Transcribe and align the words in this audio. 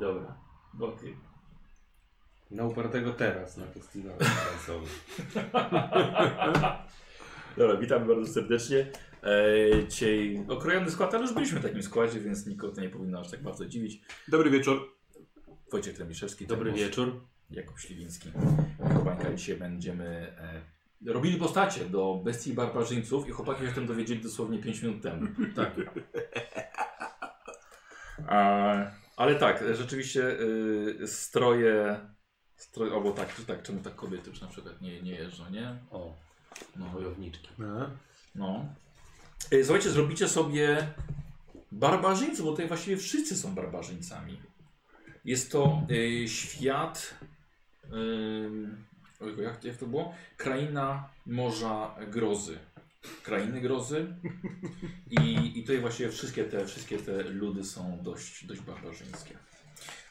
Dobra, 0.00 0.38
okej. 0.80 1.16
Na 2.50 2.64
upartego 2.64 3.12
teraz 3.12 3.56
na 3.56 3.66
festiwalu 3.66 4.18
finansowym. 4.18 4.88
Dobra, 7.58 7.76
witamy 7.76 8.06
bardzo 8.06 8.32
serdecznie. 8.32 8.86
E, 9.22 9.88
dzisiaj 9.88 10.44
okrojony 10.48 10.90
skład, 10.90 11.14
ale 11.14 11.22
już 11.22 11.32
byliśmy 11.34 11.60
w 11.60 11.62
takim 11.62 11.82
składzie, 11.82 12.20
więc 12.20 12.46
nikogo 12.46 12.74
to 12.74 12.80
nie 12.80 12.88
powinno 12.88 13.20
aż 13.20 13.30
tak 13.30 13.42
bardzo 13.42 13.66
dziwić. 13.66 14.02
Dobry 14.28 14.50
wieczór. 14.50 14.96
Wojciech 15.72 15.96
Tremiszewski. 15.96 16.46
Dobry 16.46 16.72
wieczór. 16.72 17.20
Jakub 17.50 17.78
Śliwiński. 17.78 18.32
Chłopanka, 18.92 19.34
dzisiaj 19.34 19.56
będziemy 19.56 20.34
e, 21.06 21.12
robili 21.12 21.36
postacie 21.36 21.84
do 21.84 22.20
bestii 22.24 22.52
barbarzyńców 22.52 23.28
i 23.28 23.30
chłopaki 23.30 23.64
się 23.64 23.70
o 23.70 23.74
tym 23.74 23.86
dowiedzieli 23.86 24.22
dosłownie 24.22 24.58
5 24.58 24.82
minut 24.82 25.02
temu. 25.02 25.26
Tak. 25.56 25.74
A, 28.28 28.74
ale 29.20 29.34
tak, 29.34 29.64
rzeczywiście 29.72 30.40
y, 31.00 31.08
stroje, 31.08 32.00
stroje, 32.56 32.92
albo 32.92 33.12
tak, 33.12 33.34
czy 33.36 33.44
tak, 33.44 33.62
czemu 33.62 33.80
tak 33.80 33.94
kobiety 33.94 34.30
już 34.30 34.40
na 34.40 34.46
przykład 34.46 34.80
nie, 34.80 35.02
nie 35.02 35.12
jeżdżą, 35.12 35.50
nie? 35.50 35.76
O, 35.90 36.16
No, 36.76 36.86
wojowniczki. 36.86 37.48
A, 37.58 37.90
no. 38.34 38.66
Y, 39.52 39.64
Słuchajcie, 39.64 39.90
zrobicie 39.90 40.28
sobie 40.28 40.86
barbarzyńców, 41.72 42.44
bo 42.44 42.50
tutaj 42.50 42.68
właściwie 42.68 42.96
wszyscy 42.96 43.36
są 43.36 43.54
barbarzyńcami. 43.54 44.40
Jest 45.24 45.52
to 45.52 45.82
y, 45.90 46.28
świat, 46.28 47.14
y, 47.92 49.42
jak, 49.42 49.64
jak 49.64 49.76
to 49.76 49.86
było? 49.86 50.14
Kraina 50.36 51.08
Morza 51.26 51.94
Grozy. 52.08 52.58
Krainy 53.22 53.60
Grozy. 53.60 54.14
I, 55.10 55.52
I 55.58 55.62
tutaj 55.62 55.80
właściwie 55.80 56.10
wszystkie 56.10 56.44
te, 56.44 56.66
wszystkie 56.66 56.98
te 56.98 57.22
ludy 57.22 57.64
są 57.64 57.98
dość, 58.02 58.46
dość 58.46 58.60
barbarzyńskie. 58.60 59.38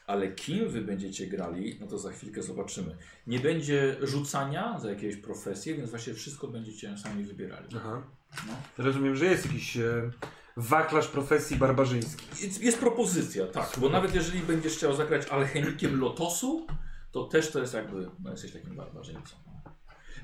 Ale 0.06 0.32
kim 0.32 0.68
wy 0.68 0.80
będziecie 0.80 1.26
grali, 1.26 1.76
no 1.80 1.86
to 1.86 1.98
za 1.98 2.12
chwilkę 2.12 2.42
zobaczymy. 2.42 2.96
Nie 3.26 3.40
będzie 3.40 3.96
rzucania 4.02 4.78
za 4.78 4.90
jakieś 4.90 5.16
profesje, 5.16 5.74
więc 5.74 5.90
właśnie 5.90 6.14
wszystko 6.14 6.48
będziecie 6.48 6.98
sami 6.98 7.24
wybierali. 7.24 7.68
Aha. 7.76 8.02
No. 8.46 8.52
Rozumiem, 8.78 9.16
że 9.16 9.24
jest 9.24 9.46
jakiś 9.46 9.76
e, 9.76 10.10
wachlarz 10.56 11.08
profesji 11.08 11.56
barbarzyńskich. 11.56 12.42
Jest, 12.42 12.62
jest 12.62 12.78
propozycja, 12.78 13.46
tak, 13.46 13.72
bo 13.78 13.88
nawet 13.88 14.14
jeżeli 14.14 14.40
będziesz 14.40 14.76
chciał 14.76 14.96
zagrać 14.96 15.28
alchemikiem 15.28 16.00
lotosu, 16.00 16.66
to 17.12 17.24
też 17.24 17.50
to 17.50 17.60
jest 17.60 17.74
jakby, 17.74 18.10
no 18.20 18.30
jesteś 18.30 18.52
takim 18.52 18.76
barbarzyńcą. 18.76 19.49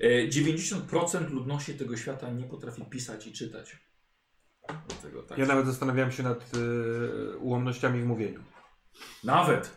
E, 0.01 0.29
90% 0.29 1.31
ludności 1.31 1.75
tego 1.75 1.97
świata 1.97 2.31
nie 2.31 2.45
potrafi 2.45 2.85
pisać 2.85 3.27
i 3.27 3.33
czytać. 3.33 3.77
Dlatego 4.89 5.23
tak. 5.23 5.39
Ja 5.39 5.47
nawet 5.47 5.67
zastanawiałem 5.67 6.13
się 6.13 6.23
nad 6.23 6.53
e, 6.55 7.37
ułomnościami 7.37 8.01
w 8.03 8.07
mówieniu. 8.07 8.41
Nawet. 9.25 9.77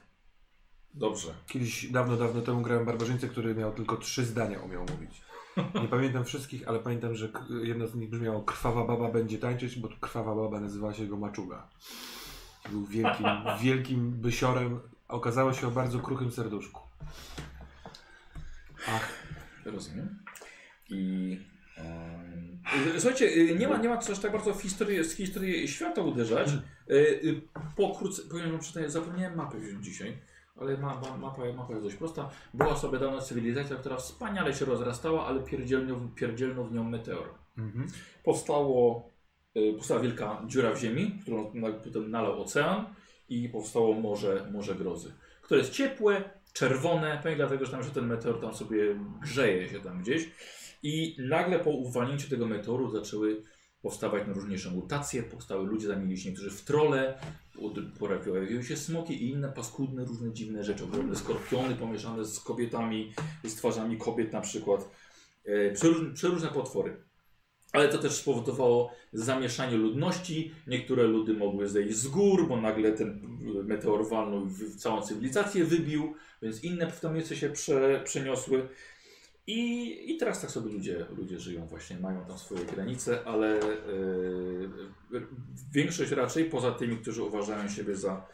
Dobrze. 0.93 1.33
Kiedyś, 1.47 1.91
dawno, 1.91 2.17
dawno 2.17 2.41
temu 2.41 2.61
grałem 2.61 2.85
barbarzyńcę, 2.85 3.27
który 3.27 3.55
miał 3.55 3.73
tylko 3.73 3.97
trzy 3.97 4.25
zdania 4.25 4.59
umiał 4.59 4.85
mówić. 4.91 5.21
Nie 5.81 5.87
pamiętam 5.97 6.25
wszystkich, 6.25 6.67
ale 6.67 6.79
pamiętam, 6.79 7.15
że 7.15 7.29
jedno 7.63 7.87
z 7.87 7.95
nich 7.95 8.09
brzmiało 8.09 8.43
Krwawa 8.43 8.85
baba 8.85 9.11
będzie 9.11 9.37
tańczyć, 9.37 9.75
bo 9.75 9.89
krwawa 10.01 10.35
baba 10.35 10.59
nazywała 10.59 10.93
się 10.93 11.05
go 11.05 11.17
Maczuga. 11.17 11.67
Był 12.69 12.85
wielkim, 12.85 13.25
wielkim 13.63 14.11
bysiorem, 14.11 14.79
okazało 15.07 15.53
się 15.53 15.67
o 15.67 15.71
bardzo 15.71 15.99
kruchym 15.99 16.31
serduszku. 16.31 16.81
Ach, 18.87 19.13
Rozumiem. 19.71 20.19
I. 20.89 21.39
em, 21.77 22.59
Słuchajcie, 22.97 23.25
y, 23.25 23.55
nie 23.59 23.67
ma, 23.67 23.77
nie 23.77 23.89
ma 23.89 23.97
co 23.97 24.11
aż 24.13 24.19
tak 24.19 24.31
bardzo 24.31 24.53
w 24.53 24.61
historii, 24.61 25.03
z 25.03 25.15
historii 25.15 25.67
świata 25.67 26.01
uderzać. 26.01 26.49
Y, 26.89 26.93
y, 26.93 27.41
Pokrótce, 27.75 28.21
powiem 28.31 28.51
wam 28.51 28.59
przyznać, 28.59 28.91
zapomniałem 28.91 29.35
mapę 29.37 29.59
wziąć 29.59 29.85
dzisiaj, 29.85 30.17
ale 30.55 30.77
ma, 30.77 30.95
ma, 31.01 31.17
mapa, 31.17 31.53
mapa 31.57 31.73
jest 31.73 31.85
dość 31.85 31.95
prosta. 31.95 32.29
Była 32.53 32.75
sobie 32.75 32.99
dawna 32.99 33.21
cywilizacja, 33.21 33.75
która 33.75 33.97
wspaniale 33.97 34.53
się 34.53 34.65
rozrastała, 34.65 35.25
ale 35.27 35.43
pierdzielnął, 35.43 35.99
pierdzielnął 36.15 36.65
w 36.65 36.73
nią 36.73 36.83
meteor. 36.83 37.29
mhm. 37.57 37.87
Powstało, 38.23 39.09
y, 39.57 39.73
powstała 39.73 39.99
wielka 39.99 40.41
dziura 40.47 40.71
w 40.73 40.79
ziemi, 40.79 41.19
którą 41.21 41.51
potem 41.83 42.11
nalał 42.11 42.41
ocean 42.41 42.85
i 43.29 43.49
powstało 43.49 43.93
morze, 43.93 44.47
morze 44.51 44.75
grozy, 44.75 45.13
które 45.41 45.59
jest 45.59 45.71
ciepłe, 45.73 46.38
czerwone, 46.53 47.19
pewnie 47.23 47.37
dlatego, 47.37 47.65
że 47.65 47.71
tam 47.71 47.83
że 47.83 47.91
ten 47.91 48.07
meteor 48.07 48.41
tam 48.41 48.53
sobie 48.53 48.99
grzeje 49.21 49.69
się 49.69 49.79
tam 49.79 50.01
gdzieś 50.01 50.29
i 50.83 51.15
nagle 51.19 51.59
po 51.59 51.69
uwalnięciu 51.69 52.29
tego 52.29 52.45
meteoru 52.45 52.91
zaczęły 52.91 53.43
powstawać 53.81 54.25
najróżniejsze 54.27 54.71
mutacje, 54.71 55.23
powstały 55.23 55.67
ludzie, 55.67 55.87
zamienili 55.87 56.17
się 56.17 56.29
niektórzy 56.29 56.51
w 56.51 56.61
trole, 56.61 57.19
pojawiły 58.25 58.63
się 58.63 58.77
smoki 58.77 59.23
i 59.23 59.29
inne 59.29 59.49
paskudne, 59.49 60.05
różne 60.05 60.33
dziwne 60.33 60.63
rzeczy, 60.63 60.83
ogromne 60.83 61.15
skorpiony 61.15 61.75
pomieszane 61.75 62.25
z 62.25 62.39
kobietami, 62.39 63.13
z 63.43 63.55
twarzami 63.55 63.97
kobiet 63.97 64.33
na 64.33 64.41
przykład, 64.41 64.89
e, 65.45 65.71
przeróżne, 65.71 66.13
przeróżne 66.13 66.47
potwory. 66.47 67.08
Ale 67.71 67.87
to 67.89 67.97
też 67.97 68.13
spowodowało 68.13 68.91
zamieszanie 69.13 69.77
ludności. 69.77 70.51
Niektóre 70.67 71.03
ludy 71.03 71.33
mogły 71.33 71.67
zejść 71.67 71.95
z 71.95 72.07
gór, 72.07 72.47
bo 72.47 72.61
nagle 72.61 72.91
ten 72.91 73.37
meteor 73.63 74.09
walnął 74.09 74.45
w- 74.45 74.75
całą 74.75 75.01
cywilizację 75.01 75.65
wybił, 75.65 76.13
więc 76.41 76.63
inne 76.63 76.91
w 76.91 76.99
to 76.99 77.11
miejsce 77.13 77.35
się 77.35 77.49
prze, 77.49 78.01
przeniosły. 78.05 78.69
I, 79.47 80.11
I 80.11 80.17
teraz 80.17 80.41
tak 80.41 80.51
sobie 80.51 80.71
ludzie, 80.73 81.05
ludzie 81.17 81.39
żyją 81.39 81.67
właśnie, 81.67 81.99
mają 81.99 82.25
tam 82.25 82.37
swoje 82.37 82.65
granice, 82.65 83.25
ale 83.25 83.59
yy, 85.11 85.27
większość 85.73 86.11
raczej, 86.11 86.45
poza 86.45 86.71
tymi, 86.71 86.97
którzy 86.97 87.23
uważają 87.23 87.69
siebie 87.69 87.95
za 87.95 88.25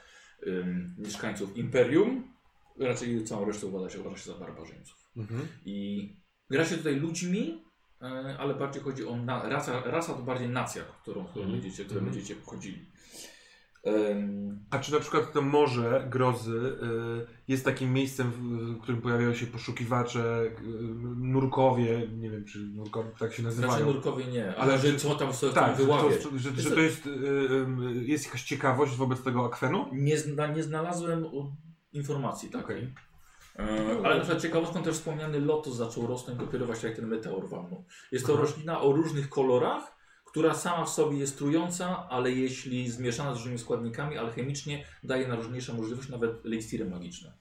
ym, 0.48 0.96
mieszkańców 0.98 1.58
imperium, 1.58 2.34
raczej 2.80 3.24
całą 3.24 3.46
resztę 3.46 3.68
uważa 3.68 3.90
się, 3.90 4.00
uważa 4.02 4.18
się 4.18 4.32
za 4.32 4.38
barbarzyńców. 4.40 5.10
Mhm. 5.18 5.48
I 5.66 6.10
gra 6.50 6.66
się 6.66 6.78
tutaj 6.78 6.96
ludźmi, 6.96 7.65
ale 8.40 8.54
bardziej 8.56 8.84
chodzi 8.84 9.08
o 9.08 9.16
na, 9.16 9.50
rasa, 9.50 9.82
rasa 9.86 10.14
to 10.14 10.20
bardziej 10.24 10.50
nacja, 10.50 10.84
którą, 11.02 11.26
którą 11.26 11.46
Mhm. 11.46 11.62
będziecie, 11.62 11.86
którą 11.86 12.00
Mhm. 12.00 12.14
będziecie 12.16 12.36
wchodzili. 12.42 12.86
Em, 13.84 14.60
A 14.70 14.80
czy 14.80 14.92
na 14.94 15.00
przykład 15.00 15.34
to 15.34 15.42
morze 15.42 16.08
grozy 16.10 16.58
y, 16.58 17.28
jest 17.48 17.66
takim 17.66 17.94
miejscem, 17.94 18.32
w, 18.32 18.82
którym 18.82 19.02
pojawiają 19.02 19.34
się 19.34 19.48
poszukiwacze, 19.48 20.44
y, 20.46 20.52
nurkowie, 21.18 22.08
nie 22.18 22.30
wiem 22.30 22.46
czy 22.46 22.60
nurkowie 22.60 23.10
tak 23.20 23.34
się 23.34 23.42
Znaczy 23.42 23.58
nazywają. 23.62 23.86
nurkowie 23.94 24.26
nie, 24.26 24.46
ale, 24.56 24.58
Ale 24.74 24.78
że 24.78 24.92
czy- 24.94 25.00
co 25.00 25.16
tam 25.16 25.34
sobie 25.34 25.54
tak, 25.54 25.66
tam 25.66 25.76
że 25.78 25.84
wyławiać. 25.84 26.22
że, 26.36 26.52
że 26.62 26.72
to 26.72 26.80
jest, 26.80 27.06
y, 27.08 27.12
jest 28.06 28.26
jakaś 28.26 28.44
ciekawość 28.44 28.96
wobec 28.96 29.22
tego 29.24 29.46
akwenu? 29.46 29.86
Nie, 29.94 30.18
zna, 30.18 30.48
nie 30.48 30.64
znalazłem 30.64 31.26
informacji 31.94 32.50
takiej. 32.50 32.66
Okej. 32.66 32.94
E, 33.60 34.02
ale 34.04 34.16
na 34.16 34.22
przykład 34.22 34.42
ciekawostką 34.42 34.84
też 34.84 34.96
wspomniany 34.96 35.40
lotus 35.40 35.76
zaczął 35.76 36.08
rosnąć 36.08 36.40
dopiero 36.40 36.66
właśnie 36.66 36.90
jak 36.90 36.98
ten 36.98 37.08
meteor 37.08 37.50
walnął. 37.50 37.86
Jest 38.12 38.26
to 38.26 38.34
Aha. 38.34 38.42
roślina 38.42 38.82
o 38.82 38.92
różnych 38.92 39.30
kolorach, 39.30 39.96
która 40.26 40.54
sama 40.54 40.86
w 40.86 40.90
sobie 40.90 41.18
jest 41.18 41.38
trująca, 41.38 42.10
ale 42.10 42.32
jeśli 42.32 42.90
zmieszana 42.90 43.34
z 43.34 43.38
różnymi 43.38 43.60
składnikami 43.60 44.18
alchemicznie 44.18 44.86
daje 45.04 45.28
na 45.28 45.36
różniejsze 45.36 45.74
możliwości, 45.74 46.12
nawet 46.12 46.46
eliksiry 46.46 46.86
magiczne. 46.86 47.34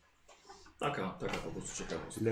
Taka, 0.79 1.11
taka 1.11 1.35
po 1.35 1.51
prostu 1.51 1.85
ciekawostka. 1.85 2.25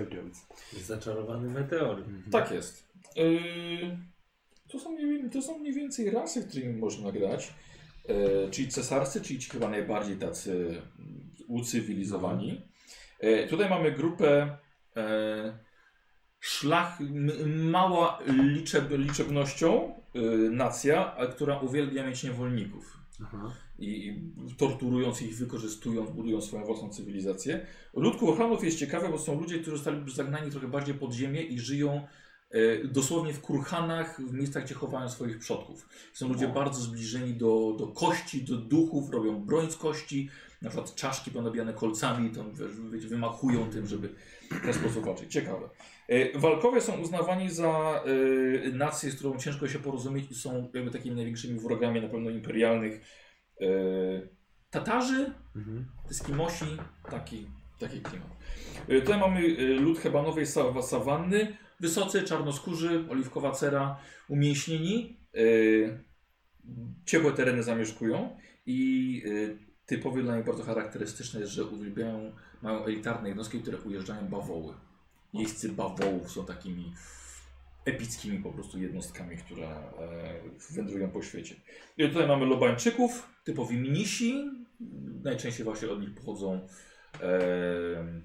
Zaczarowany 0.80 1.50
meteor. 1.50 2.04
Tak 2.32 2.50
jest. 2.50 2.88
Yy, 3.16 3.98
to, 4.68 4.78
są 4.78 4.96
to 5.32 5.42
są 5.42 5.58
mniej 5.58 5.74
więcej 5.74 6.10
rasy, 6.10 6.48
którymi 6.48 6.78
można 6.78 7.12
grać. 7.12 7.54
Yy, 8.08 8.48
czyli 8.50 8.68
cesarscy, 8.68 9.20
czyli 9.20 9.38
ci 9.38 9.50
chyba 9.50 9.68
najbardziej 9.68 10.16
tacy 10.16 10.82
mm, 10.98 11.30
ucywilizowani. 11.48 12.71
Yy, 13.22 13.46
tutaj 13.48 13.70
mamy 13.70 13.92
grupę 13.92 14.56
yy, 14.96 15.02
szlach, 16.40 17.00
m- 17.00 17.70
mała 17.70 18.18
liczeb, 18.26 18.90
liczebnością 18.90 19.94
yy, 20.14 20.50
nacja, 20.50 21.16
a 21.16 21.26
która 21.26 21.58
uwielbia 21.60 22.06
mieć 22.06 22.22
niewolników 22.24 22.98
Aha. 23.24 23.52
i 23.78 24.08
i 24.48 24.54
torturując 24.58 25.22
ich, 25.22 25.36
wykorzystując, 25.36 26.10
budując 26.10 26.44
swoją 26.44 26.64
własną 26.64 26.88
cywilizację. 26.90 27.66
Lud 27.94 28.16
Kurhanów 28.16 28.64
jest 28.64 28.78
ciekawe, 28.78 29.08
bo 29.08 29.18
są 29.18 29.40
ludzie, 29.40 29.58
którzy 29.58 29.76
zostali 29.76 30.12
zagnani 30.14 30.50
trochę 30.50 30.68
bardziej 30.68 30.94
pod 30.94 31.12
ziemię 31.12 31.42
i 31.42 31.58
żyją 31.60 32.06
e, 32.50 32.84
dosłownie 32.84 33.32
w 33.32 33.40
kurhanach, 33.40 34.20
w 34.20 34.32
miejscach, 34.32 34.64
gdzie 34.64 34.74
chowają 34.74 35.08
swoich 35.08 35.38
przodków. 35.38 35.88
Są 36.12 36.28
ludzie 36.28 36.48
O. 36.48 36.52
bardzo 36.52 36.80
zbliżeni 36.80 37.34
do, 37.34 37.76
do 37.78 37.86
kości, 37.86 38.44
do 38.44 38.56
duchów, 38.56 39.10
robią 39.10 39.40
broń 39.40 39.70
z 39.70 39.76
kości, 39.76 40.28
na 40.62 40.68
przykład 40.70 40.94
czaszki 40.94 41.30
ponabijane 41.30 41.72
kolcami, 41.74 42.30
tam 42.30 42.52
wiesz, 42.92 43.06
wymachują 43.06 43.70
tym, 43.70 43.86
żeby 43.86 44.08
w 44.50 44.60
ten 44.64 44.74
sposób 44.74 45.04
walczyć. 45.04 45.32
Ciekawe. 45.32 45.68
E, 46.08 46.38
Walkowie 46.38 46.80
są 46.80 47.00
uznawani 47.00 47.50
za 47.50 48.02
e, 48.66 48.72
nację, 48.72 49.10
z 49.10 49.14
którą 49.16 49.38
ciężko 49.38 49.68
się 49.68 49.78
porozumieć 49.78 50.30
i 50.30 50.34
są 50.34 50.70
jakby 50.74 50.90
takimi 50.90 51.16
największymi 51.16 51.60
wrogami 51.60 52.00
na 52.00 52.08
pewno 52.08 52.30
imperialnych 52.30 53.00
e, 53.60 53.66
Tatarzy, 54.70 55.32
Mhm. 55.56 55.86
Eskimosi, 56.10 56.64
taki, 57.10 57.46
taki 57.78 58.00
klimat. 58.00 58.28
Tutaj 59.00 59.20
mamy 59.20 59.48
lud 59.80 59.98
hebanowej 59.98 60.46
sa- 60.46 60.82
sawanny, 60.82 61.56
wysocy, 61.80 62.22
czarnoskórzy, 62.22 63.04
oliwkowa 63.10 63.50
cera, 63.50 63.96
umięśnieni, 64.28 65.16
ciepłe 67.06 67.32
tereny 67.32 67.62
zamieszkują 67.62 68.36
i 68.66 69.22
typowe 69.92 70.22
dla 70.22 70.36
nich 70.36 70.46
bardzo 70.46 70.62
charakterystyczne 70.62 71.40
jest, 71.40 71.52
że 71.52 71.64
uwielbiają, 71.64 72.32
mają 72.62 72.84
elitarne 72.84 73.28
jednostki, 73.28 73.60
które 73.60 73.78
ujeżdżają 73.78 74.28
bawoły. 74.28 74.74
Jeźdźcy 75.34 75.68
bawołów 75.68 76.32
są 76.32 76.44
takimi 76.44 76.92
epickimi 77.84 78.38
po 78.38 78.52
prostu 78.52 78.78
jednostkami, 78.78 79.36
które 79.36 79.68
e, 79.68 80.40
wędrują 80.70 81.10
po 81.10 81.22
świecie. 81.22 81.54
I 81.98 82.08
tutaj 82.08 82.28
mamy 82.28 82.46
lobańczyków, 82.46 83.28
typowi 83.44 83.76
mnisi. 83.76 84.50
Najczęściej 85.24 85.64
właśnie 85.64 85.90
od 85.90 86.00
nich 86.00 86.14
pochodzą 86.14 86.68
e, 87.22 88.22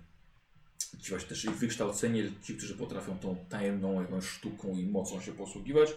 ci 1.02 1.10
właśnie 1.10 1.30
też 1.30 1.46
ich 1.46 1.52
wykształcenie, 1.52 2.24
ci, 2.42 2.58
którzy 2.58 2.78
potrafią 2.78 3.20
tą 3.20 3.36
tajemną 3.50 4.02
jakąś 4.02 4.26
sztuką 4.26 4.68
i 4.72 4.86
mocą 4.86 5.22
się 5.22 5.32
posługiwać. 5.32 5.90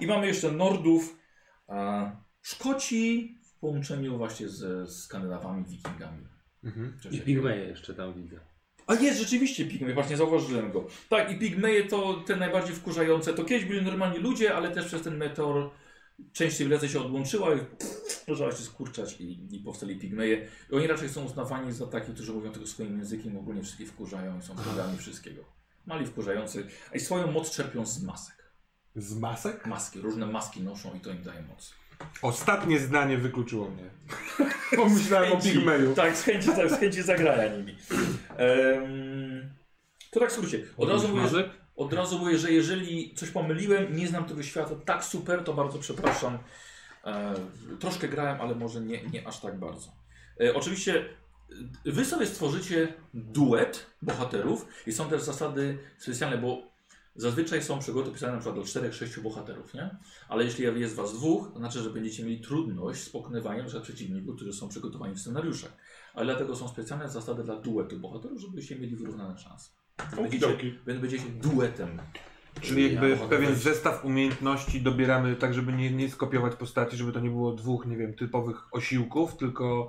I 0.00 0.06
mamy 0.06 0.26
jeszcze 0.26 0.52
Nordów, 0.52 1.16
a 1.66 2.10
Szkoci 2.42 3.37
w 3.58 3.60
połączeniu 3.60 4.18
właśnie 4.18 4.48
ze 4.48 4.86
Skandynawami, 4.86 5.64
Wikingami. 5.64 6.26
Mhm. 6.64 6.98
I 7.10 7.20
pigmeje 7.20 7.64
jeszcze 7.64 7.94
tam 7.94 8.14
widzę. 8.14 8.40
A 8.86 8.94
jest 8.94 9.18
rzeczywiście 9.18 9.66
pigmej, 9.66 9.94
właśnie 9.94 10.16
zauważyłem 10.16 10.72
go. 10.72 10.86
Tak, 11.08 11.32
i 11.32 11.38
pigmeje 11.38 11.84
to 11.84 12.14
te 12.26 12.36
najbardziej 12.36 12.76
wkurzające. 12.76 13.34
To 13.34 13.44
kiedyś 13.44 13.64
byli 13.64 13.82
normalni 13.82 14.18
ludzie, 14.18 14.54
ale 14.54 14.70
też 14.70 14.86
przez 14.86 15.02
ten 15.02 15.16
meteor 15.16 15.70
część 16.32 16.56
cywilizacji 16.56 16.88
się 16.88 17.00
odłączyła 17.00 17.54
i 17.54 17.58
zaczęła 18.28 18.52
się 18.52 18.62
skurczać 18.62 19.20
i, 19.20 19.56
i 19.56 19.58
powstali 19.58 19.98
pigmeje. 19.98 20.48
I 20.72 20.74
oni 20.74 20.86
raczej 20.86 21.08
są 21.08 21.24
uznawani 21.24 21.72
za 21.72 21.86
takich, 21.86 22.14
którzy 22.14 22.32
mówią 22.32 22.52
tylko 22.52 22.68
swoim 22.68 22.98
językiem, 22.98 23.36
ogólnie 23.36 23.62
wszystkich 23.62 23.88
wkurzają 23.88 24.38
i 24.38 24.42
są 24.42 24.54
bogami 24.54 24.98
wszystkiego. 24.98 25.44
Mali 25.86 26.06
wkurzający, 26.06 26.66
a 26.92 26.96
i 26.96 27.00
swoją 27.00 27.32
moc 27.32 27.50
czerpią 27.50 27.86
z 27.86 28.02
masek. 28.02 28.52
Z 28.96 29.16
masek? 29.18 29.66
Maski, 29.66 30.00
różne 30.00 30.26
maski 30.26 30.62
noszą 30.62 30.94
i 30.94 31.00
to 31.00 31.10
im 31.10 31.22
daje 31.22 31.42
moc. 31.42 31.74
Ostatnie 32.22 32.78
zdanie 32.78 33.18
wykluczyło 33.18 33.70
mnie. 33.70 33.90
Pomyślałem 34.76 35.32
o 35.32 35.34
chęci. 35.34 35.52
pigmeju. 35.52 35.94
Tak, 35.94 36.16
z 36.16 36.22
chęci, 36.22 36.48
tak, 36.48 36.70
z 36.70 36.78
chęci 36.80 37.02
zagrania 37.02 37.56
nimi. 37.56 37.76
Em, 38.36 39.54
to 40.10 40.20
tak 40.20 40.32
skrócie. 40.32 40.64
Od 40.76 40.88
razu, 40.88 41.08
mówię, 41.08 41.20
Mazek? 41.20 41.46
od 41.76 41.92
razu 41.92 42.18
mówię, 42.18 42.38
że 42.38 42.52
jeżeli 42.52 43.14
coś 43.14 43.30
pomyliłem, 43.30 43.96
nie 43.96 44.08
znam 44.08 44.24
tego 44.24 44.42
świata 44.42 44.74
tak 44.84 45.04
super, 45.04 45.44
to 45.44 45.54
bardzo 45.54 45.78
przepraszam. 45.78 46.38
E, 47.04 47.34
troszkę 47.80 48.08
grałem, 48.08 48.40
ale 48.40 48.54
może 48.54 48.80
nie, 48.80 49.02
nie 49.02 49.28
aż 49.28 49.40
tak 49.40 49.58
bardzo. 49.58 49.92
E, 50.40 50.54
oczywiście 50.54 51.04
e, 51.86 51.92
wy 51.92 52.04
sobie 52.04 52.26
stworzycie 52.26 52.94
duet 53.14 53.86
bohaterów 54.02 54.66
i 54.86 54.92
są 54.92 55.08
też 55.08 55.22
zasady 55.22 55.78
specjalne, 55.98 56.38
bo 56.38 56.62
zazwyczaj 57.18 57.62
są 57.62 57.78
przygody 57.78 58.10
pisane 58.10 58.32
na 58.32 58.38
przykład 58.38 58.56
do 58.56 58.62
4-6 58.62 59.20
bohaterów, 59.20 59.74
nie? 59.74 59.96
Ale 60.28 60.44
jeśli 60.44 60.64
jest 60.64 60.94
was 60.94 61.14
dwóch, 61.14 61.50
to 61.52 61.58
znaczy, 61.58 61.80
że 61.80 61.90
będziecie 61.90 62.24
mieli 62.24 62.40
trudność 62.40 63.00
z 63.00 63.10
pokonywaniem 63.10 63.66
przeciwników, 63.82 64.36
którzy 64.36 64.52
są 64.52 64.68
przygotowani 64.68 65.14
w 65.14 65.20
scenariuszach. 65.20 65.72
Ale 66.14 66.26
dlatego 66.26 66.56
są 66.56 66.68
specjalne 66.68 67.08
zasady 67.08 67.44
dla 67.44 67.56
duetu 67.56 67.98
bohaterów, 67.98 68.40
żebyście 68.40 68.76
mieli 68.76 68.96
wyrównane 68.96 69.38
szanse. 69.38 69.70
Będziecie, 70.16 70.56
będziecie 70.86 71.28
duetem. 71.28 72.00
Czyli 72.60 72.92
jakby 72.92 73.08
Ja, 73.10 73.16
pewien 73.16 73.54
zestaw 73.54 74.04
umiejętności 74.04 74.80
dobieramy 74.80 75.36
tak, 75.36 75.54
żeby 75.54 75.72
nie, 75.72 75.90
nie 75.90 76.10
skopiować 76.10 76.54
postaci, 76.56 76.96
żeby 76.96 77.12
to 77.12 77.20
nie 77.20 77.30
było 77.30 77.52
dwóch, 77.52 77.86
nie 77.86 77.96
wiem, 77.96 78.14
typowych 78.14 78.74
osiłków, 78.74 79.36
tylko 79.36 79.88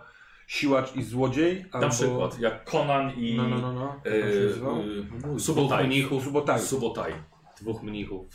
siłacz 0.50 0.96
i 0.96 1.04
złodziej. 1.04 1.66
Na 1.74 1.80
albo... 1.80 1.90
przykład 1.90 2.40
jak 2.40 2.70
Conan 2.72 3.12
i 3.12 3.36
No, 3.38 3.48
no, 3.48 3.58
no, 3.62 3.74
no. 3.74 3.96
e, 4.06 5.36
e, 5.36 5.40
Subotai. 5.40 5.88
mnichów. 5.88 6.24
Subotai. 6.24 6.60
Subotai. 6.62 7.14
Dwóch 7.62 7.84
mnichów. 7.84 8.26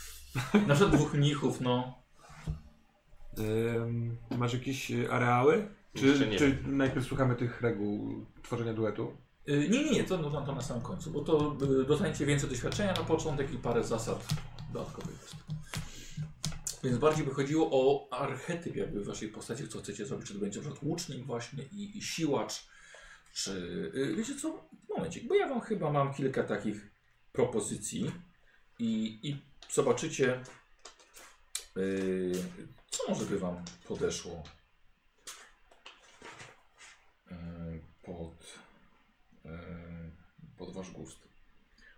Na 0.67 0.75
przykład 0.75 0.95
dwóch 0.95 1.13
mnichów, 1.13 1.61
no. 1.61 1.93
Ym, 3.39 4.17
masz 4.37 4.53
jakieś 4.53 4.91
e, 4.91 5.11
areały? 5.11 5.67
Jeszcze 5.95 6.19
Czy, 6.25 6.27
nie. 6.29 6.37
czy 6.37 6.57
najpierw 6.67 7.05
słuchamy 7.05 7.35
tych 7.35 7.61
reguł 7.61 8.25
tworzenia 8.43 8.73
duetu? 8.73 9.17
Y, 9.49 9.67
Nie, 9.71 9.83
nie, 9.83 9.91
nie, 9.91 10.03
to, 10.03 10.17
no, 10.17 10.41
to 10.41 10.55
na 10.55 10.61
samym 10.61 10.83
końcu, 10.83 11.11
bo 11.11 11.21
to 11.21 11.55
y, 11.81 11.85
dostaniecie 11.85 12.25
więcej 12.25 12.49
doświadczenia 12.49 12.93
na 12.93 13.03
początek 13.03 13.53
i 13.53 13.57
parę 13.57 13.83
zasad 13.83 14.27
dodatkowych 14.73 15.15
jest. 15.21 15.35
Więc 16.85 16.97
bardziej 16.97 17.25
by 17.25 17.33
chodziło 17.33 17.69
o 17.71 18.13
archetyp 18.13 18.75
jakby 18.75 19.03
waszej 19.03 19.29
postaci, 19.29 19.67
co 19.67 19.79
chcecie 19.79 20.05
zrobić, 20.05 20.27
czy 20.27 20.33
to 20.33 20.39
będzie 20.39 20.59
przykład 20.59 20.83
łucznik 20.83 21.25
właśnie 21.25 21.63
i, 21.63 21.97
i 21.97 22.01
siłacz, 22.01 22.67
czy... 23.33 23.51
y, 23.95 24.15
Wiecie 24.15 24.35
co? 24.35 24.69
Momencik, 24.89 25.27
bo 25.27 25.35
ja 25.35 25.49
wam 25.49 25.61
chyba 25.61 25.91
mam 25.91 26.13
kilka 26.13 26.43
takich 26.43 26.91
propozycji 27.31 28.11
i, 28.79 29.19
i 29.29 29.41
zobaczycie, 29.71 30.43
y, 31.77 32.31
co 32.89 33.03
może 33.09 33.25
by 33.25 33.39
wam 33.39 33.65
podeszło 33.87 34.43
y, 37.31 37.35
pod 38.03 38.59
e, 39.45 39.57
pod 40.57 40.73
wasz 40.73 40.91
gust. 40.91 41.24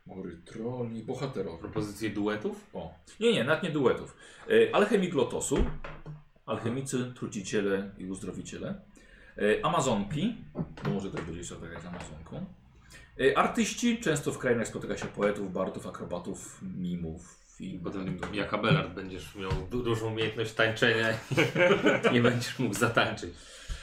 Góry 0.08 0.38
troli, 0.46 1.04
bohaterowie. 1.04 1.58
Propozycje 1.60 2.10
duetów? 2.10 2.70
O. 2.74 2.94
Nie, 3.20 3.34
nie, 3.34 3.44
nawet 3.44 3.64
nie 3.64 3.70
duetów. 3.70 4.18
E, 4.50 4.76
alchemik 4.76 5.14
lotosu, 5.14 5.66
alchemicy, 6.46 7.14
truciciele 7.16 7.92
i 7.98 8.06
uzdrowiciele. 8.06 8.82
E, 9.38 9.66
Amazonki, 9.66 10.36
bo 10.84 10.90
może 10.94 11.12
też 11.12 11.22
będzie 11.22 11.44
zagrać 11.44 11.84
z 11.84 11.86
Amazonką. 11.86 12.46
E, 13.22 13.38
artyści, 13.38 13.98
często 14.00 14.32
w 14.32 14.38
krainach 14.38 14.68
spotyka 14.68 14.98
się 14.98 15.06
poetów, 15.06 15.54
bardów, 15.54 15.88
akrobatów, 15.88 16.60
mimów. 16.78 17.38
I 17.60 17.80
Potem 17.84 18.20
jak 18.34 18.54
Abelard 18.54 18.94
będziesz 18.94 19.36
miał 19.36 19.52
du- 19.72 19.84
dużą 19.84 20.08
umiejętność 20.08 20.54
tańczenia 20.54 21.10
i 22.12 22.14
nie 22.14 22.22
będziesz 22.22 22.60
mógł 22.60 22.74
zatańczyć. 22.76 23.34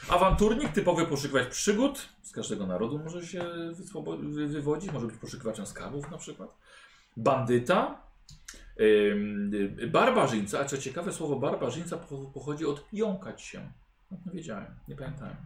Awanturnik, 0.09 0.73
typowy 0.73 1.06
poszukiwacz 1.06 1.49
przygód. 1.49 2.09
Z 2.23 2.33
każdego 2.33 2.67
narodu 2.67 2.99
może 2.99 3.27
się 3.27 3.45
wy- 4.23 4.47
wywodzić. 4.49 4.93
Może 4.93 5.06
być 5.06 5.17
poszukiwaczem 5.17 5.67
skarbów 5.67 6.11
na 6.11 6.19
przykład. 6.19 6.55
Bandyta. 7.17 8.01
Ym, 8.81 9.51
y, 9.81 9.87
barbarzyńca. 9.87 10.61
A 10.61 10.65
co 10.65 10.79
ciekawe, 10.79 11.12
słowo 11.12 11.37
barbarzyńca 11.37 11.97
po- 11.97 12.19
pochodzi 12.35 12.67
od 12.67 12.85
jąkać 12.93 13.43
się. 13.43 13.71
No, 14.11 14.19
nie 14.27 14.33
wiedziałem, 14.33 14.67
nie 14.89 14.97
pamiętałem. 14.97 15.37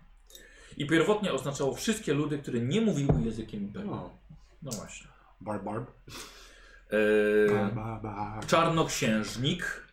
I 0.77 0.87
pierwotnie 0.87 1.33
oznaczało 1.33 1.75
wszystkie 1.75 2.15
ludy, 2.15 2.39
które 2.39 2.61
nie 2.61 2.81
mówiły 2.81 3.23
językiem 3.25 3.61
imperium. 3.61 3.91
No. 3.91 4.11
No 4.63 4.71
właśnie. 4.73 5.07
Barb, 5.41 5.65
barb. 5.65 5.91
Yy. 6.93 7.49
Czarnoksiężnik. 8.47 9.88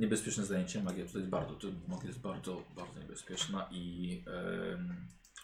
Niebezpieczne 0.00 0.44
zajęcie. 0.44 0.82
Magia 0.82 1.06
tutaj 1.06 1.20
jest 1.20 1.30
bardzo, 1.30 1.68
magia 1.88 2.06
jest 2.06 2.20
bardzo, 2.20 2.62
bardzo 2.76 3.00
niebezpieczna 3.00 3.68
i 3.70 4.24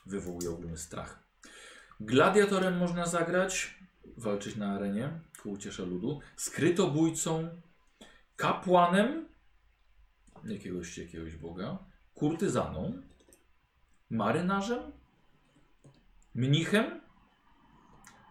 wywołuje 0.06 0.50
ogólny 0.50 0.76
strach. 0.76 1.22
Gladiatorem 2.00 2.78
można 2.78 3.06
zagrać, 3.06 3.78
walczyć 4.16 4.56
na 4.56 4.72
arenie 4.72 5.20
ku 5.42 5.50
uciesze 5.50 5.86
ludu. 5.86 6.20
Skrytobójcą, 6.36 7.48
kapłanem 8.36 9.28
jakiegoś, 10.44 10.98
jakiegoś 10.98 11.36
boga, 11.36 11.78
kurtyzaną, 12.14 13.02
marynarzem, 14.10 14.92
mnichem, 16.34 17.00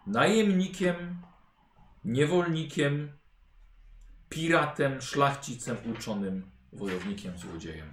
najemnikiem, 0.08 1.22
niewolnikiem, 2.06 3.15
piratem, 4.30 5.02
szlachcicem, 5.02 5.78
uczonym, 5.94 6.44
wojownikiem, 6.74 7.38
złodziejem. 7.38 7.88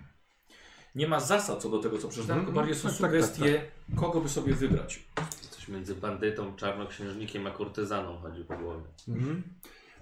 Nie 0.94 1.08
ma 1.08 1.20
zasad 1.20 1.62
co 1.62 1.68
do 1.68 1.78
tego, 1.78 1.98
co 1.98 2.08
przeczytałem, 2.08 2.40
Mhm. 2.40 2.46
tylko 2.46 2.60
bardziej 2.60 2.74
są 2.76 2.88
Tak, 2.88 2.98
tak, 2.98 3.10
sugestie, 3.10 3.62
kogo 3.96 4.20
by 4.20 4.28
sobie 4.28 4.54
wybrać. 4.54 5.02
Coś 5.50 5.68
między 5.68 5.94
bandytą, 5.94 6.56
czarnoksiężnikiem 6.56 7.46
a 7.46 7.50
kurtyzaną 7.50 8.18
chodzi 8.18 8.44
po 8.44 8.56
głowie. 8.56 8.82
Mhm. 9.08 9.42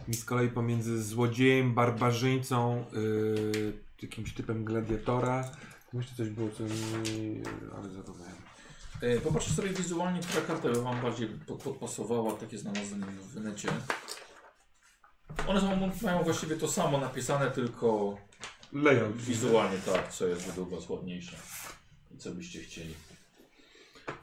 Mi 0.09 0.15
z 0.15 0.25
kolei 0.25 0.49
pomiędzy 0.49 1.03
złodziejem, 1.03 1.75
barbarzyńcą, 1.75 2.85
yy, 2.93 3.73
jakimś 4.03 4.35
typem 4.35 4.65
gladiatora. 4.65 5.51
Jeszcze 5.95 6.15
coś 6.17 6.29
było, 6.29 6.49
co 6.51 6.63
mi... 6.63 6.71
ale 7.77 7.89
zapomniałem. 7.91 8.35
E, 9.03 9.21
Popatrzcie 9.21 9.53
sobie 9.55 9.69
wizualnie, 9.69 10.21
która 10.21 10.41
karta 10.47 10.69
by 10.69 10.83
Wam 10.83 11.01
bardziej 11.03 11.29
pod, 11.29 11.63
podpasowała, 11.63 12.33
takie 12.33 12.59
znalazłem 12.59 13.05
w 13.05 13.41
necie. 13.41 13.69
One 15.47 15.61
są, 15.61 15.91
mają 16.03 16.23
właściwie 16.23 16.57
to 16.57 16.69
samo 16.69 16.99
napisane, 16.99 17.51
tylko 17.51 18.17
Layout. 18.73 19.17
wizualnie 19.17 19.79
tak, 19.79 20.13
co 20.13 20.27
jest 20.27 20.47
według 20.47 20.71
Was 20.71 20.89
ładniejsze. 20.89 21.37
I 22.15 22.19
co 22.19 22.31
byście 22.31 22.61
chcieli. 22.61 22.95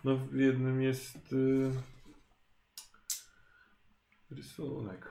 No 0.03 0.15
w 0.15 0.35
jednym 0.35 0.81
jest... 0.81 1.31
Yy... 1.31 1.71
Rysunek. 4.31 5.09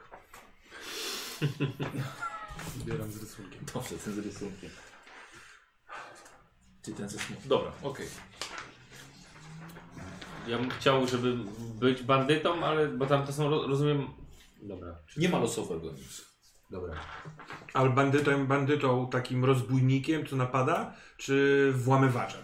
Zbieram 2.78 3.12
z 3.12 3.20
rysunkiem. 3.20 3.64
Dobrze, 3.74 3.98
ten 3.98 4.14
z 4.14 4.18
rysunkiem. 4.18 4.70
Ty 6.82 6.92
ten 6.92 7.08
ze 7.08 7.18
smutny. 7.18 7.48
Dobra, 7.48 7.72
okej. 7.82 8.06
Ja 10.48 10.58
bym 10.58 10.70
chciał, 10.70 11.06
żeby 11.06 11.36
być 11.80 12.02
bandytą, 12.02 12.64
ale 12.64 12.88
bo 12.88 13.06
tam 13.06 13.26
to 13.26 13.32
są, 13.32 13.50
ro- 13.50 13.66
rozumiem... 13.66 14.25
Dobra. 14.62 14.98
Nie 15.16 15.28
ma 15.28 15.38
losowego 15.38 15.92
nic. 15.92 16.36
Dobra. 16.70 16.94
Ale 17.74 17.90
bandytą, 17.90 18.46
bandytą 18.46 19.08
takim 19.10 19.44
rozbójnikiem, 19.44 20.26
co 20.26 20.36
napada, 20.36 20.94
czy 21.16 21.72
włamywaczem? 21.76 22.40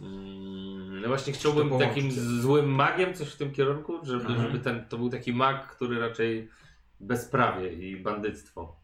Mm, 0.00 1.00
No 1.00 1.08
właśnie 1.08 1.32
chciałbym 1.32 1.68
To 1.68 1.78
takim 1.78 2.10
złym 2.40 2.68
magiem 2.68 3.14
coś 3.14 3.28
w 3.28 3.36
tym 3.36 3.52
kierunku, 3.52 4.06
żeby, 4.06 4.20
Mhm. 4.26 4.42
żeby 4.42 4.58
ten, 4.64 4.88
to 4.88 4.98
był 4.98 5.10
taki 5.10 5.32
mag, 5.32 5.76
który 5.76 6.00
raczej 6.00 6.48
bezprawie 7.00 7.72
i 7.72 7.96
bandyctwo. 8.02 8.76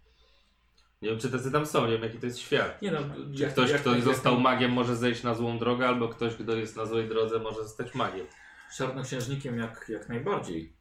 Nie 1.03 1.11
wiem, 1.11 1.19
czy 1.19 1.31
tacy 1.31 1.53
tam 1.53 1.67
są, 1.67 1.87
nie 1.87 1.93
wiem, 1.93 2.03
jaki 2.03 2.19
to 2.19 2.27
jest 2.27 2.39
świat. 2.39 2.83
Nie 2.83 2.91
no, 2.91 2.99
Czy 3.37 3.43
jak, 3.43 3.53
ktoś, 3.53 3.71
jak, 3.71 3.81
kto 3.81 3.95
jak, 3.95 4.03
został 4.03 4.33
jak, 4.35 4.43
magiem, 4.43 4.73
może 4.73 4.97
zejść 4.97 5.23
na 5.23 5.35
złą 5.35 5.59
drogę, 5.59 5.89
albo 5.89 6.09
ktoś, 6.09 6.35
kto 6.35 6.53
jest 6.57 6.77
na 6.77 6.87
złej 6.87 7.09
drodze, 7.09 7.39
może 7.39 7.63
zostać 7.63 7.95
magiem. 7.95 8.27
Czarnoksiężnikiem 8.77 9.59
jak, 9.59 9.87
jak 9.89 10.09
najbardziej. 10.09 10.73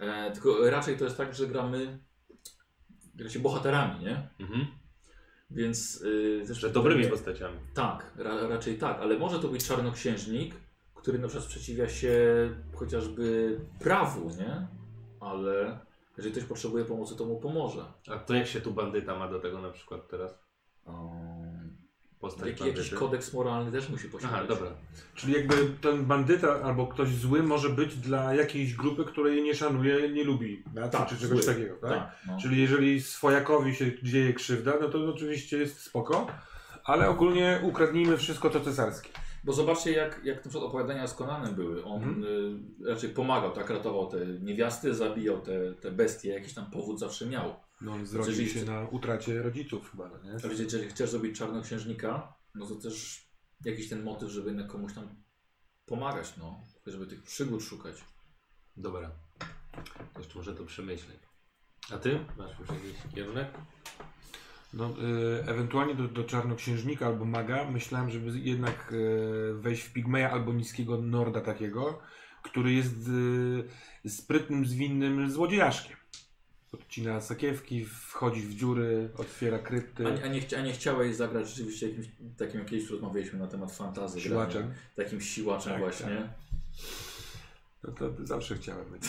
E, 0.00 0.30
tylko 0.30 0.70
raczej 0.70 0.96
to 0.96 1.04
jest 1.04 1.16
tak, 1.16 1.34
że 1.34 1.46
gramy 1.46 1.98
gracie 3.14 3.38
bohaterami, 3.38 4.04
nie? 4.04 4.28
Mhm. 4.40 4.66
Więc 5.50 6.02
y, 6.02 6.44
też 6.46 6.58
Że 6.58 6.70
dobrymi 6.70 7.06
postaciami. 7.06 7.58
Tak, 7.74 8.12
ra, 8.16 8.48
raczej 8.48 8.78
tak, 8.78 9.00
ale 9.00 9.18
może 9.18 9.38
to 9.38 9.48
być 9.48 9.66
czarnoksiężnik, 9.66 10.54
który 10.94 11.18
na 11.18 11.28
przykład 11.28 11.44
sprzeciwia 11.44 11.88
się 11.88 12.14
chociażby 12.74 13.58
prawu, 13.78 14.30
nie? 14.30 14.66
Ale 15.20 15.78
jeżeli 16.16 16.32
ktoś 16.34 16.44
potrzebuje 16.44 16.84
pomocy, 16.84 17.16
to 17.16 17.24
mu 17.24 17.40
pomoże. 17.40 17.84
A 18.08 18.18
to 18.18 18.34
jak 18.34 18.46
się 18.46 18.60
tu 18.60 18.72
bandyta 18.72 19.18
ma 19.18 19.28
do 19.28 19.40
tego 19.40 19.60
na 19.60 19.70
przykład 19.70 20.08
teraz? 20.08 20.38
Um, 20.86 21.39
Postać 22.20 22.46
jak, 22.48 22.58
bandyty? 22.58 22.78
jakiś 22.78 22.94
kodeks 22.94 23.32
moralny 23.32 23.72
też 23.72 23.88
musi 23.88 24.08
posiadać. 24.08 24.36
Aha, 24.38 24.46
dobra. 24.48 24.70
Czyli 25.14 25.32
jakby 25.32 25.54
ten 25.80 26.04
bandyta 26.04 26.62
albo 26.62 26.86
ktoś 26.86 27.08
zły 27.08 27.42
może 27.42 27.68
być 27.70 27.96
dla 27.96 28.34
jakiejś 28.34 28.74
grupy, 28.74 29.04
której 29.04 29.42
nie 29.42 29.54
szanuje, 29.54 30.08
nie 30.08 30.24
lubi 30.24 30.62
Tak, 30.92 31.08
czy 31.08 31.16
czegoś 31.16 31.44
zły. 31.44 31.54
takiego, 31.54 31.74
tak? 31.76 31.90
Tak, 31.90 32.16
no. 32.26 32.38
Czyli 32.42 32.60
jeżeli 32.62 33.00
swojakowi 33.02 33.74
się 33.74 33.90
dzieje 34.02 34.32
krzywda, 34.34 34.72
no 34.80 34.88
to 34.88 34.98
oczywiście 35.14 35.58
jest 35.58 35.80
spoko, 35.80 36.26
ale 36.84 37.08
ogólnie 37.08 37.60
ukradnijmy 37.62 38.16
wszystko 38.16 38.50
co 38.50 38.60
cesarskie. 38.60 39.10
Bo 39.44 39.52
zobaczcie, 39.52 39.92
jak, 39.92 40.20
jak 40.24 40.36
na 40.36 40.50
przykład 40.50 40.64
opowiadania 40.64 41.06
z 41.06 41.14
Konanem 41.14 41.54
były. 41.54 41.84
On 41.84 42.02
Mhm. 42.02 42.24
y, 42.84 42.90
raczej 42.90 43.10
pomagał, 43.10 43.52
tak, 43.52 43.70
ratował 43.70 44.06
te 44.10 44.26
niewiasty, 44.26 44.94
zabijał 44.94 45.40
te, 45.40 45.74
te 45.74 45.90
bestie, 45.90 46.28
jakiś 46.30 46.54
tam 46.54 46.70
powód 46.70 46.98
zawsze 47.00 47.26
miał. 47.26 47.54
No 47.80 47.92
on 47.92 48.06
zrodził 48.06 48.32
Jeżeli 48.32 48.50
się 48.50 48.60
chce- 48.60 48.70
na 48.72 48.88
utracie 48.88 49.42
rodziców 49.42 49.90
chyba, 49.90 50.08
no 50.08 50.22
nie? 50.22 50.30
Jeżeli 50.64 50.88
chcesz 50.88 51.10
zrobić 51.10 51.38
czarnoksiężnika, 51.38 52.34
no 52.54 52.66
to 52.66 52.74
też 52.74 53.26
jakiś 53.64 53.88
ten 53.88 54.02
motyw, 54.02 54.30
żeby 54.30 54.48
jednak 54.48 54.66
komuś 54.66 54.94
tam 54.94 55.22
pomagać, 55.86 56.36
no. 56.36 56.66
Żeby 56.86 57.06
tych 57.06 57.22
przygód 57.22 57.62
szukać. 57.62 57.96
Dobra. 58.76 59.10
To 60.12 60.20
Jeszcze 60.20 60.38
muszę 60.38 60.54
to 60.54 60.64
przemyśleć. 60.64 61.18
A 61.92 61.98
ty? 61.98 62.24
Masz 62.38 62.58
już 62.58 62.68
jakiś 62.68 63.14
kierunek? 63.14 63.48
No, 64.74 64.90
y, 64.90 65.44
ewentualnie 65.46 65.94
do, 65.94 66.08
do 66.08 66.24
czarnoksiężnika 66.24 67.06
albo 67.06 67.24
maga 67.24 67.70
myślałem, 67.70 68.10
żeby 68.10 68.38
jednak 68.38 68.92
y, 68.92 69.54
wejść 69.54 69.82
w 69.82 69.92
pigmeja 69.92 70.30
albo 70.30 70.52
niskiego 70.52 70.98
norda 71.02 71.40
takiego, 71.40 72.00
który 72.42 72.72
jest 72.72 73.08
y, 74.04 74.10
sprytnym, 74.10 74.66
zwinnym 74.66 75.30
złodziejaszkiem. 75.30 75.96
Podcina 76.70 77.20
sakiewki, 77.20 77.84
wchodzi 77.84 78.40
w 78.40 78.54
dziury, 78.54 79.08
otwiera 79.16 79.58
krypty. 79.58 80.06
A, 80.06 80.10
nie- 80.10 80.24
a, 80.24 80.28
nie, 80.28 80.40
chcia- 80.40 80.56
a 80.56 80.62
nie 80.62 80.72
chciałeś 80.72 81.16
zagrać 81.16 81.48
rzeczywiście 81.48 81.88
jakimś 81.88 82.06
takim, 82.36 82.60
jak 82.60 82.68
kiedyś 82.68 82.90
rozmawialiśmy 82.90 83.38
na 83.38 83.46
temat 83.46 83.72
fantazy. 83.72 84.20
Siłaczem. 84.20 84.62
grania, 84.62 84.76
Takim 84.96 85.20
siłaczem 85.20 85.72
Tak, 85.72 85.80
właśnie. 85.80 86.28
No 87.84 87.92
to 87.92 88.10
zawsze 88.26 88.54
chciałem 88.56 88.90
być. 88.90 89.02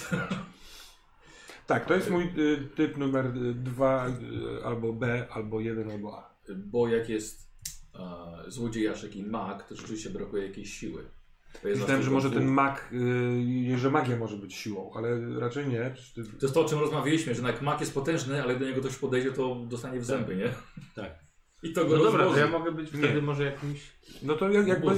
tak, 1.67 1.85
to 1.85 1.93
jest 1.95 2.09
mój 2.09 2.23
y, 2.37 2.69
typ 2.75 2.97
numer 2.97 3.25
y, 3.25 3.53
dwa, 3.53 4.07
y, 4.07 4.65
albo 4.65 4.93
B, 4.93 5.27
albo 5.31 5.59
jeden, 5.59 5.91
albo 5.91 6.17
A. 6.17 6.35
Bo 6.55 6.87
jak 6.87 7.09
jest 7.09 7.47
e, 7.95 7.99
złodziejaszek 8.51 9.15
i 9.15 9.23
mag, 9.23 9.67
to 9.67 9.75
rzeczywiście 9.75 10.09
brakuje 10.09 10.47
jakiejś 10.47 10.73
siły. 10.73 11.05
Myślałem, 11.63 12.03
że 12.03 12.11
może 12.11 12.29
ten 12.29 12.39
dwóch. 12.39 12.53
mag, 12.53 12.89
y, 13.73 13.77
że 13.77 13.91
magia 13.91 14.17
może 14.17 14.37
być 14.37 14.53
siłą, 14.55 14.91
ale 14.95 15.39
raczej 15.39 15.67
nie. 15.67 15.93
Ty- 16.15 16.23
To 16.23 16.37
jest 16.45 16.53
to, 16.53 16.61
o 16.61 16.65
czym 16.65 16.79
rozmawialiśmy, 16.79 17.35
że 17.35 17.41
jak 17.43 17.61
mag 17.61 17.79
jest 17.79 17.93
potężny, 17.93 18.43
ale 18.43 18.59
do 18.59 18.65
niego 18.65 18.81
ktoś 18.81 18.95
podejdzie, 18.95 19.31
to 19.31 19.55
dostanie 19.55 19.99
w 19.99 20.05
zęby, 20.05 20.35
nie? 20.35 20.49
Tak. 20.95 21.11
I 21.63 21.73
to 21.73 21.85
go 21.85 21.97
No 21.97 22.03
dobra, 22.03 22.25
to 22.25 22.37
ja 22.37 22.47
mogę 22.47 22.71
być 22.71 22.89
wtedy 22.89 23.13
Nie. 23.13 23.21
może 23.21 23.43
jakimś... 23.43 23.91
No 24.23 24.35
to 24.35 24.49
jak, 24.49 24.67
jakby, 24.67 24.95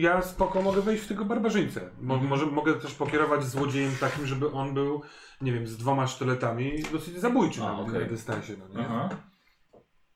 ja 0.00 0.22
spoko 0.22 0.62
mogę 0.62 0.80
wejść 0.82 1.02
w 1.04 1.08
tego 1.08 1.24
barbarzyńcę. 1.24 1.90
Mo, 2.00 2.14
Mhm. 2.14 2.30
Może 2.30 2.46
mogę 2.46 2.74
też 2.74 2.94
pokierować 2.94 3.44
złodziejem 3.44 3.92
takim, 4.00 4.26
żeby 4.26 4.50
on 4.52 4.74
był, 4.74 5.02
nie 5.40 5.52
wiem, 5.52 5.66
z 5.66 5.76
dwoma 5.76 6.06
sztyletami, 6.06 6.82
dosyć 6.92 7.18
zabójczy 7.18 7.62
A, 7.62 7.82
na, 7.82 7.92
na 7.92 8.00
dystansie, 8.00 8.52
no 8.58 8.68
nie? 8.80 8.86
Aha. 8.86 9.08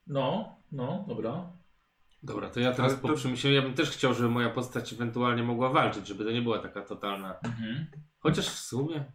No, 0.06 0.56
no, 0.72 1.04
dobra. 1.08 1.52
Dobra, 2.22 2.50
to 2.50 2.60
ja 2.60 2.72
teraz 2.72 2.92
Ale 2.92 3.00
po 3.00 3.08
to- 3.08 3.14
przemyśleniu, 3.14 3.56
ja 3.56 3.62
bym 3.62 3.74
też 3.74 3.90
chciał, 3.90 4.14
żeby 4.14 4.28
moja 4.28 4.50
postać 4.50 4.92
ewentualnie 4.92 5.42
mogła 5.42 5.68
walczyć, 5.70 6.06
żeby 6.06 6.24
to 6.24 6.30
nie 6.30 6.42
była 6.42 6.58
taka 6.58 6.82
totalna. 6.82 7.34
Mhm. 7.44 7.86
Chociaż 8.18 8.48
w 8.48 8.58
sumie. 8.58 9.12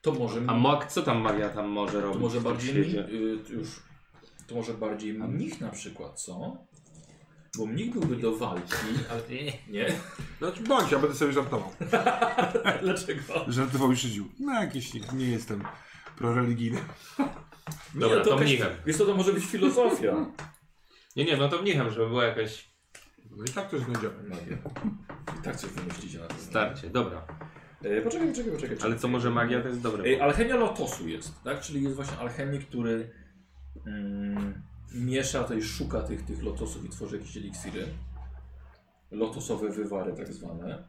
To 0.00 0.12
może, 0.12 0.40
A 0.46 0.54
mag, 0.54 0.92
co 0.92 1.02
tam 1.02 1.18
magia 1.20 1.48
tam 1.48 1.68
może 1.68 1.92
to 1.92 2.00
robić? 2.00 2.20
może 2.20 2.40
w 2.40 2.42
tym 2.42 2.52
bardziej 2.52 2.74
mni- 2.74 2.98
y, 3.50 3.52
już. 3.52 3.68
To 4.46 4.54
może 4.54 4.74
bardziej 4.74 5.14
mnich 5.14 5.60
na 5.60 5.68
przykład, 5.68 6.20
co? 6.20 6.56
Bo 7.58 7.66
mnich 7.66 7.92
byłby 7.92 8.16
do 8.16 8.36
walki, 8.36 8.72
ale 9.10 9.22
nie. 9.68 9.92
Znaczy 10.38 10.62
bądź, 10.62 10.92
ja 10.92 10.98
będę 10.98 11.16
sobie 11.16 11.32
żartował. 11.32 11.70
Dlaczego? 12.82 13.22
Żartował 13.48 13.92
i 13.92 13.96
szydził. 13.96 14.28
No 14.40 14.52
jakieś, 14.62 14.94
nie, 14.94 15.00
nie 15.12 15.26
jestem 15.28 15.62
proreligijny. 16.16 16.80
Dobra, 17.94 18.18
nie, 18.18 18.24
to 18.24 18.30
jakaś- 18.30 18.48
mnichem. 18.48 18.70
Wiesz 18.86 18.96
co, 18.96 19.06
to 19.06 19.14
może 19.14 19.32
być 19.32 19.44
filozofia. 19.44 20.26
Nie, 21.16 21.24
nie, 21.24 21.36
no 21.36 21.48
to 21.48 21.62
mnichem, 21.62 21.90
żeby 21.90 22.08
była 22.08 22.24
jakaś 22.24 22.70
No 23.36 23.44
i 23.44 23.48
tak 23.48 23.70
coś 23.70 23.80
znajdziemy. 23.80 24.22
Magia. 24.28 24.56
I 25.40 25.42
tak 25.42 25.56
coś 25.56 25.70
wymyślicie 25.70 26.18
na 26.18 26.26
to. 26.26 26.34
starcie. 26.34 26.90
Dobra. 26.90 27.26
E, 27.82 28.02
poczekaj, 28.02 28.28
poczekaj, 28.28 28.52
poczekaj. 28.52 28.76
Ale 28.82 28.98
co 28.98 29.08
może 29.08 29.30
magia, 29.30 29.62
to 29.62 29.68
jest 29.68 29.80
dobre. 29.80 30.04
Ej, 30.04 30.20
alchemia 30.20 30.56
lotosu 30.56 31.08
jest, 31.08 31.42
tak? 31.44 31.60
Czyli 31.60 31.82
jest 31.82 31.96
właśnie 31.96 32.18
alchemik, 32.18 32.66
który 32.66 33.10
mm, 33.86 34.62
miesza, 34.94 35.44
to 35.44 35.54
i 35.54 35.62
szuka 35.62 36.02
tych, 36.02 36.24
tych 36.24 36.42
lotosów 36.42 36.84
i 36.84 36.88
tworzy 36.88 37.16
jakieś 37.16 37.36
eliksiry. 37.36 37.86
Lotosowe 39.10 39.68
wywary 39.68 40.12
tak 40.12 40.32
zwane. 40.32 40.84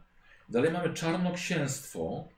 Dalej 0.48 0.72
mamy 0.72 0.94
czarnoksięstwo. 0.94 2.28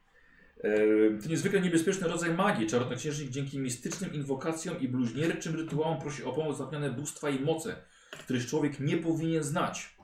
E, 0.64 1.22
To 1.22 1.28
niezwykle 1.28 1.60
niebezpieczny 1.60 2.08
rodzaj 2.08 2.34
magii. 2.34 2.66
Czarnoksiężnik 2.66 3.30
dzięki 3.30 3.58
mistycznym 3.58 4.14
inwokacjom 4.14 4.80
i 4.80 4.88
bluźnierczym 4.88 5.56
rytuałom 5.56 5.98
prosi 6.00 6.24
o 6.24 6.32
pomoc 6.32 6.58
zapewnione 6.58 6.90
bóstwa 6.90 7.30
i 7.30 7.40
moce, 7.40 7.76
których 8.10 8.46
człowiek 8.46 8.80
nie 8.80 8.96
powinien 8.96 9.42
znać. 9.42 9.96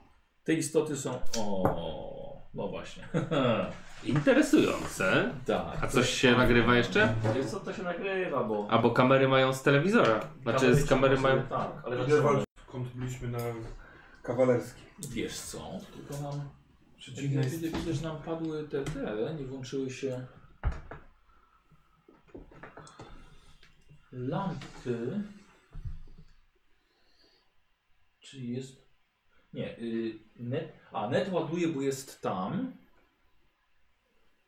Te 0.43 0.53
istoty 0.53 0.97
są... 0.97 1.19
O, 1.37 2.41
no 2.53 2.67
właśnie. 2.67 3.07
Interesujące. 4.03 5.33
tak. 5.45 5.77
A 5.83 5.87
coś 5.87 6.09
się 6.09 6.31
nagrywa 6.31 6.75
jeszcze? 6.77 7.13
Wiesz 7.35 7.45
co, 7.45 7.59
to 7.59 7.73
się 7.73 7.83
nagrywa, 7.83 8.43
bo... 8.43 8.67
A 8.69 8.77
bo 8.77 8.91
kamery 8.91 9.27
mają 9.27 9.53
z 9.53 9.63
telewizora. 9.63 10.19
Znaczy 10.41 10.75
z 10.75 10.89
kamery 10.89 11.17
mają... 11.17 11.43
Tak, 11.43 11.71
ale 11.85 11.97
kąt 12.67 12.87
byliśmy 12.95 13.27
na 13.27 13.39
kawalerski. 14.23 14.81
wiesz 15.09 15.39
co, 15.39 15.71
tylko 15.93 16.23
nam... 16.23 16.41
Przeciwne 16.97 17.41
jest... 17.43 17.59
widzę, 17.59 17.93
że 17.93 18.03
nam 18.03 18.21
padły 18.21 18.67
te, 18.67 18.83
te, 18.83 19.35
nie 19.39 19.45
włączyły 19.45 19.89
się... 19.89 20.25
Lampy... 24.11 25.23
Czyli 28.19 28.49
jest... 28.49 28.81
Nie, 29.53 29.79
y, 29.79 30.19
net... 30.35 30.73
A, 30.91 31.09
net 31.09 31.31
ładuje, 31.31 31.67
bo 31.67 31.81
jest 31.81 32.21
tam. 32.21 32.73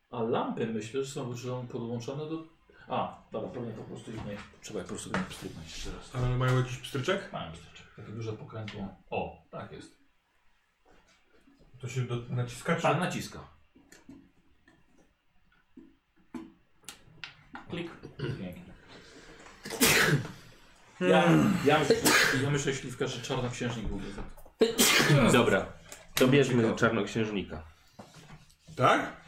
A 0.10 0.24
lampy 0.24 0.68
myślę, 0.68 1.04
że 1.04 1.12
są, 1.12 1.36
że 1.36 1.48
są 1.48 1.68
podłączone 1.68 2.30
do... 2.30 2.48
A, 2.88 3.24
dobra, 3.32 3.50
pewnie 3.50 3.74
po 3.74 3.84
prostu 3.84 4.12
ich 4.12 4.26
nie... 4.26 4.38
Trzeba 4.62 4.80
je 4.80 4.86
po 4.86 4.90
prostu 4.90 5.10
nie 5.10 5.24
pstryknąć 5.30 5.72
jeszcze 5.72 5.92
raz. 5.92 6.16
Ale 6.16 6.38
mają 6.38 6.58
jakiś 6.58 6.78
pstryczek? 6.78 7.30
Mam 7.34 7.54
pstryczek. 7.54 7.96
Takie 7.96 8.12
duże 8.12 8.34
pokrętło. 8.34 8.96
O, 9.10 9.48
tak 9.52 9.72
jest. 9.72 10.04
To 11.82 11.88
się 11.88 12.02
do, 12.02 12.16
naciska 12.30 12.76
czy... 12.76 12.82
Pan 12.82 13.00
naciska. 13.00 13.40
Klik. 17.70 17.92
Pięknie. 18.18 18.73
Ja, 21.02 21.24
ja, 21.66 21.80
myślę, 21.80 21.96
ja 22.44 22.50
myślę, 22.50 22.74
śliwka, 22.74 23.08
że 23.08 23.22
czarnoksiężnik 23.22 23.88
byłby 23.88 24.06
za 24.12 25.32
Dobra. 25.32 25.66
To 26.16 26.28
bierzmy 26.28 26.76
czarnoksiężnika. 26.76 27.64
Tak? 28.76 29.24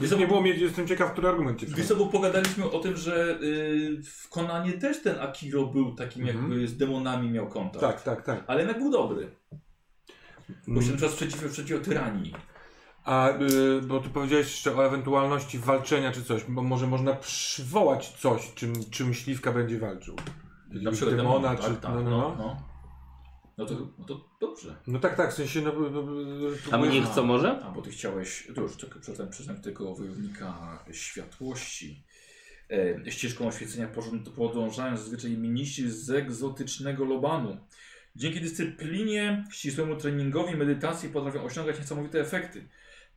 Wiesz, 0.00 0.10
nie 0.16 0.26
było 0.26 0.40
mnie, 0.40 0.50
jestem 0.54 0.88
ciekaw, 0.88 1.12
który 1.12 1.28
argument 1.28 1.60
cię 1.60 1.66
Wiesz 1.66 1.86
co, 1.86 1.96
bo 1.96 2.06
pogadaliśmy 2.06 2.70
o 2.70 2.78
tym, 2.78 2.96
że 2.96 3.38
y, 3.42 4.02
w 4.02 4.28
Konanie 4.28 4.72
też 4.72 5.02
ten 5.02 5.20
Akiro 5.20 5.66
był 5.66 5.94
takim 5.94 6.22
Mhm. 6.28 6.38
jakby 6.50 6.68
z 6.68 6.76
demonami 6.76 7.30
miał 7.30 7.48
kontakt. 7.48 7.80
Tak, 7.80 8.02
tak, 8.02 8.24
tak. 8.24 8.44
Ale 8.46 8.60
jednak 8.60 8.78
był 8.78 8.90
dobry. 8.92 9.30
Bo 10.66 10.80
się 10.82 10.88
Mm. 10.88 10.90
na 10.90 10.96
przykład 10.96 11.12
sprzeciwiał, 11.12 11.48
sprzeciwiał 11.48 11.80
tyranii. 11.82 12.34
A, 13.08 13.30
y, 13.30 13.82
bo 13.82 14.00
ty 14.00 14.08
powiedziałeś 14.08 14.46
jeszcze 14.46 14.76
o 14.76 14.86
ewentualności 14.86 15.58
walczenia 15.58 16.12
czy 16.12 16.24
coś, 16.24 16.44
bo 16.44 16.62
może 16.62 16.86
można 16.86 17.14
przywołać 17.14 18.08
coś, 18.08 18.54
czym, 18.54 18.72
czym 18.90 19.14
śliwka 19.14 19.52
będzie 19.52 19.78
walczył. 19.78 20.16
Na 20.70 20.92
przykład 20.92 21.16
demona, 21.16 21.48
demona, 21.48 21.56
czy... 21.56 21.74
tak, 21.74 21.80
tak, 21.80 21.94
no, 21.94 22.02
no, 22.02 22.10
no. 22.10 22.34
no. 22.38 22.62
No 23.58 23.66
to, 23.66 23.74
no 23.98 24.04
to 24.04 24.28
dobrze. 24.40 24.76
No 24.86 24.98
tak, 24.98 25.16
tak, 25.16 25.32
w 25.32 25.34
sensie 25.34 25.60
no... 25.60 25.72
no, 25.90 26.02
no 26.02 26.48
A 26.70 26.78
mnich 26.78 27.08
co 27.08 27.24
może? 27.24 27.60
A 27.64 27.70
bo 27.70 27.82
ty 27.82 27.90
chciałeś, 27.90 28.48
to 28.54 28.60
już 28.60 28.76
tylko 28.76 29.00
przeczytałem 29.00 29.32
przyznań 29.32 29.60
tego 29.60 29.94
wojownika 29.94 30.78
światłości. 30.92 32.04
E, 33.06 33.10
ścieżką 33.10 33.48
oświecenia 33.48 33.88
porząd- 33.88 34.30
podążają 34.30 34.96
zazwyczaj 34.96 35.30
miniści 35.30 35.90
z 35.90 36.10
egzotycznego 36.10 37.04
Lobanu. 37.04 37.56
Dzięki 38.16 38.40
dyscyplinie, 38.40 39.44
ścisłemu 39.52 39.96
treningowi, 39.96 40.56
medytacji 40.56 41.08
potrafią 41.08 41.42
osiągać 41.42 41.78
niesamowite 41.78 42.20
efekty. 42.20 42.68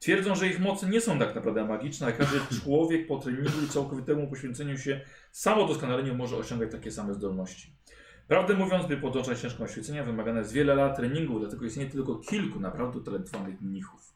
Twierdzą, 0.01 0.35
że 0.35 0.47
ich 0.47 0.59
moce 0.59 0.89
nie 0.89 1.01
są 1.01 1.19
tak 1.19 1.35
naprawdę 1.35 1.65
magiczne, 1.65 2.07
a 2.07 2.11
każdy 2.11 2.39
człowiek 2.61 3.07
po 3.07 3.17
treningu 3.17 3.61
i 3.65 3.67
całkowitemu 3.67 4.27
poświęceniu 4.27 4.77
się 4.77 5.01
samodoskonaleniu 5.31 6.15
może 6.15 6.37
osiągać 6.37 6.71
takie 6.71 6.91
same 6.91 7.13
zdolności. 7.13 7.73
Prawdę 8.27 8.53
mówiąc, 8.53 8.87
by 8.87 8.97
podążać 8.97 9.37
ścieżką 9.37 9.63
oświecenia 9.63 10.03
wymagane 10.03 10.39
jest 10.39 10.53
wiele 10.53 10.75
lat 10.75 10.95
treningu, 10.95 11.39
dlatego 11.39 11.65
istnieje 11.65 11.89
tylko 11.89 12.15
kilku 12.15 12.59
naprawdę 12.59 12.97
utalentowanych 12.97 13.61
mnichów. 13.61 14.13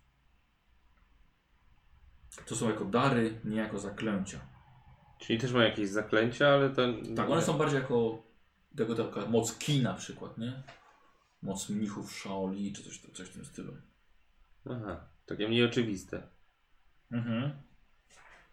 To 2.45 2.55
są 2.55 2.69
jako 2.69 2.85
dary, 2.85 3.39
nie 3.43 3.57
jako 3.57 3.79
zaklęcia. 3.79 4.39
Czyli 5.19 5.39
też 5.39 5.53
ma 5.53 5.63
jakieś 5.63 5.89
zaklęcia, 5.89 6.47
ale 6.47 6.69
to... 6.69 6.81
Tak, 7.15 7.29
one 7.29 7.41
są 7.41 7.57
bardziej 7.57 7.79
jako, 7.79 8.23
jako 8.79 8.95
taka 8.95 9.25
moc 9.25 9.57
ki 9.57 9.83
na 9.83 9.93
przykład, 9.93 10.37
nie? 10.37 10.63
Moc 11.41 11.69
mnichów 11.69 12.11
Shaoli 12.11 12.73
czy 12.73 12.83
coś, 12.83 13.01
coś 13.13 13.27
w 13.27 13.33
tym 13.33 13.45
stylu. 13.45 13.73
Aha, 14.69 15.14
takie 15.25 15.47
mniej 15.47 15.65
oczywiste. 15.65 16.27
Mhm. 17.11 17.51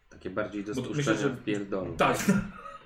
Takie 0.09 0.31
bardziej 0.31 0.65
do 0.65 0.73
myślę, 0.95 1.17
że- 1.17 1.29
w 1.29 1.45
pierdolu. 1.45 1.97
Tak. 1.97 2.19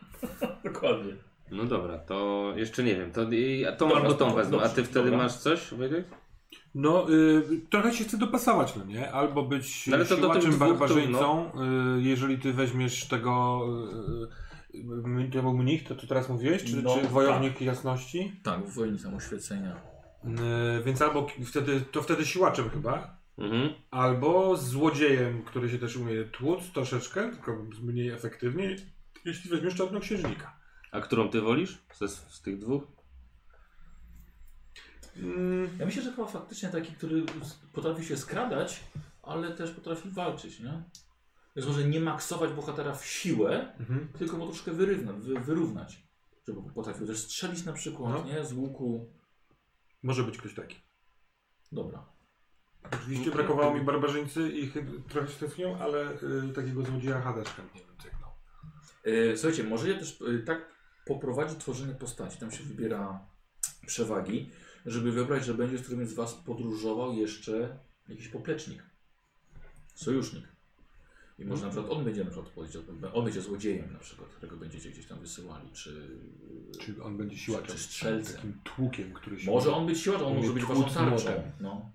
Dokładnie. 0.65 1.13
No 1.51 1.65
dobra, 1.65 1.99
to 1.99 2.53
jeszcze 2.57 2.83
nie 2.83 2.97
wiem. 2.97 3.13
To, 3.13 3.31
i- 3.31 3.67
a 3.67 3.73
tą 3.73 3.89
Dobra, 3.89 4.03
albo 4.03 4.15
tą 4.15 4.35
wezmę. 4.35 4.59
A 4.63 4.69
ty 4.69 4.85
wtedy 4.85 5.11
dobra. 5.11 5.19
masz 5.25 5.37
coś, 5.37 5.75
Wojtek? 5.75 6.07
No, 6.75 7.11
y, 7.11 7.43
trochę 7.71 7.93
się 7.93 8.05
chce 8.05 8.19
dopasować, 8.19 8.77
no 8.77 8.85
nie? 8.85 9.13
Albo 9.13 9.43
być 9.43 9.87
No 9.87 9.97
ale 9.97 10.05
to 10.05 10.17
barbarzyńcą. 10.59 11.53
Y, 11.99 12.03
jeżeli 12.03 12.39
ty 12.39 12.53
weźmiesz 12.53 13.09
tego... 13.09 13.61
Y, 14.75 14.79
y, 15.25 15.31
to 15.33 15.43
był 15.43 15.53
mnich, 15.59 15.89
to, 15.89 15.95
to 15.95 16.07
teraz 16.07 16.29
mówiłeś? 16.29 16.65
Czy, 16.65 16.83
No, 16.83 16.95
czy 16.95 17.09
wojownik 17.09 17.61
jasności? 17.61 18.41
Tak, 18.43 18.71
wojownik 18.71 19.15
oświecenia. 19.17 19.77
Y, 20.81 20.85
więc 20.85 21.03
albo 21.03 21.27
wtedy, 21.47 21.81
to 21.81 22.03
wtedy 22.03 22.27
siłaczem 22.27 22.71
chyba. 22.71 23.16
Mhm. 23.39 23.75
Albo 23.91 24.57
złodziejem, 24.57 25.43
który 25.43 25.71
się 25.71 25.79
też 25.79 25.97
umie 25.97 26.25
tłuc 26.25 26.73
troszeczkę, 26.73 27.31
tylko 27.31 27.67
mniej 27.83 28.09
efektywnie, 28.09 28.77
jeśli 29.25 29.51
weźmiesz 29.51 29.75
czarnoksiężnika. 29.75 30.57
A 30.93 31.01
którą 31.01 31.29
ty 31.29 31.41
wolisz? 31.41 31.79
Z, 31.95 32.11
z 32.35 32.43
tych 32.43 32.59
dwóch? 32.59 32.83
Mm, 35.17 35.69
Ja 35.79 35.87
myślę, 35.87 36.03
że 36.03 36.11
chyba 36.13 36.27
faktycznie 36.27 36.69
taki, 36.69 36.93
który 36.93 37.25
potrafi 37.73 38.05
się 38.05 38.17
skradać, 38.17 38.81
ale 39.23 39.53
też 39.53 39.71
potrafi 39.71 40.11
walczyć, 40.11 40.61
nie? 40.61 40.83
Więc 41.57 41.69
może 41.69 41.89
nie 41.89 42.01
maksować 42.01 42.53
bohatera 42.53 42.95
w 42.95 43.07
siłę, 43.07 43.75
mhm. 43.81 44.09
tylko 44.19 44.37
mu 44.37 44.47
troszkę 44.47 44.73
wyrównać, 44.73 45.17
wy, 45.17 45.41
wyrównać. 45.41 46.07
Żeby 46.49 46.73
potrafił 46.75 47.07
też 47.07 47.19
strzelić 47.19 47.65
na 47.65 47.73
przykład, 47.73 48.13
No. 48.13 48.33
nie? 48.33 48.45
Z 48.45 48.53
łuku. 48.53 49.13
Może 50.03 50.25
być 50.25 50.39
ktoś 50.39 50.55
taki. 50.55 50.77
Dobra. 51.73 52.16
Oczywiście 52.93 53.31
brakowało 53.31 53.75
mi 53.75 53.81
barbarzyńcy 53.81 54.49
i 54.51 54.67
chy- 54.71 55.03
trochę 55.09 55.29
się 55.29 55.39
tęsknią, 55.39 55.79
ale 55.79 56.13
y, 56.13 56.53
takiego 56.55 56.83
złodzieja 56.83 57.21
Hadeszka 57.21 57.63
nie 57.75 57.81
wiem, 57.81 57.91
cyknął. 58.03 58.31
E, 59.05 59.37
słuchajcie, 59.37 59.65
możecie 59.65 59.99
też 59.99 60.23
e, 60.23 60.39
tak 60.39 60.59
poprowadzić 61.07 61.59
tworzenie 61.59 61.95
postaci. 61.95 62.39
Tam 62.39 62.51
się 62.51 62.65
wybiera 62.65 63.27
przewagi, 63.87 64.51
żeby 64.87 65.13
wybrać, 65.13 65.45
że 65.45 65.55
będzie 65.55 65.79
z 65.79 65.83
którymś 65.83 66.09
z 66.09 66.15
Was 66.15 66.35
podróżował 66.35 67.13
jeszcze 67.13 67.79
jakiś 68.09 68.29
poplecznik. 68.29 68.83
Sojusznik. 69.95 70.45
I 71.39 71.45
może 71.45 71.63
na 71.65 71.71
przykład 71.71 71.93
on 71.93 72.05
będzie 72.05 72.25
na 72.25 72.31
przykład 72.31 72.53
powiedział, 72.53 72.83
on 73.13 73.25
będzie 73.25 73.41
złodziejem 73.43 73.93
na 73.93 73.99
przykład, 73.99 74.29
którego 74.31 74.57
będziecie 74.57 74.91
gdzieś 74.91 75.07
tam 75.07 75.21
wysyłali, 75.21 75.71
czy, 75.73 76.19
Czy 76.81 77.03
on 77.03 77.17
będzie 77.17 77.37
siłaczem? 77.39 77.67
czy 77.77 77.79
strzelcem. 77.83 78.37
Takim 78.37 78.61
tłukiem, 78.65 79.13
który 79.13 79.41
się... 79.41 79.51
Może 79.51 79.75
on 79.75 79.87
być 79.87 80.01
siłaczem, 80.01 80.27
on 80.27 80.33
umie 80.33 80.41
może 80.41 80.53
być 80.55 80.65
tłuc 80.65 80.79
waszą 80.79 80.95
tarczą. 80.95 81.11
młotem. 81.11 81.43
No. 81.61 81.93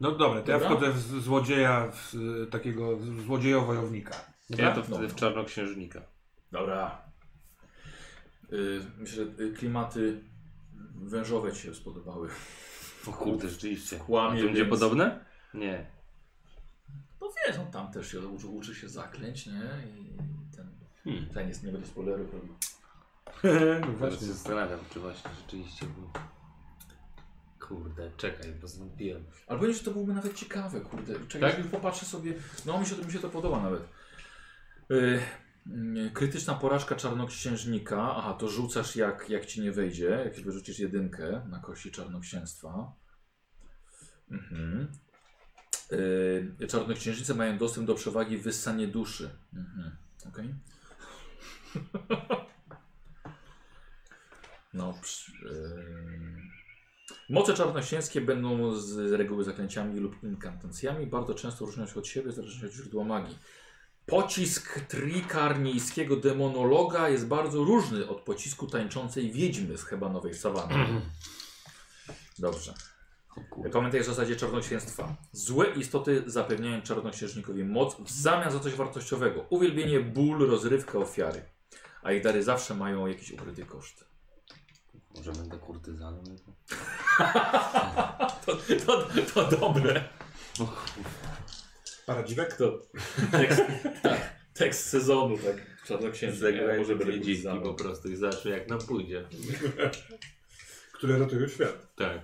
No 0.00 0.12
dobra, 0.12 0.42
to 0.42 0.50
ja 0.50 0.58
Dobra. 0.58 0.76
wchodzę 0.76 0.92
w 0.92 0.98
z- 0.98 1.22
złodzieja, 1.24 1.90
w 1.92 2.12
takiego 2.50 2.96
złodziejo-wojownika. 3.26 4.14
Ja 4.50 4.74
to 4.74 4.82
wtedy 4.82 5.08
w 5.08 5.14
czarnoksiężnika. 5.14 6.02
Dobra. 6.52 7.02
Y, 8.52 8.80
myślę, 8.98 9.24
że 9.24 9.44
y, 9.44 9.52
klimaty 9.52 10.20
wężowe 10.94 11.52
Ci 11.52 11.62
się 11.62 11.74
spodobały. 11.74 12.28
O 13.06 13.12
kurde, 13.12 13.48
rzeczywiście. 13.48 13.96
Kłamie, 13.98 14.38
A 14.38 14.40
to 14.40 14.44
będzie 14.46 14.64
więc- 14.64 14.70
podobne? 14.80 15.24
Nie. 15.54 15.86
No 17.20 17.28
wiesz, 17.46 17.58
on 17.58 17.70
tam 17.70 17.92
też 17.92 18.12
się 18.12 18.20
uczy, 18.20 18.46
uczy 18.46 18.74
się 18.74 18.88
zaklęć, 18.88 19.46
nie? 19.46 19.70
I 20.00 20.16
ten... 20.56 20.70
Hmm. 21.04 21.26
Ten 21.34 21.48
jest, 21.48 21.62
nie 21.62 21.72
będę 21.72 21.86
spoilerów 21.86 22.32
robił. 22.34 22.54
no 23.80 23.86
Teraz 23.86 23.98
właśnie. 23.98 24.18
się 24.18 24.24
zastanawiam, 24.32 24.78
czy 24.92 25.00
właśnie 25.00 25.30
rzeczywiście 25.42 25.86
był. 25.86 26.10
Kurde, 27.68 28.10
czekaj, 28.16 28.52
bo 28.52 28.68
zwątpiłem. 28.68 29.24
Ale 29.46 29.58
powiem, 29.58 29.74
że 29.74 29.80
to 29.80 29.90
byłoby 29.90 30.14
nawet 30.14 30.34
ciekawe, 30.34 30.80
kurde. 30.80 31.14
Czekaj, 31.28 31.56
Tak? 31.56 31.66
popatrzę 31.66 32.06
sobie. 32.06 32.34
No 32.66 32.80
mi 32.80 32.86
się, 32.86 32.94
to- 32.94 33.04
mi 33.04 33.12
się 33.12 33.18
to 33.18 33.28
podoba 33.28 33.62
nawet. 33.62 33.82
Y, 34.90 35.20
y, 35.96 36.10
krytyczna 36.14 36.54
porażka 36.54 36.94
czarnoksiężnika. 36.96 38.14
Aha, 38.16 38.34
to 38.34 38.48
rzucasz 38.48 38.96
jak, 38.96 39.30
jak 39.30 39.46
ci 39.46 39.60
nie 39.60 39.72
wejdzie. 39.72 40.08
Jak 40.24 40.44
wyrzucisz 40.44 40.78
jedynkę 40.78 41.46
na 41.48 41.58
kości 41.58 41.90
czarnoksięstwa. 41.90 42.92
Mhm. 44.30 44.92
Y, 45.92 46.66
czarnoksiężnicy 46.68 47.34
mają 47.34 47.58
dostęp 47.58 47.86
do 47.86 47.94
przewagi 47.94 48.38
wyssanie 48.38 48.86
duszy. 48.88 49.30
Mhm. 49.54 49.96
Okej. 50.28 50.54
No, 54.74 54.94
przy, 55.02 55.32
y, 55.32 56.35
Moce 57.28 57.54
czarnoksięskie 57.54 58.20
będą 58.20 58.76
z 58.76 59.12
reguły 59.12 59.44
zaklęciami 59.44 60.00
lub 60.00 60.22
inkantacjami. 60.22 61.06
Bardzo 61.06 61.34
często 61.34 61.66
różnią 61.66 61.86
się 61.86 61.94
od 61.94 62.06
siebie, 62.06 62.32
zależnie 62.32 62.68
od 62.68 62.74
źródła 62.74 63.04
magii. 63.04 63.38
Pocisk 64.06 64.80
trikarnijskiego 64.80 66.16
demonologa 66.16 67.08
jest 67.08 67.26
bardzo 67.26 67.64
różny 67.64 68.08
od 68.08 68.20
pocisku 68.20 68.66
tańczącej 68.66 69.32
wiedźmy 69.32 69.78
z 69.78 69.84
hebanowej 69.84 70.34
sawany. 70.34 70.74
Dobrze. 72.38 72.74
O 73.36 73.40
kurde. 73.50 73.70
Pamiętaj 73.70 74.00
o 74.00 74.04
zasadzie 74.04 74.36
czarnoksięstwa. 74.36 75.16
Złe 75.32 75.66
istoty 75.66 76.22
zapewniają 76.26 76.82
czarnoksiężnikowi 76.82 77.64
moc 77.64 78.00
w 78.00 78.10
zamian 78.10 78.50
za 78.50 78.60
coś 78.60 78.74
wartościowego. 78.74 79.46
Uwielbienie, 79.50 80.00
ból, 80.00 80.50
rozrywkę, 80.50 80.98
ofiary. 80.98 81.42
A 82.02 82.12
ich 82.12 82.22
dary 82.22 82.42
zawsze 82.42 82.74
mają 82.74 83.06
jakiś 83.06 83.32
ukryty 83.32 83.64
koszt. 83.64 84.05
Może 85.16 85.32
będę 85.32 85.58
kurtyzanem? 85.58 86.24
To, 88.46 88.56
to, 88.86 89.02
to 89.34 89.56
dobre. 89.56 90.04
Paradziwek? 92.06 92.56
To 92.56 92.78
tekst, 93.32 93.62
tak, 94.02 94.36
tekst 94.54 94.86
sezonu, 94.88 95.38
tak. 95.38 95.84
Czarnoksiężnik. 95.86 96.40
Zagraj 96.40 96.78
może 96.78 96.94
dziki 96.98 97.16
kurtyzaną. 97.16 97.62
po 97.62 97.74
prostu 97.74 98.08
i 98.08 98.16
zobaczmy 98.16 98.50
jak 98.50 98.68
nam 98.68 98.78
pójdzie. 98.78 99.28
Które 100.92 101.18
ratują 101.18 101.48
świat. 101.48 101.94
Tak. 101.96 102.18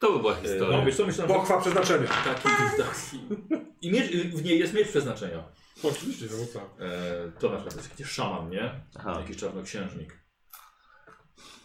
To 0.00 0.12
by 0.12 0.18
była 0.18 0.38
E, 0.38 0.42
historia. 0.42 0.78
No 0.78 0.84
wiesz 0.86 0.96
co, 0.96 1.06
myślałem, 1.06 1.32
że 1.32 1.38
Pochwa 1.38 1.60
przeznaczenia. 1.60 2.06
taki, 2.24 2.48
taki... 2.78 3.18
I 3.82 3.92
miecz, 3.92 4.10
w 4.12 4.44
niej 4.44 4.58
jest 4.58 4.74
miecz 4.74 4.88
przeznaczenia. 4.88 5.48
Oczywiście, 5.82 6.26
no 6.30 6.46
co. 6.52 6.84
E, 6.84 7.32
to 7.40 7.48
na 7.50 7.56
przykład 7.56 7.76
jest 7.76 7.90
jakiś 7.90 8.06
szaman, 8.06 8.50
nie? 8.50 8.80
Aha. 8.98 9.16
Jakiś 9.20 9.36
czarnoksiężnik. 9.36 10.18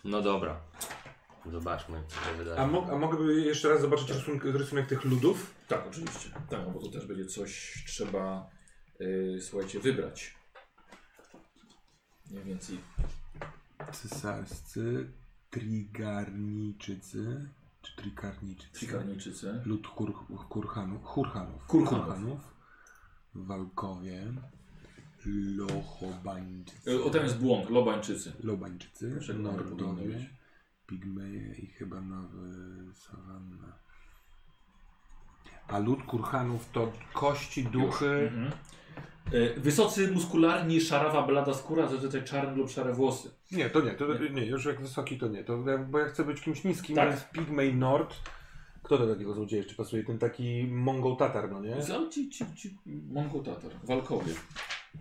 No 0.04 0.22
dobra. 0.22 0.62
Zobaczmy, 1.52 2.04
co 2.08 2.16
się 2.16 2.38
wydarzy. 2.38 2.62
A, 2.62 2.68
mo 2.68 2.88
a 2.92 2.96
mogę 2.96 3.34
jeszcze 3.34 3.70
raz 3.70 3.82
zobaczyć 3.82 4.10
rysunek, 4.10 4.44
rysunek 4.44 4.88
tych 4.88 5.06
ludów? 5.06 5.56
Tak, 5.68 5.88
oczywiście. 5.88 6.30
Tak, 6.50 6.60
no 6.66 6.72
bo 6.72 6.80
to 6.80 6.90
też 6.90 7.08
będzie 7.08 7.26
coś 7.26 7.84
trzeba, 7.88 8.50
y, 9.02 9.40
słuchajcie, 9.42 9.80
wybrać. 9.80 10.36
Mniej 12.32 12.44
więcej. 12.44 12.80
Cesarscy, 13.92 15.12
trigarniczycy, 15.50 17.50
czy 17.82 17.96
trikarniczycy? 17.96 18.80
Trikarnijczycy. 18.80 19.62
Lud 19.66 19.88
kurhanów, 20.50 21.04
hurhanów. 21.04 21.66
Kurhanów. 21.68 22.40
Walkowie, 23.36 24.34
lochobańczycy. 25.26 26.92
Y, 26.92 27.04
O, 27.04 27.10
tam 27.10 27.24
jest 27.24 27.40
błąd, 27.40 27.70
lobańczycy. 27.70 28.32
Lobańczycy, 28.44 29.16
powinny 29.28 29.44
nordowie, 29.44 30.30
pigmeje 30.88 31.56
i 31.56 31.68
chyba 31.68 32.02
nowy 32.02 32.50
sawanna. 32.94 33.74
A 35.68 35.80
lud 35.80 36.04
kurhanów 36.04 36.70
to 36.72 36.92
kości, 37.14 37.64
duchy, 37.64 38.30
Mhm. 38.34 38.52
E, 39.32 39.60
Wysocy, 39.60 40.12
muskularni, 40.12 40.82
szarawa, 40.82 41.28
blada 41.28 41.54
skóra, 41.54 41.88
zazwyczaj 41.88 42.24
czarne 42.24 42.56
lub 42.56 42.70
szare 42.70 42.94
włosy. 42.94 43.32
Nie, 43.52 43.70
to 43.70 43.82
nie, 43.82 43.92
to 43.92 44.06
nie, 44.32 44.46
już 44.46 44.66
jak 44.66 44.82
wysoki 44.82 45.18
to 45.18 45.28
nie, 45.28 45.44
to, 45.44 45.64
ja- 45.70 45.78
bo 45.78 46.00
ja 46.00 46.06
chcę 46.06 46.26
być 46.26 46.42
kimś 46.42 46.64
niskim, 46.64 46.96
Tak. 46.96 47.10
więc 47.10 47.24
Pigmej 47.24 47.76
Nord. 47.76 48.16
Kto 48.84 48.98
do 48.98 49.14
takiego 49.14 49.34
złodzieja 49.34 49.64
jeszcze 49.64 49.76
pasuje? 49.76 50.04
Ten 50.04 50.18
taki 50.20 50.68
Mongol 50.68 51.18
Tatar, 51.18 51.52
no 51.52 51.62
nie? 51.62 51.82
Za- 51.84 52.10
Ci, 52.10 52.30
ci, 52.30 52.46
ci, 52.56 52.78
Mongo 52.86 53.40
Tatar, 53.40 53.72
walkowie. 53.84 54.34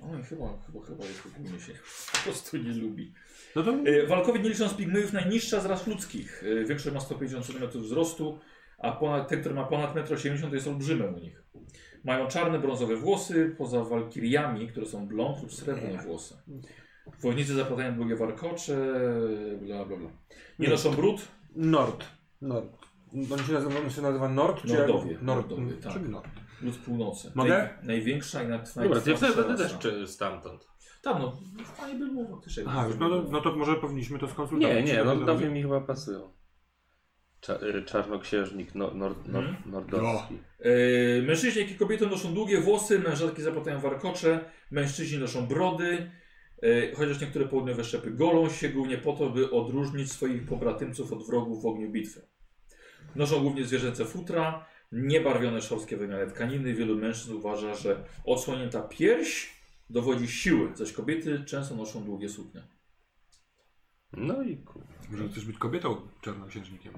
Oj, 0.01 0.23
chyba, 0.23 0.59
chyba, 0.67 0.87
chyba 0.87 1.05
jest 1.05 1.27
ogólnie 1.27 1.61
się 1.61 1.73
po 2.13 2.19
prostu 2.25 2.57
nie 2.57 2.73
lubi. 2.73 3.13
No 3.57 3.63
to 3.63 3.71
E, 3.71 4.07
Walkowie 4.07 4.41
nie 4.41 4.49
licząc 4.49 4.75
pigmejów 4.75 5.13
najniższa 5.13 5.61
z 5.61 5.67
ras 5.67 5.87
ludzkich. 5.87 6.45
E, 6.45 6.65
Większość 6.65 6.95
ma 6.95 7.01
150 7.01 7.47
cm 7.47 7.81
wzrostu, 7.81 8.39
a 8.79 8.93
ponad, 8.93 9.29
ten, 9.29 9.41
który 9.41 9.55
ma 9.55 9.65
ponad 9.65 9.95
1,80 9.95 10.45
m 10.47 10.55
jest 10.55 10.67
olbrzymem 10.69 11.15
u 11.15 11.19
nich. 11.19 11.43
Mają 12.05 12.29
czarne, 12.29 12.59
brązowe 12.59 12.97
włosy, 12.97 13.55
poza 13.59 13.85
walkiriami, 13.85 14.69
które 14.69 14.87
są 14.87 15.07
blond 15.07 15.43
lub 15.43 15.53
srebrne 15.53 16.03
włosy. 16.03 16.35
Wojownicy 17.21 17.55
zaplatają 17.55 17.95
długie 17.97 18.17
warkocze, 18.17 18.77
bla 19.63 19.85
bla 19.85 19.97
bla. 19.97 20.11
Nie 20.59 20.69
noszą 20.69 20.91
brud, 20.95 21.29
Nord. 21.57 22.05
Nord. 22.41 22.79
On 23.33 23.39
się 23.39 23.53
nazywa, 23.53 23.81
on 23.81 23.91
się 23.91 24.03
nazywa 24.03 24.29
Nord? 24.29 24.63
czy 24.63 24.67
Nordowie, 24.75 25.19
Nord, 25.23 25.51
Nordowie, 25.51 25.73
tak. 25.73 25.93
Czyli 25.93 26.09
Nord. 26.09 26.29
Lud 26.63 26.77
północy. 26.79 27.33
Mogę? 27.35 27.49
Naj, 27.79 27.87
największa 27.87 28.43
i 28.43 28.49
naj, 28.49 28.59
Dobra, 28.77 29.01
to 29.01 29.11
ja 29.11 29.17
wtedy 29.17 29.55
też 29.57 29.79
czy- 29.79 30.07
stamtąd. 30.07 30.67
Tam 31.03 31.19
no, 31.23 31.41
fajnie 31.65 31.99
by 31.99 32.07
było 32.07 32.29
faktycznie. 32.29 32.65
Aha, 32.67 32.89
no 33.01 33.09
to, 33.09 33.25
no 33.31 33.41
to 33.41 33.57
może 33.57 33.75
powinniśmy 33.75 34.19
to 34.19 34.29
skonsultować. 34.29 34.77
Nie, 34.77 34.83
nie, 34.83 35.05
no 35.05 35.17
to 35.17 35.25
dobrze 35.25 35.49
mi 35.51 35.63
chyba 35.63 35.81
pasują. 35.81 36.33
Cza, 37.41 37.55
y, 37.63 37.83
czarnoksiężnik 37.85 38.75
no, 38.75 38.95
nord, 38.95 39.29
nord, 39.29 39.47
Mhm. 39.47 39.71
nordowski. 39.73 40.35
Yy, 40.61 41.23
mężczyźni, 41.27 41.63
jak 41.63 41.71
i 41.71 41.75
kobiety 41.75 42.07
noszą 42.07 42.35
długie 42.35 42.61
włosy, 42.61 42.99
mężatki 42.99 43.43
zaplatają 43.43 43.81
warkocze, 43.81 44.45
mężczyźni 44.71 45.19
noszą 45.19 45.47
brody, 45.47 46.11
yy, 46.63 46.93
chociaż 46.97 47.21
niektóre 47.21 47.45
południowe 47.49 47.85
szczepy 47.85 48.11
golą 48.11 48.49
się 48.49 48.69
głównie 48.69 48.99
po 48.99 49.13
to, 49.13 49.31
by 49.31 49.51
odróżnić 49.51 50.13
swoich 50.13 50.47
pobratymców 50.47 51.13
od 51.13 51.27
wrogów 51.27 51.63
w 51.63 51.67
ogniu 51.67 51.91
bitwy. 51.91 52.29
Noszą 53.15 53.41
głównie 53.41 53.65
zwierzęce 53.65 54.05
futra, 54.05 54.67
niebarwione 54.93 55.63
szorstkie 55.63 55.97
wymiany 55.97 56.27
tkaniny. 56.27 56.75
Wielu 56.75 56.99
mężczyzn 56.99 57.35
uważa, 57.35 57.75
że 57.75 58.05
odsłonięta 58.25 58.83
pierś 58.83 59.53
dowodzi 59.91 60.29
siły, 60.29 60.71
zaś 60.77 60.93
kobiety 60.93 61.45
często 61.47 61.77
noszą 61.77 62.05
długie 62.05 62.29
suknie. 62.29 62.63
No 64.13 64.43
i 64.43 64.57
kur... 64.57 64.83
Może 65.11 65.29
chcesz 65.29 65.45
być 65.45 65.59
kobietą 65.59 65.97
czarnoksiężnikiem? 66.21 66.93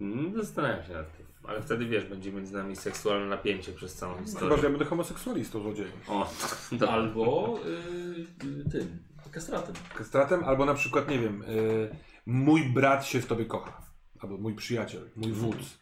Mm, 0.00 0.34
Zastanawiam 0.36 0.84
się 0.86 0.92
nad 0.92 1.16
tym. 1.16 1.26
Ale 1.44 1.62
wtedy 1.62 1.86
wiesz, 1.86 2.04
będzie 2.04 2.32
między 2.32 2.52
nami 2.52 2.76
seksualne 2.76 3.26
napięcie 3.26 3.72
przez 3.72 3.94
całą 3.94 4.12
Chyba, 4.14 4.26
że 4.26 4.32
historię. 4.32 4.56
ja 4.62 4.70
będę 4.70 4.84
homoseksualistą 4.84 5.62
złodziejem. 5.62 5.92
O, 6.08 6.30
dobra. 6.72 6.88
Albo 6.88 7.58
yy, 7.64 8.50
yy, 8.56 8.64
tym, 8.70 8.98
kastratem. 9.30 9.74
Kastratem, 9.94 10.44
albo 10.44 10.64
na 10.64 10.74
przykład, 10.74 11.08
nie 11.08 11.18
wiem, 11.18 11.42
y, 11.42 11.90
mój 12.26 12.62
brat 12.72 13.06
się 13.06 13.20
w 13.20 13.26
tobie 13.26 13.44
kocha. 13.44 13.82
Albo 14.20 14.36
mój 14.38 14.54
przyjaciel, 14.54 15.10
mój 15.16 15.32
wódz. 15.32 15.78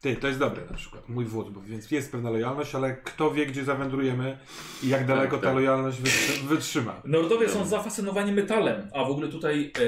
Ty, 0.00 0.16
to 0.16 0.26
jest 0.28 0.38
dobre 0.38 0.64
na 0.70 0.76
przykład, 0.76 1.08
mój 1.08 1.24
wódz, 1.24 1.48
bo 1.48 1.60
więc 1.60 1.90
jest 1.90 2.12
pewna 2.12 2.30
lojalność, 2.30 2.74
ale 2.74 2.96
kto 2.96 3.30
wie, 3.30 3.46
gdzie 3.46 3.64
zawędrujemy 3.64 4.38
i 4.82 4.88
jak 4.88 5.06
daleko 5.06 5.36
tak. 5.36 5.44
ta 5.44 5.52
lojalność 5.52 5.98
wytrzy- 6.00 6.44
wytrzyma. 6.46 7.02
Nordowie 7.04 7.48
są 7.48 7.64
zafascynowani 7.64 8.32
metalem, 8.32 8.90
a 8.94 9.04
w 9.04 9.10
ogóle 9.10 9.28
tutaj 9.28 9.72
e, 9.78 9.80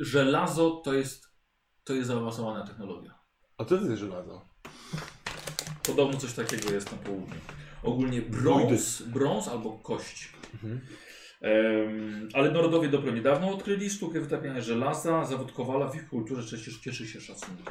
żelazo 0.00 0.70
to 0.70 0.94
jest, 0.94 1.26
to 1.84 1.94
jest 1.94 2.08
zaawansowana 2.08 2.66
technologia. 2.66 3.14
A 3.58 3.64
co 3.64 3.78
to 3.78 3.84
jest 3.84 4.00
żelazo? 4.00 4.48
Podobno 5.86 6.18
coś 6.18 6.32
takiego 6.32 6.72
jest 6.72 6.92
na 6.92 6.98
południu. 6.98 7.40
Ogólnie 7.82 8.22
brąz, 8.22 9.02
brąz 9.02 9.48
albo 9.48 9.78
kość. 9.78 10.32
Mhm. 10.54 10.80
Em, 11.40 12.28
ale 12.34 12.50
Nordowie 12.50 12.88
dopiero 12.88 13.12
niedawno 13.12 13.50
odkryli 13.50 13.90
sztukę 13.90 14.20
wytapiania 14.20 14.60
żelaza. 14.60 15.24
Zawód 15.24 15.52
kowala 15.52 15.88
w 15.88 15.96
ich 15.96 16.08
kulturze 16.08 16.42
przecież 16.42 16.78
cieszy 16.78 17.08
się 17.08 17.20
szacunkiem. 17.20 17.66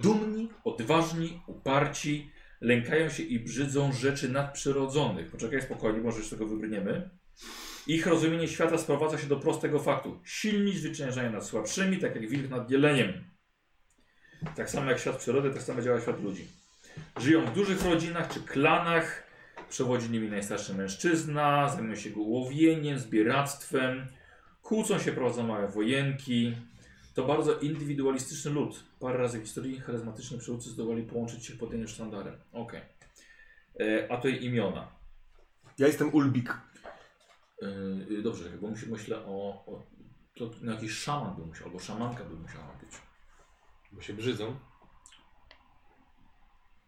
Dumni, 0.00 0.48
odważni, 0.64 1.42
uparci, 1.46 2.30
lękają 2.60 3.08
się 3.08 3.22
i 3.22 3.40
brzydzą 3.40 3.92
rzeczy 3.92 4.28
nadprzyrodzonych. 4.28 5.30
Poczekaj 5.30 5.62
spokojnie, 5.62 6.00
może 6.00 6.18
już 6.18 6.30
tego 6.30 6.46
wybrniemy. 6.46 7.10
Ich 7.86 8.06
rozumienie 8.06 8.48
świata 8.48 8.78
sprowadza 8.78 9.18
się 9.18 9.26
do 9.26 9.36
prostego 9.36 9.78
faktu. 9.78 10.20
Silni 10.24 10.72
zwyciężają 10.72 11.32
nad 11.32 11.46
słabszymi, 11.46 11.98
tak 11.98 12.14
jak 12.14 12.28
wilk 12.28 12.50
nad 12.50 12.70
jeleniem. 12.70 13.24
Tak 14.56 14.70
samo 14.70 14.90
jak 14.90 15.00
świat 15.00 15.16
przyrody, 15.16 15.50
tak 15.50 15.62
samo 15.62 15.82
działa 15.82 16.00
świat 16.00 16.22
ludzi. 16.22 16.46
Żyją 17.20 17.46
w 17.46 17.54
dużych 17.54 17.84
rodzinach 17.84 18.34
czy 18.34 18.40
klanach, 18.40 19.29
przewodzi 19.70 20.10
nimi 20.10 20.28
najstarszy 20.30 20.74
mężczyzna, 20.74 21.68
zajmują 21.68 21.94
się 21.96 22.10
go 22.10 22.20
łowieniem, 22.20 22.98
zbieractwem, 22.98 24.06
kłócą 24.62 24.98
się, 24.98 25.12
prowadzą 25.12 25.46
małe 25.46 25.68
wojenki. 25.68 26.56
To 27.14 27.24
bardzo 27.26 27.58
indywidualistyczny 27.58 28.50
lud. 28.50 28.84
Parę 29.00 29.18
razy 29.18 29.38
w 29.38 29.42
historii 29.42 29.80
charyzmatyczni 29.80 30.38
przywódcy 30.38 30.70
zdołali 30.70 31.02
połączyć 31.02 31.46
się 31.46 31.54
pod 31.56 31.70
jednym 31.70 31.88
sztandarem. 31.88 32.40
Okej. 32.52 32.80
E, 33.80 34.12
A 34.12 34.16
tutaj 34.16 34.44
imiona. 34.44 34.92
Ja 35.78 35.86
jestem 35.86 36.14
Ulbik. 36.14 36.58
Yy, 38.08 38.22
dobrze, 38.22 38.44
czekaj, 38.44 38.58
bo 38.58 38.68
musi- 38.68 38.90
myślę 38.90 39.16
o, 39.26 39.64
o 39.66 39.86
to, 40.36 40.50
no 40.62 40.72
jakiś 40.72 40.92
szaman 40.92 41.36
by 41.36 41.46
musiał, 41.46 41.66
albo 41.66 41.78
szamanka 41.78 42.24
by 42.24 42.34
musiała 42.36 42.74
być. 42.80 42.90
Bo 43.92 44.02
się 44.02 44.14
brzydzą. 44.14 44.56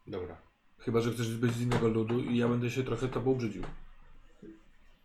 Dobra. 0.07 0.52
Chyba, 0.85 1.01
że 1.01 1.13
chcesz 1.13 1.37
być 1.37 1.53
z 1.53 1.61
innego 1.61 1.89
ludu 1.89 2.21
i 2.21 2.37
ja 2.37 2.49
będę 2.49 2.71
się 2.71 2.85
trochę 2.85 3.09
tobą 3.09 3.35
brzydził. 3.35 3.63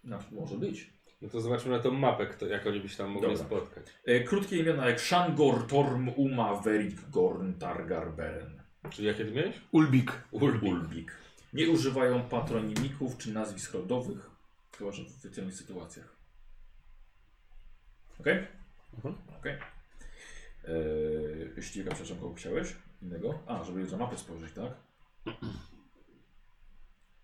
No, 0.04 0.20
może 0.32 0.58
być. 0.58 0.90
No 1.22 1.30
to 1.30 1.42
zobaczmy 1.42 1.72
na 1.72 1.80
tą 1.80 1.92
mapę, 1.92 2.28
kto, 2.28 2.48
jak 2.48 2.68
oni 2.68 2.80
by 2.80 2.90
się 2.90 2.98
tam 2.98 3.10
mogli 3.10 3.30
Dobra. 3.30 3.46
spotkać. 3.46 3.86
E, 4.06 4.24
krótkie 4.24 4.58
imiona 4.58 4.90
jak 4.90 5.02
Shangor, 5.02 5.68
Torm, 5.68 6.10
Uma, 6.16 6.56
Verik, 6.62 7.10
Gorn, 7.10 7.54
Targar, 7.54 8.14
Beren. 8.14 8.62
Czyli 8.90 9.08
jakie 9.08 9.26
ty 9.26 9.32
miałeś? 9.32 9.62
Ulbik. 9.72 10.12
Ulbik. 10.32 11.12
Nie 11.54 11.70
używają 11.70 12.22
patronimików 12.22 13.18
czy 13.18 13.34
nazwisk 13.34 13.74
rodowych, 13.74 14.30
chyba 14.78 14.92
że 14.92 15.04
w 15.04 15.10
specjalnych 15.10 15.56
sytuacjach. 15.56 16.16
Okej? 18.20 18.48
Mhm. 18.96 19.16
Okej. 19.40 19.54
Eee, 20.68 21.64
Ściga, 21.64 21.92
przepraszam, 21.92 22.18
kogo 22.18 22.34
chciałeś? 22.34 22.76
Innego? 23.02 23.40
A, 23.48 23.64
żeby 23.64 23.84
na 23.84 23.98
mapę 23.98 24.18
spojrzeć, 24.18 24.54
tak? 24.54 24.87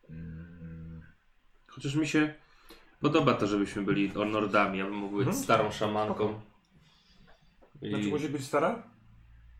Mm, 0.10 1.02
Chociaż 1.68 1.96
mi 1.96 2.08
się 2.08 2.34
podoba 3.02 3.34
to, 3.34 3.48
żebyśmy 3.48 3.84
byli 3.84 4.12
Nordami. 4.32 4.78
Ja 4.80 4.86
bym 4.86 4.96
mógł 4.96 5.18
być 5.18 5.28
Mhm. 5.28 5.44
starą 5.44 5.72
szamanką. 5.72 6.42
I... 7.82 7.90
Znaczy 7.90 8.08
musi 8.08 8.30
być 8.30 8.44
stara? 8.46 8.84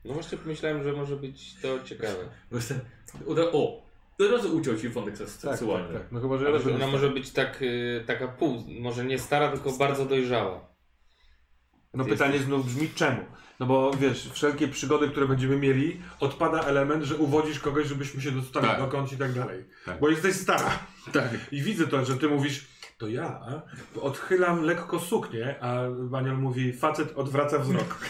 No 0.06 0.14
właśnie 0.14 0.38
pomyślałem, 0.38 0.84
że 0.84 0.94
może 0.94 1.16
być 1.16 1.56
to 1.62 1.84
ciekawe. 1.84 2.30
bo 2.52 2.56
jestem, 2.58 2.80
od, 3.28 3.38
o! 3.40 3.84
Od 4.20 4.32
razu 4.32 4.58
uciął 4.58 4.78
ci 4.78 4.90
wątek 4.90 5.16
seks- 5.18 5.28
seksualny. 5.28 5.94
tak, 5.94 6.02
tak. 6.04 6.12
No 6.12 6.22
chyba, 6.22 6.38
że 6.38 6.48
Ale 6.48 6.60
że 6.60 6.76
ona 6.76 6.88
może 6.88 7.10
być 7.10 7.32
tak, 7.32 7.62
y, 7.62 8.04
taka 8.08 8.28
pół, 8.28 8.64
może 8.80 9.06
nie 9.06 9.20
stara, 9.20 9.52
tylko 9.52 9.72
bardzo 9.72 10.06
dojrzała. 10.06 10.73
No 11.94 12.06
pytanie 12.06 12.40
znów 12.40 12.66
brzmi 12.66 12.90
czemu? 12.90 13.22
No 13.60 13.66
bo 13.66 13.92
wiesz, 14.00 14.30
wszelkie 14.34 14.68
przygody, 14.68 15.10
które 15.10 15.28
będziemy 15.28 15.58
mieli, 15.58 16.02
odpada 16.20 16.60
element, 16.60 17.04
że 17.04 17.16
uwodzisz 17.16 17.60
kogoś, 17.60 17.88
żebyśmy 17.88 18.22
się 18.22 18.32
dostali 18.32 18.68
Tak. 18.68 18.80
dokądś 18.80 19.14
i 19.14 19.18
tak 19.18 19.34
dalej. 19.34 19.66
Tak. 19.86 20.00
Bo 20.00 20.10
jesteś 20.10 20.36
stara. 20.36 20.80
Tak. 21.14 21.30
I 21.52 21.62
widzę 21.62 21.88
to, 21.88 22.06
że 22.06 22.18
ty 22.18 22.28
mówisz, 22.30 22.68
to 22.98 23.08
ja 23.08 23.40
odchylam 24.02 24.64
lekko 24.64 25.00
suknię, 25.00 25.56
a 25.64 25.76
Maniol 26.10 26.38
mówi, 26.38 26.74
facet 26.74 27.18
odwraca 27.18 27.60
wzrok. 27.60 27.98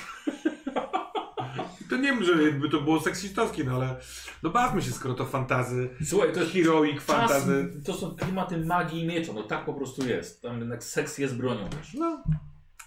To 1.90 1.98
nie 1.98 2.04
wiem, 2.14 2.24
że 2.24 2.44
jakby 2.44 2.70
to 2.70 2.82
było 2.82 3.00
seksistowskie, 3.00 3.64
no 3.64 3.76
ale 3.76 3.96
no 4.44 4.50
bawmy 4.50 4.82
się, 4.82 4.92
skoro 4.92 5.14
to 5.14 5.26
fantazy, 5.26 5.90
Słuchaj, 6.06 6.34
to 6.34 6.40
jest 6.40 6.52
heroic 6.54 6.96
czas, 6.96 7.06
fantazy. 7.06 7.82
to 7.86 7.94
są 7.94 8.16
klimaty 8.16 8.58
magii 8.58 9.02
i 9.04 9.08
miecza, 9.08 9.34
no 9.34 9.44
tak 9.44 9.66
po 9.66 9.74
prostu 9.74 10.08
jest. 10.08 10.42
Tam 10.42 10.60
jednak 10.60 10.84
seks 10.84 11.18
jest 11.18 11.36
bronią 11.38 11.70
też. 11.70 11.94
No, 11.94 12.24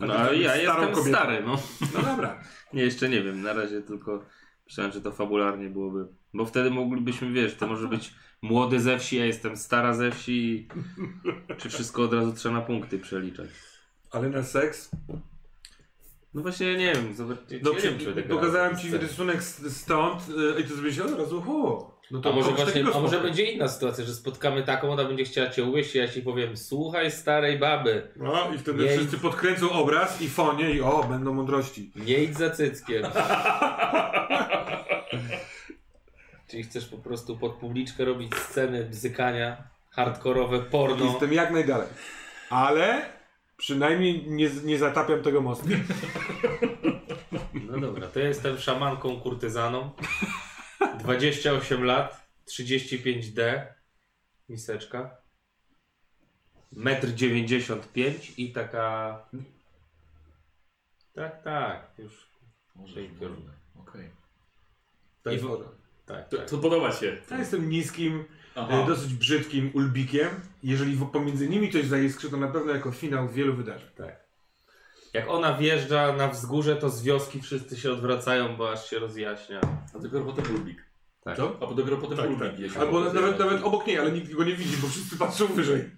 No 0.00 0.14
Ale 0.14 0.36
ja 0.36 0.56
jestem 0.56 0.76
kobietą. 0.94 1.04
stary, 1.04 1.42
no. 1.46 1.58
no 1.94 2.02
dobra. 2.02 2.40
Nie, 2.72 2.82
jeszcze 2.82 3.08
nie 3.08 3.22
wiem, 3.22 3.42
na 3.42 3.52
razie 3.52 3.82
tylko 3.82 4.24
myślałem, 4.66 4.92
że 4.92 5.00
to 5.00 5.12
fabularnie 5.12 5.68
byłoby. 5.70 6.06
Bo 6.34 6.46
wtedy 6.46 6.70
moglibyśmy, 6.70 7.32
wiesz, 7.32 7.54
to 7.54 7.66
może 7.66 7.88
być 7.88 8.14
młody 8.42 8.80
ze 8.80 8.98
wsi, 8.98 9.16
ja 9.16 9.24
jestem 9.24 9.56
stara 9.56 9.94
ze 9.94 10.10
wsi. 10.10 10.68
Czy 11.58 11.68
wszystko 11.68 12.02
od 12.02 12.12
razu 12.12 12.32
trzeba 12.32 12.54
na 12.54 12.60
punkty 12.60 12.98
przeliczać? 12.98 13.48
Ale 14.10 14.28
na 14.28 14.42
seks? 14.42 14.90
No 16.34 16.42
właśnie 16.42 16.76
nie 16.76 16.94
wiem, 16.94 17.14
zobacz, 17.14 17.38
No, 17.62 17.72
nie 17.72 17.80
wiem, 17.80 17.98
czy 17.98 18.22
pokazałem 18.22 18.76
ci 18.76 18.98
rysunek 18.98 19.42
stąd 19.42 20.22
y, 20.28 20.60
i 20.60 20.64
to 20.64 20.76
sobie 20.76 20.92
się 20.92 21.04
od 21.04 21.18
razu, 21.18 21.42
hu. 21.42 21.90
No 22.10 22.20
A 22.24 22.30
może 22.32 22.50
właśnie, 22.50 22.84
a 22.94 23.00
może 23.00 23.20
będzie 23.20 23.44
inna 23.44 23.68
sytuacja, 23.68 24.04
że 24.04 24.14
spotkamy 24.14 24.62
taką, 24.62 24.92
ona 24.92 25.04
będzie 25.04 25.24
chciała 25.24 25.50
cię 25.50 25.64
ugryźć 25.64 25.94
i 25.94 25.98
ja 25.98 26.08
ci 26.08 26.22
powiem, 26.22 26.56
słuchaj 26.56 27.10
starej 27.10 27.58
baby, 27.58 28.08
No 28.16 28.52
i 28.54 28.58
wtedy 28.58 28.84
Nie 28.84 28.90
wszyscy 28.90 29.18
podkręcą 29.18 29.70
obraz 29.72 30.22
i 30.22 30.28
fonie 30.28 30.70
i 30.70 30.80
o, 30.80 31.04
będą 31.08 31.34
mądrości. 31.34 31.90
nie 31.96 32.18
idź 32.24 32.36
za 32.38 32.50
cyckiem. 32.50 33.02
Czyli 36.48 36.62
chcesz 36.62 36.86
po 36.86 36.98
prostu 36.98 37.36
pod 37.36 37.52
publiczkę 37.54 38.04
robić 38.04 38.34
sceny 38.34 38.84
bzykania, 38.84 39.56
hardkorowe 39.90 40.60
porno. 40.60 41.04
Jestem 41.04 41.32
jak 41.32 41.50
najdalej. 41.50 41.88
Ale 42.50 43.06
przynajmniej 43.56 44.24
nie, 44.26 44.50
nie 44.64 44.78
zatapiam 44.78 45.22
tego 45.22 45.40
mostu. 45.40 45.66
No 47.54 47.80
dobra, 47.80 48.06
to 48.08 48.18
ja 48.20 48.28
jestem 48.28 48.58
szamanką 48.58 49.20
kurtyzaną. 49.20 49.90
28 50.98 51.84
lat, 51.84 52.28
35D, 52.50 53.66
miseczka. 54.48 55.16
1,95 56.76 57.72
m 57.96 58.14
i 58.36 58.52
taka... 58.52 59.18
Tak, 61.14 61.42
tak, 61.42 61.90
już. 61.98 62.26
Może 62.74 62.92
Shaker. 62.92 63.30
Okej. 63.80 64.10
To 65.22 65.30
jest 65.30 65.42
I 65.44 65.46
w- 65.46 65.50
woda. 65.50 65.64
Tak, 66.06 66.28
To, 66.28 66.36
tak. 66.36 66.50
to 66.50 66.58
podoba 66.58 66.92
się. 66.92 67.16
Ja 67.30 67.38
jestem 67.38 67.70
niskim, 67.70 68.24
Aha. 68.54 68.82
e, 68.82 68.86
dosyć 68.86 69.14
brzydkim 69.14 69.70
ulbikiem. 69.74 70.28
Jeżeli 70.62 70.96
w- 70.96 71.10
pomiędzy 71.10 71.48
nimi 71.48 71.72
coś 71.72 71.86
zaiskrzy, 71.86 72.30
to 72.30 72.36
na 72.36 72.48
pewno 72.48 72.72
jako 72.72 72.92
finał 72.92 73.28
wielu 73.28 73.56
wydarzeń. 73.56 73.88
tak. 73.96 74.25
Jak 75.16 75.30
ona 75.30 75.52
wjeżdża 75.56 76.12
na 76.12 76.28
wzgórze, 76.28 76.76
to 76.76 76.90
z 76.90 77.02
wioski 77.02 77.40
wszyscy 77.40 77.76
się 77.76 77.92
odwracają, 77.92 78.56
bo 78.56 78.72
aż 78.72 78.90
się 78.90 78.98
rozjaśnia. 78.98 79.60
A 79.94 79.98
dopiero 79.98 80.24
potem 80.24 80.44
Ulbik. 80.54 80.84
Tak. 81.24 81.36
Co? 81.36 81.56
A 81.70 81.74
dopiero 81.74 81.96
potem 81.96 82.16
Tak, 82.18 82.30
Ulbik. 82.30 82.72
tak. 82.72 82.82
Albo 82.82 83.00
nawet, 83.00 83.12
zjada. 83.12 83.44
nawet 83.44 83.62
obok 83.64 83.86
niej, 83.86 83.98
ale 83.98 84.12
nikt 84.12 84.32
go 84.32 84.44
nie 84.44 84.56
widzi, 84.56 84.76
bo 84.76 84.88
wszyscy 84.88 85.16
patrzą 85.18 85.46
wyżej. 85.46 85.90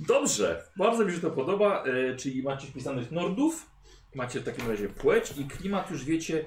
Dobrze, 0.00 0.62
bardzo 0.76 1.04
mi 1.04 1.12
się 1.12 1.20
to 1.20 1.30
podoba, 1.30 1.84
e, 1.84 2.16
czyli 2.16 2.42
macie 2.42 2.66
wpisanych 2.66 3.10
Nordów, 3.10 3.70
macie 4.14 4.40
w 4.40 4.44
takim 4.44 4.70
razie 4.70 4.88
płeć 4.88 5.34
i 5.38 5.44
klimat 5.44 5.90
już 5.90 6.04
wiecie, 6.04 6.44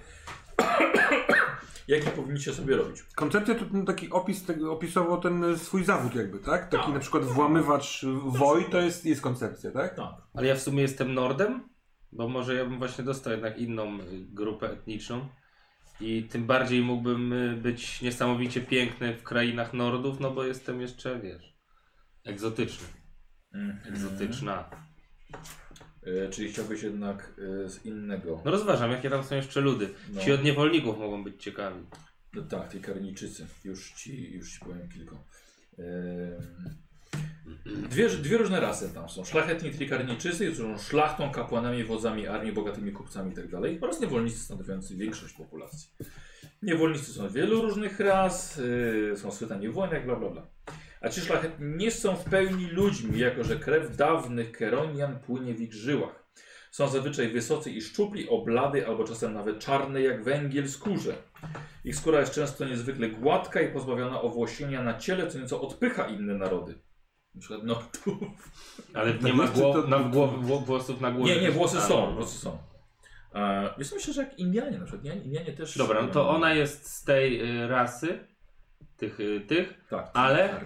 jaki 1.87 2.09
powinniście 2.09 2.53
sobie 2.53 2.75
robić. 2.77 3.03
Koncepcja 3.15 3.55
to 3.55 3.65
ten 3.65 3.85
taki 3.85 4.09
opis, 4.09 4.45
tego- 4.45 4.73
opisowo 4.73 5.17
ten 5.17 5.57
swój 5.59 5.83
zawód 5.83 6.15
jakby, 6.15 6.39
tak? 6.39 6.69
Taki 6.69 6.83
Tak. 6.83 6.93
na 6.93 6.99
przykład 6.99 7.23
włamywacz 7.23 8.05
woj 8.25 8.65
to 8.71 8.81
jest, 8.81 9.05
jest 9.05 9.21
koncepcja, 9.21 9.71
tak? 9.71 9.95
Tak. 9.95 10.09
Ale 10.33 10.47
ja 10.47 10.55
w 10.55 10.61
sumie 10.61 10.81
jestem 10.81 11.13
Nordem, 11.13 11.69
bo 12.11 12.27
może 12.27 12.55
ja 12.55 12.65
bym 12.65 12.77
właśnie 12.77 13.03
dostał 13.03 13.31
jednak 13.33 13.57
inną 13.57 13.99
y, 13.99 14.03
grupę 14.29 14.69
etniczną. 14.71 15.27
I 16.01 16.23
tym 16.23 16.45
bardziej 16.47 16.81
mógłbym 16.81 17.33
y, 17.33 17.57
być 17.57 18.01
niesamowicie 18.01 18.61
piękny 18.61 19.17
w 19.17 19.23
krainach 19.23 19.73
Nordów, 19.73 20.19
no 20.19 20.31
bo 20.31 20.43
jestem 20.43 20.81
jeszcze, 20.81 21.19
wiesz, 21.19 21.53
egzotyczny. 22.25 22.87
Egzotyczna. 23.85 24.69
E, 26.03 26.29
czyli 26.29 26.51
chciałbyś 26.51 26.83
jednak 26.83 27.33
e, 27.65 27.69
z 27.69 27.85
innego. 27.85 28.41
No 28.45 28.51
rozważam, 28.51 28.91
jakie 28.91 29.09
tam 29.09 29.23
są 29.23 29.35
jeszcze 29.35 29.61
ludy. 29.61 29.89
No. 30.13 30.21
Ci 30.21 30.31
od 30.31 30.43
niewolników 30.43 30.99
mogą 30.99 31.23
być 31.23 31.43
ciekawi. 31.43 31.85
No 32.33 32.41
tak, 32.41 32.71
tej 32.71 32.81
karniczycy. 32.81 33.47
Już 33.63 33.91
ci, 33.91 34.31
już 34.33 34.53
ci 34.53 34.59
powiem 34.59 34.89
kilka. 34.89 35.15
Ehm, 35.79 36.75
Dwie, 37.89 38.09
dwie 38.09 38.37
różne 38.37 38.59
rasy 38.59 38.93
tam 38.93 39.09
są. 39.09 39.25
Szlachetni 39.25 39.71
trikarniczycy, 39.71 40.45
którzy 40.51 40.61
są 40.61 40.77
szlachtą, 40.77 41.31
kapłanami, 41.31 41.83
wodzami 41.83 42.27
armii, 42.27 42.51
bogatymi 42.51 42.91
kupcami 42.91 43.29
itd. 43.29 43.61
oraz 43.81 44.01
niewolnicy 44.01 44.39
stanowiący 44.39 44.95
większość 44.95 45.33
populacji. 45.33 45.89
Niewolnicy 46.61 47.13
są 47.13 47.29
wielu 47.29 47.61
różnych 47.61 47.99
ras, 47.99 48.57
yy, 48.57 49.17
są 49.17 49.31
schwytani 49.31 49.69
w 49.69 49.73
wojnach, 49.73 50.05
bla 50.05 50.15
bla 50.15 50.29
bla. 50.29 50.47
A 51.01 51.09
ci 51.09 51.21
szlachetni 51.21 51.65
nie 51.77 51.91
są 51.91 52.15
w 52.15 52.23
pełni 52.23 52.65
ludźmi, 52.67 53.19
jako 53.19 53.43
że 53.43 53.55
krew 53.55 53.95
dawnych 53.95 54.51
Keronian 54.51 55.19
płynie 55.19 55.53
w 55.53 55.61
ich 55.61 55.73
żyłach. 55.73 56.21
Są 56.71 56.87
zazwyczaj 56.87 57.27
wysocy 57.27 57.71
i 57.71 57.81
szczupli, 57.81 58.29
o 58.29 58.41
blady 58.41 58.87
albo 58.87 59.03
czasem 59.03 59.33
nawet 59.33 59.59
czarne 59.59 60.01
jak 60.01 60.23
węgiel 60.23 60.69
skórze. 60.69 61.13
Ich 61.85 61.95
skóra 61.95 62.19
jest 62.19 62.33
często 62.33 62.65
niezwykle 62.65 63.09
gładka 63.09 63.61
i 63.61 63.73
pozbawiona 63.73 64.21
owłosienia 64.21 64.83
na 64.83 64.97
ciele, 64.97 65.27
co 65.27 65.39
nieco 65.39 65.61
odpycha 65.61 66.07
inne 66.07 66.33
narody. 66.33 66.75
Na 67.35 67.41
przykład 67.41 67.63
Nordów. 67.63 68.51
Ale 68.93 69.13
Tak 69.13 69.21
nie 69.21 69.33
ma 69.33 69.47
głow, 69.47 69.87
na 69.87 69.99
głowy, 69.99 70.47
wło- 70.47 70.65
włosów 70.65 71.01
na 71.01 71.11
głowie. 71.11 71.35
Nie, 71.35 71.41
nie, 71.41 71.51
włosy 71.51 71.77
A, 71.77 71.81
są, 71.81 72.15
włosy 72.15 72.37
są. 72.39 72.57
E, 73.35 73.73
więc 73.77 73.93
myślę, 73.93 74.13
że 74.13 74.23
jak 74.23 74.39
Indianie 74.39 74.77
na 74.77 74.85
przykład, 74.85 75.03
nie? 75.03 75.15
Indianie 75.15 75.53
też... 75.53 75.77
Dobra, 75.77 76.01
no 76.01 76.07
to 76.07 76.29
ona 76.29 76.53
jest 76.53 76.89
z 76.89 77.03
tej 77.03 77.59
y, 77.63 77.67
rasy, 77.67 78.27
tych, 79.01 79.19
y, 79.19 79.41
tych. 79.47 79.73
Tak, 79.89 80.09
ale-. 80.13 80.65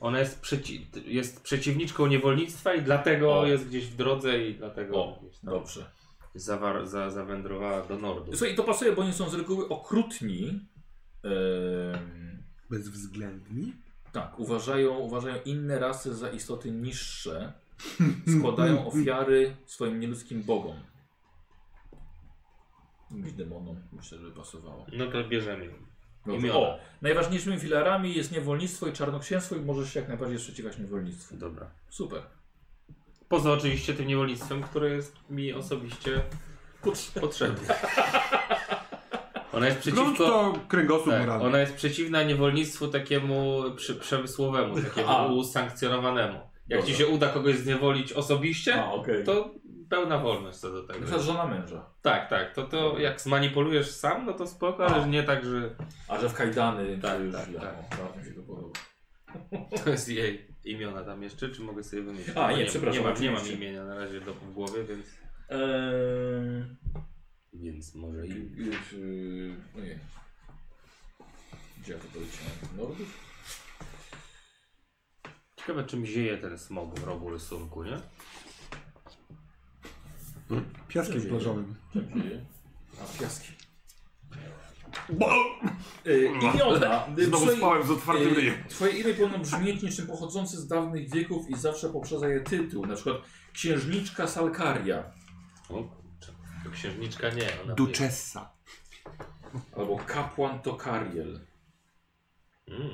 Ona 0.00 0.18
jest, 0.18 0.40
przeci 0.40 0.86
jest 1.06 1.42
przeciwniczką 1.42 2.06
niewolnictwa 2.06 2.74
i 2.74 2.82
dlatego 2.82 3.38
O. 3.40 3.46
jest 3.46 3.68
gdzieś 3.68 3.86
w 3.86 3.96
drodze 3.96 4.46
i 4.46 4.54
dlatego 4.54 4.96
O, 4.96 5.20
dobrze. 5.42 5.90
zawar, 6.34 6.86
za, 6.86 7.10
zawędrowała 7.10 7.82
do 7.86 7.98
Nordu. 7.98 8.36
Słuchaj, 8.36 8.56
to 8.56 8.64
pasuje, 8.64 8.92
bo 8.92 9.02
oni 9.02 9.12
są 9.12 9.28
z 9.30 9.34
reguły 9.34 9.68
okrutni. 9.68 10.60
Em, 11.24 12.42
Bezwzględni? 12.70 13.72
tak, 14.12 14.38
uważają, 14.38 14.98
uważają 14.98 15.42
inne 15.44 15.78
rasy 15.78 16.14
za 16.14 16.30
istoty 16.30 16.70
niższe. 16.70 17.52
Składają 18.38 18.86
ofiary 18.88 19.56
swoim 19.66 20.00
nieludzkim 20.00 20.42
bogom. 20.42 20.76
I 23.10 23.32
demonom, 23.32 23.76
myślę, 23.92 24.18
że 24.18 24.24
by 24.24 24.32
pasowało. 24.32 24.86
No 24.92 25.06
to 25.06 25.24
bierzemy. 25.28 25.68
Imiona. 26.34 26.58
O, 26.58 26.78
najważniejszymi 27.02 27.58
filarami 27.58 28.14
jest 28.14 28.32
niewolnictwo 28.32 28.86
i 28.86 28.92
czarnoksięstwo 28.92 29.56
i 29.56 29.60
możesz 29.60 29.94
się 29.94 30.00
jak 30.00 30.08
najbardziej 30.08 30.38
sprzeciwiać 30.38 30.78
niewolnictwu. 30.78 31.36
Dobra. 31.36 31.66
Super. 31.90 32.22
Poza 33.28 33.52
oczywiście 33.52 33.94
tym 33.94 34.06
niewolnictwem, 34.06 34.62
które 34.62 34.88
jest 34.90 35.16
mi 35.30 35.52
osobiście 35.52 36.22
potrzebne. 37.20 37.74
Ona 39.52 39.66
jest 39.66 39.90
Grunt 39.90 40.14
przeciwko... 40.14 40.24
to 40.52 40.58
kręgosłup 40.68 41.10
Tak, 41.10 41.20
moralny. 41.20 41.44
ona 41.44 41.58
jest 41.58 41.74
przeciwna 41.74 42.22
niewolnictwu 42.22 42.88
takiemu 42.88 43.62
przy, 43.76 43.94
przemysłowemu, 43.94 44.80
takiemu 44.82 45.08
A. 45.08 45.26
usankcjonowanemu. 45.26 46.38
Jak 46.68 46.80
Dobra. 46.80 46.86
ci 46.94 46.98
się 46.98 47.06
uda 47.06 47.28
kogoś 47.28 47.56
zniewolić 47.56 48.12
osobiście, 48.12 48.82
A, 48.84 48.92
okej. 48.92 49.24
to 49.24 49.50
pełna 49.88 50.18
wolność 50.18 50.58
co 50.58 50.72
do 50.72 50.82
tego. 50.82 51.00
przykład 51.00 51.22
żona 51.22 51.46
męża. 51.46 51.90
Tak, 52.02 52.30
tak. 52.30 52.54
To, 52.54 52.62
to 52.62 52.98
jak 52.98 53.20
zmanipulujesz 53.20 53.90
sam, 53.90 54.26
no 54.26 54.32
to 54.32 54.46
spoko, 54.46 54.86
ale 54.86 55.08
nie 55.08 55.22
tak, 55.22 55.44
że 55.44 55.70
A 56.08 56.18
że 56.18 56.28
w 56.28 56.34
kajdany 56.34 56.98
Tak, 56.98 57.16
to 57.16 57.22
już 57.22 57.34
tak, 57.34 57.52
ja, 57.52 57.60
tak. 57.60 57.74
to 58.46 58.70
to 59.84 59.90
jest 59.90 60.08
jej 60.08 60.46
imiona 60.64 61.04
tam 61.04 61.22
jeszcze, 61.22 61.48
czy 61.48 61.62
mogę 61.62 61.82
sobie 61.82 62.02
wymyślić? 62.02 62.36
A, 62.36 62.52
nie, 62.52 62.58
nie, 62.58 62.66
przepraszam, 62.66 63.02
Nie 63.02 63.08
mam, 63.10 63.22
nie 63.22 63.30
mam 63.30 63.48
imienia 63.48 63.84
na 63.84 63.94
razie 63.94 64.20
do, 64.20 64.34
w 64.34 64.52
głowie, 64.52 64.84
więc... 64.84 65.06
Eee, 65.48 66.64
Więc 67.52 67.94
może 67.94 68.26
i... 68.26 68.30
już, 68.56 68.92
yy, 68.92 69.56
ojej. 69.76 69.98
Gdzie 71.82 71.92
ja 71.92 71.98
to 71.98 72.08
poleciałem? 72.08 72.76
Nordów? 72.76 73.26
Ciekawe 75.56 75.84
czym 75.84 76.06
zieje 76.06 76.38
ten 76.38 76.58
smog 76.58 77.00
w 77.00 77.04
rogu 77.04 77.30
rysunku, 77.30 77.84
nie? 77.84 78.00
Piaskiem 80.88 81.22
plażowym. 81.22 81.74
Dzieje? 81.94 82.44
A, 83.02 83.18
piaski. 83.20 83.48
Yy, 86.04 86.26
imiona. 86.26 87.06
Yy, 87.16 87.26
Znowu 87.26 87.44
twoje- 87.46 87.56
spałem 87.56 87.86
z 87.86 87.90
otwartym 87.90 88.28
yy, 88.28 88.34
ryjem. 88.34 88.54
Twoje 88.68 88.92
imię 88.92 89.14
powinno 89.14 89.38
brzmieć 89.38 89.82
niczym 89.82 90.06
pochodzący 90.06 90.56
z 90.56 90.66
dawnych 90.66 91.10
wieków 91.10 91.50
i 91.50 91.56
zawsze 91.56 91.88
poprzedza 91.88 92.28
je 92.28 92.40
tytuł. 92.40 92.86
Na 92.86 92.94
przykład 92.94 93.16
Księżniczka 93.52 94.26
Salkaria. 94.26 95.12
O 95.68 95.74
kurczę. 95.74 96.32
To 96.64 96.70
księżniczka 96.70 97.30
nie, 97.30 97.48
ona... 97.64 97.74
Duchessa. 97.74 98.52
Albo 99.76 99.96
kapłan 100.06 100.62
Tokariel. 100.62 101.40
Mm. 102.68 102.90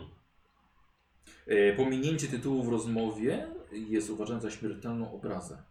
E, 1.46 1.72
pominięcie 1.72 2.28
tytułu 2.28 2.64
w 2.64 2.68
rozmowie 2.68 3.46
jest 3.72 4.10
uważane 4.10 4.40
za 4.40 4.50
śmiertelną 4.50 5.12
obrazę. 5.12 5.62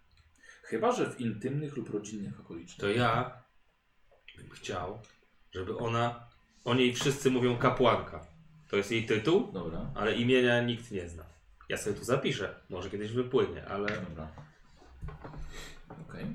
Chyba, 0.62 0.92
że 0.92 1.12
w 1.12 1.22
intymnych 1.22 1.78
lub 1.78 1.90
rodzinnych 1.90 2.40
okolicznościach. 2.40 2.80
To 2.80 2.90
ja 2.90 3.42
bym 4.38 4.50
chciał, 4.50 5.02
żeby 5.52 5.78
ona... 5.78 6.28
O 6.66 6.74
niej 6.74 6.94
wszyscy 6.94 7.32
mówią 7.32 7.58
kapłanka. 7.58 8.26
To 8.70 8.78
jest 8.78 8.92
jej 8.92 9.06
tytuł, 9.06 9.52
Dobra, 9.52 9.92
ale 9.96 10.16
imienia 10.16 10.62
nikt 10.62 10.92
nie 10.92 11.10
zna. 11.10 11.24
Ja 11.70 11.78
sobie 11.78 11.96
tu 11.96 12.04
zapiszę. 12.04 12.56
Może 12.70 12.90
kiedyś 12.90 13.12
wypłynie, 13.12 13.66
ale... 13.66 14.02
dobra. 14.02 14.32
Okej. 15.90 16.26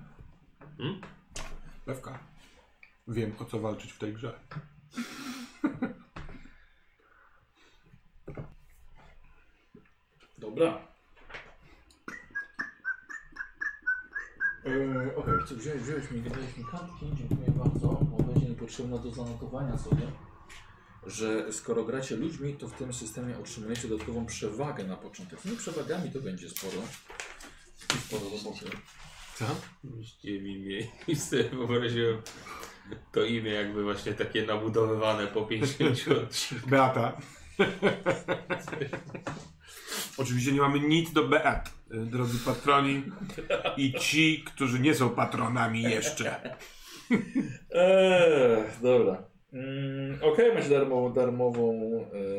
Hmm? 0.79 1.01
Lewka. 1.87 2.19
Wiem 3.09 3.33
o 3.39 3.45
co 3.45 3.61
walczyć 3.61 3.93
w 3.93 3.99
tej 3.99 4.13
grze. 4.13 4.39
Dobra. 10.39 10.96
Eee, 14.67 15.17
Okej, 15.17 15.35
co 15.49 15.55
wziąłeś, 15.55 15.83
wziąłeś 15.83 16.11
mi, 16.11 16.23
dałeś 16.23 16.57
mi 16.57 16.65
kartki, 16.65 17.07
dziękuję 17.15 17.51
bardzo, 17.65 17.89
bo 17.89 18.23
będzie 18.23 18.49
mi 18.49 18.57
potrzebna 18.57 18.99
do 18.99 19.11
zanotowania 19.11 19.79
sobie, 19.79 20.07
że 21.07 21.53
skoro 21.53 21.85
gracie 21.85 22.17
ludźmi, 22.17 22.55
to 22.55 22.69
w 22.69 22.73
tym 22.73 22.93
systemie 22.93 23.39
otrzymujecie 23.39 23.89
dodatkową 23.89 24.27
przewagę 24.27 24.85
na 24.85 24.97
początek. 24.97 25.41
Tymi 25.41 25.57
przewagami 25.57 26.11
to 26.11 26.21
będzie 26.21 26.49
sporo. 26.49 26.83
I 27.95 27.99
sporo 27.99 28.25
roboty. 28.25 28.67
Co? 29.35 29.45
Właściwie 29.85 30.41
mi 30.41 30.53
imię 30.53 30.87
i 31.09 31.17
sobie 31.17 31.45
wyobraziłem 31.45 32.23
to 33.13 33.25
imię 33.25 33.51
jakby 33.51 33.85
właśnie 33.85 34.15
takie 34.15 34.47
nabudowywane 34.47 35.27
po 35.27 35.43
50 35.43 36.19
odcinkach. 36.23 36.69
Beata. 36.69 37.17
Oczywiście 40.17 40.53
nie 40.53 40.61
mamy 40.61 40.81
nic 40.81 41.13
do 41.13 41.29
Beat, 41.29 41.71
y, 41.95 41.97
drodzy 42.07 42.39
patroni 42.45 43.03
i 43.77 43.93
ci, 43.93 44.45
którzy 44.47 44.81
nie 44.81 44.95
są 44.95 45.11
patronami 45.11 45.83
jeszcze. 45.83 46.57
Eee, 47.71 48.65
dobra. 48.83 49.37
Mm, 49.53 50.19
Okej, 50.23 50.55
macie 50.55 50.69
darmową, 50.69 51.13
darmową 51.13 51.81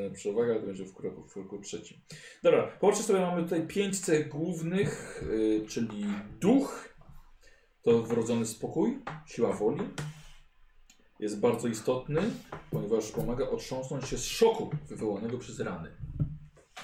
e, 0.08 0.12
przewagę, 0.12 0.52
ale 0.52 0.60
to 0.60 0.68
będzie 0.68 0.86
w 0.86 0.94
kroku, 0.94 1.24
w 1.24 1.34
kroku 1.34 1.60
trzecim. 1.60 1.98
Dobra, 2.44 2.68
popatrzcie 2.68 3.04
sobie, 3.04 3.20
mamy 3.20 3.44
tutaj 3.44 3.68
pięć 3.68 4.00
cech 4.00 4.30
głównych, 4.30 5.24
e, 5.64 5.68
czyli 5.68 6.06
duch, 6.40 6.90
to 7.82 8.04
wrodzony 8.04 8.46
spokój, 8.46 9.00
siła 9.28 9.54
woli. 9.54 9.84
Jest 11.20 11.40
bardzo 11.40 11.68
istotny, 11.68 12.22
ponieważ 12.72 13.12
pomaga 13.12 13.50
otrząsnąć 13.50 14.08
się 14.08 14.18
z 14.18 14.26
szoku 14.26 14.70
wywołanego 14.88 15.38
przez 15.38 15.60
rany. 15.60 15.90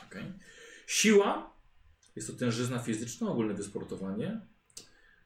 Okej. 0.08 0.24
Siła 0.88 1.54
jest 2.16 2.28
to 2.28 2.34
tężyzna 2.34 2.80
fizyczna, 2.80 3.30
ogólne 3.30 3.54
wysportowanie. 3.54 4.42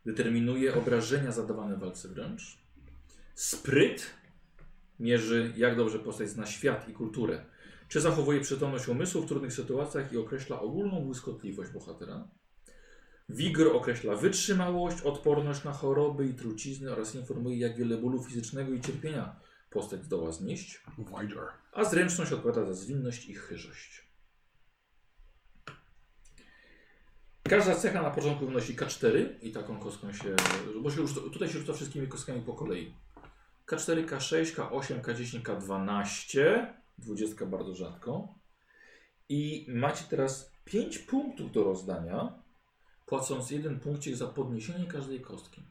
Determinuje 0.06 0.76
obrażenia 0.76 1.32
zadawane 1.32 1.76
w 1.76 1.80
walce 1.80 2.08
wręcz. 2.08 2.58
Spryt 3.36 4.06
mierzy, 5.00 5.54
jak 5.58 5.78
dobrze 5.78 6.00
postać 6.00 6.30
zna 6.30 6.46
świat 6.46 6.90
i 6.90 6.94
kulturę. 6.94 7.46
Czy 7.88 8.02
zachowuje 8.02 8.42
przytomność 8.42 8.88
umysłu 8.88 9.22
w 9.22 9.28
trudnych 9.28 9.54
sytuacjach 9.54 10.14
i 10.14 10.18
określa 10.18 10.62
ogólną 10.62 11.06
błyskotliwość 11.06 11.72
bohatera. 11.72 12.28
Wigor 13.30 13.76
określa 13.76 14.16
wytrzymałość, 14.16 15.02
odporność 15.02 15.64
na 15.64 15.72
choroby 15.72 16.28
i 16.28 16.34
trucizny 16.34 16.92
oraz 16.92 17.16
informuje, 17.16 17.58
jak 17.58 17.78
wiele 17.78 17.98
bólu 17.98 18.24
fizycznego 18.24 18.74
i 18.74 18.82
cierpienia 18.82 19.40
postać 19.70 20.04
zdoła 20.04 20.32
znieść. 20.32 20.84
A 21.72 21.84
zręczność 21.84 22.32
odpowiada 22.32 22.66
za 22.66 22.74
zwinność 22.74 23.30
i 23.30 23.36
chyżość. 23.36 24.07
Każda 27.50 27.76
cecha 27.76 28.02
na 28.02 28.10
początku 28.12 28.46
wynosi 28.48 28.76
K4 28.76 29.26
i 29.42 29.52
taką 29.52 29.80
kostką 29.80 30.14
się. 30.14 30.36
Bo 30.82 30.92
się 30.92 31.02
już, 31.02 31.14
tutaj 31.14 31.50
się 31.50 31.60
rzuca 31.60 31.74
wszystkimi 31.74 32.08
kostkami 32.08 32.42
po 32.42 32.54
kolei. 32.54 32.94
K4, 33.68 34.06
K6, 34.06 34.56
K8, 34.56 35.02
K10, 35.02 35.42
K12. 35.42 36.40
20 36.98 37.46
bardzo 37.46 37.76
rzadko. 37.76 38.28
I 39.30 39.66
macie 39.70 40.04
teraz 40.10 40.52
5 40.66 40.98
punktów 41.00 41.52
do 41.52 41.64
rozdania, 41.64 42.34
płacąc 43.06 43.52
jeden 43.52 43.80
punkcik 43.80 44.16
za 44.16 44.28
podniesienie 44.28 44.86
każdej 44.86 45.22
kostki. 45.22 45.62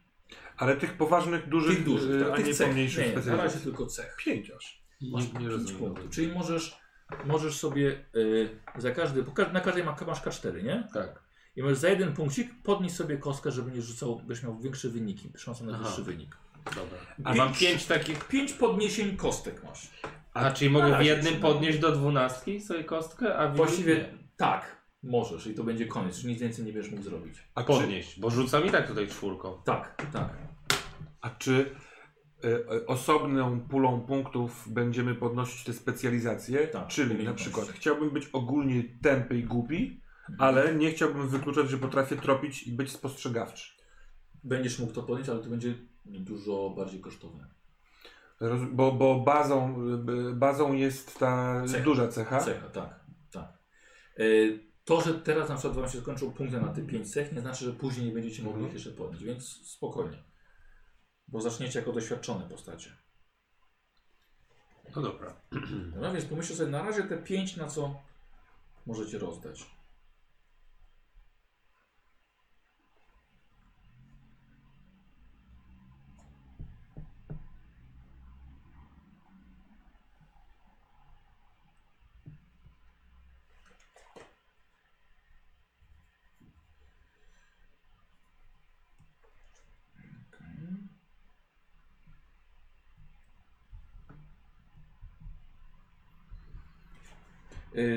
Ale 0.57 0.77
tych 0.77 0.97
poważnych, 0.97 1.49
dużych, 1.49 1.77
Tych 1.77 1.85
dużych, 1.85 2.11
y, 2.11 2.25
tak, 2.25 2.33
a 2.33 2.37
tych 2.37 2.47
nie 2.47 2.55
cech. 2.55 2.67
pomniejszych 2.69 3.07
Nie, 3.17 3.23
nie, 3.23 3.31
na 3.31 3.37
razie 3.37 3.59
tylko 3.59 3.87
cech. 3.87 4.17
Pięć 4.25 4.51
aż. 4.51 4.83
Masz 5.01 5.23
Nie, 5.25 5.33
nie 5.33 5.39
5 5.39 5.51
rozumiem. 5.53 5.79
punktów. 5.79 6.11
Czyli 6.11 6.33
możesz, 6.33 6.79
możesz 7.25 7.59
sobie 7.59 8.05
y, 8.17 8.49
za 8.79 8.91
każdy, 8.91 9.23
bo 9.23 9.33
ka- 9.33 9.53
na 9.53 9.61
każdej 9.61 9.85
ma, 9.85 9.97
masz 10.07 10.23
K4, 10.23 10.63
nie? 10.65 10.89
Tak. 10.95 11.26
I 11.57 11.63
możesz 11.63 11.79
za 11.79 11.89
jeden 11.89 12.13
punkcik 12.13 12.63
podnieść 12.63 12.95
sobie 12.95 13.17
kostkę, 13.17 13.51
żeby 13.53 13.71
nie 13.71 13.83
rzucał, 13.83 14.21
byś 14.27 14.43
miał 14.43 14.59
większe 14.59 14.89
wyniki, 14.89 15.33
szansę 15.37 15.65
na 15.65 15.73
Aha. 15.75 15.85
wyższy 15.85 16.03
wynik. 16.03 16.37
Dobra. 16.65 16.99
A 17.25 17.35
mam 17.35 17.53
pięć- 17.53 17.87
takich. 17.87 18.29
Pięć 18.29 18.53
podniesień 18.53 19.17
kostek 19.17 19.65
masz. 19.65 19.91
A 20.35 20.51
czyli 20.51 20.71
mogę 20.71 20.99
w 20.99 21.05
jednym 21.05 21.41
podnieść 21.41 21.79
do 21.79 21.93
dwunastki 21.93 22.61
sobie 22.61 22.85
kostkę, 22.85 23.37
a 23.37 23.49
w 23.49 23.57
Właściwie 23.57 24.09
tak, 24.37 24.77
możesz 25.03 25.47
i 25.47 25.55
to 25.55 25.65
będzie 25.65 25.87
koniec, 25.87 26.25
nic 26.25 26.41
więcej 26.41 26.65
nie 26.65 26.73
będziesz 26.73 26.93
mógł 26.93 27.03
zrobić. 27.03 27.35
A 27.55 27.63
podnieść, 27.63 28.21
bo 28.21 28.31
rzucam 28.31 28.67
i 28.67 28.71
tak 28.71 28.89
tutaj 28.89 29.09
czwórką. 29.09 29.63
Tak, 29.65 30.07
tak. 30.13 30.37
a 31.21 31.31
czy 31.31 31.71
y, 32.45 32.49
y, 32.49 32.87
osobną 32.87 33.61
pulą 33.61 34.01
punktów 34.01 34.69
będziemy 34.73 35.15
podnosić 35.15 35.65
te 35.65 35.73
specjalizacje? 35.73 36.67
Tak, 36.67 36.89
Czyli 36.89 37.25
na 37.25 37.35
przykład 37.35 37.69
chciałbym 37.69 38.11
być 38.11 38.27
ogólnie 38.33 38.83
tępy 39.03 39.39
i 39.39 39.45
głupi, 39.45 40.01
ale 40.39 40.75
nie 40.75 40.91
chciałbym 40.91 41.29
wykluczać, 41.29 41.71
że 41.71 41.79
potrafię 41.79 42.17
tropić 42.17 42.63
i 42.63 42.73
być 42.73 42.93
spostrzegawczy. 42.93 43.77
Będziesz 44.45 44.79
mógł 44.79 44.93
to 44.93 45.03
podnieść, 45.03 45.31
ale 45.31 45.41
to 45.43 45.49
będzie 45.51 45.75
dużo 46.05 46.71
bardziej 46.77 47.01
kosztowne. 47.01 47.47
Roz, 48.41 48.61
bo, 48.73 48.93
bo 48.93 49.21
bazą, 49.21 49.75
bazą 50.35 50.73
jest 50.73 51.19
ta 51.19 51.63
Cecha. 51.67 51.85
duża 51.85 52.09
cecha. 52.09 52.41
Cecha, 52.41 52.69
tak, 52.69 53.01
tak. 53.33 53.59
Y, 54.21 54.67
To, 54.85 55.01
że 55.01 55.15
teraz 55.15 55.49
na 55.49 55.55
przykład 55.55 55.77
wam 55.81 55.89
się 55.91 56.01
skończą 56.01 56.33
punkty 56.33 56.61
na 56.61 56.69
te 56.69 56.83
5 56.83 57.13
cech, 57.13 57.33
nie 57.33 57.41
znaczy, 57.41 57.65
że 57.65 57.73
później 57.73 58.07
nie 58.07 58.13
będziecie 58.13 58.43
mogli 58.43 58.63
Mhm. 58.65 58.69
ich 58.69 58.75
jeszcze 58.75 58.99
podnieść, 58.99 59.25
więc 59.25 59.49
spokojnie. 59.49 60.23
Bo 61.29 61.41
zaczniecie 61.41 61.79
jako 61.79 61.93
doświadczone 61.93 62.49
postacie. 62.49 62.91
No 64.97 65.03
dobra. 65.03 65.41
No 66.01 66.13
więc 66.13 66.25
pomyślcie 66.25 66.57
sobie 66.57 66.71
na 66.71 66.83
razie 66.83 67.03
te 67.03 67.19
5, 67.19 67.57
na 67.57 67.67
co 67.67 67.95
możecie 68.87 69.19
rozdać. 69.19 69.76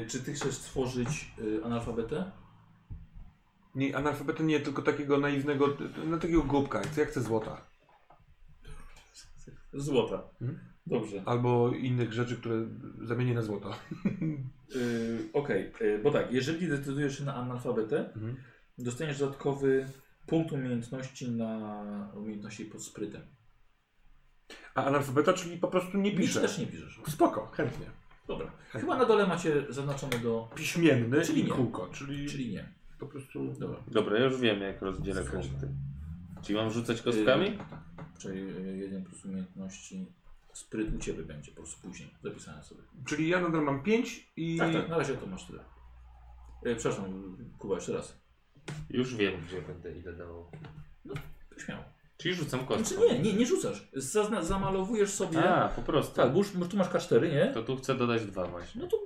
Czy 0.07 0.19
ty 0.23 0.33
chcesz 0.33 0.53
stworzyć 0.55 1.31
y, 1.39 1.63
analfabetę? 1.65 2.31
Nie, 3.75 3.97
analfabety 3.97 4.43
nie, 4.43 4.59
tylko 4.59 4.81
takiego 4.81 5.17
naiwnego, 5.17 5.77
no 6.05 6.17
takiego 6.17 6.43
głupka. 6.43 6.81
Ja 6.97 7.05
chcę 7.05 7.21
złota. 7.21 7.61
Złota. 9.73 10.23
Mhm. 10.41 10.59
Dobrze. 10.87 11.23
Albo 11.25 11.69
innych 11.71 12.13
rzeczy, 12.13 12.37
które 12.37 12.67
zamienię 13.01 13.33
na 13.33 13.41
złoto. 13.41 13.71
Y, 14.75 15.29
Okej, 15.33 15.71
y, 15.81 15.99
bo 16.03 16.11
tak, 16.11 16.31
jeżeli 16.31 16.67
decydujesz 16.67 17.17
się 17.17 17.23
na 17.25 17.35
analfabetę, 17.35 17.99
Mhm. 18.13 18.35
dostaniesz 18.77 19.19
dodatkowy 19.19 19.87
punkt 20.27 20.51
umiejętności 20.51 21.31
na 21.31 22.11
umiejętności 22.15 22.65
pod 22.65 22.83
sprytem. 22.83 23.21
A 24.75 24.83
analfabeta, 24.85 25.33
czyli 25.33 25.57
po 25.57 25.67
prostu 25.67 25.97
nie 25.97 26.11
Nic 26.11 26.19
pisze. 26.19 26.41
też 26.41 26.57
nie 26.57 26.67
piszesz. 26.67 27.01
Spoko, 27.07 27.45
chętnie. 27.47 27.85
Dobra. 28.29 28.51
Chyba 28.71 28.97
na 28.97 29.05
dole 29.05 29.27
macie 29.27 29.65
zaznaczone 29.69 30.19
do... 30.19 30.49
Piśmienny 30.55 31.21
Czyli 31.21 31.41
i 31.41 31.43
nie. 31.43 31.51
kółko, 31.51 31.87
czyli, 31.87 32.29
Czyli 32.29 32.49
nie. 32.49 32.69
po 32.99 33.07
prostu... 33.07 33.53
Dobra. 33.59 33.77
Dobra, 33.87 34.19
ja 34.19 34.25
już 34.25 34.39
wiem 34.39 34.61
jak 34.61 34.81
rozdzielę 34.81 35.23
punkty. 35.23 35.67
Czyli 36.41 36.55
mam 36.59 36.71
rzucać 36.71 37.01
kostkami? 37.01 37.47
Y, 37.47 37.57
tak. 37.57 37.79
Czyli 38.19 38.41
y, 38.41 38.77
jeden 38.77 39.03
plus 39.03 39.25
umiejętności 39.25 40.05
spryt 40.53 40.95
u 40.95 40.99
Ciebie 40.99 41.23
będzie 41.23 41.51
po 41.51 41.57
prostu 41.57 41.87
później. 41.87 42.09
Zapisałem 42.23 42.63
sobie. 42.63 42.81
Czyli 43.05 43.29
ja 43.29 43.41
nadal 43.41 43.63
mam 43.63 43.83
5 43.83 44.31
i... 44.35 44.57
Tak, 44.57 44.73
tak, 44.73 44.89
na 44.89 44.97
razie 44.97 45.13
to 45.13 45.27
masz 45.27 45.45
tyle. 45.47 45.63
Y, 46.65 46.75
przepraszam, 46.75 47.37
Kuba, 47.57 47.75
jeszcze 47.75 47.93
raz. 47.93 48.21
Już 48.89 49.15
wiem 49.15 49.41
gdzie 49.47 49.61
będę 49.61 49.97
ile 49.97 50.13
dawał. 50.13 50.51
Śmiało. 51.57 51.83
Czyli 52.19 52.35
rzucam 52.35 52.59
Znaczy 52.59 52.83
kostką. 52.83 53.01
nie, 53.03 53.19
nie, 53.19 53.33
nie 53.33 53.45
rzucasz. 53.45 53.89
Zazna- 53.95 54.43
zamalowujesz 54.43 55.09
sobie... 55.09 55.49
A, 55.53 55.67
po 55.69 55.81
prostu. 55.81 56.15
Tak, 56.15 56.31
bo 56.31 56.37
już 56.37 56.51
bo 56.57 56.65
tu 56.65 56.77
masz 56.77 56.87
K4, 56.87 57.21
nie? 57.31 57.51
To 57.53 57.63
tu 57.63 57.77
chcę 57.77 57.95
dodać 57.95 58.25
dwa 58.25 58.45
właśnie. 58.45 58.81
No 58.81 58.87
to... 58.87 58.97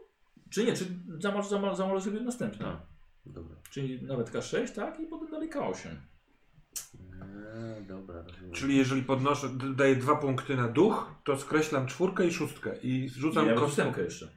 Czy 0.49 0.65
nie, 0.65 0.73
czy 0.73 0.85
zamal, 1.19 1.43
zamal, 1.43 1.75
zamaluj 1.75 2.01
sobie 2.01 2.19
następne. 2.19 2.65
A, 2.65 2.81
dobra. 3.25 3.55
Czyli 3.69 4.03
nawet 4.03 4.31
K6, 4.31 4.75
tak? 4.75 4.99
I 4.99 5.05
potem 5.05 5.31
dalej 5.31 5.49
K8. 5.49 5.87
Eee, 5.87 7.85
dobra. 7.87 8.23
Czyli 8.53 8.77
jeżeli 8.77 9.01
podnoszę, 9.03 9.49
daję 9.75 9.95
dwa 9.95 10.15
punkty 10.15 10.55
na 10.55 10.67
duch, 10.67 11.11
to 11.23 11.37
skreślam 11.37 11.87
czwórkę 11.87 12.27
i 12.27 12.33
szóstkę 12.33 12.77
i 12.83 13.09
rzucam 13.09 13.45
Nie, 13.45 13.53
kostką. 13.53 13.67
ósemkę 13.67 14.01
jeszcze. 14.01 14.27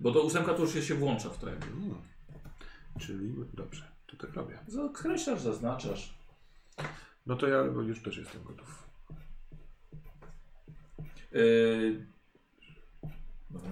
Bo 0.00 0.12
to 0.12 0.22
ósemka 0.22 0.54
to 0.54 0.62
już 0.62 0.72
się, 0.72 0.82
się 0.82 0.94
włącza 0.94 1.28
w 1.30 1.38
to 1.38 1.48
jakby. 1.48 1.66
Mm. 1.66 1.94
Czyli 3.00 3.34
dobrze, 3.54 3.84
to 4.06 4.16
tak 4.16 4.34
robię. 4.34 4.58
Zakreślasz, 4.66 5.40
zaznaczasz. 5.40 6.14
No 7.26 7.36
to 7.36 7.48
ja 7.48 7.64
bo 7.64 7.82
już 7.82 8.02
też 8.02 8.16
jestem 8.16 8.42
gotów. 8.42 8.88
Yy... 11.32 12.06
Dobra. 13.50 13.70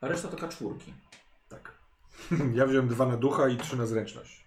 A 0.00 0.08
reszta 0.08 0.28
to 0.28 0.36
K4. 0.36 0.74
Tak. 1.48 1.78
ja 2.58 2.66
wziąłem 2.66 2.88
dwa 2.88 3.06
na 3.06 3.16
ducha 3.16 3.48
i 3.48 3.56
trzy 3.56 3.76
na 3.76 3.86
zręczność. 3.86 4.44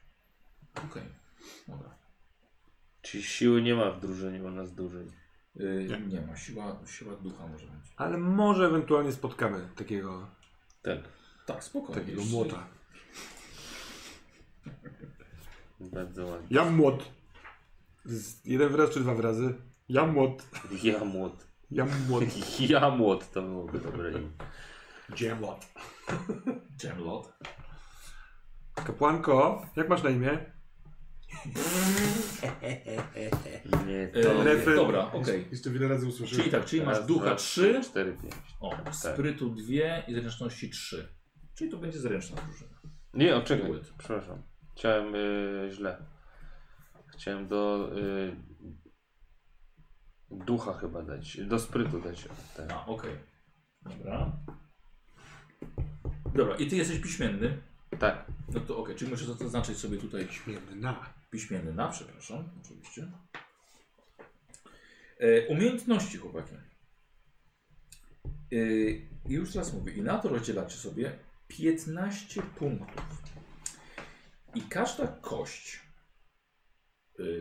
Okej. 0.76 1.03
Dobra. 1.67 1.97
Czyli 3.01 3.24
siły 3.24 3.61
nie 3.61 3.76
ma 3.76 3.91
w 3.91 3.99
drużynie 3.99 4.43
u 4.43 4.51
nas 4.51 4.74
dużej. 4.74 5.07
Yy, 5.55 5.86
Nie. 5.89 5.99
nie. 5.99 6.22
ma. 6.22 6.36
Siła, 6.36 6.80
siła 6.86 7.15
ducha 7.15 7.47
może 7.47 7.65
być. 7.65 7.93
Ale 7.97 8.17
może 8.17 8.65
ewentualnie 8.65 9.11
spotkamy 9.11 9.69
takiego, 9.76 10.28
Tak. 10.82 10.97
Tak, 11.45 11.63
spokojnie. 11.63 12.01
takiego 12.01 12.24
młota. 12.26 12.67
Bardzo 15.80 16.26
ładnie. 16.26 16.47
Ja 16.49 16.65
młot. 16.65 17.16
Jeden 18.45 18.70
wyraz 18.70 18.89
czy 18.89 18.99
dwa 18.99 19.16
wyrazy? 19.16 19.53
Ja 19.89 20.05
młot. 20.05 20.43
Ja 20.84 21.03
młot. 21.03 21.47
Ja 21.72 21.86
młot. 22.10 22.24
Ja 22.70 22.89
młot 22.89 23.32
to 23.32 23.41
byłoby 23.41 23.80
dobre 23.80 24.12
imię. 24.12 24.30
Jamlot. 26.84 27.34
Kapłanko, 28.76 29.66
jak 29.76 29.89
masz 29.89 30.03
na 30.03 30.10
imię? 30.10 30.45
Nie, 33.88 34.12
E, 34.14 34.24
to... 34.24 34.43
refren- 34.43 34.76
dobra, 34.76 35.12
okej. 35.12 35.47
Jeszcze 35.51 35.70
wiele 35.70 35.88
razy 35.88 36.08
usłyszałem. 36.08 36.39
Czyli 36.39 36.51
tak, 36.51 36.66
czyli 36.66 36.82
masz 36.86 36.97
Raz, 36.97 37.05
ducha 37.08 37.26
dwa, 37.26 37.36
3, 37.36 37.82
4, 37.84 38.18
5. 38.22 38.34
o, 38.60 38.72
sprytu 38.93 39.49
2 39.49 39.64
i 40.08 40.14
zręczności 40.14 40.70
3. 40.70 41.08
Czyli 41.55 41.72
to 41.72 41.78
będzie 41.78 41.99
zręczna 41.99 42.41
drużyna. 42.41 42.80
Nie, 43.14 43.36
o 43.36 43.41
czekaj, 43.41 43.72
przepraszam. 43.97 44.41
Chciałem 44.76 45.16
y, 45.16 45.70
źle. 45.74 45.97
Chciałem 47.18 47.47
do 47.47 47.89
y, 47.97 48.36
ducha 50.32 50.74
chyba 50.74 51.01
dać, 51.03 51.38
do 51.47 51.59
sprytu 51.59 52.01
dać. 52.01 52.28
Ten. 52.55 52.72
A, 52.72 52.86
okej. 52.86 53.15
Dobra. 53.82 54.32
Dobra, 56.36 56.55
i 56.55 56.68
ty 56.68 56.76
jesteś 56.76 56.99
piśmienny. 56.99 57.61
Tak, 57.99 58.26
No 58.53 58.59
to 58.59 58.78
okej, 58.78 58.95
czyli 58.95 59.11
możesz 59.11 59.28
zaznaczyć 59.28 59.78
sobie 59.78 59.97
tutaj 59.97 60.28
Śmielna. 60.28 61.13
piśmienny 61.32 61.74
na, 61.74 61.88
przepraszam, 61.88 62.49
oczywiście. 62.63 63.11
E, 65.20 65.47
umiejętności, 65.47 66.18
chłopaki. 66.18 66.55
E, 68.51 68.57
I 69.30 69.34
już 69.34 69.53
teraz 69.53 69.74
mówię, 69.74 69.93
i 69.93 70.01
na 70.01 70.18
to 70.18 70.30
rozdzielacie 70.30 70.76
sobie 70.78 71.20
15 71.47 72.41
punktów. 72.41 73.24
I 74.55 74.61
każda 74.61 75.07
kość 75.07 75.86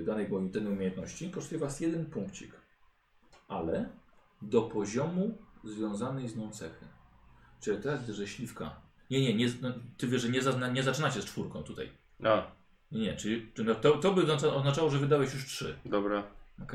danej 0.05 0.29
bądź 0.29 0.53
danej 0.53 0.73
umiejętności 0.73 1.31
kosztuje 1.31 1.59
was 1.61 1.81
jeden 1.81 2.07
punkcik, 2.07 2.53
ale 3.49 3.89
do 4.43 4.63
poziomu 4.63 5.39
związanej 5.65 6.29
z 6.29 6.37
nią 6.37 6.51
cechy. 6.51 6.87
Czyli 7.61 7.83
teraz 7.83 8.07
że 8.09 8.27
śliwka. 8.27 8.81
Nie, 9.11 9.21
nie, 9.21 9.35
nie 9.35 9.47
no, 9.63 9.73
ty 9.97 10.07
wiesz, 10.09 10.23
że 10.23 10.29
nie, 10.29 10.43
zazna, 10.43 10.69
nie 10.69 10.83
zaczynacie 10.83 11.23
z 11.23 11.25
czwórką 11.25 11.63
tutaj. 11.63 11.91
no, 12.21 12.43
Nie, 12.93 13.01
nie, 13.01 13.17
czyli 13.17 13.53
czyli 13.55 13.69
no 13.69 13.75
to, 13.75 13.97
to 13.99 14.13
by 14.13 14.23
oznacza- 14.23 14.55
oznaczało, 14.55 14.91
że 14.91 14.99
wydałeś 14.99 15.35
już 15.35 15.47
trzy. 15.47 15.79
dobra. 15.85 16.23
ok? 16.63 16.73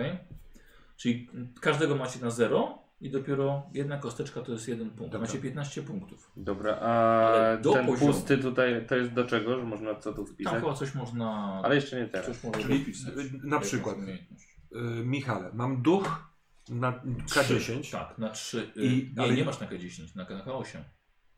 Czyli 0.97 1.29
każdego 1.61 1.95
macie 1.95 2.19
na 2.19 2.31
0 2.31 2.80
i 3.01 3.09
dopiero 3.11 3.63
jedna 3.73 3.97
kosteczka 3.97 4.41
to 4.41 4.51
jest 4.51 4.67
jeden 4.67 4.89
punkt. 4.89 5.13
Dobra. 5.13 5.27
Macie 5.27 5.39
15 5.39 5.81
punktów. 5.83 6.31
Dobra, 6.37 6.75
a 6.81 6.87
Ale 7.27 7.57
do 7.57 7.73
ten 7.73 7.85
poziomu. 7.85 8.13
pusty 8.13 8.37
tutaj 8.37 8.85
to 8.87 8.95
jest 8.95 9.13
do 9.13 9.25
czego, 9.25 9.59
że 9.59 9.65
można 9.65 9.95
co 9.95 10.13
tu 10.13 10.25
Tam 10.25 10.33
wpisać? 10.33 10.53
chyba 10.53 10.73
coś 10.73 10.95
można. 10.95 11.61
Ale 11.63 11.75
jeszcze 11.75 12.01
nie 12.01 12.07
teraz. 12.07 12.27
coś 12.27 12.43
można 12.43 12.61
Czyli, 12.61 12.79
dopisać. 12.79 13.13
y, 13.17 13.31
na 13.43 13.55
Jakąś 13.55 13.67
przykład. 13.67 13.97
umiejętność. 13.97 14.47
Y, 14.75 15.05
Michale, 15.05 15.49
mam 15.53 15.81
duch 15.81 16.31
na 16.69 16.91
K10. 17.27 17.91
Tak, 17.91 18.17
na 18.17 18.29
3. 18.29 18.71
I- 18.75 19.13
nie, 19.17 19.23
ale- 19.23 19.33
nie 19.33 19.45
masz 19.45 19.59
na 19.59 19.67
K10, 19.67 20.15
na, 20.15 20.23
na 20.23 20.45
K8. 20.45 20.77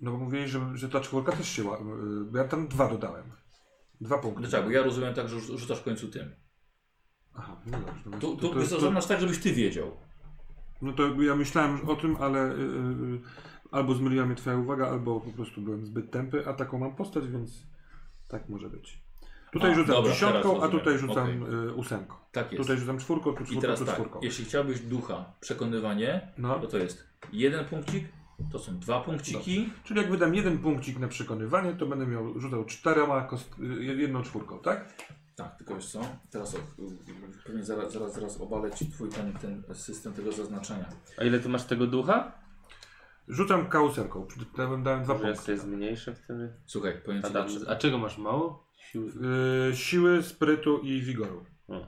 No 0.01 0.11
bo 0.11 0.17
mówili, 0.17 0.47
że, 0.47 0.59
że 0.73 0.89
ta 0.89 0.99
czwórka 0.99 1.31
też 1.31 1.49
się 1.49 1.63
ła- 1.63 1.81
y, 2.21 2.31
bo 2.31 2.37
ja 2.37 2.43
tam 2.43 2.67
dwa 2.67 2.89
dodałem. 2.89 3.31
Dwa 4.01 4.17
punkty. 4.17 4.41
No 4.41 4.49
tak, 4.49 4.63
bo 4.65 4.71
ja 4.71 4.83
rozumiem 4.83 5.13
tak, 5.13 5.29
że 5.29 5.35
rzu- 5.39 5.57
rzucasz 5.57 5.79
w 5.79 5.83
końcu 5.83 6.07
tym. 6.07 6.35
Aha, 7.35 7.61
no 7.65 7.79
dobrze. 7.79 8.03
No, 8.05 8.17
Tu, 8.19 8.35
to, 8.35 8.41
tu 8.41 8.47
to, 8.47 8.53
to, 8.53 8.59
jest- 8.59 8.71
to, 8.71 8.79
zaznacz 8.79 9.05
tak, 9.07 9.19
żebyś 9.21 9.39
ty 9.39 9.53
wiedział. 9.53 9.91
No 10.83 10.93
to 10.93 11.21
ja 11.21 11.35
myślałem 11.35 11.89
o 11.89 11.95
tym, 11.95 12.15
ale 12.19 12.51
y, 12.51 12.55
y, 12.55 13.19
albo 13.71 13.93
zmyliła 13.95 14.25
mnie 14.25 14.35
twoja 14.35 14.57
uwaga, 14.57 14.87
albo 14.87 15.21
po 15.21 15.31
prostu 15.31 15.61
byłem 15.61 15.85
zbyt 15.85 16.11
tępy, 16.11 16.47
a 16.47 16.53
taką 16.53 16.79
mam 16.79 16.95
postać, 16.95 17.27
więc 17.27 17.63
tak 18.27 18.49
może 18.49 18.69
być. 18.69 19.03
Tutaj 19.51 19.71
A, 19.71 19.75
rzucam 19.75 19.95
dobra, 19.95 20.11
dziesiątką, 20.11 20.63
a 20.63 20.67
tutaj 20.67 20.97
rzucam 20.97 21.23
Okej. 21.43 21.53
y, 21.67 21.73
ósemką. 21.73 22.15
Tak 22.31 22.51
jest. 22.51 22.63
Tutaj 22.63 22.77
rzucam 22.77 22.97
czwórką, 22.97 23.33
tu 23.33 23.43
I 23.43 23.45
czwórką, 23.45 23.61
teraz 23.61 23.79
tu 23.79 23.85
tak, 23.85 23.95
czwórką. 23.95 24.19
jeśli 24.23 24.45
chciałbyś 24.45 24.79
ducha, 24.79 25.25
przekonywanie, 25.39 26.21
No, 26.37 26.59
to 26.59 26.67
to 26.67 26.77
jest 26.77 27.07
jeden 27.33 27.65
punkcik, 27.65 28.07
to 28.51 28.59
są 28.59 28.79
dwa 28.79 28.99
punkciki. 29.01 29.69
czyli 29.83 29.99
jak 30.01 30.11
wydam 30.11 30.35
jeden 30.35 30.57
punkcik 30.57 30.99
na 30.99 31.07
przekonywanie, 31.07 31.73
to 31.73 31.85
będę 31.85 32.07
miał 32.07 32.39
rzucał 32.39 32.65
czterema, 32.65 33.21
kost, 33.21 33.55
y, 33.59 33.83
jedną 33.95 34.23
czwórką, 34.23 34.59
tak? 34.59 34.93
Tak, 35.35 35.55
tylko 35.57 35.75
wiesz 35.75 35.85
co? 35.91 36.01
Teraz 36.31 36.55
o, 36.55 36.57
pewnie 37.45 37.63
zaraz, 37.63 37.93
zaraz, 37.93 38.13
zaraz 38.13 38.41
obalę 38.41 38.71
ci 38.71 38.91
twój 38.91 39.09
ten, 39.09 39.33
ten 39.33 39.63
system 39.73 40.13
tego 40.13 40.31
zaznaczenia. 40.31 40.89
A 41.17 41.23
ile 41.23 41.39
ty 41.39 41.49
masz 41.49 41.63
tego 41.63 41.87
ducha? 41.87 42.31
Rzucam 43.27 43.69
kausemką, 43.69 44.27
dałem, 44.57 44.83
dałem 44.83 45.03
dwa 45.03 45.13
Może 45.13 45.27
ja 45.27 45.33
punkty. 45.33 45.45
sobie 45.45 45.57
zmniejszę 45.57 46.15
wtedy. 46.15 46.53
Słuchaj, 46.65 47.01
powiem 47.05 47.21
A, 47.25 47.27
ci 47.27 47.33
dobrze. 47.33 47.59
a 47.69 47.75
czego 47.75 47.97
masz 47.97 48.17
mało? 48.17 48.67
Sił. 48.77 49.07
Y, 49.71 49.75
siły, 49.75 50.23
sprytu 50.23 50.77
i 50.79 51.01
wigoru. 51.01 51.45
O. 51.67 51.87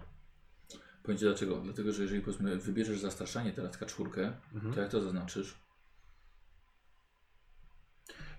Powiem 1.03 1.17
ci 1.17 1.25
dlaczego. 1.25 1.55
Dlatego, 1.57 1.91
że 1.91 2.01
jeżeli 2.01 2.21
powiedzmy 2.21 2.57
wybierzesz 2.57 2.99
zastraszanie 2.99 3.53
teraz 3.53 3.79
K4, 3.79 4.31
Mhm. 4.55 4.73
to 4.73 4.81
jak 4.81 4.89
to 4.91 5.01
zaznaczysz? 5.01 5.55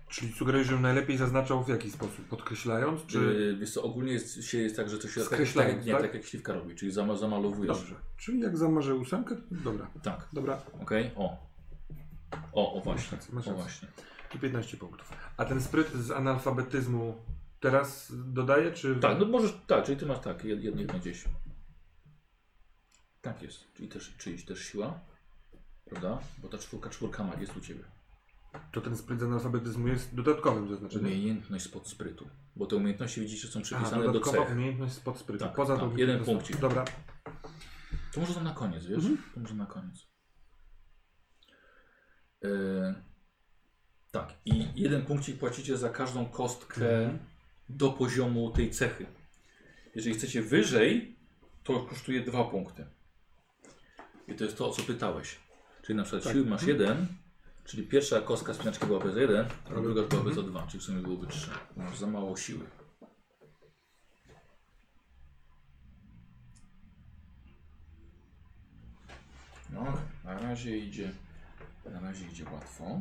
Czyli 0.09 0.33
sugerujesz, 0.33 0.67
żebym 0.67 0.81
najlepiej 0.81 1.17
zaznaczał 1.17 1.63
w 1.63 1.67
jaki 1.69 1.91
sposób? 1.91 2.25
Podkreślając, 2.27 3.01
czy... 3.01 3.07
Czy... 3.07 3.57
Wiesz 3.59 3.73
co, 3.73 3.83
ogólnie 3.83 4.13
jest, 4.13 4.43
się 4.43 4.57
jest 4.57 4.75
tak, 4.75 4.89
że 4.89 4.97
to 4.97 5.07
się 5.07 5.21
tak, 5.21 5.29
tak, 5.29 5.33
Skreślając, 5.39 5.85
nie, 5.85 5.91
tak? 5.91 6.01
tak 6.01 6.13
jak 6.13 6.25
śliwka 6.25 6.53
robi, 6.53 6.75
czyli 6.75 6.91
zama, 6.91 7.15
zamalowujesz. 7.15 7.77
Dobrze. 7.77 7.95
Czyli 8.17 8.39
jak 8.39 8.57
zamarzę 8.57 8.95
ósemkę, 8.95 9.35
to 9.35 9.41
dobra. 9.49 9.87
Tak, 10.03 10.27
Dobra, 10.33 10.61
okej, 10.81 11.11
o. 11.15 11.47
O, 12.53 12.73
o 12.73 12.81
właśnie, 12.81 13.17
rację, 13.17 13.35
masz 13.35 13.47
o 13.47 13.53
właśnie. 13.53 13.87
i 14.35 14.39
15 14.39 14.77
punktów. 14.77 15.11
A 15.37 15.45
ten 15.45 15.61
spryt 15.61 15.91
z 15.93 16.11
analfabetyzmu 16.11 17.15
teraz 17.59 18.13
dodaję, 18.15 18.71
czy... 18.71 18.95
Tak, 18.95 19.19
no 19.19 19.25
możesz, 19.25 19.53
tak, 19.67 19.85
czyli 19.85 19.97
ty 19.97 20.05
masz 20.05 20.19
tak, 20.19 20.43
jed- 20.43 20.61
jedno 20.61 20.81
jedno 20.81 20.99
gdzieś. 20.99 21.23
Tak 23.21 23.41
jest, 23.41 23.73
czyli 23.73 23.89
też, 23.89 24.15
czyli 24.17 24.43
też 24.43 24.59
siła, 24.59 24.99
prawda? 25.85 26.19
Bo 26.37 26.47
ta 26.47 26.57
czwórka, 26.57 26.89
czwórka 26.89 27.23
ma, 27.23 27.35
jest 27.35 27.57
u 27.57 27.61
Ciebie. 27.61 27.83
To 28.71 28.81
ten 28.81 28.97
spryt 28.97 29.19
z 29.19 29.23
analfabetyzmu 29.23 29.87
jest 29.87 30.15
dodatkowym 30.15 30.69
zaznaczeniem. 30.69 31.05
Umiejętność 31.05 31.65
spod 31.65 31.87
sprytu. 31.87 32.27
Bo 32.55 32.65
te 32.65 32.75
umiejętności 32.75 33.21
widzicie 33.21 33.47
są 33.47 33.59
A, 33.59 33.63
przypisane 33.63 34.03
do 34.03 34.11
dodatkowa 34.13 34.45
cech. 34.45 34.55
umiejętność 34.55 34.93
spod 34.93 35.17
sprytu. 35.17 35.45
Tak, 35.45 35.55
Poza 35.55 35.73
tak, 35.77 35.83
tą 35.83 35.97
jeden 35.97 36.23
punkcik. 36.25 36.57
Dobra. 36.57 36.85
To 38.13 38.19
może 38.21 38.33
to 38.33 38.41
na 38.43 38.53
koniec, 38.53 38.85
wiesz? 38.85 38.97
Mhm. 39.05 39.17
To 39.33 39.39
może 39.39 39.55
na 39.55 39.65
koniec. 39.65 40.07
E, 42.43 42.49
tak, 44.11 44.33
i 44.45 44.65
jeden 44.75 45.01
punkcik 45.05 45.39
płacicie 45.39 45.77
za 45.77 45.89
każdą 45.89 46.25
kostkę 46.25 46.99
Mhm. 46.99 47.19
do 47.69 47.89
poziomu 47.89 48.51
tej 48.51 48.71
cechy. 48.71 49.05
Jeżeli 49.95 50.15
chcecie 50.15 50.41
wyżej, 50.41 51.15
to 51.63 51.79
kosztuje 51.79 52.21
dwa 52.21 52.43
punkty. 52.43 52.85
I 54.27 54.35
to 54.35 54.43
jest 54.43 54.57
to, 54.57 54.69
o 54.69 54.71
co 54.71 54.81
pytałeś. 54.83 55.39
Czyli 55.81 55.97
na 55.97 56.03
przykład 56.03 56.23
Tak. 56.23 56.33
siły 56.33 56.45
masz 56.45 56.63
jeden, 56.63 57.07
czyli 57.67 57.83
pierwsza 57.83 58.21
kostka 58.21 58.53
spinaczki 58.53 58.85
byłaby 58.85 59.13
za 59.13 59.21
jeden, 59.21 59.45
a 59.65 59.69
Ale- 59.69 59.81
druga 59.81 60.03
byłaby 60.03 60.33
za 60.33 60.41
mhm. 60.41 60.45
dwa, 60.47 60.67
czyli 60.67 60.79
w 60.79 60.83
sumie 60.83 61.01
byłoby 61.01 61.27
trzy. 61.27 61.49
Masz 61.77 61.97
za 61.97 62.07
mało 62.07 62.37
siły. 62.37 62.65
No, 69.69 69.97
na 70.23 70.39
razie 70.39 70.77
idzie, 70.77 71.11
na 71.85 71.99
razie 71.99 72.27
idzie 72.27 72.45
łatwo. 72.51 72.99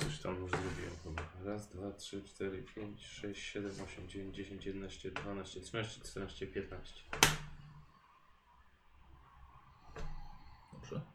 Coś 0.00 0.18
tam 0.18 0.36
już 0.36 0.50
zrobiłem 0.50 0.96
chyba. 1.04 1.22
Raz, 1.44 1.68
dwa, 1.68 1.92
trzy, 1.92 2.24
cztery, 2.24 2.62
pięć, 2.62 3.06
sześć, 3.06 3.42
siedem, 3.42 3.72
osiem, 3.84 4.08
dziewięć, 4.08 4.36
dziesięć, 4.36 4.66
jedenaście, 4.66 5.10
dwanaście, 5.10 5.60
trzynaście, 5.60 6.00
czternaście, 6.00 6.46
piętnaście. 6.46 7.02
Dobrze. 10.72 11.11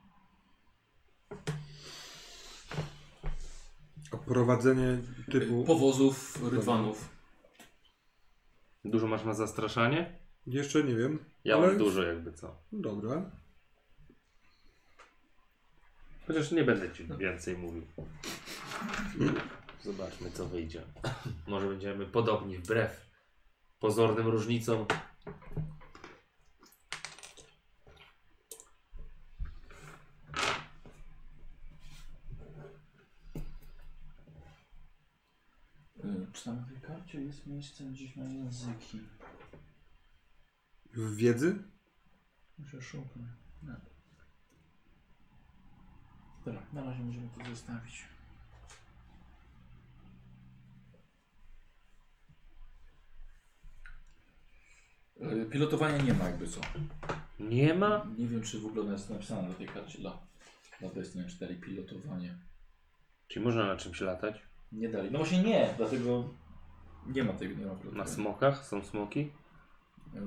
Prowadzenie 4.25 4.97
typu... 5.31 5.63
Powozów, 5.63 6.43
rydwanów. 6.51 7.09
Dużo 8.85 9.07
masz 9.07 9.25
na 9.25 9.33
zastraszanie? 9.33 10.19
Jeszcze 10.47 10.83
nie 10.83 10.95
wiem. 10.95 11.19
Ja 11.43 11.55
ale... 11.55 11.67
mam 11.67 11.77
dużo 11.77 12.03
jakby 12.03 12.33
co. 12.33 12.55
Dobra. 12.71 13.31
Chociaż 16.27 16.51
nie 16.51 16.63
będę 16.63 16.91
ci 16.91 17.07
więcej 17.19 17.57
mówił. 17.57 17.87
Zobaczmy 19.83 20.31
co 20.31 20.45
wyjdzie. 20.45 20.83
Może 21.47 21.67
będziemy 21.67 22.05
podobni 22.05 22.57
wbrew 22.57 23.07
pozornym 23.79 24.27
różnicom. 24.27 24.85
Y, 36.05 36.26
Czy 36.37 36.43
tam 36.43 36.55
na 36.55 36.63
tej 36.63 36.81
karcie 36.81 37.21
jest 37.21 37.47
miejsce 37.47 37.83
gdzieś 37.83 38.15
na 38.15 38.23
języki? 38.23 38.99
W 40.93 41.15
wiedzy? 41.15 41.63
Muszę 42.57 42.81
szukać. 42.81 43.23
Nie. 43.63 43.75
Dobra, 46.45 46.61
na 46.73 46.83
razie 46.83 47.03
możemy 47.03 47.29
to 47.29 47.49
zostawić. 47.49 48.05
Y, 55.21 55.45
Pilotowania 55.51 55.97
nie 55.97 56.13
ma 56.13 56.25
jakby 56.25 56.47
co. 56.47 56.61
Nie 57.39 57.73
ma? 57.73 58.07
Nie 58.17 58.27
wiem 58.27 58.43
czy 58.43 58.59
w 58.59 58.65
ogóle 58.65 58.91
jest 58.91 59.09
napisana 59.09 59.47
na 59.47 59.53
tej 59.53 59.67
karcie 59.67 59.99
dla, 59.99 60.19
dla 60.79 60.89
Destiny 60.89 61.29
4 61.29 61.55
pilotowanie. 61.55 62.37
Czyli 63.27 63.45
można 63.45 63.65
na 63.65 63.77
czymś 63.77 64.01
latać? 64.01 64.46
Nie 64.71 64.89
dali. 64.89 65.11
No 65.11 65.17
właśnie 65.17 65.43
nie, 65.43 65.73
dlatego 65.77 66.29
nie 67.07 67.23
ma 67.23 67.33
tego, 67.33 67.55
nie 67.55 67.65
ma 67.65 67.75
Na 67.97 68.07
smokach? 68.07 68.65
Są 68.65 68.83
smoki? 68.83 69.31
Yy, 70.13 70.21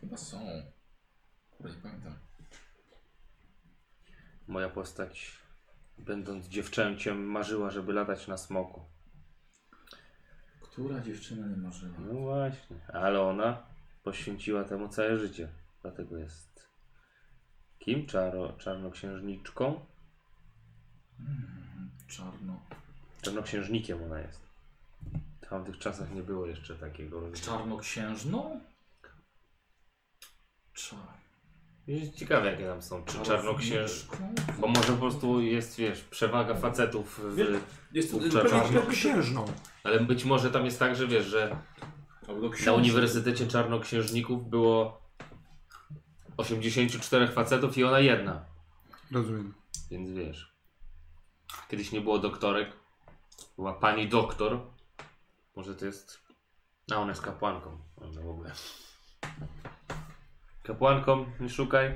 chyba 0.00 0.16
są. 0.16 0.38
Kurde, 1.50 1.72
nie 1.76 1.82
pamiętam. 1.82 2.14
Moja 4.48 4.68
postać, 4.68 5.38
będąc 5.98 6.48
dziewczęciem, 6.48 7.24
marzyła, 7.24 7.70
żeby 7.70 7.92
latać 7.92 8.28
na 8.28 8.36
smoku. 8.36 8.84
Która 10.60 11.00
dziewczyna 11.00 11.46
nie 11.46 11.56
marzyła? 11.56 11.98
No 11.98 12.14
właśnie, 12.14 12.76
ale 12.92 13.22
ona 13.22 13.62
poświęciła 14.02 14.64
temu 14.64 14.88
całe 14.88 15.16
życie. 15.16 15.48
Dlatego 15.82 16.18
jest 16.18 16.68
kim? 17.78 18.06
Czaro, 18.06 18.52
czarnoksiężniczką? 18.52 19.86
Czarno. 22.08 22.60
Czarnoksiężnikiem 23.22 24.02
ona 24.02 24.20
jest. 24.20 24.40
W 25.42 25.48
tamtych 25.48 25.78
czasach 25.78 26.14
nie 26.14 26.22
było 26.22 26.46
jeszcze 26.46 26.74
takiego. 26.74 27.22
Czarnoksiężną? 27.44 28.60
Czar. 30.74 30.98
Jest 31.86 32.14
Ciekawe 32.14 32.50
jakie 32.50 32.64
tam 32.66 32.82
są. 32.82 33.04
Czy 33.04 33.18
czarnoksięż... 33.22 34.06
Bo 34.58 34.66
może 34.68 34.92
po 34.92 34.98
prostu 34.98 35.40
jest, 35.40 35.76
wiesz, 35.76 36.00
przewaga 36.00 36.54
facetów 36.54 37.20
w... 37.24 37.34
Wie- 37.36 37.60
Jest 37.92 38.10
to 38.12 38.18
Kurczę, 38.18 38.42
pewnie- 38.42 38.50
Czarnoksiężną. 38.60 39.44
Ale 39.84 40.00
być 40.00 40.24
może 40.24 40.50
tam 40.50 40.64
jest 40.64 40.78
tak, 40.78 40.96
że 40.96 41.06
wiesz, 41.06 41.26
że 41.26 41.56
Albo 42.28 42.50
na. 42.66 42.72
Uniwersytecie 42.72 43.46
Czarnoksiężników 43.46 44.50
było 44.50 45.00
84 46.36 47.28
facetów 47.28 47.78
i 47.78 47.84
ona 47.84 48.00
jedna. 48.00 48.44
Rozumiem. 49.12 49.54
Więc 49.90 50.10
wiesz. 50.10 50.47
Kiedyś 51.68 51.92
nie 51.92 52.00
było 52.00 52.18
doktorek. 52.18 52.72
Była 53.56 53.72
pani 53.72 54.08
doktor. 54.08 54.60
Może 55.56 55.74
to 55.74 55.86
jest. 55.86 56.18
A 56.92 56.96
ona 56.96 57.10
jest 57.10 57.22
kapłanką. 57.22 57.78
No 58.00 58.22
w 58.22 58.28
ogóle. 58.28 58.52
Kapłanką, 60.62 61.26
nie 61.40 61.48
szukaj. 61.48 61.94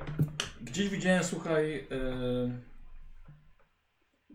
Gdzieś 0.60 0.88
widziałem, 0.88 1.24
słuchaj, 1.24 1.88
e, 1.90 2.60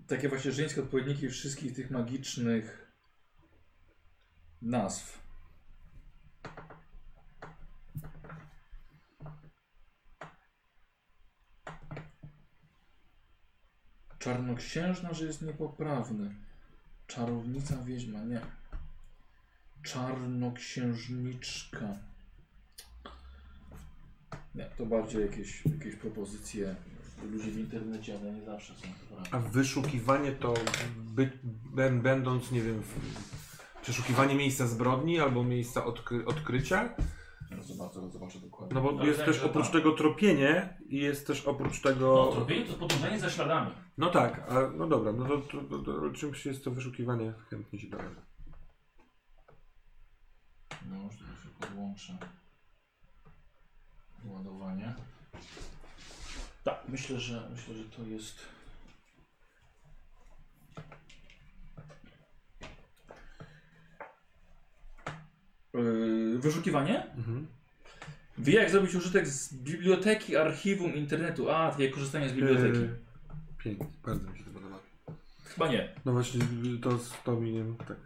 takie 0.08 0.30
właśnie 0.30 0.52
żeńskie 0.52 0.82
odpowiedniki 0.82 1.30
wszystkich 1.30 1.76
tych 1.76 1.92
magicznych 1.92 2.92
nazw. 4.62 5.27
Czarnoksiężna, 14.28 15.14
że 15.14 15.26
jest 15.26 15.42
niepoprawny. 15.42 16.36
Czarownica 17.08 17.84
wiedźma, 17.84 18.24
nie. 18.24 18.42
Czarnoksiężniczka. 19.84 21.98
Nie, 24.56 24.66
to 24.78 24.86
bardziej 24.86 25.22
jakieś, 25.22 25.66
jakieś 25.66 25.96
propozycje 25.96 26.76
ludzi 27.32 27.52
w 27.52 27.58
internecie, 27.58 28.20
ale 28.22 28.34
nie 28.34 28.46
zawsze 28.46 28.74
są. 28.76 28.88
A 29.32 29.40
wyszukiwanie 29.40 30.32
to 30.32 30.54
by, 30.98 31.32
będąc, 31.92 32.52
nie 32.52 32.62
wiem, 32.62 32.84
w, 32.84 32.94
przeszukiwanie 33.82 34.36
miejsca 34.36 34.68
zbrodni 34.68 35.20
albo 35.20 35.44
miejsca 35.44 35.86
odkry, 35.86 36.26
odkrycia? 36.26 36.90
Zobaczę, 37.62 38.10
zobaczę 38.10 38.40
dokładnie. 38.40 38.76
No 38.76 38.82
bo 38.82 38.92
jest 38.92 39.20
wydaje 39.20 39.26
też 39.26 39.42
że 39.42 39.46
oprócz 39.46 39.66
tak. 39.66 39.74
tego 39.74 39.92
tropienie 39.92 40.78
i 40.90 40.98
jest 40.98 41.28
też 41.28 41.46
oprócz 41.46 41.82
tego... 41.82 42.26
No, 42.30 42.36
tropienie 42.36 42.62
to 42.62 42.68
jest 42.68 42.80
podążanie 42.80 43.20
za 43.20 43.30
śladami. 43.30 43.72
No 43.98 44.10
tak, 44.10 44.52
a, 44.52 44.70
no 44.76 44.88
dobra, 44.88 45.12
no 45.12 45.28
to, 45.28 45.38
to, 45.38 45.62
to, 45.62 45.80
to 45.80 46.12
czymś 46.12 46.46
jest 46.46 46.64
to 46.64 46.72
wyszukiwanie, 46.72 47.34
chętnie 47.50 47.80
się 47.80 47.90
dowiem. 47.90 48.16
No, 50.90 51.04
już 51.04 51.18
tutaj 51.18 51.36
się 51.36 51.50
podłączę. 51.60 52.18
Ładowanie. 54.26 54.96
Tak, 56.64 56.84
myślę, 56.88 57.20
że 57.20 57.50
myślę, 57.52 57.74
że 57.74 57.84
to 57.84 58.04
jest. 58.04 58.57
Yy, 65.78 66.40
wyszukiwanie? 66.40 67.12
Mhm. 67.18 67.48
Wie 68.38 68.54
jak 68.54 68.70
zrobić 68.70 68.96
użytek 68.96 69.28
z 69.28 69.54
biblioteki, 69.54 70.38
archiwum, 70.38 70.96
internetu. 70.96 71.50
A, 71.50 71.72
takie 71.72 71.90
korzystanie 71.90 72.30
z 72.30 72.34
biblioteki. 72.34 72.80
Yy, 72.80 73.00
pięknie, 73.58 73.88
bardzo 74.06 74.32
mi 74.32 74.38
się 74.38 74.44
to 74.44 74.52
podoba. 74.52 74.80
Chyba 75.44 75.68
nie. 75.68 75.90
No 76.06 76.12
właśnie, 76.12 76.42
to 76.82 76.98
z 76.98 77.24
to 77.24 77.36
mi 77.36 77.52
nie, 77.54 77.66
tak. 77.88 77.98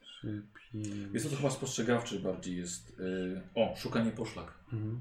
Trzy, 0.00 0.42
pięć... 0.72 0.88
Jest 1.12 1.30
to 1.30 1.36
chyba 1.36 1.50
spostrzegawczy 1.50 2.20
bardziej 2.20 2.56
jest. 2.56 2.98
Yy, 2.98 3.42
o, 3.54 3.74
szukanie 3.76 4.10
poszlak. 4.10 4.54
Mhm. 4.72 5.00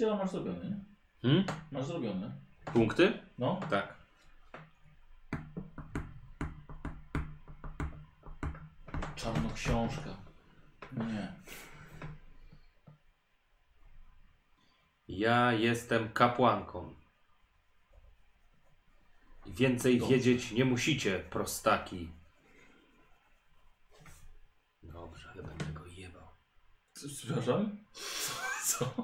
Średnio 0.00 0.16
masz 0.16 0.30
zrobione, 0.30 0.64
nie? 0.70 0.84
Hmm? 1.22 1.44
Masz 1.72 1.84
zrobione. 1.84 2.32
Punkty? 2.64 3.22
No. 3.38 3.60
Tak. 3.70 3.96
Czarnoksiążka. 9.16 10.16
Nie. 10.92 11.32
Ja 15.08 15.52
jestem 15.52 16.12
kapłanką. 16.12 16.94
Więcej 19.46 19.98
Dobrze. 19.98 20.14
wiedzieć 20.14 20.52
nie 20.52 20.64
musicie, 20.64 21.18
prostaki. 21.30 22.10
Dobrze, 24.82 25.30
ale 25.32 25.42
będę 25.42 25.64
go 25.64 25.86
jebał. 25.86 26.28
Co, 26.92 27.08
Przepraszam? 27.08 27.78
Co? 28.66 28.94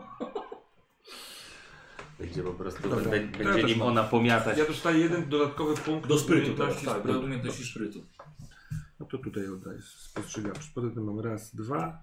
Będzie 2.18 2.42
po 2.42 2.52
prostu, 2.52 2.82
Dobra, 2.88 3.16
ja 3.16 3.26
będzie 3.26 3.44
też 3.62 3.64
nim 3.70 3.78
mam. 3.78 3.88
ona 3.88 4.04
pomiatać. 4.04 4.58
Ja 4.58 4.66
dostaję 4.66 4.98
jeden 4.98 5.28
dodatkowy 5.28 5.74
punkt 5.76 6.08
Do 6.08 6.18
sprytu 6.18 6.38
umiejętności 6.40 6.86
tak, 6.86 6.98
sprytu. 6.98 7.18
do 7.18 7.24
umiejętności 7.24 7.64
sprytu. 7.64 8.04
No 9.00 9.06
to 9.06 9.18
tutaj 9.18 9.48
oddaję 9.48 9.78
spostrzegawczość. 9.82 10.68
Poza 10.70 10.90
tym 10.90 11.04
mam 11.04 11.20
raz, 11.20 11.54
dwa, 11.56 12.02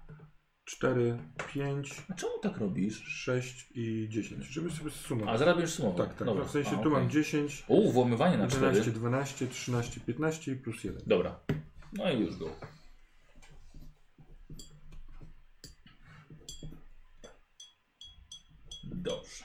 cztery, 0.64 1.18
pięć, 1.54 2.02
A 2.10 2.14
czemu 2.14 2.32
tak 2.42 2.56
robisz? 2.58 3.02
sześć 3.04 3.68
i 3.74 4.06
dziesięć. 4.10 4.44
Żeby 4.46 4.70
sobie 4.70 4.90
sumować. 4.90 5.34
A 5.34 5.38
zaraz 5.38 5.56
będziesz 5.56 5.74
sumował. 5.74 6.06
Tak, 6.06 6.16
tak. 6.16 6.26
Dobra. 6.26 6.44
w 6.44 6.50
sensie 6.50 6.76
A, 6.80 6.82
tu 6.82 6.90
mam 6.90 7.02
okej. 7.02 7.12
10, 7.14 7.64
U, 7.68 7.92
włamywanie 7.92 8.38
na 8.38 8.44
11, 8.44 8.80
4. 8.82 8.92
12, 8.98 9.46
13, 9.48 10.00
15 10.00 10.52
i 10.52 10.56
plus 10.56 10.84
1. 10.84 11.02
Dobra. 11.06 11.40
No 11.92 12.10
i 12.10 12.20
już 12.20 12.36
go. 12.36 12.50
Dobrze. 18.84 19.44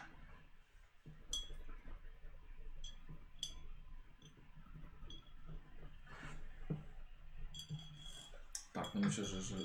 Tak, 8.84 8.96
no 8.96 9.02
myślę, 9.02 9.26
że, 9.26 9.42
że 9.42 9.56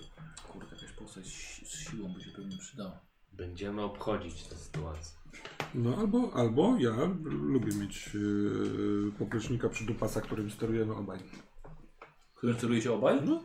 kurde, 0.48 0.76
jakaś 0.76 0.92
postać 0.92 1.26
z 1.66 1.90
siłą 1.90 2.08
by 2.08 2.20
się 2.20 2.30
pewnie 2.30 2.58
przydała. 2.58 3.00
Będziemy 3.32 3.82
obchodzić 3.82 4.42
tę 4.42 4.56
sytuację. 4.56 5.16
No 5.74 5.96
albo, 5.96 6.32
albo 6.34 6.76
ja 6.78 6.92
lubię 7.24 7.74
mieć 7.74 8.14
yy, 8.14 9.12
poplecznika 9.18 9.68
przy 9.68 9.84
dupasa, 9.84 10.20
którym 10.20 10.50
sterujemy 10.50 10.94
obaj. 10.94 11.18
Którym 12.34 12.58
celuje 12.58 12.82
się 12.82 12.92
obaj? 12.92 13.20
No. 13.24 13.44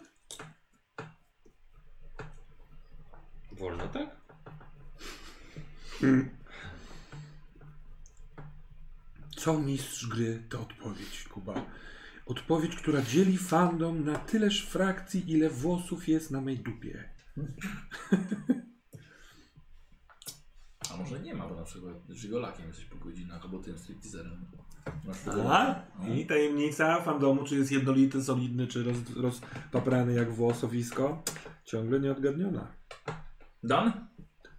Wolno, 3.52 3.88
tak? 3.88 4.20
Co 9.38 9.60
mistrz 9.60 10.08
gry 10.08 10.44
to 10.50 10.62
odpowiedź, 10.62 11.24
Kuba. 11.24 11.66
Odpowiedź, 12.30 12.76
która 12.76 13.02
dzieli 13.02 13.38
fandom 13.38 14.06
na 14.06 14.16
tyleż 14.16 14.66
frakcji, 14.66 15.32
ile 15.32 15.50
włosów 15.50 16.08
jest 16.08 16.32
na 16.32 16.42
mej 16.42 16.58
dupie. 16.60 17.10
A 20.94 20.98
może 20.98 21.20
nie 21.20 21.36
ma, 21.36 21.48
bo 21.48 21.56
na 21.56 21.64
przykład 21.64 21.96
żigolakiem 22.10 22.68
jesteś 22.68 22.86
po 22.86 22.98
godzinach, 22.98 23.44
albo 23.44 23.60
tym 23.60 23.78
stripteaserem. 23.78 24.46
Masz 25.06 25.18
A? 25.28 25.84
No. 26.00 26.16
I 26.16 26.26
tajemnica 26.26 27.02
fandomu, 27.02 27.44
czy 27.44 27.56
jest 27.56 27.72
jednolity, 27.72 28.24
solidny, 28.24 28.68
czy 28.68 28.84
roz, 28.84 28.98
rozpaprany 29.16 30.14
jak 30.14 30.34
włosowisko, 30.34 31.24
ciągle 31.66 32.00
nieodgadniona. 32.00 32.68
Dan? 33.64 34.08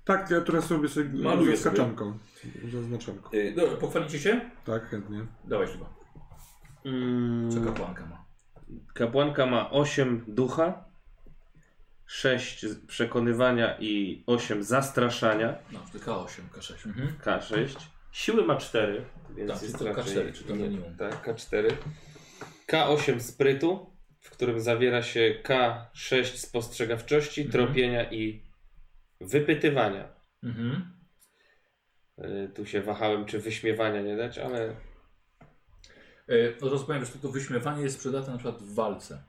Tak, 0.05 0.31
ja 0.31 0.41
teraz 0.41 0.65
sobie 0.65 0.89
sobie 0.89 1.23
Maluję 1.23 1.57
z 1.57 1.65
kaczanką. 1.65 2.19
Zaznaczanką. 2.73 3.31
Yy, 3.33 3.55
dobra, 3.55 3.77
pochwalicie 3.77 4.19
się? 4.19 4.51
Tak, 4.65 4.89
chętnie. 4.89 5.27
Dawaj 5.45 5.67
chyba. 5.67 6.00
Mm, 6.85 7.51
Co 7.51 7.61
kapłanka 7.61 8.07
ma? 8.07 8.25
kapłanka 8.95 9.47
ma 9.47 9.71
8 9.71 10.25
ducha, 10.29 10.85
6 12.07 12.67
przekonywania 12.87 13.77
i 13.79 14.23
8 14.27 14.63
zastraszania. 14.63 15.55
No, 15.73 15.81
to 15.93 15.99
K8, 15.99 16.41
K6. 16.59 16.87
Mhm. 16.87 17.09
K6. 17.25 17.77
Siły 18.13 18.45
ma 18.47 18.57
4, 18.57 19.05
więc 19.37 19.53
Tak, 19.53 19.63
jest 19.63 19.79
to 19.79 19.85
raczej... 19.85 20.17
K4, 20.17 20.33
czy 20.33 20.45
to 20.45 20.55
minimum. 20.57 20.97
Tak, 20.97 21.27
K4. 21.27 21.73
K8 22.69 23.21
sprytu, 23.21 23.91
w 24.21 24.31
którym 24.31 24.61
zawiera 24.61 25.03
się 25.03 25.35
K6 25.45 26.25
spostrzegawczości, 26.25 27.43
Mhm. 27.43 27.65
tropienia 27.67 28.11
i 28.13 28.43
wypytywania. 29.21 30.09
Mhm. 30.43 30.93
Y, 32.19 32.51
Tu 32.55 32.67
się 32.67 32.83
wahałem, 32.83 33.25
czy 33.25 33.39
wyśmiewania 33.39 34.03
nie 34.03 34.17
dać, 34.17 34.39
ale 34.39 34.75
no 36.63 36.71
to 36.71 36.79
powiem, 36.79 37.05
że 37.05 37.13
to, 37.13 37.19
to 37.19 37.29
wyśmiewanie 37.29 37.83
jest 37.83 37.99
przydatne 37.99 38.33
na 38.33 38.39
przykład 38.39 38.63
w 38.63 38.75
walce. 38.75 39.23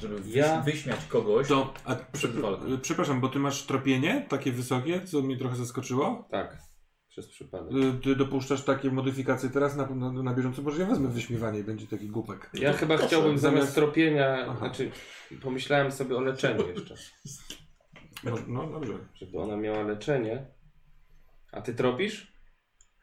Żeby 0.00 0.18
wyś, 0.18 0.34
Ja- 0.34 0.60
wyśmiać 0.60 1.00
kogoś. 1.08 1.48
To, 1.48 1.74
a, 1.84 1.94
Przed 1.94 2.32
walką. 2.32 2.72
y, 2.72 2.78
przepraszam, 2.78 3.20
bo 3.20 3.28
ty 3.28 3.38
masz 3.38 3.62
tropienie 3.66 4.26
takie 4.28 4.52
wysokie, 4.52 5.00
co 5.06 5.22
mnie 5.22 5.36
trochę 5.36 5.56
zaskoczyło. 5.56 6.28
tak, 6.30 6.58
przez 7.08 7.28
przypadek. 7.28 7.72
Y, 7.72 8.00
Ty 8.02 8.16
dopuszczasz 8.16 8.62
takie 8.64 8.90
modyfikacje 8.90 9.50
teraz 9.50 9.76
na, 9.76 9.86
na, 9.86 10.12
na 10.22 10.34
bieżąco, 10.34 10.62
może 10.62 10.82
ja 10.82 10.88
wezmę 10.88 11.08
wyśmiewanie 11.08 11.58
i 11.58 11.64
będzie 11.64 11.86
taki 11.86 12.08
głupek. 12.08 12.50
Ja 12.54 12.72
to 12.72 12.78
chyba 12.78 12.94
proszę, 12.94 13.08
chciałbym 13.08 13.38
zamiast 13.38 13.66
zamiast- 13.66 13.74
tropienia, 13.74 14.46
Aha. 14.48 14.58
znaczy 14.58 14.90
pomyślałem 15.42 15.92
sobie 15.92 16.16
o 16.16 16.20
leczeniu 16.20 16.68
jeszcze, 16.68 16.94
No, 18.24 18.36
no 18.46 18.66
dobrze. 18.66 18.92
żeby 19.14 19.38
ona 19.38 19.56
miała 19.56 19.82
leczenie. 19.82 20.46
A 21.52 21.60
ty 21.60 21.74
tropisz? 21.74 22.31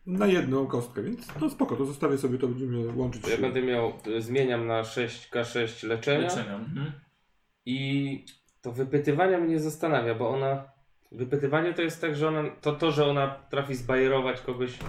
Na 0.09 0.27
jedną 0.27 0.67
kostkę, 0.67 1.03
więc 1.03 1.27
no 1.41 1.49
spoko, 1.49 1.75
to 1.75 1.85
zostawię 1.85 2.17
sobie, 2.17 2.37
to 2.37 2.47
będziemy 2.47 2.93
łączyć 2.95 3.27
ja 3.27 3.35
się. 3.35 3.41
będę 3.41 3.61
miał, 3.61 3.93
y, 4.07 4.21
zmieniam 4.21 4.67
na 4.67 4.81
6K6 4.81 5.87
leczenia. 5.87 6.19
leczenia. 6.19 6.55
Mhm. 6.55 6.91
I 7.65 8.25
to 8.61 8.71
wypytywania 8.71 9.37
mnie 9.37 9.59
zastanawia, 9.59 10.15
bo 10.15 10.29
ona. 10.29 10.63
Wypytywanie 11.11 11.73
to 11.73 11.81
jest 11.81 12.01
tak, 12.01 12.15
że 12.15 12.27
ona. 12.27 12.43
To, 12.61 12.71
to 12.71 12.91
że 12.91 13.05
ona 13.05 13.27
trafi 13.27 13.75
zbajerować 13.75 14.41
kogoś 14.41 14.79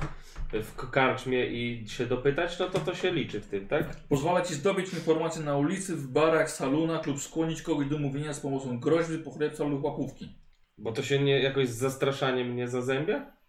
w 0.53 0.91
karczmie 0.91 1.47
i 1.47 1.89
się 1.89 2.07
dopytać, 2.07 2.59
no 2.59 2.67
to 2.67 2.79
to 2.79 2.95
się 2.95 3.13
liczy 3.13 3.41
w 3.41 3.47
tym, 3.47 3.69
tak? 3.69 3.97
Pozwala 4.09 4.43
ci 4.43 4.55
zdobyć 4.55 4.95
informacje 4.95 5.43
na 5.43 5.57
ulicy, 5.57 5.97
w 5.97 6.09
barach, 6.09 6.51
salonach 6.51 7.07
lub 7.07 7.21
skłonić 7.21 7.63
kogoś 7.63 7.87
do 7.87 7.99
mówienia 7.99 8.33
z 8.33 8.41
pomocą 8.41 8.81
groźby, 8.81 9.19
pochlebstwa 9.19 9.65
lub 9.65 9.85
łapówki. 9.85 10.29
Bo 10.79 10.93
to 10.93 11.03
się 11.03 11.19
nie 11.19 11.41
jakoś 11.41 11.69
z 11.69 11.79
zastraszaniem 11.79 12.57
nie 12.57 12.69
zazębia? 12.69 13.40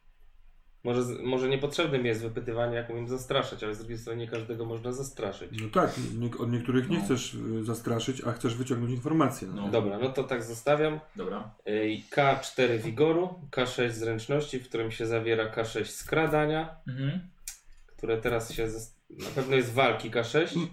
Może, 0.83 1.01
może 1.23 1.49
niepotrzebne 1.49 1.99
mi 1.99 2.07
jest 2.07 2.21
wypytywanie, 2.21 2.75
jak 2.75 2.89
umiem 2.89 3.07
zastraszać, 3.07 3.63
ale 3.63 3.75
z 3.75 3.77
drugiej 3.77 3.97
strony 3.97 4.19
nie 4.19 4.27
każdego 4.27 4.65
można 4.65 4.91
zastraszyć. 4.91 5.49
No 5.61 5.69
tak, 5.69 5.91
nie, 6.19 6.29
od 6.39 6.51
niektórych 6.51 6.89
nie 6.89 6.97
No. 6.97 7.03
chcesz 7.05 7.33
y, 7.33 7.63
zastraszyć, 7.63 8.21
a 8.23 8.31
chcesz 8.31 8.55
wyciągnąć 8.55 8.91
informacje. 8.93 9.47
No. 9.55 9.67
Dobra, 9.69 9.99
no 9.99 10.09
to 10.09 10.23
tak 10.23 10.43
zostawiam. 10.43 10.99
Dobra. 11.15 11.51
Ej, 11.65 12.03
K4 12.11 12.77
wigoru, 12.79 13.29
K6 13.51 13.89
zręczności, 13.91 14.59
w 14.59 14.69
którym 14.69 14.91
się 14.91 15.05
zawiera 15.05 15.45
K6 15.55 15.85
skradania, 15.85 16.75
Mhm. 16.87 17.19
które 17.87 18.17
teraz 18.17 18.53
się. 18.53 18.69
zas- 18.69 18.95
Na 19.09 19.29
pewno 19.35 19.55
jest 19.55 19.73
walki 19.73 20.11
K6, 20.11 20.67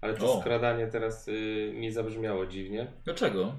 ale 0.00 0.14
to 0.14 0.34
O. 0.36 0.40
skradanie 0.40 0.86
teraz 0.86 1.28
y, 1.28 1.72
mi 1.76 1.92
zabrzmiało 1.92 2.46
dziwnie. 2.46 2.86
Dlaczego? 3.04 3.52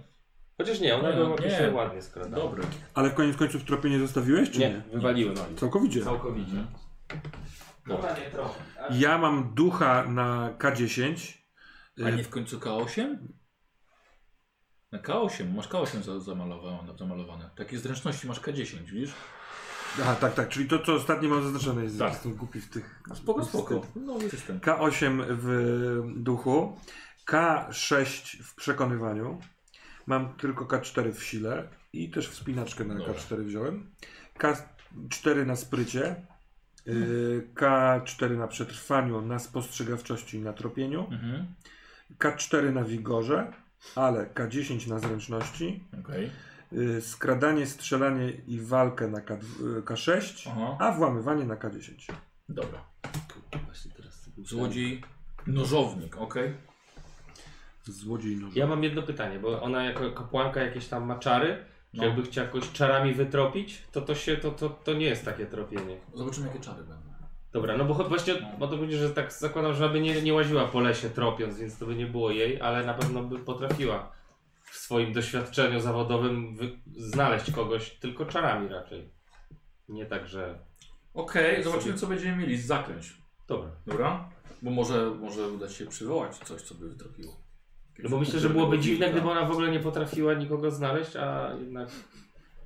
Chociaż 0.57 0.79
nie, 0.79 0.95
ona 0.95 1.09
Nie, 1.09 1.15
była 1.15 1.27
nie. 1.27 1.33
określenie 1.33 1.75
ładnie 1.75 2.01
skradana. 2.01 2.35
Dobry. 2.37 2.63
Ale 2.93 3.09
w 3.09 3.13
koniec 3.13 3.37
końców 3.37 3.63
tropienie 3.63 3.99
zostawiłeś, 3.99 4.51
czy 4.51 4.59
nie? 4.59 4.69
Nie, 4.69 4.81
wywaliłem. 4.93 5.35
Całkowicie. 5.57 6.03
Całkowicie. 6.03 6.65
Nie 7.87 8.31
trochę. 8.31 8.59
Ja 8.91 9.17
mam 9.17 9.53
ducha 9.53 10.03
na 10.07 10.53
K10. 10.59 11.33
A 12.05 12.09
y, 12.09 12.15
nie 12.15 12.23
w 12.23 12.29
końcu 12.29 12.57
K8? 12.59 13.17
Na 14.91 14.99
K8, 14.99 15.53
masz 15.55 15.69
K8 15.69 16.01
za- 16.03 16.19
zamalowane, 16.19 16.97
zamalowane. 16.97 17.49
Takie 17.55 17.77
zręczności 17.77 18.27
masz 18.27 18.41
K10, 18.41 18.83
widzisz? 18.83 19.13
Aha, 20.01 20.15
tak, 20.15 20.33
tak, 20.33 20.49
czyli 20.49 20.67
to, 20.69 20.79
co 20.79 20.93
ostatnio 20.93 21.29
mam 21.29 21.43
zaznaczone 21.43 21.83
jest, 21.83 21.99
Tak. 21.99 22.13
jestem 22.13 22.35
głupi 22.35 22.61
w 22.61 22.69
tych... 22.69 23.01
Spoko, 23.13 23.45
spoko. 23.45 23.81
No, 23.95 24.19
system. 24.21 24.59
K8 24.59 25.21
w 25.29 26.01
duchu, 26.15 26.77
K6 27.27 28.37
w 28.43 28.55
przekonywaniu, 28.55 29.39
mam 30.07 30.33
tylko 30.33 30.65
K4 30.65 31.11
w 31.13 31.23
sile 31.23 31.67
i 31.93 32.09
też 32.09 32.29
wspinaczkę 32.29 32.83
na 32.83 32.95
Dobra. 32.95 33.13
K4 33.13 33.43
wziąłem, 33.43 33.91
K4 34.39 35.45
na 35.45 35.55
sprycie, 35.55 36.15
y, 36.87 37.47
K4 37.55 38.37
na 38.37 38.47
przetrwaniu, 38.47 39.21
na 39.21 39.39
spostrzegawczości 39.39 40.37
i 40.37 40.41
na 40.41 40.53
tropieniu, 40.53 41.07
Mhm. 41.11 41.45
K4 42.19 42.73
na 42.73 42.83
wigorze, 42.83 43.53
ale 43.95 44.25
K10 44.25 44.87
na 44.89 44.99
zręczności, 44.99 45.83
Okej. 45.99 46.29
y, 46.73 47.01
skradanie, 47.01 47.67
strzelanie 47.67 48.29
i 48.31 48.59
walkę 48.61 49.07
na 49.07 49.21
K, 49.21 49.37
K6, 49.85 50.49
Aha. 50.51 50.77
a 50.79 50.91
włamywanie 50.91 51.45
na 51.45 51.55
K10. 51.55 52.13
Dobra. 52.49 52.83
Właśnie 53.65 53.91
teraz. 53.91 54.29
Złodziej, 54.37 55.03
nożownik, 55.47 56.17
okej. 56.17 56.53
Złodziej 57.83 58.35
noża. 58.37 58.53
Ja 58.59 58.67
mam 58.67 58.83
jedno 58.83 59.01
pytanie, 59.01 59.39
bo 59.39 59.61
ona 59.61 59.83
jako 59.85 60.11
kapłanka 60.11 60.61
jakieś 60.63 60.87
tam 60.87 61.05
ma 61.05 61.19
czary. 61.19 61.65
Czy 61.91 61.97
No. 61.97 62.05
jakby 62.05 62.23
chciała 62.23 62.47
jakoś 62.47 62.71
czarami 62.71 63.13
wytropić, 63.13 63.83
to 63.91 64.01
to 64.01 64.15
się, 64.15 64.37
to, 64.37 64.51
to, 64.51 64.69
to 64.69 64.93
nie 64.93 65.05
jest 65.05 65.25
takie 65.25 65.45
tropienie. 65.45 65.97
Zobaczymy 66.13 66.47
jakie 66.47 66.59
czary 66.59 66.83
będą. 66.83 67.13
Dobra, 67.51 67.77
no 67.77 67.85
bo 67.85 67.93
cho- 67.93 68.09
właśnie 68.09 68.33
No. 68.59 68.65
o 68.65 68.67
to 68.69 68.77
chodzi, 68.77 68.95
że 68.95 69.09
tak 69.09 69.33
zakładam, 69.33 69.73
że 69.73 69.99
nie, 70.01 70.21
nie 70.21 70.33
łaziła 70.33 70.65
po 70.67 70.79
lesie 70.79 71.09
tropiąc, 71.09 71.57
więc 71.59 71.77
to 71.77 71.85
by 71.85 71.95
nie 71.95 72.05
było 72.05 72.31
jej, 72.31 72.61
ale 72.61 72.85
na 72.85 72.93
pewno 72.93 73.23
by 73.23 73.39
potrafiła 73.39 74.11
w 74.63 74.75
swoim 74.75 75.13
doświadczeniu 75.13 75.79
zawodowym 75.79 76.55
wy- 76.55 76.77
znaleźć 76.97 77.51
kogoś 77.51 77.89
tylko 77.89 78.25
czarami 78.25 78.67
raczej. 78.67 79.09
Nie 79.89 80.05
tak, 80.05 80.27
że... 80.27 80.59
Okej, 81.13 81.63
zobaczymy 81.63 81.93
co 81.93 82.07
będziemy 82.07 82.37
mieli 82.37 82.57
z 82.57 82.65
zaklęć. 82.65 83.17
Dobra. 83.47 83.69
Dobra? 83.85 84.29
Bo 84.61 84.71
może, 84.71 85.11
może 85.19 85.47
uda 85.47 85.69
się 85.69 85.85
przywołać 85.85 86.37
coś, 86.37 86.61
co 86.61 86.75
by 86.75 86.89
wytropiło. 86.89 87.42
No 88.03 88.09
bo 88.09 88.19
myślę, 88.19 88.39
że 88.39 88.49
byłoby 88.49 88.79
dziwne, 88.79 89.11
gdyby 89.11 89.29
ona 89.29 89.45
w 89.45 89.51
ogóle 89.51 89.71
nie 89.71 89.79
potrafiła 89.79 90.33
nikogo 90.33 90.71
znaleźć, 90.71 91.15
a 91.15 91.53
jednak 91.59 91.89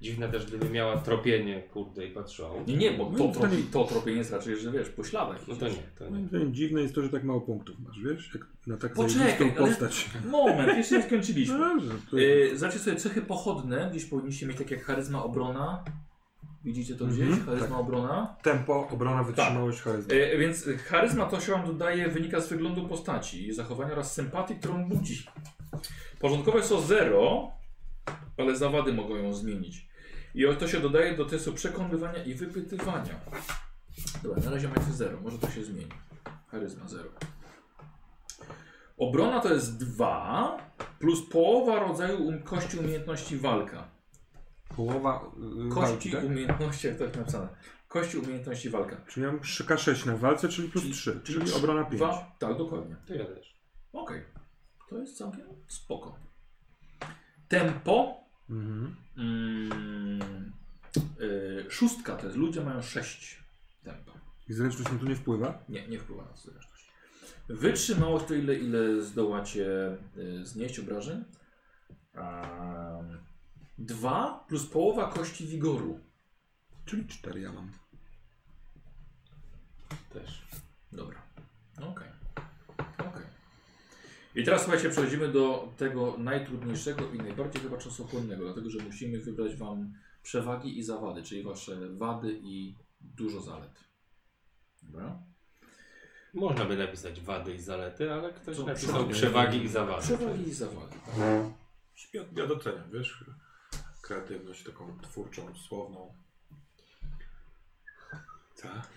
dziwne 0.01 0.29
też, 0.29 0.45
gdyby 0.45 0.69
miała 0.69 0.97
tropienie, 0.97 1.61
kurde, 1.61 2.05
i 2.05 2.11
patrzyła. 2.11 2.49
Nie, 2.67 2.77
nie, 2.77 2.91
bo 2.91 3.05
to, 3.05 3.27
tropi, 3.39 3.55
nie- 3.57 3.63
to 3.63 3.83
tropienie 3.83 4.17
jest 4.17 4.31
raczej, 4.31 4.59
że 4.59 4.71
wiesz, 4.71 4.89
po 4.89 5.03
śladach. 5.03 5.47
No 5.47 5.55
to 5.55 5.67
nie, 5.67 5.75
to 5.99 6.09
nie. 6.09 6.27
Moim 6.31 6.53
dziwne 6.53 6.81
jest 6.81 6.95
to, 6.95 7.01
że 7.01 7.09
tak 7.09 7.23
mało 7.23 7.41
punktów 7.41 7.75
masz, 7.79 7.99
wiesz? 8.03 8.31
Jak 8.33 8.45
na 8.67 8.77
tak 8.77 8.93
Poczekaj, 8.93 9.35
ale- 9.41 9.67
postać. 9.67 10.09
Moment, 10.31 10.77
jeszcze 10.77 10.97
nie 10.97 11.03
skończyliśmy. 11.03 11.57
No 11.57 11.81
to... 12.11 12.17
Zobaczcie 12.57 12.79
sobie 12.79 12.97
cechy 12.97 13.21
pochodne. 13.21 13.87
Gdzieś 13.91 14.05
powinniście 14.05 14.45
mieć 14.47 14.57
tak 14.57 14.71
jak 14.71 14.83
charyzma, 14.83 15.23
obrona. 15.23 15.83
Widzicie 16.67 16.95
to 16.95 17.05
gdzieś? 17.05 17.27
Mhm, 17.27 17.45
charyzma, 17.45 17.67
tak. 17.67 17.77
obrona. 17.77 18.35
Tempo, 18.41 18.87
obrona, 18.91 19.23
wytrzymałość, 19.23 19.81
charyzma. 19.81 20.13
Yy, 20.13 20.37
więc 20.37 20.65
charyzma 20.85 21.25
to 21.25 21.39
się 21.39 21.51
wam 21.51 21.65
dodaje, 21.65 22.07
wynika 22.07 22.41
z 22.41 22.49
wyglądu 22.49 22.87
postaci, 22.87 23.53
zachowania 23.53 23.91
oraz 23.91 24.13
sympatii, 24.13 24.55
którą 24.55 24.89
budzi. 24.89 25.27
Porządkowe 26.19 26.63
są 26.63 26.81
0, 26.81 27.51
ale 28.37 28.55
zawady 28.55 28.93
mogą 28.93 29.15
ją 29.15 29.33
zmienić. 29.33 29.87
I 30.35 30.45
to 30.59 30.67
się 30.67 30.79
dodaje 30.79 31.17
do 31.17 31.25
testu 31.25 31.53
przekonywania 31.53 32.23
i 32.23 32.33
wypytywania. 32.33 33.19
Dobra, 34.23 34.43
na 34.43 34.51
razie 34.51 34.67
macie 34.67 34.91
0, 34.91 35.21
może 35.21 35.39
to 35.39 35.49
się 35.49 35.63
zmieni. 35.63 35.91
Charyzma 36.47 36.87
0. 36.87 37.09
Obrona 38.97 39.39
to 39.39 39.53
jest 39.53 39.77
2 39.77 40.57
plus 40.99 41.29
połowa 41.29 41.79
rodzaju 41.79 42.25
um, 42.25 42.43
kości 42.43 42.77
umiejętności 42.77 43.37
walka. 43.37 43.96
Połowa 44.75 45.31
y, 45.67 45.69
Kości 45.69 45.91
walki, 45.91 46.11
tak? 46.11 46.23
umiejętności, 46.23 46.87
jak 46.87 46.97
to 46.97 47.03
jest 47.03 47.15
napisane. 47.15 47.47
Kości 47.87 48.17
umiejętności 48.17 48.69
walka. 48.69 49.01
Czyli 49.07 49.25
ja 49.25 49.31
mam 49.31 49.41
3K6 49.41 50.05
na 50.05 50.17
walce, 50.17 50.49
czyli 50.49 50.69
plus 50.69 50.83
3, 50.91 51.19
czyli, 51.23 51.53
obrona 51.53 51.83
5. 51.83 51.95
Dwa, 51.95 52.35
tak, 52.39 52.57
dokładnie. 52.57 52.95
To 53.07 53.13
ja 53.13 53.25
też. 53.25 53.55
Okej. 53.93 54.23
To 54.89 54.97
jest 54.97 55.17
całkiem 55.17 55.45
spoko. 55.67 56.19
Tempo. 57.47 58.17
Mhm. 58.49 58.95
Mm, 59.17 60.51
y, 61.21 61.65
szóstka 61.69 62.15
to 62.15 62.25
jest. 62.25 62.37
Ludzie 62.37 62.61
mają 62.61 62.81
6 62.81 63.43
tempa. 63.83 64.11
I 64.49 64.53
zręczność 64.53 64.91
na 64.91 64.99
to 64.99 65.05
nie 65.05 65.15
wpływa? 65.15 65.63
Nie, 65.69 65.87
nie 65.87 65.99
wpływa 65.99 66.23
na 66.23 66.35
zręczność. 66.35 66.91
Wytrzymałość 67.49 68.25
to 68.25 68.33
ile, 68.33 68.55
ile 68.55 69.01
zdołacie 69.01 69.97
y, 70.17 70.45
znieść 70.45 70.79
obrażeń. 70.79 71.23
Um, 72.15 73.17
dwa 73.77 74.45
plus 74.47 74.65
połowa 74.65 75.11
kości 75.11 75.47
wigoru. 75.47 75.99
Czyli 76.85 77.07
4 77.07 77.41
ja 77.41 77.51
mam. 77.53 77.71
Też. 80.13 80.47
Dobra. 80.91 81.21
Okej. 81.77 82.07
Okej. 82.97 83.25
I 84.35 84.43
teraz 84.43 84.61
słuchajcie, 84.61 84.89
przechodzimy 84.89 85.27
do 85.27 85.73
tego 85.77 86.15
najtrudniejszego 86.17 87.11
i 87.11 87.17
najbardziej 87.17 87.61
chyba 87.61 87.77
czasochłonnego, 87.77 88.43
dlatego 88.45 88.69
że 88.69 88.79
musimy 88.83 89.19
wybrać 89.19 89.55
Wam 89.55 89.93
przewagi 90.23 90.79
i 90.79 90.83
zawady, 90.83 91.23
czyli 91.23 91.43
wasze 91.43 91.89
wady 91.89 92.39
i 92.43 92.75
dużo 93.01 93.41
zalet. 93.41 93.83
Dobra. 94.83 95.19
Można 96.33 96.65
by 96.65 96.77
napisać 96.77 97.21
wady 97.21 97.53
i 97.55 97.59
zalety, 97.59 98.13
ale 98.13 98.33
ktoś 98.33 98.57
To 98.57 98.65
napisał 98.65 98.87
przewagi. 98.89 99.13
przewagi 99.13 99.63
i 99.63 99.67
zawady. 99.67 100.01
Przewagi 100.03 100.47
i 100.49 100.53
zawady. 100.53 100.95
Tak. 101.05 101.17
Ja, 102.13 102.21
ja 102.35 102.47
doceniam, 102.47 102.91
wiesz, 102.91 103.25
kreatywność 104.07 104.63
taką 104.63 104.97
twórczą, 105.01 105.55
słowną. 105.55 106.13
Tak. 108.61 108.89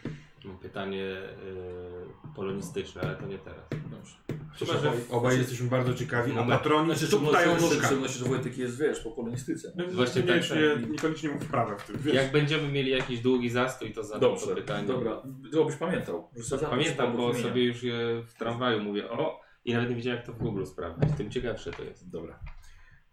Mam 0.45 0.59
pytanie 0.59 1.03
y, 1.03 2.35
polonistyczne, 2.37 3.03
ale 3.03 3.17
to 3.17 3.27
nie 3.27 3.39
teraz. 3.39 3.65
Dobrze. 3.91 4.17
Chyba, 4.59 4.79
że 4.79 4.93
obaj 5.11 5.39
jesteśmy 5.39 5.69
bardzo 5.69 5.95
ciekawi, 5.95 6.33
a 6.33 6.35
Moment. 6.35 6.59
patroni 6.63 6.87
Znaczy, 6.87 7.07
znaczy, 7.07 7.25
tuptają 7.25 7.57
w 7.57 7.61
nóżkami. 7.61 7.85
szczególności, 7.85 8.19
że 8.19 8.25
Wojtek 8.25 8.59
jest, 8.59 8.79
wiesz, 8.81 9.01
po 9.01 9.11
polonistyce. 9.11 9.73
No, 9.77 9.85
Właśnie 9.89 10.23
nie, 10.23 10.29
tak, 10.29 10.37
nie, 10.51 10.71
tak. 10.81 10.91
niekoniecznie 10.91 11.29
mów 11.29 11.45
prawa 11.47 11.77
w 11.77 11.87
tym, 11.87 11.97
wiesz. 11.99 12.15
Jak 12.15 12.33
będziemy 12.33 12.69
mieli 12.69 12.91
jakiś 12.91 13.21
długi 13.21 13.51
zastój, 13.51 13.93
to 13.93 14.05
zadam 14.05 14.37
to 14.39 14.55
pytanie. 14.55 14.87
dobra. 14.89 15.23
To 15.53 15.65
byś 15.65 15.77
pamiętał. 15.77 16.31
Pamiętam, 16.71 17.17
bo 17.17 17.35
sobie 17.35 17.65
już 17.65 17.83
je 17.83 18.23
w 18.27 18.35
tramwaju 18.35 18.83
mówię, 18.83 19.11
o, 19.11 19.41
i 19.65 19.73
nawet 19.73 19.91
nie 19.91 19.97
wiedziałem 19.97 20.17
jak 20.17 20.27
to 20.27 20.33
w 20.33 20.39
Google 20.39 20.65
sprawdzić, 20.65 21.17
tym 21.17 21.31
ciekawsze 21.31 21.71
to 21.71 21.83
jest. 21.83 22.11
Dobra. 22.11 22.39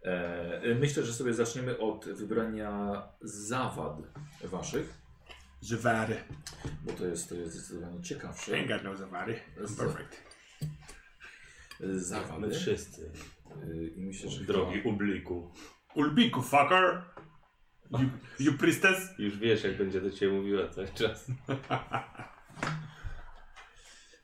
E, 0.08 0.76
myślę, 0.80 1.04
że 1.04 1.14
sobie 1.14 1.34
zaczniemy 1.34 1.78
od 1.78 2.06
wybrania 2.06 3.02
zawad 3.22 3.98
waszych, 4.44 4.94
Zawary. 5.62 6.16
bo 6.84 6.92
to 6.94 7.06
jest, 7.06 7.30
to 7.30 7.36
jest 7.36 7.54
zdecydowanie 7.54 8.02
ciekawsze. 8.04 8.52
Ain't 8.52 8.68
got 8.68 8.84
no 8.84 8.96
zawary. 8.98 9.40
Z- 9.64 9.78
Perfect. 9.78 10.24
Zawady. 11.94 12.52
wszyscy. 12.52 13.12
E, 13.64 13.76
I 13.88 14.02
myślę, 14.06 14.30
że 14.30 14.44
Drogi 14.46 14.82
ubliku. 14.82 15.52
Ulbiku, 15.96 16.42
fucker! 16.42 17.02
You, 17.92 18.10
you 18.40 18.54
priestess? 18.54 19.10
Już 19.20 19.38
wiesz 19.38 19.64
jak 19.64 19.78
będzie 19.78 20.02
do 20.02 20.12
Ciebie 20.12 20.34
mówiła 20.34 20.68
cały 20.70 20.88
czas. 20.88 21.28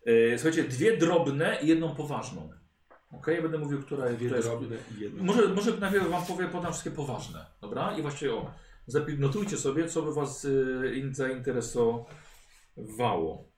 E, 0.05 0.37
słuchajcie, 0.37 0.63
dwie 0.63 0.97
drobne 0.97 1.57
i 1.61 1.67
jedną 1.67 1.95
poważną. 1.95 2.51
Ok, 3.13 3.27
ja 3.27 3.41
będę 3.41 3.57
mówił, 3.57 3.81
która, 3.81 4.05
Dwie 4.09 4.15
która 4.15 4.37
jest. 4.37 4.49
i 4.97 5.01
jedno. 5.01 5.23
Może, 5.23 5.47
może 5.47 5.77
najpierw 5.77 6.09
wam 6.09 6.25
powiem, 6.25 6.49
podam 6.49 6.71
wszystkie 6.71 6.91
poważne, 6.91 7.45
dobra? 7.61 7.97
I 7.97 8.01
właściwie 8.01 8.33
o, 8.33 8.51
zapi- 8.89 9.19
notujcie 9.19 9.57
sobie, 9.57 9.87
co 9.87 10.01
by 10.01 10.13
was 10.13 10.45
y, 10.45 10.91
in- 10.95 11.15
zainteresowało. 11.15 13.53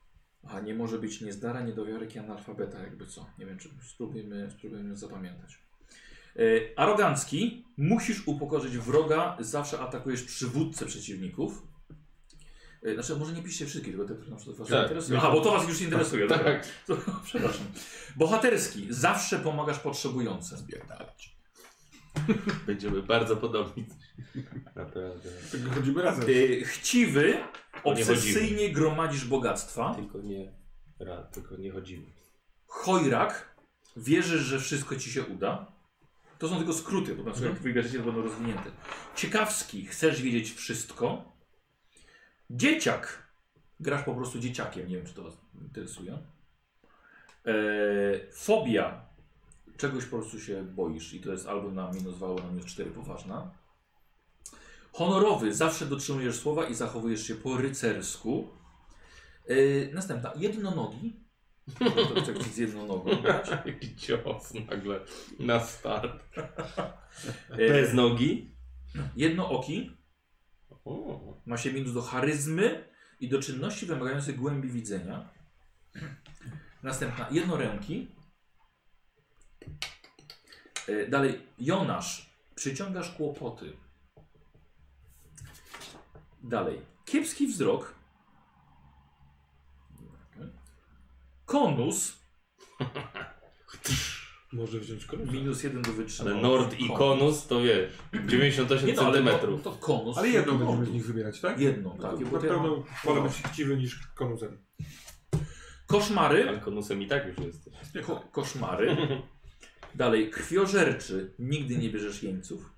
A 0.48 0.60
nie 0.60 0.74
może 0.74 0.98
być 0.98 1.20
niezdara, 1.20 1.60
niedowiarek 1.60 2.14
i 2.14 2.18
analfabeta, 2.18 2.78
jakby 2.82 3.06
co. 3.06 3.26
Nie 3.38 3.46
wiem, 3.46 3.58
czy 3.58 3.68
spróbujemy, 3.92 4.50
spróbujemy 4.50 4.96
zapamiętać. 4.96 5.58
Y, 6.36 6.72
arogancki, 6.76 7.64
musisz 7.76 8.28
upokorzyć 8.28 8.78
wroga, 8.78 9.36
zawsze 9.40 9.80
atakujesz 9.80 10.22
przywódcę 10.22 10.86
przeciwników. 10.86 11.62
Y, 12.86 12.94
Znaczy, 12.94 13.16
może 13.16 13.32
nie 13.32 13.42
piszcie 13.42 13.66
wszystkich, 13.66 13.94
tylko 13.96 14.08
te, 14.08 14.14
które 14.14 14.30
na 14.30 14.36
przykład 14.36 14.58
was 14.58 14.68
Tak. 14.68 14.82
interesują. 14.82 15.18
Aha, 15.18 15.30
bo 15.30 15.40
to 15.40 15.52
was 15.52 15.68
już 15.68 15.80
interesuje. 15.80 16.26
dobra. 16.26 16.44
Tak. 16.44 16.66
To, 16.86 16.96
przepraszam. 17.24 17.66
Bohaterski, 18.16 18.86
zawsze 18.90 19.38
pomagasz 19.38 19.78
potrzebującym. 19.78 20.58
Będziemy 22.66 23.02
bardzo 23.02 23.36
podobni. 23.36 23.86
Naprawdę. 24.76 25.30
Tylko 25.50 25.70
chodzimy 25.70 26.02
razem. 26.02 26.24
Y, 26.28 26.64
chciwy, 26.64 27.38
obsesyjnie 27.84 28.70
gromadzisz 28.72 29.24
bogactwa. 29.24 29.94
Tylko 29.94 30.18
nie, 30.20 30.52
tylko 31.32 31.56
nie 31.56 31.72
chodzimy. 31.72 32.06
Chojrak, 32.66 33.56
wierzysz, 33.96 34.42
że 34.42 34.60
wszystko 34.60 34.96
ci 34.96 35.10
się 35.10 35.24
uda. 35.24 35.72
To 36.38 36.48
są 36.48 36.56
tylko 36.58 36.72
skróty, 36.72 37.14
bo 37.14 37.22
na 37.22 37.30
przykład 37.30 37.52
jak 37.54 37.62
wybierzecie, 37.62 37.98
to 37.98 38.04
będą 38.04 38.22
rozwinięte. 38.22 38.70
Ciekawski, 39.14 39.86
chcesz 39.86 40.22
wiedzieć 40.22 40.52
wszystko. 40.52 41.35
Dzieciak, 42.50 43.28
grasz 43.80 44.02
po 44.02 44.14
prostu 44.14 44.38
dzieciakiem, 44.38 44.88
nie 44.88 44.96
wiem 44.96 45.06
czy 45.06 45.14
to 45.14 45.22
was 45.22 45.34
interesuje. 45.62 46.18
E, 47.46 47.52
fobia, 48.32 49.06
czegoś 49.76 50.04
po 50.04 50.16
prostu 50.16 50.40
się 50.40 50.64
boisz 50.64 51.14
i 51.14 51.20
to 51.20 51.32
jest 51.32 51.46
albo 51.46 51.70
na 51.70 51.92
minus 51.92 52.16
2, 52.16 52.26
albo 52.26 52.42
na 52.42 52.50
minus 52.50 52.66
4 52.66 52.90
poważna. 52.90 53.50
Honorowy, 54.92 55.54
zawsze 55.54 55.86
dotrzymujesz 55.86 56.40
słowa 56.40 56.66
i 56.66 56.74
zachowujesz 56.74 57.26
się 57.26 57.34
po 57.34 57.56
rycersku. 57.56 58.48
E, 59.46 59.54
następna, 59.92 60.32
jednonogi. 60.36 61.26
To, 61.78 62.22
chcę 62.22 62.42
z 62.52 62.56
jedną 62.56 62.86
nogą. 62.86 63.10
Jaki 63.66 63.96
cios 63.96 64.54
nagle 64.54 65.00
na 65.38 65.60
start. 65.60 66.22
E, 67.50 67.56
Bez 67.56 67.94
nogi. 67.94 68.54
Jednooki. 69.16 69.96
O, 70.86 71.20
Ma 71.46 71.56
się 71.56 71.72
minus 71.72 71.92
do 71.92 72.02
charyzmy 72.02 72.88
i 73.20 73.28
do 73.28 73.42
czynności 73.42 73.86
wymagających 73.86 74.36
głębi 74.36 74.68
widzenia. 74.68 75.28
Następna, 76.82 77.28
jednoręki. 77.30 78.08
E, 80.88 81.08
Dalej, 81.08 81.46
Jonasz, 81.58 82.30
przyciągasz 82.54 83.10
kłopoty. 83.10 83.76
Dalej, 86.42 86.80
kiepski 87.04 87.46
wzrok. 87.46 87.94
Konus, 91.46 92.18
Może 94.52 94.80
wziąć 94.80 95.04
kolor. 95.06 95.32
minus 95.32 95.62
jeden 95.64 95.82
do 95.82 95.88
ale 95.88 95.96
wytrzymałości. 95.96 96.42
Nord 96.42 96.78
i 96.80 96.88
Konus 96.88 97.46
to 97.46 97.60
wiesz, 97.62 97.92
98 98.28 98.86
Nie 98.88 98.94
no, 98.94 99.02
ale 99.02 99.12
centymetrów. 99.14 99.62
to, 99.62 99.70
to 99.70 99.76
konus. 99.76 100.18
Ale 100.18 100.28
jedną 100.28 100.52
będziemy 100.58 100.76
konus. 100.76 100.88
z 100.88 100.92
nich 100.92 101.06
wybierać, 101.06 101.40
tak? 101.40 101.60
Jedną, 101.60 101.98
tak. 101.98 102.20
Na 102.20 102.26
bo 102.26 102.38
to 102.38 102.46
ja 102.46 102.52
mam- 102.52 102.62
pewno 102.62 102.84
wolę 103.04 103.22
być 103.22 103.32
chciwy 103.32 103.76
niż 103.76 104.06
konusem. 104.14 104.58
Koszmary. 105.86 106.48
Ale 106.48 106.58
Konusem 106.60 107.02
i 107.02 107.06
tak 107.06 107.26
już 107.26 107.38
jesteś. 107.46 107.74
Ko 108.06 108.20
koszmary. 108.32 108.96
Dalej, 109.94 110.30
krwiożerczy, 110.30 111.34
nigdy 111.38 111.76
nie 111.76 111.90
bierzesz 111.90 112.22
jeńców. 112.22 112.70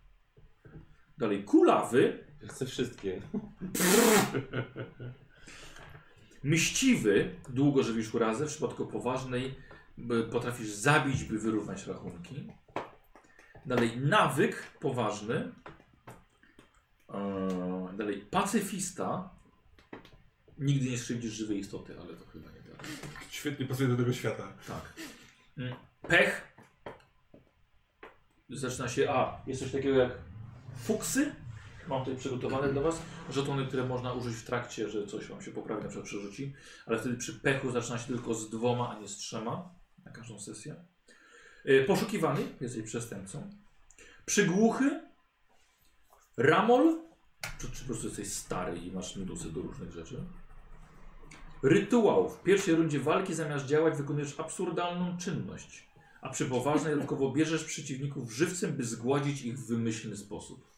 Dalej, 1.19 1.45
kulawy, 1.45 2.25
Ja 2.43 2.49
chcę 2.49 2.66
wszystkie. 2.66 3.23
mściwy, 6.43 7.31
długo 7.49 7.83
żywisz 7.83 8.14
urazę, 8.14 8.47
w 8.47 8.49
przypadku 8.49 8.87
poważnej 8.87 9.55
potrafisz 10.30 10.68
zabić, 10.68 11.24
by 11.24 11.38
wyrównać 11.38 11.86
rachunki. 11.86 12.49
Dalej, 13.66 14.01
nawyk 14.01 14.62
poważny. 14.80 15.53
Eee, 17.14 17.96
Dalej, 17.96 18.26
pacyfista. 18.30 19.30
Nigdy 20.59 20.90
nie 20.90 20.99
skrzywdzisz 20.99 21.32
żywej 21.32 21.59
istoty, 21.59 21.96
ale 22.01 22.14
to 22.14 22.26
chyba 22.26 22.51
nie 22.51 22.61
tak. 22.61 22.86
Świetnie 23.30 23.66
pasuje 23.66 23.88
do 23.88 23.96
tego 23.96 24.12
świata. 24.12 24.53
Tak. 24.68 24.92
Mm, 25.59 25.74
Pech. 26.09 26.57
Zaczyna 28.51 28.88
się. 28.88 29.11
A, 29.11 29.42
jest 29.46 29.62
coś 29.62 29.72
takiego 29.72 29.99
jak 29.99 30.12
fuksy. 30.76 31.34
Mam 31.88 32.05
tutaj 32.05 32.18
przygotowane 32.18 32.72
dla 32.72 32.82
Was 32.82 33.03
żetony, 33.30 33.66
które 33.66 33.84
można 33.84 34.12
użyć 34.12 34.34
w 34.34 34.44
trakcie, 34.44 34.88
że 34.88 35.07
coś 35.07 35.26
Wam 35.26 35.42
się 35.42 35.51
poprawi, 35.51 35.82
na 35.82 35.88
przykład 35.88 36.07
przerzuci. 36.07 36.55
Ale 36.86 36.99
wtedy 36.99 37.16
przy 37.16 37.34
pechu 37.40 37.70
zaczyna 37.70 37.99
się 37.99 38.07
tylko 38.07 38.34
z 38.34 38.51
dwoma, 38.51 38.96
a 38.96 39.01
nie 39.01 39.09
z 39.09 39.16
trzema 39.16 39.78
na 40.09 40.15
każdą 40.15 40.41
sesję. 40.41 40.77
Y, 41.67 41.85
Poszukiwany, 41.87 42.41
jesteś 42.61 42.83
przestępcą. 42.83 43.51
Przygłuchy. 44.27 45.01
Ramol. 46.37 47.01
Czy, 47.59 47.71
czy 47.71 47.81
po 47.81 47.87
prostu 47.87 48.07
jesteś 48.07 48.33
stary 48.33 48.79
i 48.79 48.93
masz 48.93 49.17
minusy 49.17 49.53
do 49.53 49.61
różnych 49.61 49.93
rzeczy. 49.93 50.25
Rytuał. 51.63 52.29
W 52.29 52.43
pierwszej 52.43 52.75
rundzie 52.75 53.01
walki 53.01 53.35
zamiast 53.35 53.67
działać 53.67 53.97
wykonujesz 53.97 54.41
absurdalną 54.41 55.19
czynność, 55.19 55.89
a 56.21 56.29
przy 56.29 56.47
poważnej 56.47 56.95
dodatkowo 56.95 57.33
bierzesz 57.33 57.65
przeciwników 57.65 58.33
żywcem, 58.33 58.73
by 58.73 58.85
zgładzić 58.85 59.43
ich 59.43 59.59
w 59.59 59.67
wymyślny 59.67 60.17
sposób. 60.17 60.71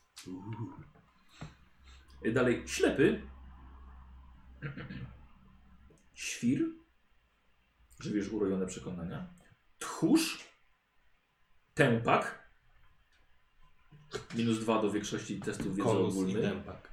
Y, 2.26 2.32
Dalej, 2.32 2.62
ślepy. 2.66 3.22
Świr. 6.14 6.79
Żywiesz 8.00 8.28
urojone 8.28 8.66
przekonania. 8.66 9.26
Tchórz. 9.78 10.38
Tępak. 11.74 12.50
Minus 14.34 14.58
dwa 14.58 14.82
do 14.82 14.90
większości 14.90 15.40
testów 15.40 15.66
wiedzy 15.76 15.82
Konus 15.82 16.14
i 16.14 16.18
ogólnej. 16.18 16.42
tempak. 16.42 16.90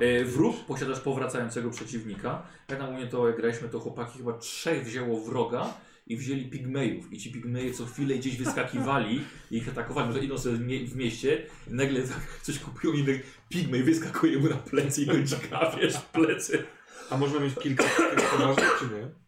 E, 0.00 0.24
wróg, 0.24 0.64
posiadasz 0.66 1.00
powracającego 1.00 1.70
przeciwnika. 1.70 2.42
Jak 2.68 2.78
na 2.78 2.90
mnie 2.90 3.06
to 3.06 3.28
jak 3.28 3.36
graliśmy, 3.36 3.68
to 3.68 3.80
chłopaki 3.80 4.18
chyba 4.18 4.32
trzech 4.38 4.84
wzięło 4.84 5.20
wroga 5.20 5.74
i 6.06 6.16
wzięli 6.16 6.50
pigmejów. 6.50 7.12
I 7.12 7.18
ci 7.18 7.32
pigmeje 7.32 7.74
co 7.74 7.86
chwilę 7.86 8.14
gdzieś 8.14 8.36
wyskakiwali 8.36 9.24
i 9.50 9.56
ich 9.56 9.68
atakowali. 9.68 10.06
Może 10.08 10.24
idą 10.24 10.38
sobie 10.38 10.56
w 10.56 10.60
mie- 10.66 10.86
w 10.86 10.96
mieście 10.96 11.46
i 11.68 11.74
nagle 11.74 12.02
tak 12.02 12.40
coś 12.42 12.58
kupują 12.58 12.92
i 12.92 13.04
tak 13.06 13.26
pigmej 13.48 13.82
wyskakuje 13.82 14.38
mu 14.38 14.48
na 14.48 14.56
plecy 14.56 15.02
i 15.02 15.06
go 15.06 15.22
dzika, 15.22 15.70
wiesz, 15.80 15.94
w 15.96 16.04
plecy. 16.04 16.64
A 17.10 17.16
można 17.16 17.40
mieć 17.40 17.54
kilka 17.54 17.84
tych 17.84 18.30
poważnych, 18.30 18.76
czy 18.78 18.84
nie? 18.84 19.19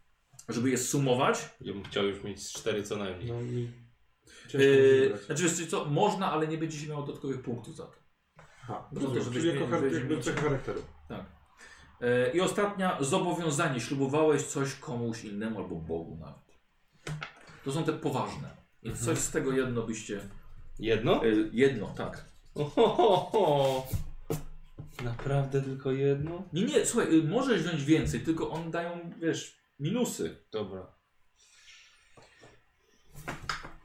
Żeby 0.49 0.71
je 0.71 0.79
sumować, 0.79 1.49
Ja 1.61 1.73
bym 1.73 1.85
chciał 1.85 2.05
już 2.07 2.25
mieć 2.25 2.43
z 2.47 2.53
cztery 2.53 2.83
co 2.83 2.97
najmniej. 2.97 3.29
No 3.33 3.41
mi... 3.41 3.73
Ciężko 4.43 4.59
mi 4.59 4.65
Yy, 4.65 5.19
znaczy 5.27 5.43
wiesz 5.43 5.67
co, 5.67 5.85
można, 5.85 6.33
ale 6.33 6.49
nie 6.49 6.59
będzie 6.59 6.79
się 6.79 6.89
miało 6.89 7.03
dodatkowych 7.07 7.43
punktów 7.43 7.77
za 7.77 7.87
to. 7.87 7.95
Aha, 8.63 8.89
No 8.93 9.01
to 9.01 9.07
Czyli 9.33 9.49
jako 9.49 9.61
mieli- 9.61 9.73
char- 9.73 9.81
żebyś 9.81 9.93
jakby 9.95 10.17
mieć- 10.17 10.25
cechy 10.25 10.41
charakteru. 10.41 10.83
Tak. 11.09 11.25
E, 12.01 12.31
I 12.33 12.41
ostatnia, 12.41 12.97
zobowiązanie. 13.01 13.81
Ślubowałeś 13.81 14.43
coś 14.43 14.75
komuś 14.75 15.25
innemu 15.25 15.59
albo 15.59 15.77
Bogu 15.77 16.17
nawet. 16.21 16.43
To 17.65 17.73
są 17.73 17.85
te 17.85 17.93
poważne. 17.93 18.57
Więc 18.83 18.99
Mhm. 19.01 19.17
coś 19.17 19.25
z 19.25 19.31
tego 19.31 19.53
jedno 19.53 19.83
byście... 19.83 20.21
Jedno? 20.79 21.25
E, 21.25 21.29
jedno, 21.53 21.95
tak. 21.97 22.25
Ohohoho. 22.55 23.87
Naprawdę 25.05 25.63
tylko 25.63 25.93
jedno? 25.93 26.43
Nie, 26.53 26.63
nie, 26.65 26.87
słuchaj, 26.87 27.15
y, 27.19 27.23
możesz 27.25 27.63
wziąć 27.63 27.85
więcej, 27.85 28.21
tylko 28.21 28.51
one 28.51 28.71
dają, 28.71 29.11
wiesz, 29.21 29.62
minusy. 29.81 30.37
Dobra. 30.53 30.87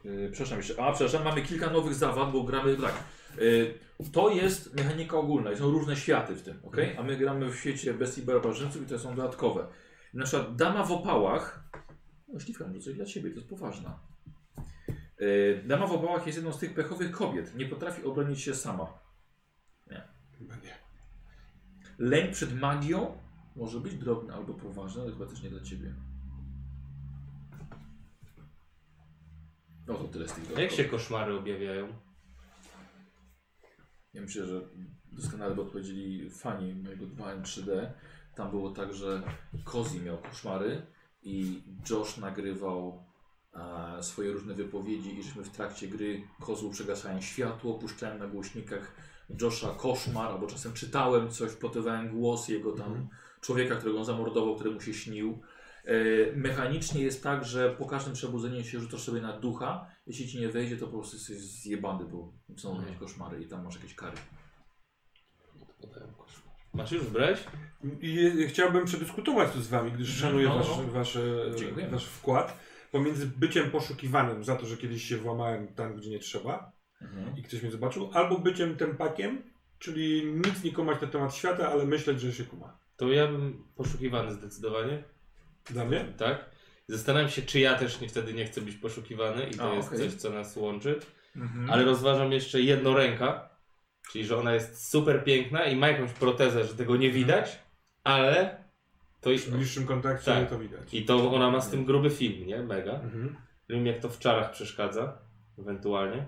Yy, 0.04 0.30
przepraszam 0.32 0.58
jeszcze. 0.58 0.82
A, 0.82 0.92
przepraszam, 0.92 1.24
mamy 1.24 1.42
kilka 1.42 1.70
nowych 1.70 1.94
zawad, 1.94 2.32
bo 2.32 2.42
gramy 2.42 2.76
tak. 2.76 2.94
Yy, 3.38 3.74
to 4.12 4.30
jest 4.30 4.74
mechanika 4.74 5.16
ogólna 5.16 5.52
i 5.52 5.56
są 5.56 5.70
różne 5.70 5.96
światy 5.96 6.34
w 6.34 6.42
tym, 6.42 6.60
ok? 6.64 6.76
A 6.98 7.02
my 7.02 7.16
gramy 7.16 7.50
w 7.50 7.56
świecie 7.56 7.94
bestii 7.94 8.22
barbarzyńców 8.22 8.82
i 8.82 8.86
to 8.86 8.98
są 8.98 9.14
dodatkowe. 9.14 9.66
Na 10.14 10.24
przykład 10.24 10.56
dama 10.56 10.84
w 10.84 10.92
opałach. 10.92 11.64
No, 12.28 12.40
śliwka, 12.40 12.64
to 12.64 12.80
coś 12.80 12.94
dla 12.94 13.04
ciebie, 13.04 13.30
to 13.30 13.36
jest 13.36 13.48
poważna. 13.48 14.00
Yy, 15.18 15.62
dama 15.66 15.86
w 15.86 15.92
opałach 15.92 16.26
jest 16.26 16.38
jedną 16.38 16.52
z 16.52 16.58
tych 16.58 16.74
pechowych 16.74 17.10
kobiet. 17.10 17.54
Nie 17.54 17.66
potrafi 17.66 18.04
obronić 18.04 18.40
się 18.40 18.54
sama. 18.54 19.08
Chyba 20.38 20.56
nie. 20.56 20.78
Lęk 21.98 22.32
przed 22.32 22.60
magią 22.60 23.18
może 23.58 23.80
być 23.80 23.94
drobny 23.94 24.34
albo 24.34 24.54
poważny, 24.54 25.02
ale 25.02 25.12
chyba 25.12 25.26
też 25.26 25.42
nie 25.42 25.50
dla 25.50 25.60
ciebie. 25.60 25.94
No 29.86 29.94
to 29.94 30.04
tyle 30.04 30.28
z 30.28 30.32
tych 30.32 30.56
A 30.56 30.60
jak 30.60 30.70
się 30.70 30.84
koszmary 30.84 31.34
objawiają? 31.34 31.88
Ja 34.14 34.20
myślę, 34.22 34.46
że 34.46 34.60
doskonale 35.12 35.54
by 35.54 35.62
odpowiedzieli 35.62 36.30
fani 36.30 36.74
mojego 36.74 37.06
2M3D. 37.06 37.90
Tam 38.34 38.50
było 38.50 38.70
tak, 38.70 38.94
że 38.94 39.22
Kozi 39.64 40.00
miał 40.00 40.18
koszmary 40.18 40.86
i 41.22 41.62
Josh 41.90 42.16
nagrywał 42.16 43.04
e, 43.54 44.02
swoje 44.02 44.32
różne 44.32 44.54
wypowiedzi 44.54 45.18
i 45.18 45.22
żeśmy 45.22 45.44
w 45.44 45.50
trakcie 45.50 45.88
gry 45.88 46.22
kozłu 46.40 46.70
przegasałem 46.70 47.22
światło, 47.22 47.78
puszczałem 47.78 48.18
na 48.18 48.26
głośnikach 48.26 48.94
Josha 49.40 49.74
koszmar, 49.74 50.32
albo 50.32 50.46
czasem 50.46 50.72
czytałem 50.72 51.30
coś, 51.30 51.52
wpotywałem 51.52 52.08
głos 52.08 52.48
jego 52.48 52.72
tam 52.72 52.86
Mhm. 52.86 53.08
Człowieka, 53.48 53.76
którego 53.76 53.98
on 53.98 54.04
zamordował, 54.04 54.54
któremu 54.56 54.80
się 54.80 54.94
śnił. 54.94 55.40
E, 55.84 55.92
mechanicznie 56.36 57.02
jest 57.02 57.22
tak, 57.22 57.44
że 57.44 57.70
po 57.70 57.86
każdym 57.86 58.14
przebudzeniu 58.14 58.64
się 58.64 58.80
rzucasz 58.80 59.00
sobie 59.02 59.20
na 59.20 59.38
ducha. 59.40 59.86
Jeśli 60.06 60.28
ci 60.28 60.40
nie 60.40 60.48
wejdzie, 60.48 60.76
to 60.76 60.86
po 60.86 60.92
prostu 60.92 61.16
jesteś 61.16 61.36
zjebany, 61.38 62.04
bo 62.04 62.32
są 62.56 62.68
Mhm. 62.70 62.86
jakieś 62.86 63.00
koszmary 63.00 63.42
i 63.42 63.48
tam 63.48 63.64
masz 63.64 63.74
jakieś 63.74 63.94
kary. 63.94 64.16
Masz 66.74 66.92
już 66.92 67.04
brać? 67.06 67.44
I 68.00 68.30
chciałbym 68.48 68.84
przedyskutować 68.84 69.52
to 69.52 69.60
z 69.60 69.68
wami, 69.68 69.92
gdyż 69.92 70.08
Mhm, 70.14 70.30
szanuję 70.30 70.48
no, 70.48 70.58
wasz, 70.58 70.68
no. 70.86 70.92
wasz, 70.92 71.18
Dziękujemy. 71.58 71.92
wasz 71.92 72.04
wkład. 72.06 72.58
Pomiędzy 72.92 73.26
byciem 73.26 73.70
poszukiwanym 73.70 74.44
za 74.44 74.56
to, 74.56 74.66
że 74.66 74.76
kiedyś 74.76 75.04
się 75.04 75.16
włamałem 75.16 75.68
tam, 75.74 75.96
gdzie 75.96 76.10
nie 76.10 76.18
trzeba 76.18 76.72
i 77.36 77.42
ktoś 77.42 77.62
mnie 77.62 77.70
zobaczył, 77.70 78.10
albo 78.14 78.38
byciem 78.38 78.76
tempakiem, 78.76 79.42
czyli 79.78 80.32
nic 80.46 80.64
nie 80.64 80.72
kumać 80.72 81.00
na 81.00 81.06
temat 81.08 81.34
świata, 81.34 81.68
ale 81.72 81.84
myśleć, 81.84 82.20
że 82.20 82.32
się 82.32 82.44
kuma. 82.44 82.78
To 82.98 83.12
ja 83.12 83.26
bym 83.26 83.64
poszukiwany 83.76 84.32
zdecydowanie. 84.32 85.02
Dla 85.70 85.84
mnie? 85.84 86.04
Tak? 86.16 86.44
Zastanawiam 86.88 87.28
się, 87.30 87.42
czy 87.42 87.60
ja 87.60 87.74
też 87.74 88.00
nie, 88.00 88.08
wtedy 88.08 88.32
nie 88.32 88.44
chcę 88.44 88.60
być 88.60 88.76
poszukiwany 88.76 89.48
i 89.48 89.54
to 89.54 89.70
A, 89.72 89.74
jest 89.74 89.88
okej. 89.88 89.98
coś, 90.00 90.14
co 90.14 90.30
nas 90.30 90.56
łączy. 90.56 91.00
Mhm. 91.36 91.70
Ale 91.70 91.84
rozważam 91.84 92.32
jeszcze 92.32 92.60
jednoręka, 92.60 93.48
czyli 94.12 94.24
że 94.26 94.38
ona 94.38 94.54
jest 94.54 94.90
super 94.90 95.24
piękna 95.24 95.64
i 95.64 95.76
ma 95.76 95.88
jakąś 95.88 96.12
protezę, 96.12 96.64
że 96.64 96.74
tego 96.74 96.96
nie 96.96 97.10
widać, 97.10 97.58
ale 98.04 98.64
to 99.20 99.30
jest... 99.30 99.48
W 99.50 99.56
bliższym 99.56 99.86
kontakcie 99.86 100.24
Tak. 100.32 100.50
to 100.50 100.58
widać. 100.58 100.94
I 100.94 101.04
to 101.04 101.32
ona 101.32 101.50
ma 101.50 101.60
z 101.60 101.70
tym 101.70 101.84
gruby 101.84 102.10
film, 102.10 102.46
nie? 102.46 102.62
Mega. 102.62 102.92
Mhm. 102.92 103.36
Nie 103.68 103.76
wiem, 103.76 103.86
jak 103.86 103.98
to 104.00 104.08
w 104.08 104.18
czarach 104.18 104.50
przeszkadza, 104.50 105.18
ewentualnie. 105.58 106.26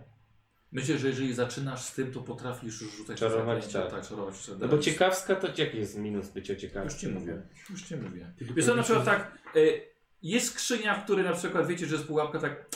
Myślę, 0.73 0.99
że 0.99 1.09
jeżeli 1.09 1.35
zaczynasz 1.35 1.81
z 1.83 1.95
tym, 1.95 2.13
to 2.13 2.21
potrafisz 2.21 2.81
już 2.81 2.97
rzucać 2.97 3.19
Czarować, 3.21 3.65
zaklęcia, 3.65 3.91
tak. 3.91 4.01
tak, 4.01 4.09
czarować. 4.09 4.35
No 4.61 4.69
bo 4.69 4.79
ciekawska 4.79 5.35
to 5.37 5.49
jaki 5.63 5.79
jest 5.79 5.99
minus 5.99 6.29
bycia 6.29 6.53
Już 6.53 6.63
ciekawskim? 6.63 7.09
ci 7.11 7.15
mówię, 7.15 7.43
już 7.71 7.83
ci 7.83 7.97
mówię. 7.97 8.33
Wiesz 8.41 8.67
co, 8.67 8.75
na 8.75 8.83
przykład 8.83 9.05
tak, 9.05 9.39
y, 9.57 9.83
jest 10.23 10.47
skrzynia, 10.47 11.01
w 11.01 11.05
której 11.05 11.25
na 11.25 11.33
przykład 11.33 11.67
wiecie, 11.67 11.87
że 11.87 11.95
jest 11.95 12.07
pułapka 12.07 12.39
tak, 12.39 12.67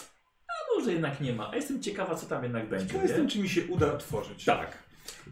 a 0.48 0.78
może 0.78 0.92
jednak 0.92 1.20
nie 1.20 1.32
ma, 1.32 1.50
a 1.50 1.56
jestem 1.56 1.82
ciekawa, 1.82 2.14
co 2.14 2.26
tam 2.26 2.42
jednak 2.42 2.68
będzie. 2.68 2.86
Ciekaw 2.86 3.02
jestem, 3.02 3.24
Nie? 3.24 3.30
czy 3.30 3.38
mi 3.38 3.48
się 3.48 3.66
uda 3.66 3.92
otworzyć. 3.92 4.44
Tak. 4.44 4.78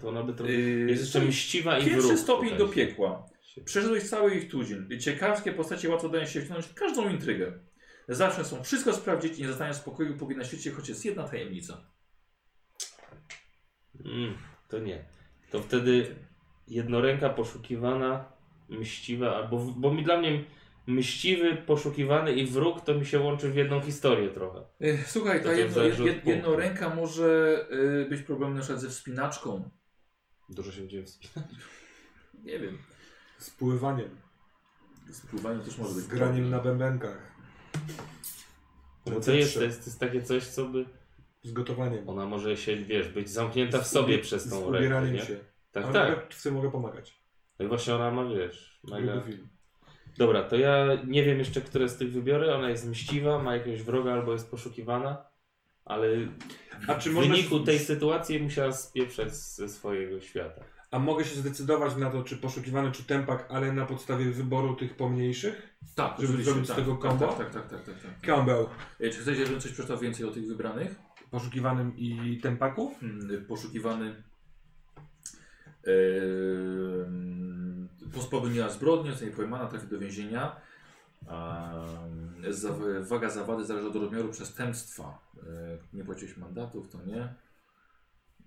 To 0.00 0.08
ona 0.08 0.22
by 0.22 0.32
to... 0.32 0.46
Yy, 0.46 0.86
Jest 0.90 1.02
jeszcze 1.02 1.20
mściwa 1.20 1.78
i 1.78 1.84
Pierwszy 1.84 2.06
wróg 2.08 2.18
stopień 2.18 2.50
do 2.50 2.56
tutaj. 2.66 2.74
piekła. 2.74 3.26
Przeszedłeś 3.64 4.08
cały 4.08 4.34
ich 4.34 4.50
tuzin. 4.50 4.88
Ciekawskie 5.00 5.52
postacie 5.52 5.88
łatwo 5.88 6.08
dają 6.08 6.26
się 6.26 6.40
wciągnąć 6.40 6.66
w 6.66 6.74
każdą 6.74 7.08
intrygę. 7.08 7.52
Zawsze 8.08 8.44
są 8.44 8.64
wszystko 8.64 8.92
sprawdzić 8.92 9.38
i 9.38 9.42
nie 9.42 9.48
zostają 9.48 9.74
spokoju, 9.74 10.16
póki 10.16 10.36
na 10.36 10.44
świecie 10.44 10.70
choć 10.70 10.88
jest 10.88 11.04
jedna 11.04 11.28
tajemnica. 11.28 11.84
Mm, 14.04 14.34
to 14.68 14.78
nie. 14.78 15.04
To 15.50 15.62
wtedy 15.62 16.14
jednoręka 16.68 17.28
poszukiwana, 17.30 18.24
mściwa, 18.68 19.36
albo 19.36 19.58
w, 19.58 19.80
bo 19.80 19.94
mi 19.94 20.04
dla 20.04 20.18
mnie 20.18 20.44
mściwy, 20.86 21.56
poszukiwany 21.56 22.32
i 22.32 22.46
wróg 22.46 22.80
to 22.80 22.94
mi 22.94 23.06
się 23.06 23.20
łączy 23.20 23.50
w 23.50 23.56
jedną 23.56 23.80
historię 23.80 24.28
trochę. 24.30 24.60
Ech, 24.80 25.10
Słuchaj, 25.10 25.38
To 25.42 25.48
ta 25.48 25.52
jedno, 25.54 25.82
jed, 25.82 26.26
jednoręka 26.26 26.94
może 26.94 27.58
y, 28.04 28.06
być 28.10 28.22
problemem 28.22 28.54
na 28.54 28.60
przykład 28.60 28.80
ze 28.80 28.88
wspinaczką. 28.88 29.70
Dużo 30.48 30.72
się 30.72 30.80
będzie 30.80 31.04
wspinać. 31.04 31.48
Nie 32.44 32.58
wiem. 32.58 32.78
Z 33.38 33.50
pływaniem, 33.50 34.10
Z 35.10 35.20
pływaniem 35.20 35.60
też 35.60 35.78
może 35.78 35.94
być 35.94 36.04
z 36.04 36.06
graniem 36.08 36.50
na 36.50 36.58
problem. 36.58 36.78
bębenkach, 36.78 37.32
Bo 39.06 39.20
to 39.20 39.32
jest, 39.32 39.54
to 39.54 39.62
jest, 39.62 39.80
to 39.80 39.84
jest 39.84 40.00
takie 40.00 40.22
coś, 40.22 40.46
co 40.46 40.64
by... 40.66 40.84
z 41.42 41.52
gotowaniem, 41.52 42.08
Ona 42.08 42.26
może 42.26 42.56
się, 42.56 42.76
wiesz, 42.76 43.08
być 43.08 43.30
zamknięta 43.30 43.78
w 43.80 43.86
sobie 43.86 44.18
przez 44.18 44.44
z 44.46 44.50
tą 44.50 44.56
rękę, 44.56 44.78
ubieraniem 44.78 45.14
nie? 45.14 45.20
się. 45.22 45.36
Tak, 45.72 45.84
Ale 45.84 45.92
tak. 45.92 46.10
mogę- 46.10 46.22
w 46.30 46.42
tym 46.42 46.54
mogę 46.54 46.70
pomagać. 46.70 47.22
No 47.58 47.64
i 47.64 47.68
właśnie 47.68 47.94
ona 47.94 48.10
ma, 48.10 48.24
wiesz, 48.24 48.80
mega... 48.84 49.20
Film. 49.20 49.48
Dobra, 50.18 50.42
to 50.42 50.56
ja 50.56 50.86
nie 51.06 51.24
wiem 51.24 51.38
jeszcze, 51.38 51.60
które 51.60 51.88
z 51.88 51.96
tych 51.96 52.12
wybiorę. 52.12 52.54
Ona 52.54 52.70
jest 52.70 52.88
mściwa, 52.88 53.42
ma 53.42 53.56
jakiegoś 53.56 53.82
wroga 53.82 54.12
albo 54.12 54.32
jest 54.32 54.50
poszukiwana, 54.50 55.24
ale 55.84 56.08
A 56.88 56.94
czy 56.94 57.10
w 57.10 57.14
można 57.14 57.34
wyniku 57.34 57.60
tej 57.60 57.78
sytuacji 57.78 58.40
musiała 58.40 58.72
spieprzać 58.72 59.34
ze 59.36 59.68
swojego 59.68 60.20
świata. 60.20 60.64
A 60.90 60.98
mogę 60.98 61.24
się 61.24 61.36
zdecydować 61.36 61.96
na 61.96 62.10
to, 62.10 62.22
czy 62.22 62.36
poszukiwany, 62.36 62.92
czy 62.92 63.04
tempak, 63.04 63.46
ale 63.50 63.72
na 63.72 63.86
podstawie 63.86 64.24
wyboru 64.24 64.76
tych 64.76 64.96
pomniejszych? 64.96 65.76
Tak, 65.94 66.10
Żeby 66.16 66.24
oczywiście, 66.28 66.44
zrobić 66.52 66.64
z 66.64 66.68
tak, 66.68 66.76
tego 66.78 66.92
tak, 66.96 67.10
combo? 67.10 67.26
Tak, 67.26 67.38
tak, 67.38 67.52
tak, 67.52 67.68
tak, 67.70 67.84
tak, 67.84 68.02
tak. 68.02 68.20
Campbell, 68.20 68.66
E, 69.00 69.10
Czy 69.10 69.18
chcecie, 69.18 69.46
żebym 69.46 69.60
coś 69.60 69.72
przeczytał 69.72 69.98
więcej 69.98 70.26
o 70.26 70.30
tych 70.30 70.46
wybranych? 70.46 70.94
Poszukiwanym 71.32 71.96
i 71.96 72.40
tempaków? 72.42 73.00
Hmm, 73.00 73.44
Poszukiwany 73.44 74.22
e, 75.86 75.92
popełniła 78.30 78.68
zbrodnię, 78.68 79.10
zostanie 79.10 79.32
pojmana, 79.32 79.66
trafi 79.66 79.86
do 79.86 79.98
więzienia. 79.98 80.56
Za, 82.50 82.68
waga 83.00 83.30
zawady 83.30 83.64
zależy 83.64 83.88
od 83.88 83.96
rozmiaru 83.96 84.28
przestępstwa. 84.28 85.18
E, 85.36 85.96
nie 85.96 86.04
płaciłeś 86.04 86.36
mandatów, 86.36 86.88
to 86.88 86.98
nie. 87.06 87.34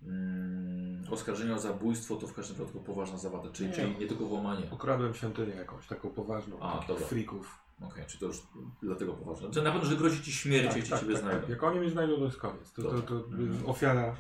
Mm, 0.08 1.03
oskarżenie 1.12 1.53
o 1.56 1.60
zabójstwo 1.60 2.16
to 2.16 2.28
w 2.28 2.34
każdym 2.34 2.58
wypadku 2.58 2.80
poważna 2.80 3.18
zawada, 3.18 3.49
czyli 3.51 3.70
Nie. 3.70 3.78
nie, 3.78 3.84
czyli 3.84 3.97
nie 3.99 4.08
tylko 4.08 4.26
włamanie. 4.26 4.72
Okradłem 4.72 5.14
świątynię 5.14 5.56
jakąś, 5.56 5.88
taką 5.88 6.10
poważną, 6.10 6.60
A, 6.60 6.72
takich 6.72 6.88
dobra. 6.88 7.08
frików. 7.08 7.60
Okej, 7.82 8.03
czy 8.08 8.20
to 8.20 8.26
już 8.26 8.38
dlatego 8.84 9.14
poważne. 9.14 9.51
Czy 9.51 9.62
na 9.62 9.72
pewno, 9.72 9.89
że 9.89 9.95
grozi 9.95 10.24
ci 10.24 10.32
śmierć, 10.32 10.76
jeśli 10.76 10.99
ciebie 10.99 11.18
znajdą. 11.18 11.47
Jak 11.49 11.64
oni 11.64 11.80
mnie 11.80 11.89
znajdą, 11.89 12.16
to 12.18 12.26
jest 12.26 12.38
koniec. 12.38 12.74
To, 12.74 12.82
to, 12.82 12.89
Dobra. 12.91 13.01
to 13.08 13.16
Mhm. 13.16 13.70
ofiara 13.70 14.16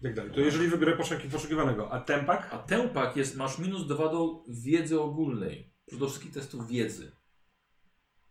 i 0.00 0.04
tak 0.04 0.14
dalej. 0.14 0.32
To 0.32 0.40
jeżeli 0.40 0.68
wybiorę 0.68 0.96
poszuki- 0.96 1.30
poszukiwanego, 1.30 1.90
a 1.92 2.00
tempak? 2.00 2.48
A 2.52 2.58
tempak 2.58 3.16
jest, 3.16 3.36
masz 3.36 3.58
minus 3.58 3.86
dwa 3.86 4.08
do 4.08 4.44
wiedzy 4.48 5.00
ogólnej. 5.00 5.72
Do 5.92 6.06
wszystkich 6.06 6.32
testów 6.32 6.68
wiedzy. 6.68 7.12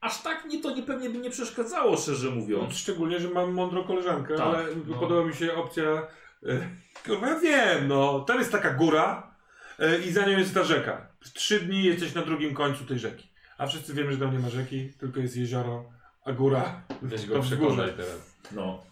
Aż 0.02 0.22
tak 0.22 0.46
mnie 0.46 0.62
to 0.62 0.76
nie, 0.76 0.84
pewnie 0.84 1.10
by 1.10 1.18
nie 1.18 1.30
przeszkadzało, 1.30 1.98
szczerze 1.98 2.30
No, 2.30 2.36
mówiąc. 2.36 2.74
szczególnie, 2.74 3.20
że 3.20 3.30
mam 3.30 3.54
mądrą 3.54 3.84
koleżankę, 3.84 4.36
Tak, 4.38 4.48
ale 4.48 4.66
no. 4.88 5.00
podoba 5.00 5.26
mi 5.26 5.34
się 5.34 5.54
opcja. 5.56 6.08
E, 6.48 6.70
kurwa, 7.06 7.28
ja 7.30 7.40
wiem, 7.40 7.88
no, 7.88 8.20
tam 8.20 8.40
jest 8.40 8.52
taka 8.52 8.74
góra 8.74 9.36
e, 9.80 10.00
i 10.00 10.12
za 10.12 10.26
nią 10.26 10.38
jest 10.38 10.54
ta 10.54 10.64
rzeka. 10.64 11.08
W 11.20 11.34
trzy 11.34 11.60
dni 11.60 11.84
jesteś 11.84 12.14
na 12.14 12.22
drugim 12.22 12.54
końcu 12.54 12.86
tej 12.86 13.00
rzeki. 13.00 13.30
A 13.58 13.68
wszyscy 13.68 13.94
wiemy, 13.94 14.12
że 14.12 14.18
tam 14.18 14.32
nie 14.34 14.40
ma 14.40 14.50
rzeki, 14.50 14.94
tylko 15.00 15.20
jest 15.20 15.38
jezioro, 15.38 15.90
a 16.26 16.32
góra 16.32 16.82
Weź 17.02 17.26
go 17.26 17.40
przekonaj 17.42 17.90
teraz. 17.98 18.36
No. 18.52 18.84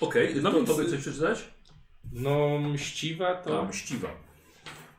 Okej, 0.00 0.34
No 0.42 0.50
to, 0.50 0.56
więc- 0.56 0.68
to 0.68 0.76
by 0.76 0.90
coś 0.90 1.00
przeczytać? 1.00 1.44
No, 2.12 2.58
mściwa 2.58 3.34
to... 3.34 3.50
To 3.50 3.64
mściwa. 3.64 4.08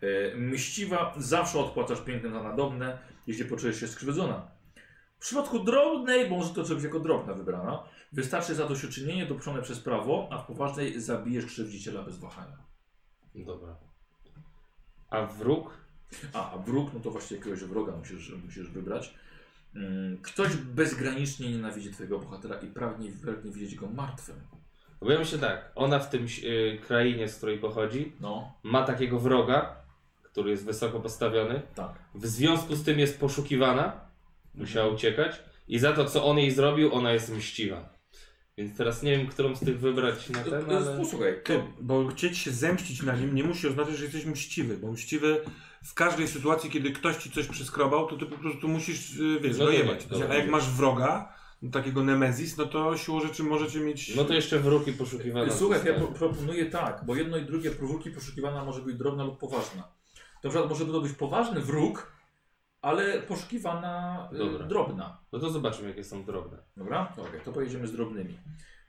E, 0.02 0.36
mściwa 0.36 1.14
zawsze 1.18 1.60
odpłacasz 1.60 2.02
piękne 2.02 2.30
za 2.30 2.44
nadobne, 2.44 2.98
jeśli 3.28 3.46
poczujesz 3.46 3.80
się 3.80 3.88
skrzywdzona. 3.88 4.48
W 5.18 5.26
przypadku 5.26 5.60
drobnej, 5.60 6.30
bo 6.30 6.38
może 6.38 6.50
to 6.54 6.64
coś 6.64 6.84
jako 6.84 7.00
drobna 7.00 7.34
wybrana, 7.34 7.84
wystarczy 8.14 8.56
zadośćuczynienie 8.56 9.26
dopuszczone 9.26 9.62
przez 9.62 9.80
prawo, 9.80 10.28
a 10.32 10.38
w 10.38 10.46
poważnej 10.48 11.02
zabijesz 11.02 11.46
krzywdziciela 11.46 12.04
bez 12.04 12.18
wahania. 12.18 12.58
Dobra. 13.36 13.76
A 15.10 15.26
wróg? 15.26 15.78
A, 16.34 16.52
a 16.52 16.58
wróg, 16.58 16.94
no 16.94 17.00
to 17.00 17.12
właśnie 17.12 17.38
jakiegoś 17.38 17.60
wroga 17.60 17.92
musisz, 17.98 18.32
musisz 18.46 18.70
wybrać. 18.70 19.14
Mm, 19.76 20.18
Ktoś 20.22 20.56
bezgranicznie 20.56 21.50
nienawidzi 21.52 21.92
twojego 21.92 22.20
bohatera 22.20 22.56
i 22.60 22.68
pragnie, 22.68 23.12
pragnie 23.24 23.52
widzieć 23.52 23.76
go 23.76 23.88
martwym. 23.88 24.36
Bo 25.02 25.12
ja 25.12 25.20
myślę 25.20 25.40
tak, 25.40 25.72
ona 25.76 26.00
w 26.00 26.10
tym 26.10 26.26
y, 26.44 26.80
krainie, 26.88 27.28
z 27.28 27.38
której 27.38 27.58
pochodzi, 27.60 28.14
No, 28.20 28.54
ma 28.64 28.84
takiego 28.86 29.20
wroga, 29.20 29.76
który 30.24 30.52
jest 30.52 30.66
wysoko 30.66 31.00
postawiony. 31.00 31.62
tak. 31.76 31.94
W 32.16 32.26
związku 32.28 32.76
z 32.76 32.84
tym 32.84 33.00
jest 33.00 33.20
poszukiwana, 33.20 34.02
musiała 34.56 34.94
uciekać 34.94 35.42
i 35.68 35.80
za 35.80 35.94
to, 35.94 36.06
co 36.06 36.26
on 36.26 36.38
jej 36.38 36.52
zrobił, 36.52 36.94
ona 36.94 37.12
jest 37.12 37.36
mściwa. 37.36 37.93
Więc 38.58 38.78
teraz 38.78 39.04
nie 39.04 39.18
wiem, 39.18 39.28
którą 39.28 39.56
z 39.56 39.60
tych 39.60 39.80
wybrać 39.80 40.30
na 40.30 40.44
ten, 40.44 40.72
E, 40.72 40.78
ale... 40.78 40.98
Posłuchaj, 40.98 41.34
Ty, 41.44 41.54
to, 41.58 41.64
bo 41.82 42.08
chcieć 42.08 42.38
się 42.38 42.52
zemścić 42.52 43.02
na 43.04 43.16
nim 43.16 43.36
nie 43.36 43.44
musi 43.44 43.68
oznaczać, 43.68 43.98
że 43.98 44.04
jesteś 44.04 44.26
mściwy, 44.26 44.78
bo 44.78 44.92
mściwy 44.92 45.42
w 45.84 45.94
każdej 45.94 46.28
sytuacji, 46.28 46.70
kiedy 46.70 46.92
ktoś 46.92 47.18
ci 47.18 47.32
coś 47.32 47.48
przyskrobał, 47.48 48.08
to 48.08 48.18
ty 48.18 48.26
po 48.26 48.38
prostu 48.38 48.68
musisz, 48.68 49.20
y, 49.20 49.40
wiesz, 49.42 49.58
No 49.58 49.66
no 49.66 49.72
nie, 49.72 49.78
dojebać. 49.78 50.06
dobra. 50.06 50.28
A 50.30 50.36
jak 50.36 50.50
masz 50.50 50.70
wroga, 50.70 51.34
no, 51.62 51.72
takiego 51.72 52.04
nemezis, 52.04 52.58
no 52.58 52.66
to 52.66 52.98
siłą 52.98 53.22
rzeczy 53.22 53.44
możecie 53.44 53.80
mieć... 53.80 54.16
No 54.16 54.24
to 54.26 54.34
jeszcze 54.34 54.60
wróg 54.60 54.88
i 54.88 54.94
poszukiwana. 54.94 55.54
Słuchaj, 55.54 55.80
ja 55.86 55.94
proponuję 55.94 56.66
tak, 56.66 57.04
bo 57.06 57.16
jedno 57.16 57.38
i 57.38 57.46
drugie 57.46 57.72
prowódki 57.72 58.10
poszukiwana 58.12 58.66
może 58.66 58.82
być 58.82 58.96
drobna 58.96 59.24
lub 59.24 59.38
poważna. 59.40 59.84
Na 60.44 60.50
przykład 60.50 60.70
może 60.70 60.86
to 60.86 61.02
być 61.02 61.12
poważny 61.14 61.62
wróg, 61.62 62.13
ale 62.84 63.22
poszukiwana 63.22 64.30
y, 64.34 64.38
Dobra. 64.38 64.68
drobna. 64.68 65.18
No 65.32 65.40
to 65.40 65.50
zobaczymy, 65.50 65.90
jakie 65.90 66.04
są 66.04 66.24
drobne. 66.26 66.58
Dobra? 66.78 67.14
Okej, 67.18 67.42
to 67.46 67.52
pojedziemy 67.52 67.88
z 67.88 67.92
drobnymi. 67.92 68.38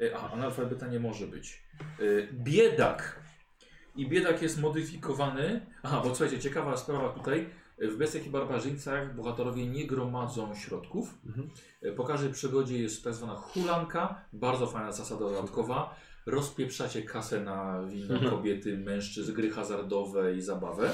Y, 0.00 0.16
A, 0.16 0.30
analfabeta 0.30 0.86
nie 0.86 1.00
może 1.00 1.26
być. 1.26 1.62
Y, 2.00 2.28
Biedak. 2.32 3.20
I 3.96 4.08
biedak 4.08 4.42
jest 4.42 4.60
modyfikowany. 4.60 5.66
Aha, 5.82 6.00
bo 6.04 6.14
słuchajcie, 6.14 6.40
ciekawa 6.40 6.76
sprawa 6.76 7.08
tutaj. 7.08 7.48
W 7.78 7.96
Bestiach 7.96 8.26
i 8.26 8.30
Barbarzyńcach 8.30 9.16
bohaterowie 9.16 9.66
nie 9.66 9.86
gromadzą 9.86 10.54
środków. 10.54 11.18
Mhm. 11.26 11.48
Po 11.96 12.04
każdej 12.04 12.32
przygodzie 12.32 12.78
jest 12.78 13.04
tak 13.04 13.14
zwana 13.14 13.34
hulanka, 13.34 14.24
bardzo 14.32 14.66
fajna 14.66 14.92
zasada 14.92 15.20
dodatkowa. 15.20 15.94
Rozpieprzacie 16.26 17.02
kasę 17.02 17.40
na 17.40 17.82
winne 17.82 18.14
Mhm. 18.14 18.30
kobiety, 18.30 18.78
mężczyzn, 18.78 19.32
gry 19.34 19.50
hazardowe 19.50 20.34
i 20.34 20.40
zabawę. 20.42 20.90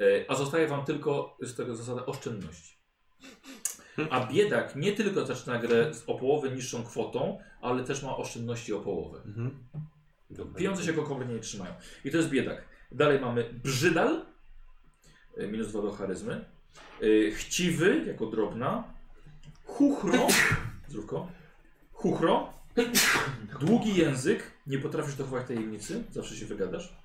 Y, 0.00 0.24
A 0.28 0.34
zostaje 0.34 0.68
wam 0.68 0.84
tylko 0.84 1.36
z 1.42 1.54
tego 1.54 1.76
zasada 1.76 2.06
oszczędności. 2.06 2.76
A 4.10 4.26
biedak 4.26 4.76
nie 4.76 4.92
tylko 4.92 5.26
zaczyna 5.26 5.58
grę 5.58 5.94
z 5.94 6.04
o 6.06 6.14
połowę 6.14 6.50
niższą 6.50 6.84
kwotą, 6.84 7.38
ale 7.60 7.84
też 7.84 8.02
ma 8.02 8.16
oszczędności 8.16 8.72
o 8.72 8.80
połowę. 8.80 9.18
Mhm. 9.26 9.64
Pieniądze 10.56 10.82
się 10.84 10.92
go 10.92 11.02
kompletnie 11.02 11.34
nie 11.34 11.40
trzymają. 11.40 11.74
I 12.04 12.10
to 12.10 12.16
jest 12.16 12.28
biedak. 12.28 12.64
Dalej 12.92 13.20
mamy 13.20 13.54
brzydal, 13.64 14.26
y, 15.38 15.48
minus 15.48 15.68
2 15.68 15.82
do 15.82 15.92
charyzmy. 15.92 16.44
Y, 17.02 17.32
Chciwy, 17.36 18.04
jako 18.06 18.26
drobna. 18.26 18.84
Chuchro, 19.64 20.26
zdrówko. 20.88 21.28
Chuchro. 21.92 22.52
Długi 23.60 23.96
język, 23.96 24.50
nie 24.66 24.78
potrafisz 24.78 25.14
dochować 25.14 25.46
tajemnicy, 25.46 26.04
zawsze 26.10 26.36
się 26.36 26.46
wygadasz. 26.46 26.96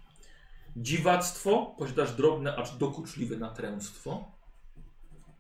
Dziwactwo, 0.76 1.76
posiadasz 1.80 2.16
drobne, 2.16 2.56
acz 2.56 2.78
dokuczliwe 2.78 3.38
natręctwo. 3.38 4.32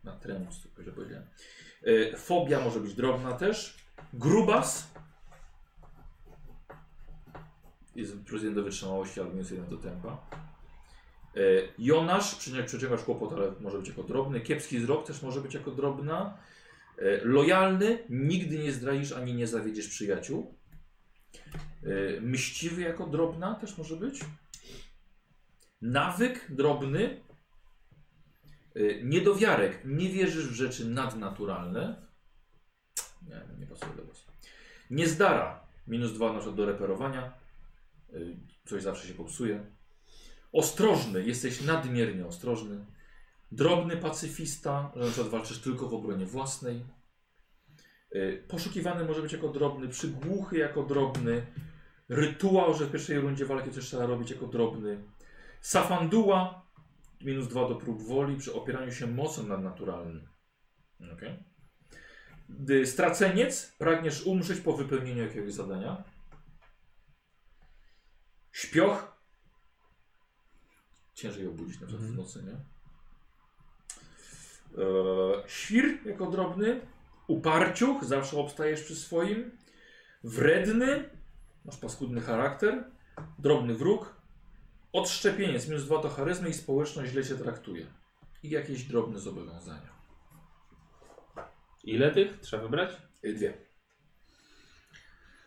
Natręctwo, 0.03 0.83
źle 0.83 0.91
powiedziałem. 0.93 1.27
Y, 1.87 2.13
Fobia 2.17 2.61
może 2.61 2.79
być 2.79 2.93
drobna 2.93 3.33
też. 3.33 3.77
Grubas, 4.13 4.91
jest 7.95 8.31
1 8.31 8.53
do 8.53 8.63
wytrzymałości, 8.63 9.19
albo 9.19 9.31
minus 9.31 9.51
1 9.51 9.69
do 9.69 9.77
tempa. 9.77 10.27
E, 11.35 11.39
Jonasz, 11.77 12.35
przyciągasz 12.65 13.03
kłopot, 13.03 13.33
ale 13.33 13.51
może 13.59 13.77
być 13.77 13.87
jako 13.87 14.03
drobny. 14.03 14.41
Kiepski 14.41 14.79
wzrok 14.79 15.07
też 15.07 15.21
może 15.21 15.41
być 15.41 15.53
jako 15.53 15.71
drobna. 15.71 16.37
E, 16.97 17.25
lojalny, 17.25 18.03
nigdy 18.09 18.57
nie 18.57 18.71
zdradzisz 18.71 19.11
ani 19.11 19.33
nie 19.33 19.47
zawiedziesz 19.47 19.87
przyjaciół. 19.87 20.57
E, 21.83 22.21
mściwy 22.21 22.81
jako 22.81 23.07
drobna 23.07 23.55
też 23.55 23.77
może 23.77 23.95
być. 23.95 24.19
Nawyk 25.81 26.51
drobny. 26.51 27.23
E, 28.75 29.03
niedowiarek, 29.03 29.81
nie 29.85 30.09
wierzysz 30.09 30.47
w 30.47 30.53
rzeczy 30.53 30.85
nadnaturalne. 30.85 32.07
Nie, 33.27 33.41
nie 33.59 33.67
pasuje 33.67 33.95
do 33.95 34.05
was. 34.05 34.25
Niezdara, 34.89 35.67
minus 35.87 36.13
2 36.13 36.33
na 36.33 36.51
do 36.51 36.65
reperowania. 36.65 37.33
Y, 38.13 38.37
coś 38.65 38.83
zawsze 38.83 39.07
się 39.07 39.13
popsuje. 39.13 39.65
Ostrożny, 40.51 41.23
jesteś 41.23 41.61
nadmiernie 41.61 42.25
ostrożny. 42.25 42.85
Drobny 43.51 43.97
pacyfista, 43.97 44.91
że 44.95 45.01
na 45.01 45.11
przykład 45.11 45.29
walczysz 45.31 45.59
tylko 45.59 45.89
w 45.89 45.93
obronie 45.93 46.25
własnej. 46.25 46.85
Y, 48.15 48.43
Poszukiwany 48.47 49.05
może 49.05 49.21
być 49.21 49.33
jako 49.33 49.49
drobny, 49.49 49.87
przygłuchy 49.87 50.57
jako 50.57 50.83
drobny. 50.83 51.45
Rytuał, 52.09 52.73
że 52.73 52.85
w 52.85 52.91
pierwszej 52.91 53.19
rundzie 53.19 53.45
walki 53.45 53.71
coś 53.71 53.85
trzeba 53.85 54.05
robić 54.05 54.31
jako 54.31 54.47
drobny. 54.47 55.03
Safanduła, 55.61 56.65
minus 57.21 57.47
2 57.47 57.69
do 57.69 57.75
prób 57.75 58.01
woli 58.01 58.37
przy 58.37 58.53
opieraniu 58.53 58.91
się 58.91 59.07
mocą 59.07 59.43
nadnaturalnym. 59.47 60.27
Okay. 61.13 61.43
Y, 62.69 62.85
Straceniec, 62.87 63.75
pragniesz 63.77 64.25
umrzeć 64.25 64.59
po 64.59 64.73
wypełnieniu 64.77 65.23
jakiegoś 65.23 65.53
zadania. 65.53 66.03
Śpioch. 68.51 69.21
Ciężej 71.13 71.47
obudzić 71.47 71.79
na 71.81 71.87
przykład 71.87 72.07
w 72.07 72.09
Mhm. 72.09 72.15
nocy, 72.15 72.43
nie? 72.43 72.51
Eee, 74.83 75.43
świr 75.47 75.99
jako 76.05 76.25
drobny. 76.31 76.81
Uparciuch, 77.27 78.03
zawsze 78.03 78.37
obstajesz 78.37 78.83
przy 78.83 78.95
swoim. 78.95 79.57
Wredny, 80.23 81.09
masz 81.65 81.77
paskudny 81.77 82.21
charakter. 82.21 82.91
Drobny 83.39 83.75
wróg. 83.75 84.20
Odszczepieniec, 84.93 85.67
minus 85.67 85.85
dwa 85.85 85.99
to 86.01 86.09
charyzmy 86.09 86.49
i 86.49 86.53
społeczność 86.53 87.11
źle 87.11 87.23
się 87.23 87.35
traktuje. 87.35 87.85
I 88.43 88.49
jakieś 88.49 88.83
drobne 88.83 89.19
zobowiązania. 89.19 89.91
Ile 91.83 92.11
tych 92.11 92.39
trzeba 92.39 92.63
wybrać? 92.63 92.89
Yy, 93.23 93.33
Dwie. 93.33 93.53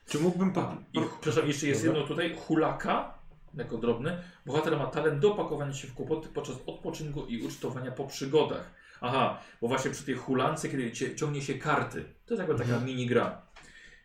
Czy 0.08 0.18
mógłbym... 0.18 0.52
A, 0.56 0.76
i, 0.92 1.00
przepraszam, 1.20 1.48
jeszcze 1.48 1.66
jest 1.66 1.84
Dobra. 1.84 2.00
jedno 2.00 2.08
tutaj. 2.14 2.36
Hulaka, 2.36 3.18
jako 3.54 3.78
drobny. 3.78 4.22
Bohater 4.46 4.78
ma 4.78 4.86
talent 4.86 5.20
do 5.20 5.30
pakowania 5.30 5.72
się 5.72 5.88
w 5.88 5.94
kłopoty 5.94 6.28
podczas 6.28 6.56
odpoczynku 6.66 7.26
i 7.26 7.42
ucztowania 7.42 7.92
po 7.92 8.06
przygodach. 8.06 8.70
Aha, 9.00 9.40
bo 9.60 9.68
właśnie 9.68 9.90
przy 9.90 10.04
tej 10.04 10.14
hulance, 10.14 10.68
kiedy 10.68 10.92
cie, 10.92 11.16
ciągnie 11.16 11.42
się 11.42 11.54
karty, 11.54 12.04
to 12.26 12.34
jest 12.34 12.38
jakby 12.38 12.54
taka 12.64 12.74
Mhm. 12.74 12.84
mini 12.84 13.06
gra. 13.06 13.46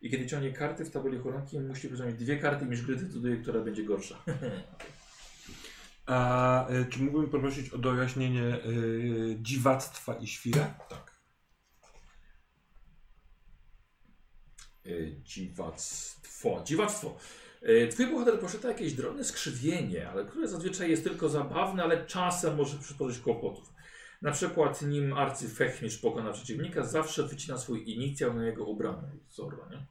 I 0.02 0.10
kiedy 0.10 0.28
ciągnie 0.28 0.54
karty 0.54 0.86
w 0.86 0.92
tabeli 0.92 1.18
hulanki, 1.20 1.60
musi 1.60 1.88
wyciągnąć 1.88 2.20
dwie 2.20 2.38
karty 2.38 2.66
i 2.66 2.68
mieć 2.68 2.82
gry 2.82 2.96
decyduje, 2.96 3.38
która 3.38 3.62
będzie 3.62 3.84
gorsza. 3.84 4.16
A 6.10 6.70
y, 6.70 6.86
czy 6.90 7.00
mógłbym 7.00 7.30
poprosić 7.30 7.70
o 7.70 7.78
dojaśnienie 7.78 8.66
y, 8.66 9.38
dziwactwa 9.42 10.14
i 10.14 10.28
świra? 10.28 10.66
tak. 10.90 11.20
E, 14.86 15.22
Dziwactwo. 15.24 16.64
Dziwactwo. 16.66 17.18
E, 17.62 17.88
Twój 17.88 18.08
bohater 18.08 18.40
posiada 18.40 18.68
jakieś 18.70 18.94
drobne 18.94 19.24
skrzywienie, 19.24 20.10
ale 20.10 20.26
które 20.26 20.48
zazwyczaj 20.48 20.90
jest 20.90 21.04
tylko 21.04 21.30
zabawne, 21.30 21.84
ale 21.84 22.06
czasem 22.06 22.56
może 22.56 22.78
przysporzyć 22.78 23.20
kłopotów. 23.20 23.74
Na 24.22 24.32
przykład 24.32 24.82
nim 24.82 25.14
arcyfechmistrz 25.14 26.02
pokona 26.02 26.32
przeciwnika, 26.34 26.84
zawsze 26.84 27.24
wycina 27.24 27.58
swój 27.58 27.92
inicjał 27.94 28.34
na 28.34 28.46
jego 28.46 28.66
ubraniu. 28.66 29.20
Zorro, 29.30 29.70
nie? 29.70 29.86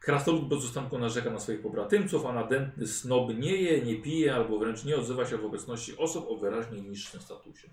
Krasnolud 0.00 0.48
bez 0.48 0.64
ustanku 0.64 0.98
narzeka 0.98 1.30
na 1.30 1.40
swoich 1.40 1.62
pobratymców, 1.62 2.26
a 2.26 2.32
nadętny 2.32 2.86
snob 2.86 3.34
nie 3.38 3.56
je, 3.56 3.82
nie 3.82 4.02
pije 4.02 4.34
albo 4.34 4.58
wręcz 4.58 4.84
nie 4.84 4.96
odzywa 4.96 5.26
się 5.26 5.38
w 5.38 5.44
obecności 5.44 5.96
osób 5.96 6.26
o 6.28 6.36
wyraźnie 6.36 6.80
niższym 6.80 7.20
statusie. 7.20 7.68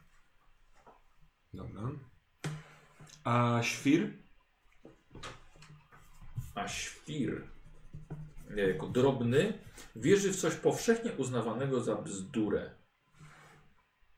Dobra. 1.54 1.82
A 3.24 3.60
świr? 3.64 4.14
A 6.56 6.68
świr, 6.68 7.48
jako 8.56 8.88
drobny, 8.88 9.60
wierzy 9.96 10.34
w 10.34 10.36
coś 10.36 10.56
powszechnie 10.56 11.12
uznawanego 11.12 11.82
za 11.82 11.96
bzdurę. 11.96 12.76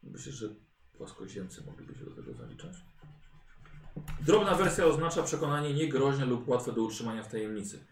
Myślę, 0.03 0.31
że 0.31 0.49
płaskoziemcy 0.97 1.63
mogliby 1.65 1.95
się 1.95 2.05
do 2.05 2.11
tego 2.11 2.33
zaliczać. 2.33 2.73
Drobna 4.21 4.55
wersja 4.55 4.85
oznacza 4.85 5.23
przekonanie 5.23 5.73
niegroźne 5.73 6.25
lub 6.25 6.47
łatwe 6.47 6.71
do 6.71 6.83
utrzymania 6.83 7.23
w 7.23 7.31
tajemnicy. 7.31 7.85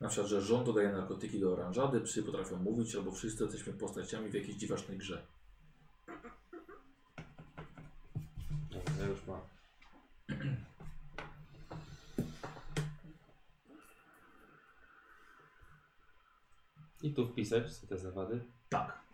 Na 0.00 0.08
przykład, 0.08 0.28
że 0.30 0.42
rząd 0.42 0.66
dodaje 0.66 0.92
narkotyki 0.92 1.40
do 1.40 1.52
oranżady, 1.52 2.00
psy 2.00 2.22
potrafią 2.22 2.56
mówić, 2.56 2.94
albo 2.94 3.12
wszyscy 3.12 3.44
jesteśmy 3.44 3.72
postaciami 3.72 4.30
w 4.30 4.34
jakiejś 4.34 4.56
dziwacznej 4.56 4.98
grze. 4.98 5.26
Ja 8.98 9.06
już 9.06 9.26
mam. 9.26 9.40
I 17.02 17.14
tu 17.14 17.26
wpisać 17.26 17.78
te 17.78 17.98
zawady. 17.98 18.44
Tak. 18.68 19.04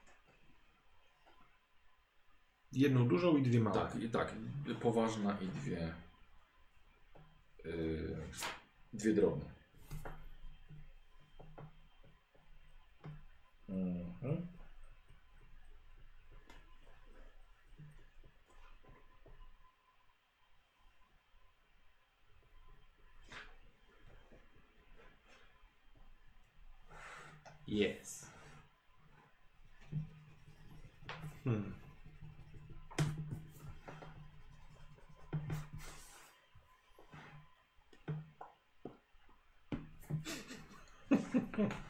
Jedną 2.73 3.09
dużą 3.09 3.37
i 3.37 3.43
dwie 3.43 3.61
małe. 3.61 3.77
Tak, 3.77 4.03
i 4.03 4.09
tak. 4.09 4.35
Poważna 4.81 5.39
i 5.41 5.47
dwie. 5.47 5.95
Yy, 7.65 8.17
dwie 8.93 9.15
drobne. 9.15 9.60
Mhm. 13.71 14.49
Yes. 27.67 28.27
Hmm. 31.45 31.73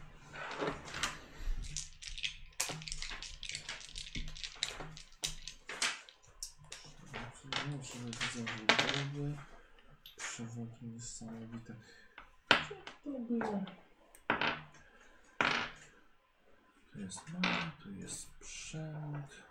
Przewodnie 10.40 10.88
niesamowite. 10.88 11.74
Co 12.48 12.74
to 13.04 13.18
było? 13.28 13.64
Tu 16.92 17.00
jest 17.00 17.28
mapa, 17.32 17.72
tu 17.82 17.92
jest 17.92 18.20
sprzęt. 18.20 19.42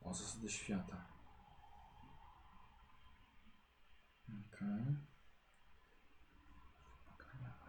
O, 0.00 0.14
zasady 0.14 0.48
świata. 0.48 0.96
Okej. 4.28 4.96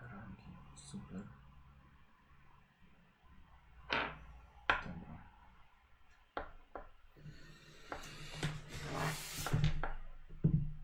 Rangi. 0.02 0.44
Super. 0.76 1.22
Dobra. 4.68 5.18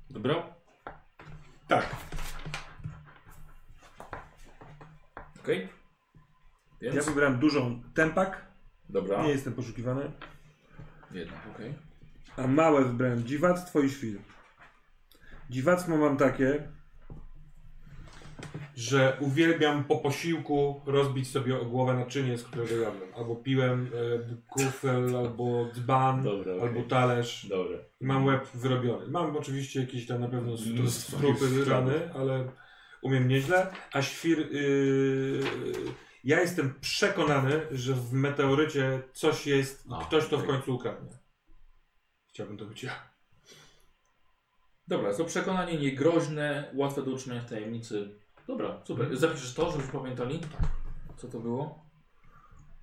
Dobro? 0.10 0.58
Tak. 1.68 1.96
Okej. 5.40 5.70
Więc? 6.82 6.96
Ja 6.96 7.02
wybrałem 7.18 7.40
dużą 7.40 7.82
tempak. 7.94 8.46
Dobra. 8.90 9.24
Nie 9.24 9.30
jestem 9.30 9.54
poszukiwany. 9.54 10.12
Jednak, 11.12 11.40
okej. 11.56 11.74
A 12.38 12.48
małe 12.48 12.86
wybrałem 12.86 13.24
dziwactwo 13.24 13.82
i 13.82 13.90
świr. 13.90 14.20
Dziwactwo 15.50 15.98
mam 15.98 16.18
takie, 16.18 16.68
że 18.76 19.18
uwielbiam 19.20 19.84
po 19.84 19.98
posiłku 19.98 20.82
rozbić 20.86 21.32
sobie 21.32 21.60
o 21.60 21.66
głowę 21.66 21.94
naczynie, 21.94 22.38
z 22.38 22.44
którego 22.44 22.76
jadłem. 22.76 23.10
Albo 23.16 23.36
piłem 23.36 23.88
e, 23.88 24.36
kufel, 24.50 25.16
albo 25.16 25.70
dzban, 25.74 26.24
Dobra, 26.24 26.54
okej. 26.54 26.68
albo 26.68 26.82
talerz. 26.84 27.46
Dobra. 27.50 27.78
I 28.02 28.06
mam 28.06 28.26
łeb 28.26 28.48
wyrobiony. 28.54 29.08
Mam 29.08 29.38
oczywiście 29.38 29.80
jakieś 29.82 30.08
tam 30.08 30.22
na 30.22 30.28
pewno 30.28 30.52
stru- 30.54 30.80
Mnóstwo 30.80 31.18
strupy, 31.18 31.46
już 31.56 31.68
rany, 31.68 32.14
ale 32.14 32.52
umiem 33.02 33.28
nieźle. 33.28 33.68
A 33.94 34.02
świr... 34.02 34.38
Yy, 34.52 35.42
ja 36.28 36.42
jestem 36.42 36.74
przekonany, 36.82 37.68
że 37.72 37.94
w 37.94 38.14
meteorycie 38.14 39.02
coś 39.14 39.48
jest 39.48 39.86
i 39.86 39.90
A, 39.94 40.06
ktoś 40.06 40.28
to 40.28 40.38
w 40.38 40.48
końcu 40.48 40.76
ukradnie. 40.76 41.18
Chciałbym 42.30 42.58
to 42.58 42.66
być 42.66 42.84
ja. 42.84 43.10
Dobra, 44.88 45.08
jest 45.08 45.20
to 45.20 45.26
przekonanie 45.26 45.78
niegroźne, 45.80 46.72
łatwe 46.76 47.04
do 47.04 47.12
utrzymania 47.12 47.42
w 47.42 47.50
tajemnicy. 47.50 48.20
Dobra, 48.48 48.82
super. 48.86 49.04
Mhm. 49.04 49.20
Zapiszesz 49.20 49.54
to, 49.54 49.72
żebyśmy 49.72 49.92
pamiętali? 49.92 50.40
Co 51.18 51.28
to 51.28 51.40
było? 51.40 51.86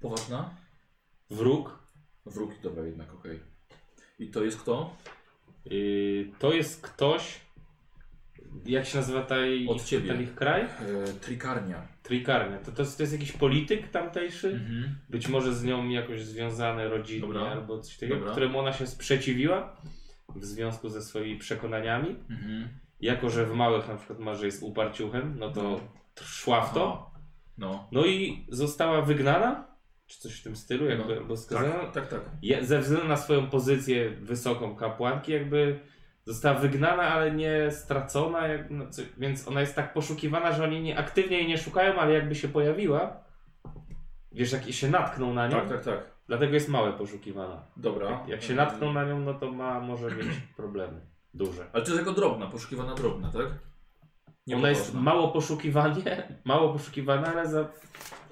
Poważna? 0.01 0.55
Wróg. 1.31 1.79
Wróg, 2.27 2.61
dobra, 2.63 2.85
jednak, 2.85 3.15
okej. 3.15 3.41
I 4.19 4.31
to 4.31 4.45
jest 4.45 4.61
kto? 4.61 4.97
Yy, 5.65 6.33
to 6.39 6.53
jest 6.53 6.83
ktoś. 6.83 7.41
Jak 8.67 8.87
się 8.87 8.99
nazywa 8.99 9.23
ta 9.23 9.47
ich, 9.47 9.71
Od 9.71 9.85
ciebie. 9.85 10.23
ich 10.23 10.35
kraj? 10.35 10.63
E, 10.63 10.69
trikarnia. 11.21 11.94
Trikarnia. 12.05 12.59
To, 12.59 12.73
to, 12.73 12.83
jest, 12.83 12.97
to 12.97 13.03
jest 13.03 13.13
jakiś 13.13 13.33
polityk 13.33 13.89
tamtejszy? 13.89 14.49
Mhm. 14.49 14.99
Być 15.11 15.29
może 15.29 15.55
z 15.55 15.65
nią 15.65 15.89
jakoś 15.89 16.25
związane 16.25 16.89
rodzinnie 16.89 17.21
Dobra. 17.21 17.41
albo 17.41 17.79
coś 17.79 17.95
takiego, 17.95 18.15
Dobra. 18.15 18.31
któremu 18.33 18.59
ona 18.59 18.73
się 18.73 18.87
sprzeciwiła 18.87 19.77
w 20.37 20.45
związku 20.45 20.89
ze 20.89 21.03
swoimi 21.03 21.39
przekonaniami. 21.39 22.17
Mhm. 22.31 22.69
Jako, 23.01 23.31
że 23.31 23.47
w 23.47 23.55
małych 23.55 23.89
na 23.89 23.97
przykład 23.97 24.19
ma, 24.19 24.35
że 24.35 24.47
jest 24.47 24.63
uparciuchem, 24.63 25.35
no 25.39 25.51
to 25.51 25.81
szła 26.23 26.61
w 26.61 26.75
to. 26.75 27.11
No. 27.59 27.89
No 27.93 28.07
i 28.07 28.47
została 28.49 29.03
wygnana, 29.03 29.67
czy 30.07 30.21
coś 30.21 30.41
w 30.41 30.43
tym 30.43 30.57
stylu, 30.57 30.87
jakby, 30.87 31.21
No. 31.29 31.37
skazana. 31.37 31.73
Tak, 31.73 31.93
tak, 31.93 32.09
tak. 32.09 32.65
Ze 32.65 32.81
względu 32.81 33.09
na 33.09 33.17
swoją 33.17 33.47
pozycję 33.47 34.11
wysoką 34.11 34.77
kapłanki, 34.77 35.33
jakby 35.33 35.81
została 36.27 36.59
wygnana, 36.59 37.03
ale 37.03 37.31
nie 37.31 37.71
stracona, 37.71 38.47
jak, 38.47 38.71
no, 38.71 38.91
co, 38.91 39.03
więc 39.17 39.49
ona 39.49 39.61
jest 39.61 39.75
tak 39.77 39.93
poszukiwana, 39.93 40.53
że 40.53 40.65
oni 40.65 40.83
nie, 40.83 40.99
aktywnie 40.99 41.37
jej 41.37 41.49
nie 41.49 41.59
szukają, 41.59 41.95
ale 41.95 42.13
jakby 42.13 42.35
się 42.35 42.49
pojawiła, 42.49 43.17
wiesz, 44.33 44.53
jak 44.53 44.65
się 44.65 44.89
natkną 44.89 45.35
na 45.35 45.49
nią, 45.49 45.57
Tak, 45.57 45.69
tak, 45.69 45.85
tak. 45.85 46.11
dlatego 46.27 46.55
jest 46.55 46.69
małe 46.69 46.93
poszukiwana. 46.93 47.63
Dobra. 47.77 48.11
Jak, 48.11 48.29
jak 48.29 48.43
się 48.43 48.55
natkną 48.55 48.93
na 48.93 49.05
nią, 49.05 49.21
no 49.21 49.35
to 49.35 49.53
ma, 49.53 49.81
może 49.81 50.11
mieć 50.17 50.27
problemy 50.57 51.01
duże. 51.35 51.67
Ale 51.73 51.85
to 51.85 51.91
jest 51.91 52.01
jako 52.07 52.13
drobna, 52.13 52.47
poszukiwana 52.47 52.95
drobna, 52.95 53.33
tak? 53.33 53.47
Nie 54.47 54.57
Ona 54.57 54.69
jest 54.69 54.95
mało 54.95 55.29
poszukiwanie, 55.29 56.29
mało 56.45 56.73
poszukiwana, 56.73 57.27
ale 57.27 57.49
za... 57.49 57.69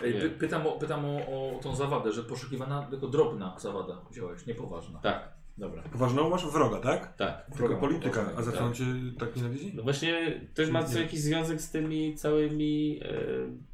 Ej, 0.02 0.30
pytam, 0.30 0.66
o, 0.66 0.72
pytam 0.72 1.04
o, 1.04 1.16
o 1.16 1.60
tą 1.62 1.74
zawadę, 1.74 2.12
że 2.12 2.22
poszukiwana 2.22 2.88
jako 2.92 3.06
drobna 3.06 3.58
zawada 3.58 4.00
wziąłeś, 4.10 4.46
niepoważna. 4.46 4.98
Tak, 4.98 5.28
Dobra. 5.58 5.82
Poważną 5.82 6.30
masz 6.30 6.46
wroga, 6.46 6.78
tak? 6.80 7.16
tak. 7.16 7.44
Tylko 7.46 7.56
Wroga 7.58 7.76
polityka. 7.76 8.08
poważnego, 8.10 8.38
A 8.38 8.42
za 8.42 8.50
co 8.52 8.56
tak. 8.58 8.66
on 8.66 8.74
cię 8.74 8.84
tak 9.18 9.36
nienawidzi? 9.36 9.72
No 9.74 9.82
właśnie, 9.82 10.40
to 10.54 10.62
ma 10.72 10.84
co 10.84 10.98
jakiś 11.00 11.20
związek 11.20 11.60
z 11.60 11.70
tymi 11.70 12.16
całymi... 12.16 13.00
E, 13.04 13.08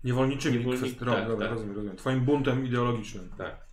Niewolniczymi 0.05 0.59
Niewolnik- 0.59 0.77
kwestii. 0.77 0.99
tak, 1.07 1.29
dobra, 1.29 1.47
tak. 1.47 1.51
rozumiem, 1.55 1.75
rozumiem. 1.77 1.97
Twoim 1.97 2.21
buntem 2.21 2.67
ideologicznym. 2.67 3.31
tak. 3.39 3.69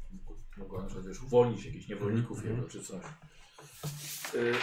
Mogła 0.57 0.79
na 0.81 0.85
przykład 0.85 1.07
wiesz, 1.07 1.21
uwolnić 1.23 1.65
jakichś 1.65 1.87
niewolników 1.87 2.37
Mhm. 2.37 2.55
jego 2.55 2.69
czy 2.69 2.81
coś. 2.83 3.01
Y, 4.35 4.53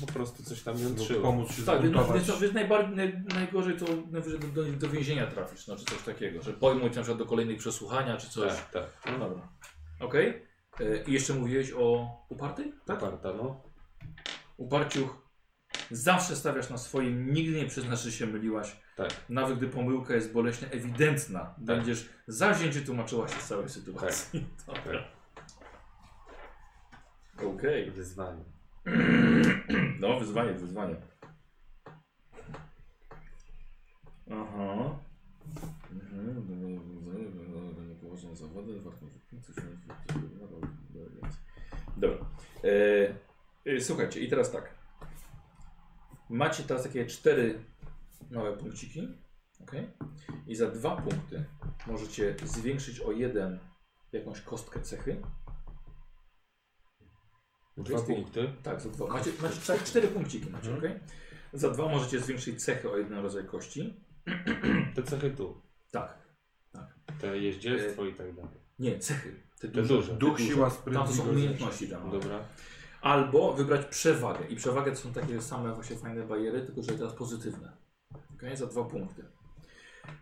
Po 0.06 0.12
prostu 0.12 0.42
coś 0.42 0.62
tam 0.62 0.78
jątrzyło. 0.78 1.22
pomóc 1.22 1.52
się 1.52 1.62
tak, 1.62 1.82
więc, 1.82 1.94
zbuntować. 1.94 2.26
więc, 2.26 2.40
więc 2.40 2.54
najbardziej, 2.54 2.96
naj, 2.96 3.22
najgorzej 3.34 3.76
to 3.76 3.84
najwyżej 4.10 4.40
do, 4.40 4.46
do, 4.46 4.72
do 4.72 4.88
więzienia 4.88 5.26
trafisz, 5.26 5.66
no, 5.66 5.76
czy 5.76 5.84
coś 5.84 6.02
takiego, 6.02 6.42
że 6.42 6.52
pojmą 6.52 6.80
cię 6.80 6.86
na 6.96 7.02
przykład 7.02 7.18
do 7.18 7.26
kolejnej 7.26 7.56
przesłuchania 7.56 8.16
czy 8.16 8.28
coś. 8.30 8.52
Tak, 8.52 8.70
tak. 8.70 9.12
No 9.12 9.18
dobra. 9.28 9.48
Okej. 10.00 10.28
Y, 10.28 10.45
I 11.06 11.12
jeszcze 11.12 11.34
mówiłeś 11.34 11.72
o 11.76 12.08
upartej? 12.28 12.72
Tak? 12.86 12.98
Uparta, 12.98 13.32
no. 13.32 13.62
Uparciuch. 14.56 15.26
Zawsze 15.90 16.36
stawiasz 16.36 16.70
na 16.70 16.78
swoim, 16.78 17.32
nigdy 17.32 17.56
nie 17.56 17.66
przyznasz, 17.66 18.02
że 18.02 18.12
się 18.12 18.26
myliłaś. 18.26 18.76
Tak. 18.96 19.10
Nawet 19.28 19.58
gdy 19.58 19.68
pomyłka 19.68 20.14
jest 20.14 20.32
boleśnie 20.32 20.70
ewidentna, 20.70 21.54
będziesz 21.58 22.08
zawzięcie 22.26 22.80
tłumaczyła 22.80 23.28
się 23.28 23.40
z 23.40 23.48
całej 23.48 23.68
sytuacji. 23.68 24.46
Dobra. 24.66 25.04
Okej. 27.54 27.90
Wyzwanie. 27.90 28.44
No, 30.00 30.20
wyzwanie, 30.20 30.52
wyzwanie. 30.52 30.96
Aha. 34.30 34.98
Mhm. 35.92 37.88
Niepoważną 37.88 38.36
zawodę, 38.36 38.80
warto 38.80 39.06
Dobra. 39.32 39.56
E, 40.08 40.35
e, 43.66 43.80
słuchajcie, 43.80 44.20
i 44.20 44.28
teraz 44.28 44.52
tak. 44.52 44.74
Macie 46.30 46.62
teraz 46.62 46.82
takie 46.82 47.06
cztery 47.06 47.64
małe 48.30 48.56
punkciki. 48.56 49.08
ok? 49.60 49.72
I 50.46 50.56
za 50.56 50.70
dwa 50.70 50.96
punkty 50.96 51.44
możecie 51.86 52.34
zwiększyć 52.44 53.00
o 53.00 53.12
jeden 53.12 53.58
jakąś 54.12 54.40
kostkę 54.40 54.80
cechy. 54.80 55.22
Dwa 57.76 58.02
punkty. 58.02 58.52
Tak, 58.62 58.80
za 58.80 58.90
dwa. 58.90 59.06
Macie, 59.06 59.30
macie 59.42 59.60
cztery, 59.60 59.80
cztery 59.84 60.08
punkciki, 60.08 60.50
macie, 60.50 60.70
Mhm. 60.70 60.92
ok? 60.92 61.00
Za 61.52 61.70
dwa 61.70 61.88
możecie 61.88 62.20
zwiększyć 62.20 62.64
cechy 62.64 62.90
o 62.90 62.96
jeden 62.96 63.18
rodzaj 63.18 63.44
kości. 63.44 64.04
Te 64.94 65.02
cechy 65.02 65.30
tu. 65.30 65.62
Tak. 65.90 66.18
Te 67.20 67.38
jeździectwo 67.38 68.04
i 68.06 68.14
tak 68.14 68.34
dalej. 68.34 68.50
Nie, 68.78 68.98
cechy. 68.98 69.45
Te 69.60 69.68
duże. 69.68 69.94
duże. 69.94 70.12
Duch, 70.12 70.36
duże. 70.38 70.44
siła, 70.50 70.70
Tam 70.70 71.06
to 71.06 71.12
są 71.12 71.28
umiejętności 71.28 71.88
tam. 71.88 72.10
Dobra. 72.10 72.38
Albo 73.02 73.52
wybrać 73.54 73.86
przewagę. 73.86 74.46
I 74.48 74.56
przewagę 74.56 74.90
to 74.90 74.96
są 74.96 75.12
takie 75.12 75.42
same 75.42 75.74
właśnie 75.74 75.96
fajne 75.96 76.26
bariery, 76.26 76.60
tylko 76.62 76.82
że 76.82 76.98
teraz 76.98 77.12
pozytywne. 77.12 77.72
Okay? 78.36 78.56
Za 78.56 78.66
dwa 78.66 78.84
punkty. 78.84 79.24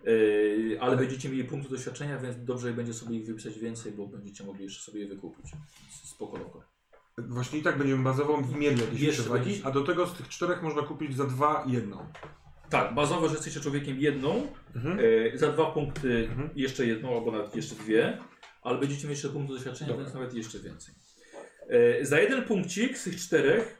Yy, 0.04 0.78
ale 0.80 0.96
będziecie 0.96 1.28
mieli 1.28 1.44
punkty 1.44 1.70
doświadczenia, 1.70 2.18
więc 2.18 2.36
dobrze 2.44 2.72
będzie 2.72 2.94
sobie 2.94 3.16
ich 3.16 3.26
wypisać 3.26 3.58
więcej, 3.58 3.92
bo 3.92 4.06
będziecie 4.06 4.44
mogli 4.44 4.64
jeszcze 4.64 4.82
sobie 4.82 5.00
je 5.00 5.08
wykupić. 5.08 5.46
Spoko, 6.04 6.36
spoko. 6.36 6.62
Właśnie 7.18 7.58
i 7.58 7.62
tak 7.62 7.78
będziemy 7.78 8.04
bazowo 8.04 8.40
mieli 8.58 8.80
jakieś 8.80 9.00
Jeszcze 9.00 9.22
przewagi, 9.22 9.50
będzie- 9.50 9.66
a 9.66 9.70
do 9.70 9.80
tego 9.84 10.06
z 10.06 10.12
tych 10.14 10.28
czterech 10.28 10.62
można 10.62 10.82
kupić 10.82 11.16
za 11.16 11.24
dwa 11.24 11.64
jedną. 11.66 12.06
Tak, 12.70 12.94
bazowo, 12.94 13.28
że 13.28 13.34
jesteście 13.34 13.60
człowiekiem 13.60 14.00
jedną, 14.00 14.46
Mhm. 14.76 14.98
e, 15.34 15.38
za 15.38 15.52
dwa 15.52 15.66
punkty 15.70 16.28
Mhm. 16.30 16.50
jeszcze 16.56 16.86
jedną, 16.86 17.16
albo 17.18 17.32
nawet 17.32 17.56
jeszcze 17.56 17.74
dwie, 17.74 18.18
ale 18.64 18.78
będziecie 18.78 19.08
mieć 19.08 19.16
jeszcze 19.18 19.28
punkt 19.28 19.52
doświadczenia, 19.52 19.88
Dobra. 19.90 20.04
więc 20.04 20.14
nawet 20.14 20.34
jeszcze 20.34 20.58
więcej. 20.58 20.94
E, 21.68 22.04
za 22.04 22.20
jeden 22.20 22.44
punkcik 22.44 22.98
z 22.98 23.04
tych 23.04 23.16
czterech 23.20 23.78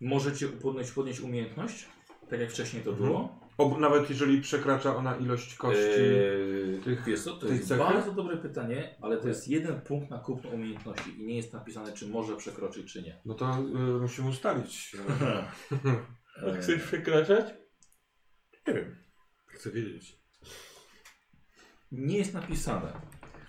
możecie 0.00 0.48
podnieść, 0.48 0.90
podnieść 0.90 1.20
umiejętność, 1.20 1.86
tak 2.30 2.40
jak 2.40 2.50
wcześniej 2.50 2.82
to 2.82 2.90
Mhm. 2.90 3.08
było. 3.08 3.42
Ob, 3.58 3.78
nawet 3.78 4.10
jeżeli 4.10 4.40
przekracza 4.40 4.96
ona 4.96 5.16
ilość 5.16 5.54
kości. 5.54 5.82
Eee, 5.82 6.80
tych- 6.84 7.04
wiesz 7.04 7.20
co, 7.24 7.36
to 7.36 7.48
jest 7.48 7.68
cechy? 7.68 7.78
bardzo 7.78 8.12
dobre 8.12 8.36
pytanie, 8.36 8.94
ale 9.00 9.16
to 9.16 9.28
jest 9.28 9.48
jeden 9.48 9.80
punkt 9.80 10.10
na 10.10 10.18
kupno 10.18 10.50
umiejętności 10.50 11.20
i 11.20 11.24
nie 11.26 11.36
jest 11.36 11.52
napisane, 11.52 11.92
czy 11.92 12.06
może 12.08 12.36
przekroczyć, 12.36 12.92
czy 12.92 13.02
nie. 13.02 13.20
No 13.24 13.34
to 13.34 13.58
y, 13.58 14.00
musimy 14.00 14.28
ustalić. 14.28 14.96
Eee, 16.42 16.54
Chcesz 16.62 16.82
przekraczać? 16.82 17.54
Nie 18.68 18.74
wiem. 18.74 18.96
Chcę 19.46 19.70
wiedzieć. 19.70 20.18
nie 21.92 22.18
jest 22.18 22.34
napisane, 22.34 22.92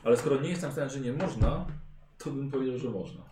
ale 0.04 0.18
skoro 0.18 0.42
nie 0.42 0.50
jest 0.50 0.62
napisane, 0.62 0.90
że 0.90 1.00
nie 1.00 1.14
można, 1.14 1.66
to 2.18 2.32
bym 2.32 2.52
powiedział, 2.52 2.78
że 2.78 2.90
można. 2.90 3.24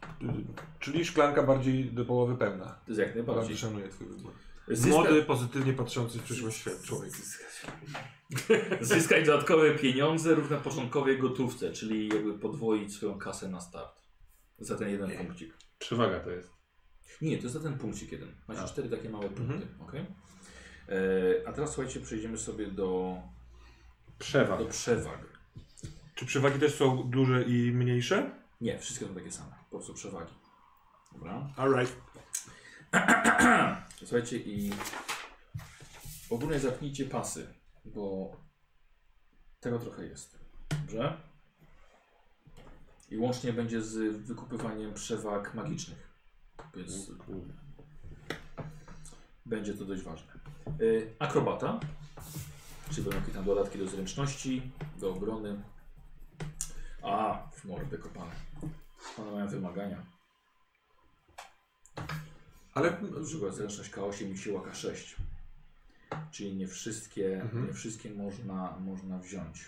Czyli 0.79 1.05
szklanka 1.05 1.43
bardziej 1.43 1.85
do 1.91 2.05
połowy 2.05 2.37
pełna. 2.37 2.65
To 2.65 2.91
jest 2.91 2.99
jak 2.99 3.09
Bardzo 3.15 3.31
najbardziej. 3.31 3.57
szanuję 3.57 3.89
twój 3.89 4.07
wybór. 4.07 4.31
Zyska- 4.67 4.89
Młody, 4.89 5.23
pozytywnie 5.23 5.73
patrzący 5.73 6.19
w 6.19 6.23
przyszłość 6.23 6.57
świat 6.57 6.81
człowiek. 6.83 7.11
Zyskać 8.81 9.25
dodatkowe 9.25 9.75
pieniądze 9.75 10.35
równe 10.35 10.57
początkowej 10.57 11.19
gotówce, 11.19 11.71
czyli 11.71 12.07
jakby 12.07 12.39
podwoić 12.39 12.93
swoją 12.95 13.19
kasę 13.19 13.49
na 13.49 13.61
start. 13.61 14.01
Za 14.59 14.77
ten 14.77 14.89
jeden 14.89 15.11
punkcik. 15.17 15.53
Przewaga 15.79 16.19
to 16.19 16.29
jest. 16.29 16.51
Nie, 17.21 17.37
to 17.37 17.43
jest 17.43 17.53
za 17.53 17.59
ten 17.59 17.77
punkcik 17.77 18.11
jeden. 18.11 18.35
Macie 18.47 18.61
A. 18.61 18.67
cztery 18.67 18.89
takie 18.89 19.09
małe 19.09 19.29
punkty. 19.29 19.53
Mhm. 19.53 19.81
ok? 19.81 19.91
E, 19.95 21.47
a 21.47 21.53
teraz 21.53 21.73
słuchajcie, 21.73 21.99
przejdziemy 21.99 22.37
sobie 22.37 22.67
do, 22.67 23.17
Przewag. 24.19 24.59
do 24.59 24.65
przewag. 24.65 25.30
Czy 26.21 26.25
przewagi 26.27 26.59
też 26.59 26.75
są 26.75 27.09
duże 27.09 27.43
i 27.43 27.71
mniejsze? 27.71 28.31
Nie, 28.61 28.79
wszystkie 28.79 29.05
są 29.07 29.15
takie 29.15 29.31
same. 29.31 29.55
Po 29.69 29.69
prostu 29.69 29.93
przewagi. 29.93 30.33
Dobra. 31.13 31.49
Alright. 31.57 31.95
Słuchajcie 34.05 34.37
i 34.37 34.71
ogólnie 36.29 36.59
zapnijcie 36.59 37.05
pasy, 37.05 37.53
bo 37.85 38.31
tego 39.59 39.79
trochę 39.79 40.05
jest. 40.05 40.39
Dobrze? 40.69 41.17
I 43.09 43.17
łącznie 43.17 43.53
będzie 43.53 43.81
z 43.81 44.17
wykupywaniem 44.17 44.93
przewag 44.93 45.53
magicznych. 45.53 46.11
Więc 46.75 47.11
będzie 49.45 49.73
to 49.73 49.85
dość 49.85 50.03
ważne. 50.03 50.33
Y, 50.81 51.15
akrobata, 51.19 51.79
czyli 52.89 53.03
będą 53.03 53.19
jakieś 53.19 53.33
tam 53.33 53.45
dodatki 53.45 53.79
do 53.79 53.87
zręczności, 53.87 54.71
do 54.99 55.11
obrony. 55.11 55.63
A, 57.03 57.43
w 57.53 57.65
mordę 57.65 57.97
kopane. 57.97 58.31
One 59.17 59.31
mają 59.31 59.47
wymagania. 59.47 59.97
Ale 62.73 62.97
przykład 63.25 63.53
zręczność 63.55 63.91
K8 63.91 64.31
i 64.31 64.37
siła 64.37 64.61
K6. 64.61 65.15
Czyli 66.31 66.55
nie 66.55 66.67
wszystkie, 66.67 67.41
Mhm. 67.41 67.67
nie 67.67 67.73
wszystkie 67.73 68.09
można, 68.09 68.77
można 68.79 69.19
wziąć. 69.19 69.65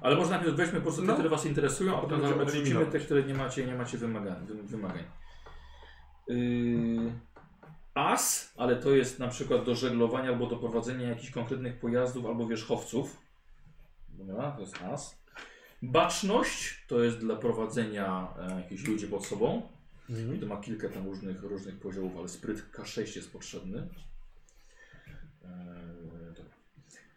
Ale 0.00 0.16
może 0.16 0.30
najpierw 0.30 0.56
weźmy 0.56 0.74
po 0.78 0.82
prostu 0.82 1.00
te, 1.00 1.06
No. 1.06 1.14
które 1.14 1.28
Was 1.28 1.46
interesują, 1.46 1.98
a 1.98 2.00
potem 2.00 2.20
będziemy 2.20 2.42
odrzucimy 2.42 2.62
eliminować. 2.66 2.92
te, 2.92 3.00
które 3.00 3.22
nie 3.22 3.34
macie, 3.34 3.66
nie 3.66 3.74
macie 3.74 3.98
wymagań. 3.98 4.46
wy- 4.46 4.62
wymagań. 4.62 5.04
Yy, 6.28 7.12
as, 7.94 8.52
ale 8.56 8.76
to 8.76 8.90
jest 8.90 9.18
na 9.18 9.28
przykład 9.28 9.64
do 9.64 9.74
żeglowania 9.74 10.28
albo 10.30 10.46
do 10.46 10.56
prowadzenia 10.56 11.08
jakichś 11.08 11.32
konkretnych 11.32 11.80
pojazdów 11.80 12.26
albo 12.26 12.46
wierzchowców. 12.46 13.16
Dobra, 14.08 14.50
to 14.52 14.60
jest 14.60 14.82
as. 14.82 15.19
Baczność 15.82 16.84
to 16.86 17.04
jest 17.04 17.18
dla 17.18 17.36
prowadzenia 17.36 18.34
e, 18.38 18.60
jakichś 18.60 18.84
ludzi 18.84 19.06
pod 19.06 19.26
sobą. 19.26 19.62
I 20.36 20.38
to 20.38 20.46
ma 20.46 20.56
kilka 20.56 20.88
tam 20.88 21.04
różnych, 21.04 21.42
różnych 21.42 21.80
poziomów, 21.80 22.16
ale 22.18 22.28
spryt 22.28 22.72
K6 22.72 23.16
jest 23.16 23.32
potrzebny. 23.32 23.88
Dobra. 26.36 26.44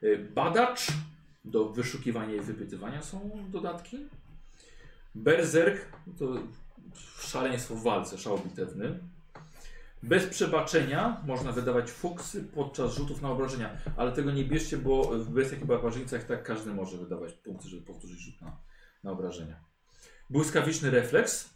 E, 0.02 0.18
Badacz 0.18 0.88
do 1.46 1.70
wyszukiwania 1.70 2.36
i 2.36 2.42
wypytywania 2.42 3.02
są 3.02 3.46
dodatki. 3.52 3.98
Berserk 5.16 5.86
to 6.20 6.34
szaleństwo 7.20 7.76
w 7.76 7.84
walce, 7.84 8.18
szał 8.18 8.40
bitewny. 8.40 9.00
Bez 10.04 10.28
przebaczenia 10.28 11.22
można 11.26 11.52
wydawać 11.52 11.92
fuksy 11.92 12.44
podczas 12.44 12.96
rzutów 12.96 13.22
na 13.22 13.30
obrażenia, 13.30 13.78
ale 13.98 14.12
tego 14.12 14.32
nie 14.32 14.46
bierzcie, 14.46 14.78
bo 14.78 15.04
w 15.04 15.30
bestiach 15.30 15.62
i 15.62 15.66
barbarzyńcach 15.66 16.24
tak 16.24 16.44
każdy 16.44 16.74
może 16.74 16.98
wydawać 16.98 17.34
punkty, 17.34 17.70
żeby 17.70 17.86
powtórzyć 17.86 18.20
rzut 18.20 18.42
na, 18.42 18.58
na 19.04 19.12
obrażenia. 19.12 19.64
Błyskawiczny 20.30 20.90
refleks 20.90 21.54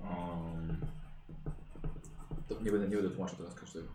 Um, 0.00 0.76
to 2.48 2.62
nie 2.62 2.70
będę, 2.70 2.88
nie 2.88 2.96
będę 2.96 3.10
tłumaczył 3.10 3.38
teraz 3.38 3.54
każdego. 3.54 3.88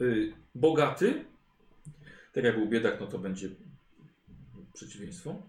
Y, 0.00 0.32
bogaty. 0.54 1.24
Tak 2.32 2.44
jak 2.44 2.56
był 2.56 2.68
biedak, 2.68 3.00
no 3.00 3.06
to 3.06 3.18
będzie 3.18 3.48
przeciwieństwo. 4.72 5.42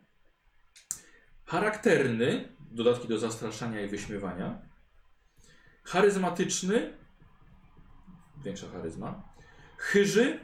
Charakterny. 1.45 2.49
Dodatki 2.71 3.07
do 3.07 3.19
zastraszania 3.19 3.81
i 3.81 3.87
wyśmiewania. 3.87 4.68
Charyzmatyczny. 5.89 6.93
Większa 8.43 8.69
charyzma. 8.69 9.23
Chyży. 9.77 10.39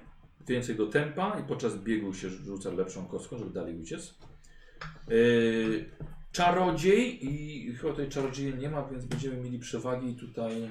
Więcej 0.47 0.75
do 0.75 0.87
tempa 0.87 1.39
i 1.39 1.43
podczas 1.43 1.77
biegu 1.77 2.13
się 2.13 2.29
rzuca 2.29 2.69
lepszą 2.69 3.05
kostką, 3.05 3.37
żeby 3.37 3.51
dalej 3.51 3.81
uciec. 3.81 4.15
Yy, 5.07 5.89
czarodziej 6.31 7.25
i 7.25 7.75
chyba 7.75 7.91
tutaj 7.91 8.09
czarodzieja 8.09 8.55
nie 8.55 8.69
ma, 8.69 8.83
więc 8.87 9.05
będziemy 9.05 9.37
mieli 9.37 9.59
przewagi 9.59 10.15
tutaj 10.15 10.61
yy, 10.61 10.69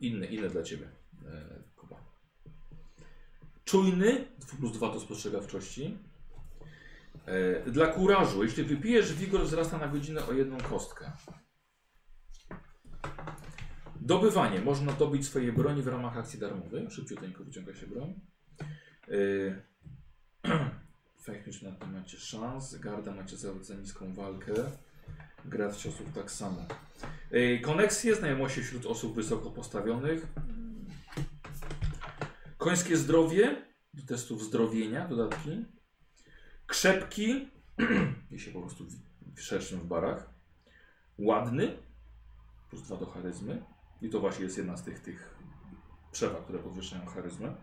inne, 0.00 0.26
inne 0.26 0.48
dla 0.48 0.62
Ciebie, 0.62 0.88
yy, 1.22 1.28
Kuba. 1.76 1.96
Czujny, 3.64 4.24
2 4.38 4.56
plus 4.58 4.72
2 4.72 4.92
do 4.92 5.00
spostrzegawczości. 5.00 5.98
Yy, 7.64 7.72
dla 7.72 7.86
kurażu, 7.86 8.44
jeśli 8.44 8.64
wypijesz, 8.64 9.14
wigor 9.14 9.42
wzrasta 9.42 9.78
na 9.78 9.88
godzinę 9.88 10.26
o 10.26 10.32
jedną 10.32 10.58
kostkę. 10.58 11.12
Dobywanie. 14.06 14.60
Można 14.60 14.92
dobyć 14.92 15.26
swojej 15.26 15.52
broni 15.52 15.82
w 15.82 15.86
ramach 15.88 16.16
akcji 16.16 16.38
darmowej. 16.38 16.90
Szybciuteńko 16.90 17.44
wyciąga 17.44 17.74
się 17.74 17.86
broń. 17.86 18.14
Yy, 19.08 19.62
Fechnicz 21.24 21.62
na 21.62 21.72
tym 21.72 21.92
macie 21.92 22.18
szans. 22.18 22.74
Garda 22.74 23.14
macie 23.14 23.36
za, 23.36 23.62
za 23.62 23.74
niską 23.74 24.12
walkę. 24.14 24.52
Grad 25.44 25.76
ciosów 25.76 26.12
tak 26.14 26.30
samo. 26.30 26.66
Yy, 27.30 27.60
koneksje, 27.60 28.14
znajomości 28.14 28.62
wśród 28.62 28.86
osób 28.86 29.14
wysoko 29.14 29.50
postawionych. 29.50 30.26
Końskie 32.58 32.96
zdrowie. 32.96 33.66
Do 33.94 34.02
testów 34.06 34.42
zdrowienia, 34.42 35.08
dodatki. 35.08 35.64
Krzepki. 36.66 37.48
I 38.30 38.38
się 38.38 38.50
po 38.50 38.60
prostu 38.60 38.84
w- 39.34 39.40
szerszym 39.40 39.80
w 39.80 39.84
barach. 39.84 40.30
Ładny. 41.18 41.76
Plus 42.70 42.82
dwa 42.82 42.96
do 42.96 43.06
charyzmy. 43.06 43.62
I 44.02 44.10
to 44.10 44.20
właśnie 44.20 44.44
jest 44.44 44.58
jedna 44.58 44.76
z 44.76 44.82
tych, 44.82 45.00
tych 45.00 45.34
przewag, 46.12 46.42
które 46.44 46.58
podwyższają 46.58 47.06
charyzmę. 47.06 47.54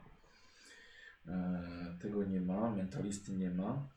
Eee, 1.28 2.00
tego 2.02 2.24
nie 2.24 2.42
ma, 2.42 2.72
mentalisty 2.72 3.32
nie 3.32 3.50
ma. 3.50 3.88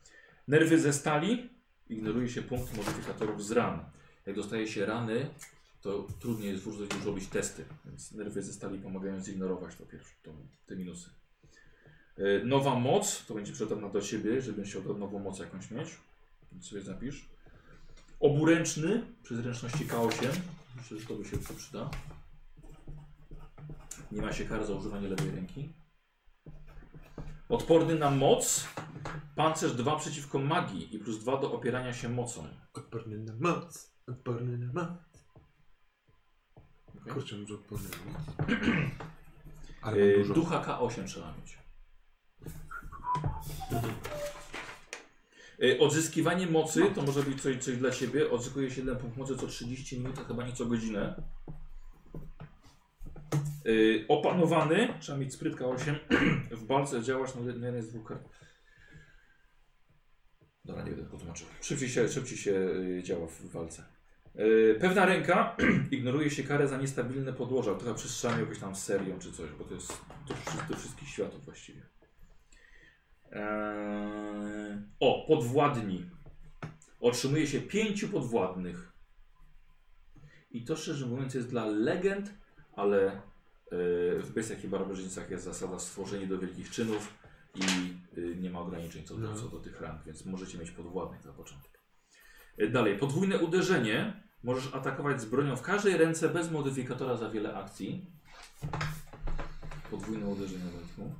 Nerwy 0.47 0.79
ze 0.79 0.93
stali. 0.93 1.49
Ignoruje 1.89 2.29
się 2.29 2.41
punkt 2.41 2.77
modyfikatorów 2.77 3.45
z 3.45 3.51
ran. 3.51 3.85
Jak 4.25 4.35
dostaje 4.35 4.67
się 4.67 4.85
rany, 4.85 5.29
to 5.81 6.07
trudniej 6.19 6.51
jest 6.51 6.63
wrócić 6.63 6.95
już 6.95 7.05
robić 7.05 7.27
testy. 7.27 7.65
Więc 7.85 8.11
nerwy 8.11 8.43
ze 8.43 8.53
stali 8.53 8.79
pomagają 8.79 9.23
zignorować 9.23 9.75
to 9.75 9.85
pierwsze, 9.85 10.13
to, 10.23 10.31
te 10.65 10.75
minusy. 10.75 11.09
Eee, 12.17 12.45
nowa 12.45 12.75
moc, 12.75 13.25
to 13.25 13.33
będzie 13.33 13.53
przydatna 13.53 13.89
do 13.89 14.01
Ciebie, 14.01 14.41
żebyś 14.41 14.69
chciał 14.69 14.97
nową 14.97 15.19
moc 15.19 15.39
jakąś 15.39 15.71
mieć. 15.71 15.87
Więc 16.51 16.65
sobie 16.65 16.81
zapisz. 16.81 17.29
Oburęczny, 18.19 19.05
przy 19.23 19.35
zręczności 19.35 19.85
K8. 19.85 20.27
Myślę, 20.75 20.99
że 20.99 21.05
to 21.05 21.15
by 21.15 21.25
się 21.25 21.37
przyda. 21.37 21.89
Nie 24.13 24.21
ma 24.21 24.33
się 24.33 24.45
kar 24.45 24.65
za 24.65 24.73
używanie 24.73 25.07
lewej 25.07 25.31
ręki. 25.31 25.73
Odporny 27.49 27.95
na 27.95 28.11
moc. 28.11 28.67
Pancerz 29.35 29.73
2 29.73 29.95
przeciwko 29.95 30.39
magii 30.39 30.95
i 30.95 30.99
plus 30.99 31.19
2 31.19 31.37
do 31.37 31.53
opierania 31.53 31.93
się 31.93 32.09
mocą. 32.09 32.47
Odporny 32.73 33.17
na 33.17 33.33
moc. 33.39 33.93
Odporny 34.07 34.57
na 34.57 34.73
moc. 34.73 34.89
Okay. 37.01 37.13
Kurczę, 37.13 37.35
może 37.37 37.53
odporny 37.53 37.89
na 37.89 38.11
moc. 38.13 38.49
Ale 39.81 39.97
mam 39.97 40.05
Yy, 40.07 40.17
dużo. 40.17 40.33
ducha 40.33 40.61
K8 40.63 41.05
trzeba 41.07 41.33
mieć. 41.37 41.57
Y, 45.63 45.79
Odzyskiwanie 45.79 46.47
mocy 46.47 46.83
to 46.95 47.01
może 47.01 47.23
być 47.23 47.41
coś, 47.41 47.57
coś 47.63 47.77
dla 47.77 47.91
ciebie. 47.91 48.31
Odzyskuje 48.31 48.71
się 48.71 48.81
jeden 48.81 48.97
punkt 48.97 49.17
mocy 49.17 49.37
co 49.37 49.47
30 49.47 49.99
minut, 49.99 50.19
a 50.19 50.23
chyba 50.23 50.47
nie 50.47 50.53
co 50.53 50.65
godzinę. 50.65 51.23
Y, 53.65 54.05
Opanowany, 54.07 54.93
trzeba 54.99 55.17
mieć 55.17 55.33
sprytka 55.33 55.65
8. 55.65 55.95
W 56.51 56.65
balce 56.65 57.03
działasz 57.03 57.35
na 57.35 57.41
jednej 57.41 57.81
z 57.81 57.89
dwóch 57.89 58.07
kart. 58.07 58.29
Dobra, 60.65 60.83
nie 60.83 60.91
będę 60.91 61.09
potłumaczył. 61.09 61.47
Szybciej 61.61 61.89
się, 61.89 62.09
szybciej 62.09 62.37
się 62.37 62.51
y, 62.51 63.03
działa 63.03 63.27
w 63.27 63.45
walce. 63.45 63.83
Y, 64.39 64.77
Pewna 64.81 65.05
ręka 65.05 65.57
ignoruje 65.91 66.29
się 66.29 66.43
karę 66.43 66.67
za 66.67 66.77
niestabilne 66.77 67.33
podłoża. 67.33 67.75
Trochę 67.75 67.95
przestrzelanie 67.95 68.41
jakąś 68.41 68.59
tam 68.59 68.75
serią 68.75 69.19
czy 69.19 69.31
coś, 69.31 69.49
bo 69.51 69.63
to 69.63 69.73
jest 69.73 70.01
do, 70.27 70.33
do 70.69 70.75
wszystkich 70.75 71.09
światów 71.09 71.45
właściwie. 71.45 71.81
Eee, 73.31 74.81
o, 74.99 75.25
podwładni. 75.27 76.09
Otrzymuje 76.99 77.47
się 77.47 77.61
pięciu 77.61 78.09
podwładnych. 78.09 78.91
I 80.51 80.63
to 80.63 80.75
szczerze 80.75 81.05
mówiąc 81.05 81.33
jest 81.33 81.49
dla 81.49 81.65
legend, 81.65 82.33
ale 82.75 83.11
e, 83.11 83.21
w 84.23 84.31
bestiach 84.35 84.63
i 84.63 84.67
barbarzyńcach 84.67 85.29
jest 85.31 85.43
zasada 85.45 85.79
stworzenie 85.79 86.27
do 86.27 86.39
wielkich 86.39 86.69
czynów 86.69 87.13
i 87.55 87.61
y, 88.17 88.35
nie 88.39 88.49
ma 88.49 88.59
ograniczeń 88.59 89.03
co 89.03 89.15
do, 89.15 89.27
No. 89.29 89.35
co 89.35 89.47
do 89.47 89.59
tych 89.59 89.81
rank, 89.81 90.03
więc 90.05 90.25
możecie 90.25 90.57
mieć 90.57 90.71
podwładnych 90.71 91.25
na 91.25 91.33
początek. 91.33 91.79
E, 92.57 92.67
Dalej, 92.67 92.97
podwójne 92.97 93.37
uderzenie. 93.39 94.23
Możesz 94.43 94.73
atakować 94.75 95.21
z 95.21 95.25
bronią 95.25 95.55
w 95.55 95.61
każdej 95.61 95.97
ręce 95.97 96.29
bez 96.29 96.51
modyfikatora 96.51 97.15
za 97.17 97.29
wiele 97.29 97.55
akcji. 97.55 98.05
Podwójne 99.91 100.27
uderzenie 100.27 100.63
Wojtku. 100.63 101.15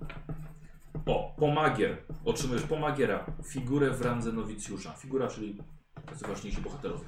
O, 1.06 1.36
pomagier. 1.38 1.98
Otrzymujesz 2.26 2.64
pomagiera. 2.64 3.26
Figurę 3.46 3.90
w 3.92 4.02
randze 4.02 4.32
nowicjusza. 4.32 4.94
Figura, 4.94 5.28
czyli 5.28 5.58
tacy 6.06 6.28
ważniejsi 6.28 6.62
bohaterowie. 6.62 7.06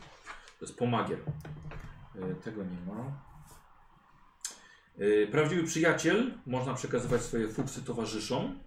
To 0.60 0.66
jest 0.66 0.78
pomagier. 0.78 1.20
E, 2.16 2.36
Tego 2.36 2.64
nie 2.64 2.94
ma. 2.94 3.26
E, 4.98 5.28
Prawdziwy 5.28 5.64
przyjaciel. 5.64 6.34
Można 6.46 6.74
przekazywać 6.74 7.22
swoje 7.22 7.48
fuksy 7.48 7.82
towarzyszom. 7.82 8.60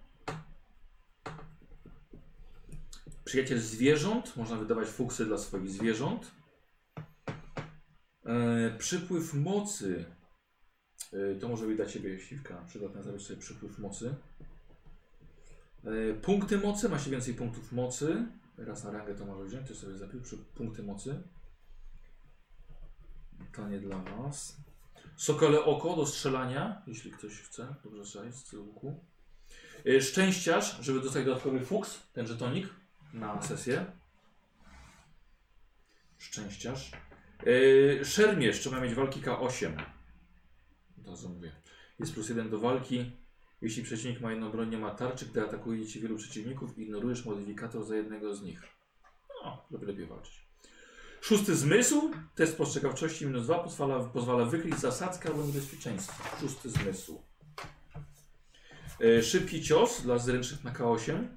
Przyjaciel 3.25 3.59
zwierząt. 3.59 4.37
Można 4.37 4.55
wydawać 4.55 4.87
fuksy 4.87 5.25
dla 5.25 5.37
swoich 5.37 5.69
zwierząt. 5.69 6.31
E, 8.25 8.77
przypływ 8.77 9.33
mocy. 9.33 10.05
E, 11.13 11.35
to 11.35 11.49
może 11.49 11.65
być 11.65 11.75
dla 11.75 11.85
Ciebie 11.85 12.19
siwka. 12.19 12.63
Przydatne 12.67 13.03
zrobić 13.03 13.27
sobie 13.27 13.39
przypływ 13.39 13.79
mocy. 13.79 14.15
Punkty 16.21 16.57
mocy. 16.57 16.89
Ma 16.89 16.99
się 16.99 17.11
więcej 17.11 17.33
punktów 17.33 17.71
mocy. 17.71 18.25
Raz 18.57 18.83
na 18.83 18.91
rangę 18.91 19.15
to 19.15 19.25
może 19.25 19.45
wziąć. 19.45 19.67
To 19.67 19.75
sobie 19.75 19.97
zapił 19.97 20.21
przy 20.21 20.37
punkty 20.37 20.83
mocy. 20.83 21.23
To 23.51 23.69
nie 23.69 23.79
dla 23.79 23.97
Was. 23.97 24.68
Sokole 25.19 25.63
oko 25.65 25.95
do 25.95 26.05
strzelania, 26.05 26.81
jeśli 26.87 27.11
ktoś 27.11 27.41
chce. 27.41 27.75
Dobrze 27.83 28.05
strzelić 28.05 28.35
z 28.35 28.53
łuku. 28.53 29.05
E, 29.85 30.01
Szczęściarz, 30.01 30.77
żeby 30.81 31.01
dostać 31.01 31.25
dodatkowy 31.25 31.65
fuks, 31.65 32.03
ten 32.13 32.27
żetonik 32.27 32.67
na 33.13 33.41
sesję. 33.41 33.85
Szczęściarz. 36.17 36.91
Yy, 37.45 38.05
szermierz, 38.05 38.59
trzeba 38.59 38.79
mieć 38.79 38.93
walki 38.93 39.21
K8. 39.21 39.83
To 41.05 41.17
co 41.17 41.29
mówię. 41.29 41.51
Jest 41.99 42.13
plus 42.13 42.29
jeden 42.29 42.49
do 42.49 42.59
walki. 42.59 43.11
Jeśli 43.61 43.83
przeciwnik 43.83 44.21
ma 44.21 44.31
jedną 44.31 44.51
broń, 44.51 44.69
nie 44.69 44.77
ma 44.77 44.91
tarczy, 44.91 45.25
gdy 45.25 45.41
atakuje 45.41 45.85
ci 45.85 45.99
wielu 45.99 46.17
przeciwników, 46.17 46.77
ignorujesz 46.77 47.25
modyfikator 47.25 47.85
za 47.85 47.95
jednego 47.95 48.35
z 48.35 48.41
nich. 48.41 48.63
No, 49.43 49.65
żeby 49.71 49.85
lepiej 49.85 50.05
walczyć. 50.05 50.48
Szósty 51.21 51.55
zmysł. 51.55 52.11
Test 52.35 52.57
postrzegawczości 52.57 53.25
minus 53.25 53.43
2 53.43 53.59
pozwala, 53.59 53.99
pozwala 53.99 54.45
wykryć 54.45 54.79
zasadzkę 54.79 55.29
albo 55.29 55.43
niebezpieczeństwo. 55.43 56.23
Szósty 56.39 56.69
zmysł. 56.69 57.21
Yy, 58.99 59.23
szybki 59.23 59.63
cios 59.63 60.01
dla 60.01 60.17
zręcznych 60.17 60.63
na 60.63 60.73
K8. 60.73 61.27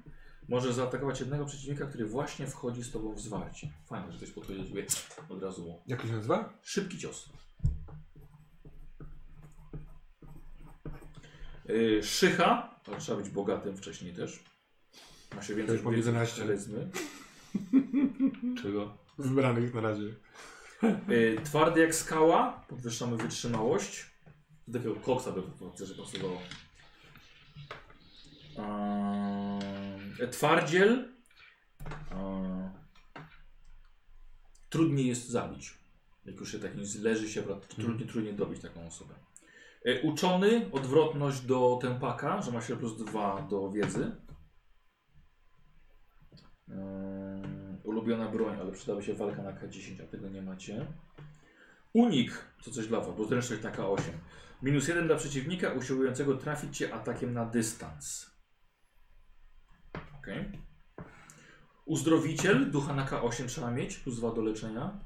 Możesz 0.49 0.73
zaatakować 0.73 1.19
jednego 1.19 1.45
przeciwnika, 1.45 1.85
który 1.85 2.05
właśnie 2.05 2.47
wchodzi 2.47 2.83
z 2.83 2.91
tobą 2.91 3.13
w 3.13 3.19
zwarcie. 3.19 3.71
Fajnie, 3.85 4.11
że 4.11 4.17
ktoś 4.17 4.31
podchodzi 4.31 4.67
sobie 4.67 4.85
od 5.29 5.43
razu. 5.43 5.61
mu. 5.61 5.83
Jak 5.87 6.01
to 6.01 6.07
się 6.07 6.13
nazywa? 6.13 6.53
Szybki 6.61 6.97
cios. 6.97 7.29
Yy, 11.65 12.03
szycha, 12.03 12.79
ale 12.87 12.97
trzeba 12.97 13.17
być 13.17 13.29
bogatym 13.29 13.77
wcześniej 13.77 14.13
też. 14.13 14.43
Ma 15.35 15.41
się 15.41 15.55
więcej, 15.55 15.75
już 15.75 15.85
mam 15.85 15.93
więcej 15.93 16.13
11. 16.13 16.41
charyzmy. 16.41 16.89
Czego? 18.61 19.02
Wybranych 19.17 19.73
na 19.73 19.81
razie. 19.81 20.15
Yy, 21.07 21.41
twardy 21.43 21.81
jak 21.81 21.95
skała, 21.95 22.65
podwyższamy 22.67 23.17
wytrzymałość. 23.17 24.13
Do 24.67 24.79
takiego 24.79 24.95
koksa 24.95 25.31
by 25.31 25.41
to 25.59 25.69
też 25.69 25.93
pasowało. 25.93 26.41
Yy, 30.19 30.27
twardziel. 30.27 31.13
Yy, 32.11 32.69
trudniej 34.69 35.07
jest 35.07 35.29
zabić. 35.29 35.77
Jak 36.25 36.35
już 36.35 36.51
się 36.51 36.59
tak 36.59 36.75
nie 36.75 36.83
leży 37.01 37.29
się, 37.29 37.43
to 37.43 37.55
trudniej, 37.55 38.09
trudniej 38.09 38.33
dobić 38.33 38.61
taką 38.61 38.87
osobę. 38.87 39.13
Uczony, 40.03 40.69
odwrotność 40.71 41.41
do 41.41 41.79
tempaka, 41.81 42.41
że 42.41 42.51
ma 42.51 42.61
się 42.61 42.77
plus 42.77 42.97
2 42.97 43.47
do 43.49 43.71
wiedzy. 43.71 44.15
Yy, 46.67 47.62
ulubiona 47.83 48.29
broń, 48.29 48.57
ale 48.59 48.71
przydałaby 48.71 49.05
się 49.05 49.13
walka 49.13 49.43
na 49.43 49.53
K10, 49.53 50.03
a 50.03 50.07
tego 50.07 50.29
nie 50.29 50.41
macie. 50.41 50.87
Unik, 51.93 52.45
to 52.63 52.71
coś 52.71 52.87
dla 52.87 52.99
was, 52.99 53.17
bo 53.17 53.25
zręczność 53.25 53.63
na 53.63 53.71
K8. 53.71 54.01
Minus 54.61 54.87
1 54.87 55.07
dla 55.07 55.15
przeciwnika 55.15 55.73
usiłującego 55.73 56.37
trafić 56.37 56.77
cię 56.77 56.93
atakiem 56.93 57.33
na 57.33 57.45
dystans. 57.45 58.31
Ok. 59.93 60.27
Uzdrowiciel, 61.85 62.71
ducha 62.71 62.93
na 62.93 63.05
K8 63.05 63.47
trzeba 63.47 63.71
mieć, 63.71 63.97
plus 63.97 64.17
2 64.17 64.33
do 64.33 64.41
leczenia. 64.41 64.99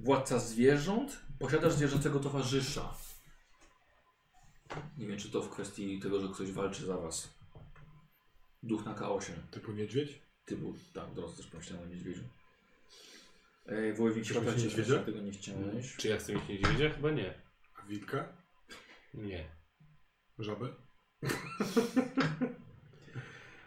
Władca 0.00 0.38
zwierząt, 0.38 1.20
posiadasz 1.38 1.72
zwierzęcego 1.72 2.20
towarzysza. 2.20 2.94
Nie 4.98 5.06
wiem, 5.06 5.18
czy 5.18 5.30
to 5.30 5.42
w 5.42 5.50
kwestii 5.50 6.00
tego, 6.00 6.20
że 6.20 6.28
ktoś 6.28 6.52
walczy 6.52 6.86
za 6.86 6.96
was. 6.96 7.37
Duch 8.62 8.84
na 8.84 8.94
K8. 8.94 9.32
Typu 9.50 9.72
niedźwiedź? 9.72 10.22
Typu, 10.44 10.74
tak, 10.94 11.04
teraz 11.14 11.36
też 11.36 11.46
pomyślałem 11.46 11.88
o 11.88 11.90
niedźwiedziu. 11.94 12.22
Ej, 13.66 13.94
wojownik 13.94 14.24
świata 14.26 14.54
cię 14.54 14.62
niedźwiedzia? 14.62 14.98
tego 14.98 15.20
nie 15.20 15.32
chciałeś. 15.32 15.96
Czy 15.96 16.08
ja 16.08 16.16
chcę 16.16 16.32
mieć 16.34 16.48
niedźwiedzia? 16.48 16.90
Chyba 16.90 17.10
nie. 17.10 17.34
A 17.74 17.86
wilka? 17.86 18.32
Nie. 19.14 19.44
Żabę? 20.38 20.68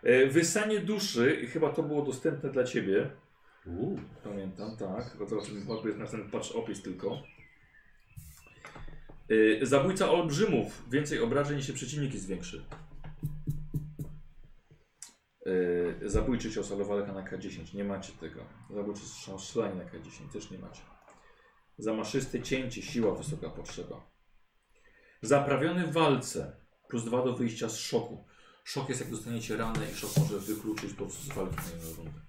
E, 0.03 0.27
Wysanie 0.27 0.79
duszy, 0.79 1.47
chyba 1.47 1.73
to 1.73 1.83
było 1.83 2.05
dostępne 2.05 2.49
dla 2.51 2.63
ciebie. 2.63 3.09
Uuu. 3.65 3.99
Pamiętam, 4.23 4.77
tak. 4.77 5.09
Tylko 5.11 5.25
choćby 5.67 5.87
jest 5.89 5.99
następny 5.99 6.31
patrz 6.31 6.51
opis 6.51 6.81
tylko. 6.81 7.23
E, 9.61 9.65
Zabójca 9.65 10.09
olbrzymów. 10.11 10.89
Więcej 10.89 11.19
obrażeń 11.19 11.57
niż 11.57 11.67
się 11.67 11.73
przeciwnik 11.73 12.13
jest 12.13 12.27
większy. 12.27 12.65
E, 15.45 16.09
Zabójczy 16.09 16.51
cios, 16.51 16.71
ale 16.71 17.07
na 17.07 17.23
K10. 17.23 17.75
Nie 17.75 17.83
macie 17.83 18.13
tego. 18.13 18.45
Zabójczy 18.69 19.01
strzał 19.01 19.39
strzelanie 19.39 19.75
na 19.75 19.85
K10. 19.85 20.31
Też 20.33 20.51
nie 20.51 20.57
macie. 20.57 20.81
Zamaszyste 21.77 22.41
cięcie. 22.41 22.81
Siła 22.81 23.15
wysoka 23.15 23.49
potrzeba. 23.49 24.11
Zaprawiony 25.21 25.87
w 25.87 25.93
walce. 25.93 26.55
Plus 26.87 27.05
dwa 27.05 27.23
do 27.23 27.33
wyjścia 27.33 27.69
z 27.69 27.77
szoku. 27.77 28.25
Szok 28.63 28.89
jest 28.89 29.01
jak 29.01 29.09
dostaniecie 29.09 29.57
ranę 29.57 29.91
i 29.91 29.95
szok 29.95 30.11
może 30.19 30.39
wykluczyć 30.39 30.93
po 30.93 31.05
prostu 31.05 31.23
z 31.23 31.35
walki 31.35 31.55
na 31.55 31.63
jedną 31.63 31.95
rundę. 31.95 32.21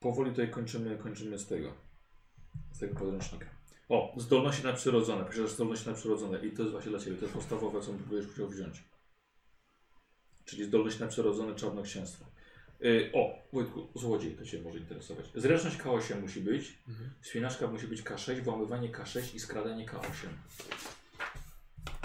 Powoli 0.00 0.30
tutaj 0.30 0.50
kończymy, 0.50 0.98
kończymy 0.98 1.38
z 1.38 1.46
tego. 1.46 1.74
Z 2.72 2.78
tego 2.78 2.94
podręcznika. 2.94 3.46
O, 3.88 4.14
zdolności 4.16 4.64
nadprzyrodzone. 4.64 5.24
Posiadasz 5.24 5.50
zdolności 5.50 5.88
nadprzyrodzone 5.88 6.46
i 6.46 6.52
to 6.52 6.62
jest 6.62 6.72
właśnie 6.72 6.90
dla 6.90 7.00
Ciebie. 7.00 7.16
To 7.16 7.22
jest 7.22 7.34
podstawowe, 7.34 7.80
co 7.80 7.92
próbujesz 7.92 8.26
chciał 8.26 8.48
wziąć. 8.48 8.89
Czyli 10.50 10.64
zdolność 10.64 10.98
nadprzyrodzone 10.98 11.54
czarnoksięstwo. 11.54 12.24
Yy, 12.80 13.10
o, 13.14 13.38
Wojtku, 13.52 13.88
złodziej, 13.94 14.32
to 14.36 14.44
Cię 14.44 14.62
może 14.62 14.78
interesować. 14.78 15.24
Zręczność 15.34 15.76
K8 15.78 16.20
musi 16.20 16.40
być, 16.40 16.78
Mhm. 16.88 17.10
spinaczka 17.22 17.66
musi 17.66 17.86
być 17.86 18.02
K6, 18.02 18.40
włamywanie 18.42 18.88
K6 18.88 19.34
i 19.34 19.40
skradanie 19.40 19.86
K8. 19.86 20.26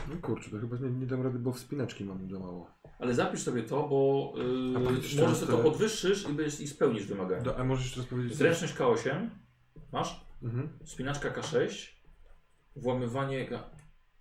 No 0.10 0.16
kurczę, 0.22 0.50
to 0.50 0.60
chyba 0.60 0.78
nie, 0.78 0.90
nie 0.90 1.06
dam 1.06 1.24
rady, 1.24 1.40
bo 1.40 1.52
wspinaczki 1.54 2.06
mam 2.06 2.30
za 2.30 2.40
mało. 2.40 2.72
Ale 3.00 3.14
zapisz 3.14 3.42
sobie 3.42 3.64
to, 3.64 3.88
bo 3.88 4.34
yy, 4.38 4.80
może 5.22 5.36
sobie 5.36 5.52
to 5.52 5.58
podwyższysz 5.58 6.30
i, 6.30 6.34
będziesz, 6.34 6.60
i 6.60 6.68
spełnisz 6.68 7.06
wymagania. 7.06 7.44
Do, 7.44 7.60
a 7.60 7.64
możesz 7.64 7.86
jeszcze 7.86 8.00
raz 8.00 8.10
powiedzieć? 8.10 8.36
Zręczność 8.38 8.74
K8 8.74 9.30
masz, 9.92 10.26
Mhm. 10.44 10.70
spinaczka 10.86 11.30
K6, 11.32 11.88
włamywanie. 12.76 13.50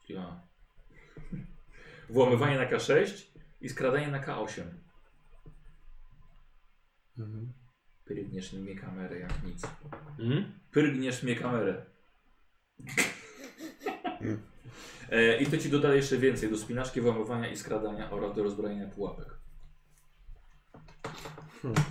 Ja. 0.09 0.41
włamywanie 2.11 2.57
na 2.59 2.67
K6 2.71 3.23
i 3.65 3.69
skradanie 3.69 4.09
na 4.09 4.21
K8. 4.21 4.63
Mhm. 7.19 7.53
Pyrgniesz 8.05 8.53
mnie 8.53 8.77
kamerę 8.77 9.19
jak 9.19 9.43
nic. 9.43 9.63
Mhm. 10.19 10.53
Pyrgniesz 10.71 11.23
mnie 11.23 11.37
kamerę. 11.37 11.87
e, 15.11 15.43
I 15.43 15.47
to 15.47 15.59
ci 15.59 15.71
doda 15.71 15.95
jeszcze 15.95 16.19
więcej 16.19 16.51
do 16.51 16.59
spinaczki, 16.59 17.01
włamywania 17.01 17.49
i 17.49 17.57
skradania 17.57 18.11
oraz 18.11 18.37
do 18.37 18.43
rozbrojenia 18.43 18.89
pułapek. 18.89 19.39
Hmm. 21.63 21.83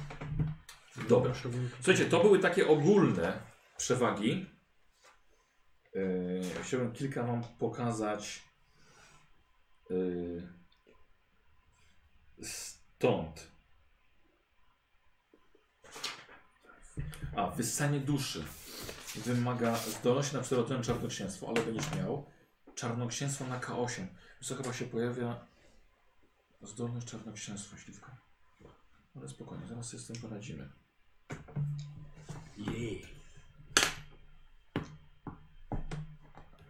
Dobra. 1.10 1.34
Słuchajcie, 1.76 2.06
to 2.06 2.24
były 2.24 2.40
takie 2.40 2.68
ogólne 2.68 3.40
przewagi. 3.78 4.45
Yy, 5.94 6.41
chciałbym 6.62 6.91
kilka 6.91 7.24
wam 7.24 7.44
pokazać 7.60 8.44
yy, 9.90 10.62
stąd. 12.44 13.52
A, 17.36 17.48
wyssanie 17.49 17.99
duszy 17.99 18.44
wymaga 19.15 19.78
zdolności 19.78 20.36
na 20.36 20.41
przerodzone 20.41 20.84
czarnoksięstwo, 20.84 21.48
ale 21.48 21.65
będziesz 21.65 21.95
miał 21.95 22.26
czarnoksięstwo 22.76 23.48
na 23.48 23.60
K8. 23.60 23.98
Więc 23.98 24.48
to 24.48 24.56
chyba 24.56 24.74
się 24.74 24.86
pojawia 24.86 25.45
zdolność 26.61 27.07
czarnoksięstwa, 27.07 27.78
śliwka. 27.78 28.18
Ale 29.15 29.30
spokojnie, 29.30 29.68
zaraz 29.68 29.90
sobie 29.90 30.03
z 30.03 30.07
tym 30.07 30.15
poradzimy. 30.22 30.70
Jej. 32.57 33.06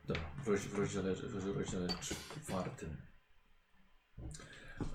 Dobra, 0.07 0.23
w, 0.45 0.77
rozdziale, 0.77 1.15
w 1.15 1.57
rozdziale 1.57 1.87
czwartym. 2.01 2.97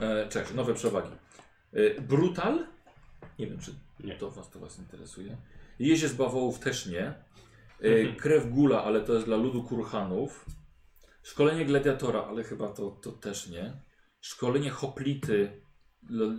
E, 0.00 0.54
nowe 0.54 0.74
przewagi. 0.74 1.10
E, 1.72 2.00
brutal? 2.00 2.66
Nie 3.38 3.46
wiem, 3.46 3.58
czy 3.58 3.74
Nie. 4.00 4.14
to 4.14 4.30
was, 4.30 4.50
to 4.50 4.58
was 4.58 4.78
interesuje. 4.78 5.36
Jezie 5.78 6.08
z 6.08 6.14
bawołów 6.14 6.58
też 6.58 6.86
nie. 6.86 7.14
E, 7.80 8.12
krew 8.16 8.50
gula, 8.50 8.84
ale 8.84 9.00
to 9.00 9.14
jest 9.14 9.26
dla 9.26 9.36
ludu 9.36 9.62
kurhanów. 9.62 10.46
Szkolenie 11.22 11.64
gladiatora, 11.64 12.24
ale 12.24 12.44
chyba 12.44 12.68
to, 12.68 12.90
to 12.90 13.12
też 13.12 13.48
nie. 13.48 13.72
Szkolenie 14.20 14.70
hoplity 14.70 15.62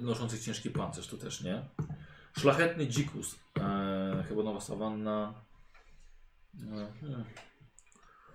noszących 0.02 0.40
ciężki 0.40 0.70
pancerz, 0.70 1.08
to 1.08 1.18
też 1.18 1.42
nie. 1.42 1.66
Szlachetny 2.38 2.88
dzikus, 2.88 3.40
e, 3.60 4.24
chyba 4.28 4.44
nowa 4.44 4.62
sawanna. 4.62 5.34
E, 6.56 6.92
hmm. 7.02 7.24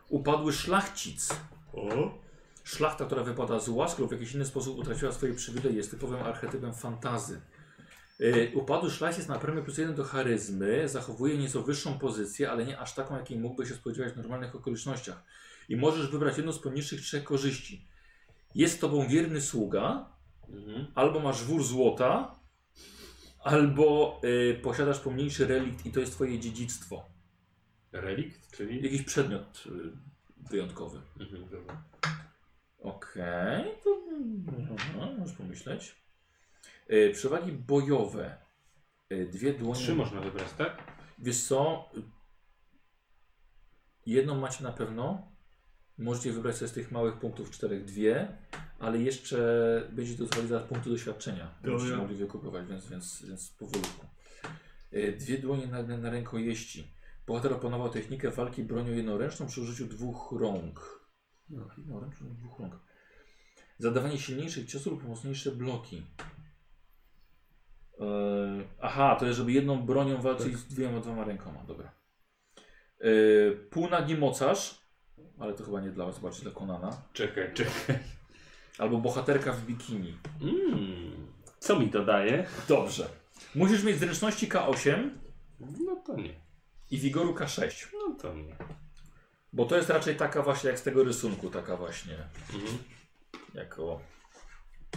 Upadły 0.08 0.52
szlachcic. 0.52 1.40
O. 1.72 2.23
Szlachta, 2.64 3.04
która 3.06 3.22
wypada 3.22 3.60
z 3.60 3.68
łask 3.68 3.98
lub 3.98 4.08
w 4.08 4.12
jakiś 4.12 4.34
inny 4.34 4.44
sposób 4.44 4.78
utraciła 4.78 5.12
swoje 5.12 5.34
przywileje, 5.34 5.76
jest 5.76 5.90
typowym 5.90 6.22
archetypem 6.22 6.74
fantazy. 6.74 7.40
Yy, 8.18 8.52
upadły 8.54 8.90
szlachcic 8.90 9.28
na 9.28 9.38
premię 9.38 9.62
plus 9.62 9.78
jeden 9.78 9.94
do 9.94 10.04
charyzmy, 10.04 10.88
zachowuje 10.88 11.38
nieco 11.38 11.62
wyższą 11.62 11.98
pozycję, 11.98 12.50
ale 12.50 12.66
nie 12.66 12.78
aż 12.78 12.94
taką, 12.94 13.16
jakiej 13.16 13.38
mógłby 13.38 13.66
się 13.66 13.74
spodziewać 13.74 14.12
w 14.12 14.16
normalnych 14.16 14.54
okolicznościach. 14.54 15.24
I 15.68 15.76
możesz 15.76 16.10
wybrać 16.10 16.36
jedną 16.36 16.52
z 16.52 16.58
poniższych 16.58 17.00
trzech 17.00 17.24
korzyści. 17.24 17.88
Jest 18.54 18.80
tobą 18.80 19.08
wierny 19.08 19.40
sługa, 19.40 20.14
Mhm. 20.48 20.86
albo 20.94 21.20
masz 21.20 21.44
wór 21.44 21.64
złota, 21.64 22.40
albo 23.40 24.20
yy, 24.22 24.60
posiadasz 24.62 25.00
pomniejszy 25.00 25.46
relikt 25.46 25.86
i 25.86 25.92
to 25.92 26.00
jest 26.00 26.12
twoje 26.12 26.38
dziedzictwo. 26.38 27.06
Relikt, 27.92 28.56
czyli... 28.56 28.82
Jakiś 28.82 29.02
przedmiot 29.02 29.64
yy, 29.66 29.92
wyjątkowy. 30.50 31.00
Mhm, 31.20 31.48
dobra. 31.50 31.82
Okej, 32.84 33.64
to 33.84 33.90
no, 34.98 35.12
możesz 35.18 35.36
pomyśleć. 35.36 35.96
Yy, 36.88 37.10
przewagi 37.12 37.52
bojowe. 37.52 38.38
Yy, 39.10 39.26
dwie 39.26 39.54
dłonie. 39.54 39.80
Trzy 39.80 39.94
można 39.94 40.20
wybrać, 40.20 40.52
tak? 40.58 40.82
Wiesz 41.18 41.44
co? 41.44 41.90
Jedną 44.06 44.40
macie 44.40 44.64
na 44.64 44.72
pewno. 44.72 45.32
Możecie 45.98 46.32
wybrać 46.32 46.56
sobie 46.56 46.68
z 46.68 46.72
tych 46.72 46.90
małych 46.90 47.18
punktów 47.18 47.50
czterech 47.50 47.84
dwie, 47.84 48.28
ale 48.78 48.98
jeszcze 48.98 49.88
będzie 49.92 50.16
to 50.16 50.46
zaraz 50.46 50.68
punkty 50.68 50.90
doświadczenia. 50.90 51.54
Będziecie 51.62 51.84
Dobra. 51.90 52.02
mogli 52.02 52.16
wykupywać, 52.16 52.66
więc, 52.66 52.88
więc, 52.88 53.24
więc 53.26 53.50
powolutku. 53.50 54.06
Yy, 54.92 55.12
dwie 55.12 55.38
dłonie 55.38 55.66
na, 55.66 55.82
na, 55.82 55.96
na 55.96 56.10
rękojeści. 56.10 56.94
Bohater 57.26 57.52
opanował 57.52 57.90
technikę 57.90 58.30
walki 58.30 58.62
bronią 58.64 58.92
jednoręczną 58.92 59.46
przy 59.46 59.60
użyciu 59.60 59.86
dwóch 59.86 60.34
rąk. 60.40 61.03
No, 61.50 61.68
dwóch 62.20 62.58
rąk. 62.60 62.74
Zadawanie 63.78 64.18
silniejszych 64.18 64.66
ciosów 64.66 64.92
lub 64.92 65.04
mocniejsze 65.08 65.52
bloki. 65.52 66.02
Eee, 68.00 68.64
aha, 68.80 69.16
to 69.20 69.26
jest, 69.26 69.38
żeby 69.38 69.52
jedną 69.52 69.82
bronią 69.86 70.22
walczyć 70.22 70.56
z 70.56 70.64
dwiema, 70.66 71.00
dwoma 71.00 71.24
rękoma. 71.24 71.64
Dobra. 71.66 71.92
Eee, 73.00 73.56
półnagi 73.70 74.16
mocarz, 74.16 74.78
ale 75.38 75.54
to 75.54 75.64
chyba 75.64 75.80
nie 75.80 75.90
dla 75.90 76.06
was, 76.06 76.18
bardziej 76.18 76.42
dla 76.42 76.52
Konana. 76.52 77.02
Czekaj, 77.12 77.54
czekaj. 77.54 77.98
Albo 78.78 78.98
bohaterka 78.98 79.52
w 79.52 79.66
bikini. 79.66 80.16
Mm. 80.40 81.26
Co 81.58 81.78
mi 81.80 81.90
to 81.90 82.04
daje? 82.04 82.46
Dobrze. 82.68 83.08
Musisz 83.54 83.84
mieć 83.84 83.98
zręczności 83.98 84.48
K8 84.48 85.10
No 85.60 85.96
to 86.06 86.16
nie. 86.16 86.34
i 86.90 86.98
wigoru 86.98 87.34
K6. 87.34 87.86
No 87.92 88.14
to 88.22 88.34
nie. 88.34 88.56
Bo 89.54 89.64
to 89.64 89.76
jest 89.76 89.90
raczej 89.90 90.16
taka 90.16 90.42
właśnie 90.42 90.70
jak 90.70 90.78
z 90.78 90.82
tego 90.82 91.04
rysunku, 91.04 91.50
taka 91.50 91.76
właśnie 91.76 92.18
Mhm. 92.54 92.78
jako 93.54 94.00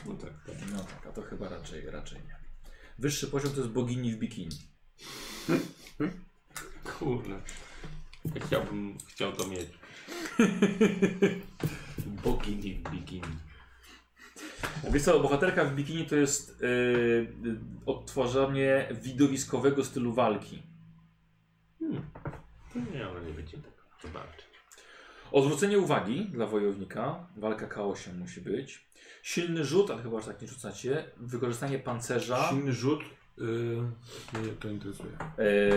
No 0.05 0.13
tak, 0.13 0.34
tak. 0.45 0.55
No 0.71 0.79
tak, 0.79 1.07
a 1.07 1.11
to 1.11 1.21
chyba 1.21 1.49
raczej, 1.49 1.91
raczej 1.91 2.19
nie. 2.19 2.35
Wyższy 2.99 3.27
poziom 3.27 3.51
to 3.51 3.57
jest 3.57 3.69
bogini 3.69 4.11
w 4.13 4.17
bikini. 4.17 4.57
Kurde. 6.84 7.41
Ja 8.35 8.45
chciałbym, 8.45 8.97
chciał 9.07 9.31
to 9.31 9.47
mieć. 9.47 9.69
Bogini 12.23 12.73
w 12.73 12.91
bikini. 12.91 13.38
Wiesz 14.91 15.03
co, 15.03 15.19
bohaterka 15.19 15.65
w 15.65 15.75
bikini 15.75 16.05
to 16.05 16.15
jest 16.15 16.61
yy, 16.61 17.59
odtwarzanie 17.85 18.89
widowiskowego 19.01 19.85
stylu 19.85 20.13
walki. 20.13 20.63
Hmm. 21.79 22.09
To 22.73 22.79
nie, 22.79 23.05
ale 23.05 23.21
nie 23.21 23.34
będzie 23.34 23.57
tego 23.57 23.77
zobaczyć. 24.01 24.47
Odwrócenie 25.31 25.79
uwagi 25.79 26.25
dla 26.25 26.47
wojownika. 26.47 27.27
Walka 27.37 27.67
K8 27.67 28.17
musi 28.17 28.41
być. 28.41 28.87
Silny 29.23 29.65
rzut, 29.65 29.91
ale 29.91 30.03
chyba 30.03 30.21
tak 30.21 30.41
nie 30.41 30.47
rzucacie. 30.47 31.11
Wykorzystanie 31.17 31.79
pancerza. 31.79 32.49
Silny 32.49 32.73
rzut. 32.73 32.99
Yy, 33.37 33.43
mnie 34.41 34.51
to 34.59 34.69
interesuje. 34.69 35.11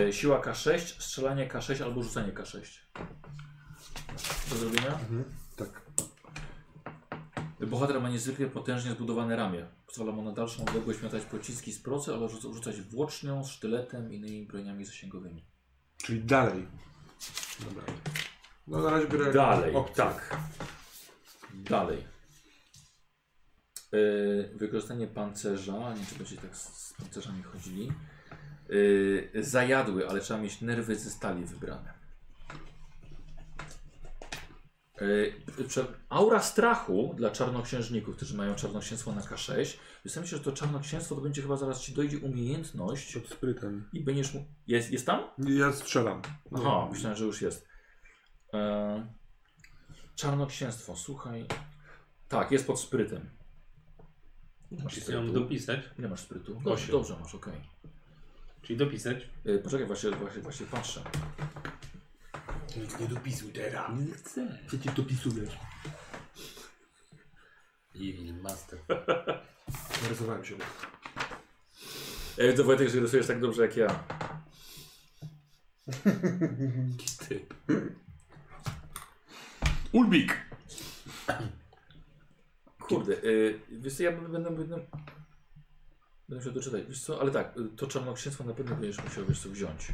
Yy, 0.05 0.13
siła 0.13 0.41
K6, 0.41 0.77
strzelanie 0.79 1.47
K6 1.47 1.83
albo 1.83 2.03
rzucanie 2.03 2.33
K6. 2.33 2.79
Do 4.49 4.55
zrobienia? 4.55 4.87
Mhm. 4.93 5.23
Tak. 5.55 5.81
Bohater 7.67 8.01
ma 8.01 8.09
niezwykle 8.09 8.47
potężnie 8.47 8.91
zbudowane 8.91 9.35
ramię. 9.35 9.65
Pozwala 9.87 10.11
mu 10.11 10.21
na 10.23 10.31
dalszą 10.31 10.65
odległość 10.65 11.01
miotać 11.01 11.23
pociski 11.25 11.71
z 11.73 11.79
procy, 11.81 12.13
ale 12.13 12.27
rzuc- 12.27 12.53
rzucać 12.53 12.81
włócznią, 12.81 13.43
sztyletem 13.43 14.13
i 14.13 14.15
innymi 14.15 14.45
broniami 14.45 14.85
zasięgowymi. 14.85 15.45
Czyli 15.97 16.21
dalej. 16.23 16.67
Dobra. 17.69 17.83
No 18.71 18.79
na 18.79 18.89
razie 18.89 19.07
biorę 19.07 19.33
Dalej, 19.33 19.75
opcję. 19.75 19.95
tak. 19.95 20.37
Dalej. 21.53 21.97
Yy, 23.91 24.51
wykorzystanie 24.55 25.07
pancerza. 25.07 25.89
Nie 25.89 25.95
wiem, 25.95 26.05
czy 26.05 26.15
będziecie 26.15 26.41
tak 26.41 26.55
z, 26.55 26.87
z 26.87 26.93
pancerzami 26.93 27.43
chodzili. 27.43 27.91
Yy, 28.69 29.29
zajadły, 29.35 30.09
ale 30.09 30.19
trzeba 30.19 30.39
mieć 30.39 30.61
nerwy 30.61 30.95
ze 30.95 31.09
stali 31.09 31.45
wybrane. 31.45 31.93
Yy, 35.01 35.33
aura 36.09 36.41
strachu 36.41 37.13
dla 37.17 37.29
czarnoksiężników, 37.31 38.15
którzy 38.15 38.37
mają 38.37 38.55
czarnoksięstwo 38.55 39.11
na 39.11 39.21
K6. 39.21 39.77
Wydaje 40.03 40.21
mi 40.21 40.27
się, 40.27 40.37
że 40.37 40.43
to 40.43 40.51
czarnoksięstwo 40.51 41.15
to 41.15 41.21
będzie 41.21 41.41
chyba 41.41 41.57
zaraz 41.57 41.81
ci 41.81 41.93
dojdzie 41.93 42.19
umiejętność 42.19 43.13
Pod 43.13 43.29
sprytem. 43.29 43.89
i 43.93 44.03
będziesz 44.03 44.33
mu... 44.33 44.45
Jest, 44.67 44.91
jest 44.91 45.05
tam? 45.05 45.23
Ja 45.37 45.71
strzelam. 45.73 46.21
Aha, 46.55 46.87
myślałem, 46.91 47.17
że 47.17 47.25
już 47.25 47.41
jest. 47.41 47.70
E, 48.53 49.07
czarnoksięstwo, 50.15 50.95
słuchaj. 50.95 51.45
Tak, 52.27 52.51
jest 52.51 52.67
pod 52.67 52.79
sprytem. 52.79 53.29
Masz 54.83 54.93
Czyli 54.93 55.17
mam 55.17 55.33
dopisać? 55.33 55.79
Ile 55.99 56.07
masz 56.09 56.19
sprytu? 56.19 56.53
Dobrze, 56.53 56.69
Osiem. 56.71 56.91
dobrze 56.91 57.17
masz, 57.19 57.35
okej. 57.35 57.61
Czyli 58.61 58.77
dopisać? 58.79 59.17
E, 59.45 59.57
Poczekaj, 59.57 59.87
właśnie, 59.87 60.11
właśnie, 60.11 60.41
właśnie 60.41 60.65
patrzę. 60.65 61.03
Nic 62.77 62.99
nie 62.99 63.07
dopisuj 63.07 63.51
teraz. 63.53 63.99
Nie 63.99 64.13
chcę. 64.13 64.57
Przecież 64.67 64.93
dopisujesz. 64.93 65.57
Evil 67.95 68.33
Master. 68.41 68.79
Narysowałem 70.03 70.45
się. 70.45 70.55
Ja 72.37 72.47
widzę 72.51 72.63
Wojtek, 72.63 72.89
że 72.89 72.99
rysujesz 72.99 73.27
tak 73.27 73.41
dobrze 73.41 73.61
jak 73.61 73.77
ja. 73.77 73.87
Typ. 77.27 77.53
Ulbik! 79.91 80.45
Kurde, 82.79 83.13
y, 83.23 83.59
wiesz 83.71 83.97
co, 83.97 84.03
ja 84.03 84.11
będę, 84.11 84.29
będę, 84.29 84.51
będę, 84.51 84.87
musiał 86.29 86.51
doczytać, 86.51 86.83
wiesz 86.87 87.03
co, 87.03 87.21
ale 87.21 87.31
tak, 87.31 87.57
y, 87.57 87.69
to 87.75 87.87
czarnoksięstwo 87.87 88.43
na 88.43 88.53
pewno 88.53 88.75
będziesz 88.75 89.03
musiał 89.03 89.25
wiesz 89.25 89.41
co 89.41 89.49
wziąć. 89.49 89.91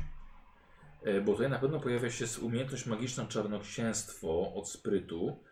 Y, 1.07 1.21
bo 1.21 1.31
tutaj 1.31 1.49
na 1.49 1.59
pewno 1.59 1.79
pojawia 1.79 2.09
się 2.09 2.25
umiejętność 2.41 2.85
magiczna 2.85 3.25
czarnoksięstwo 3.25 4.53
od 4.53 4.69
sprytu 4.69 5.43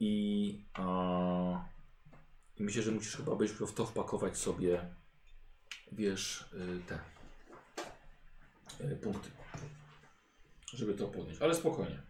i, 0.00 0.64
a, 0.74 1.64
i 2.56 2.62
myślę, 2.62 2.82
że 2.82 2.92
musisz 2.92 3.16
chyba 3.16 3.36
być 3.36 3.52
w 3.52 3.72
to 3.74 3.86
wpakować 3.86 4.36
sobie, 4.36 4.94
wiesz, 5.92 6.50
y, 6.54 6.80
te 6.86 6.98
y, 8.84 8.96
punkty, 8.96 9.30
żeby 10.74 10.94
to 10.94 11.08
podnieść, 11.08 11.42
ale 11.42 11.54
spokojnie. 11.54 12.07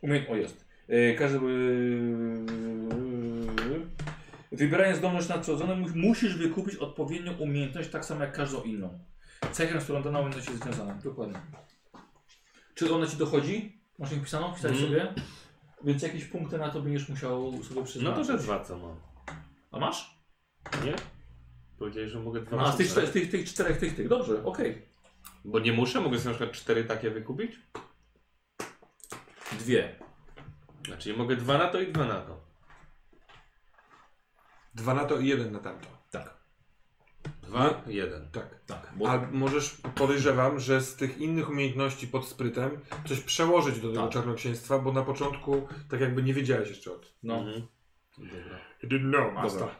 Umiejęt... 0.00 0.30
O, 0.30 0.36
jest. 0.36 0.64
Yy, 0.88 1.14
każdy... 1.18 1.38
Yy, 1.38 2.44
wybierając 4.52 4.98
zdolność 4.98 5.28
nadprzyrodzoną 5.28 5.76
mu- 5.76 5.88
musisz 5.94 6.36
wykupić 6.36 6.76
odpowiednią 6.76 7.36
umiejętność, 7.36 7.90
tak 7.90 8.04
samo 8.04 8.20
jak 8.20 8.32
każdą 8.36 8.62
inną. 8.62 8.98
Cechę, 9.52 9.80
z 9.80 9.84
którą 9.84 10.02
dana 10.02 10.18
umiejętność 10.18 10.48
jest 10.48 10.62
związana. 10.62 10.94
Dokładnie. 10.94 11.38
Czy 12.74 12.94
ona 12.94 13.06
ci 13.06 13.16
dochodzi? 13.16 13.80
Masz 13.98 14.12
ich 14.12 14.22
pisaną? 14.22 14.52
Pisać 14.54 14.72
Mhm. 14.72 14.88
sobie? 14.88 15.14
Więc 15.84 16.02
jakieś 16.02 16.24
punkty 16.24 16.58
na 16.58 16.70
to 16.70 16.82
będziesz 16.82 17.08
musiał 17.08 17.52
sobie 17.62 17.80
No 17.80 17.86
przyznać. 17.86 18.14
to 18.16 18.24
te 18.24 18.38
dwa 18.38 18.64
co 18.64 18.78
mam. 18.78 18.96
A 19.70 19.78
masz? 19.78 20.20
Nie? 20.84 20.94
Powiedziałeś, 21.78 22.10
że 22.10 22.20
mogę 22.20 22.40
dwa 22.40 22.60
A, 22.62 22.72
z 22.72 22.76
tych, 22.76 22.86
czterech- 22.88 23.12
tych, 23.12 23.30
tych 23.30 23.48
czterech, 23.48 23.78
tych, 23.78 23.96
tych. 23.96 24.08
Dobrze, 24.08 24.44
okej. 24.44 24.82
Bo 25.44 25.58
nie 25.58 25.72
muszę? 25.72 26.00
Mogę 26.00 26.18
sobie 26.18 26.30
na 26.30 26.36
przykład 26.38 26.56
cztery 26.56 26.84
takie 26.84 27.10
wykupić? 27.10 27.52
Dwie. 29.60 29.96
Znaczy 30.86 31.12
nie 31.12 31.16
mogę 31.18 31.36
dwa 31.36 31.58
na 31.58 31.68
to 31.68 31.80
i 31.80 31.92
dwa 31.92 32.04
na 32.04 32.20
to. 32.20 32.40
Dwa 34.74 34.94
na 34.94 35.04
to 35.04 35.18
i 35.18 35.26
jeden 35.26 35.52
na 35.52 35.58
tamto. 35.58 35.86
Tak, 36.10 36.40
Dwa, 37.42 37.82
jeden. 37.86 38.30
Tak. 38.32 38.60
tak. 38.66 38.92
Bo... 38.96 39.10
A 39.10 39.26
możesz, 39.32 39.76
podejrzewam, 39.94 40.60
że 40.60 40.80
z 40.80 40.96
tych 40.96 41.18
innych 41.18 41.50
umiejętności 41.50 42.06
pod 42.08 42.28
sprytem 42.28 42.80
coś 43.08 43.20
przełożyć 43.20 43.80
do 43.80 43.88
tego 43.88 44.02
Tak. 44.02 44.12
czarnoksięstwa, 44.12 44.78
bo 44.78 44.92
na 44.92 45.02
początku 45.02 45.68
tak 45.90 46.00
jakby 46.00 46.22
nie 46.22 46.34
wiedziałeś 46.34 46.68
jeszcze 46.68 46.92
o 46.92 46.94
tym. 46.94 47.10
No. 47.22 47.34
Mhm. 47.38 47.66
Dobra. 48.18 48.58
Didn't 48.84 49.10
know, 49.10 49.34
master. 49.34 49.60
Dobra. 49.60 49.74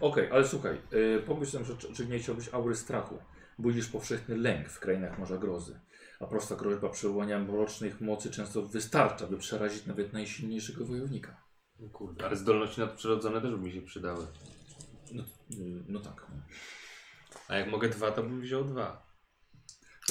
Okej, 0.00 0.30
ale 0.30 0.48
słuchaj, 0.48 0.80
yy, 0.92 1.22
pomyśl 1.26 1.52
sobie, 1.52 1.64
że 1.64 1.76
czy, 1.76 1.94
czy 1.94 2.06
nie 2.06 2.18
chciałbyś 2.18 2.54
aury 2.54 2.76
strachu. 2.76 3.18
Budzisz 3.58 3.88
powszechny 3.88 4.36
lęk 4.36 4.68
w 4.68 4.80
krainach 4.80 5.18
Morza 5.18 5.36
Grozy. 5.38 5.80
A 6.20 6.26
prosta 6.26 6.56
groźba 6.56 6.88
przywołania 6.88 7.38
mrocznych 7.38 8.00
mocy 8.00 8.30
często 8.30 8.62
wystarcza, 8.62 9.26
by 9.26 9.38
przerazić 9.38 9.86
nawet 9.86 10.12
najsilniejszego 10.12 10.84
wojownika. 10.84 11.44
No 11.78 11.88
kurde. 11.88 12.24
Ale 12.24 12.36
zdolności 12.36 12.80
nadprzyrodzone 12.80 13.40
też 13.40 13.50
by 13.50 13.58
mi 13.58 13.72
się 13.72 13.82
przydały. 13.82 14.26
No, 15.12 15.24
no 15.88 16.00
tak. 16.00 16.26
A 17.48 17.56
jak 17.56 17.70
mogę 17.70 17.88
dwa, 17.88 18.10
to 18.10 18.22
bym 18.22 18.40
wziął 18.40 18.64
dwa. 18.64 19.10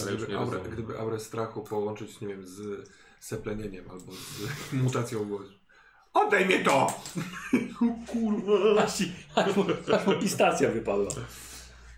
Ale 0.01 0.15
Gdyby 0.15 0.37
aurę, 0.37 0.59
gdyby 0.71 0.99
aurę 0.99 1.19
strachu 1.19 1.63
połączyć, 1.63 2.21
nie 2.21 2.27
wiem, 2.27 2.47
z 2.47 2.89
seplenieniem 3.19 3.91
albo 3.91 4.11
z 4.11 4.73
mutacją 4.83 5.25
głosu. 5.25 5.53
Oddaj 6.13 6.45
mnie 6.45 6.63
to! 6.63 7.03
Kurwa! 8.07 8.83
Aż, 8.83 9.01
aż, 9.35 9.47
aż 9.93 10.07
mu 10.07 10.13
pistacja 10.21 10.71
wypadła. 10.71 11.09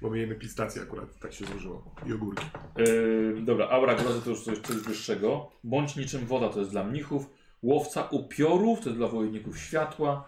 Bo 0.01 0.09
my 0.09 0.19
jemy 0.19 0.35
pistację 0.35 0.81
akurat, 0.81 1.19
tak 1.19 1.33
się 1.33 1.45
złożyło. 1.45 1.95
I 2.05 2.13
ogórki. 2.13 2.45
Yy, 2.77 3.41
dobra, 3.41 3.69
aura 3.69 3.95
grozy 3.95 4.21
to 4.21 4.29
już 4.29 4.43
coś, 4.43 4.59
coś 4.59 4.75
wyższego. 4.75 5.51
Bądź 5.63 5.95
niczym 5.95 6.25
woda 6.25 6.49
to 6.49 6.59
jest 6.59 6.71
dla 6.71 6.83
mnichów. 6.83 7.29
Łowca 7.61 8.03
upiorów 8.03 8.79
to 8.79 8.85
jest 8.85 8.97
dla 8.97 9.07
wojowników 9.07 9.59
światła. 9.59 10.27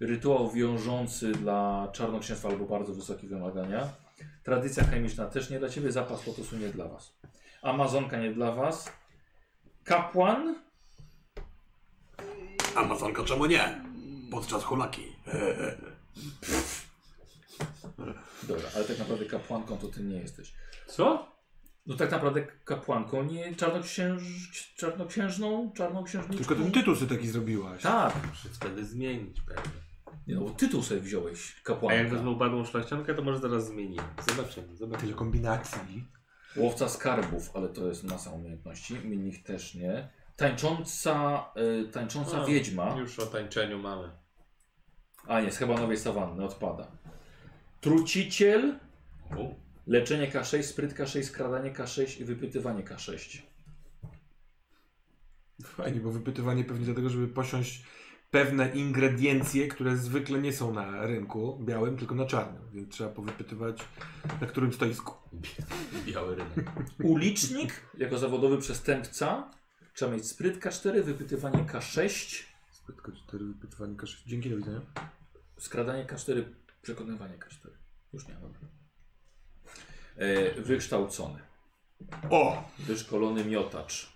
Rytuał 0.00 0.50
wiążący 0.50 1.32
dla 1.32 1.88
czarnoksięstwa 1.92 2.48
albo 2.48 2.64
bardzo 2.64 2.94
wysokie 2.94 3.26
wymagania. 3.26 3.88
Tradycja 4.42 4.84
chemiczna 4.84 5.26
też 5.26 5.50
nie 5.50 5.58
dla 5.58 5.68
ciebie. 5.68 5.92
Zapas 5.92 6.26
lotosu 6.26 6.56
nie 6.56 6.68
dla 6.68 6.88
was. 6.88 7.12
Amazonka 7.62 8.20
nie 8.20 8.32
dla 8.32 8.52
was. 8.52 8.92
Kapłan. 9.84 10.54
Amazonka 12.74 13.24
czemu 13.24 13.46
nie? 13.46 13.80
Podczas 14.30 14.64
hulaki. 14.64 15.02
Dobra, 18.42 18.68
ale 18.74 18.84
tak 18.84 18.98
naprawdę 18.98 19.24
kapłanką 19.24 19.78
to 19.78 19.88
ty 19.88 20.02
nie 20.02 20.16
jesteś. 20.16 20.54
Co? 20.86 21.34
No 21.86 21.96
tak 21.96 22.10
naprawdę 22.10 22.42
kapłanką 22.64 23.22
nie 23.24 23.54
czarnoksięż... 23.54 24.22
czarnoksiężną, 24.76 25.72
czarnoksiężniczką. 25.76 26.44
Tylko 26.44 26.62
ten 26.62 26.72
tytuł 26.72 26.94
sobie 26.96 27.16
taki 27.16 27.28
zrobiłaś. 27.28 27.82
Tak. 27.82 28.14
Muszę 28.28 28.48
wtedy 28.48 28.84
zmienić 28.84 29.40
pewnie. 29.40 29.84
Nie 30.26 30.34
no, 30.34 30.40
bo 30.40 30.50
tytuł 30.50 30.82
sobie 30.82 31.00
wziąłeś. 31.00 31.56
A 31.60 31.66
Kapłanka. 31.66 31.94
jak 32.02 32.10
wezmę 32.10 32.30
upadłą 32.30 32.64
szlachciankę, 32.64 33.14
to 33.14 33.22
może 33.22 33.38
zaraz 33.38 33.66
zmienię. 33.66 34.00
Zobaczymy, 34.28 34.66
Tyle 34.66 34.76
zobaczymy. 34.78 35.12
kombinacji. 35.14 36.04
Łowca 36.56 36.88
skarbów, 36.88 37.50
ale 37.56 37.68
to 37.68 37.86
jest 37.86 38.04
masa 38.04 38.30
umiejętności. 38.30 38.94
Mnich 38.94 39.42
też 39.42 39.74
nie. 39.74 40.08
Tańcząca, 40.36 41.44
y, 41.84 41.88
tańcząca 41.88 42.42
A, 42.42 42.46
wiedźma. 42.46 42.96
Już 42.98 43.18
o 43.18 43.26
tańczeniu 43.26 43.78
mamy. 43.78 44.10
A 45.26 45.40
nie, 45.40 45.52
z 45.52 45.56
chyba 45.58 45.74
nowej 45.74 45.96
sawanny 45.96 46.44
odpada. 46.44 46.90
Truciciel, 47.84 48.78
leczenie 49.86 50.30
K6, 50.30 50.62
spryt 50.62 50.94
K6, 50.94 51.22
skradanie 51.22 51.72
K6 51.72 52.20
i 52.20 52.24
wypytywanie 52.24 52.82
K6. 52.82 53.42
Fajnie, 55.64 56.00
bo 56.00 56.10
wypytywanie 56.10 56.64
pewnie 56.64 56.84
dlatego, 56.84 57.10
żeby 57.10 57.28
posiąść 57.28 57.84
pewne 58.30 58.70
ingrediencje, 58.70 59.68
które 59.68 59.96
zwykle 59.96 60.40
nie 60.40 60.52
są 60.52 60.74
na 60.74 61.06
rynku 61.06 61.58
białym, 61.64 61.96
tylko 61.96 62.14
na 62.14 62.26
czarnym. 62.26 62.62
Więc 62.72 62.94
trzeba 62.94 63.10
powypytywać 63.10 63.84
na 64.40 64.46
którym 64.46 64.72
stoisku. 64.72 65.14
Biały 66.06 66.34
rynek. 66.34 66.70
Ulicznik, 67.02 67.80
jako 67.98 68.18
zawodowy 68.18 68.58
przestępca, 68.58 69.50
trzeba 69.94 70.12
mieć 70.12 70.26
spryt 70.26 70.58
K4, 70.58 71.02
wypytywanie 71.02 71.58
K6, 71.58 72.42
Spytko 72.70 73.12
4, 73.12 73.44
wypytywanie 73.44 73.94
K6. 73.94 74.16
Dzięki, 74.26 74.50
do 74.50 74.56
widzenia. 74.56 74.80
skradanie 75.58 76.04
K4, 76.04 76.44
przekonywanie 76.84 77.38
K4. 77.38 77.68
Już 78.12 78.28
nie, 78.28 78.34
dobra. 78.34 78.60
E, 80.16 80.60
wykształcony, 80.60 81.40
O! 82.30 82.68
wyszkolony 82.78 83.44
miotacz. 83.44 84.12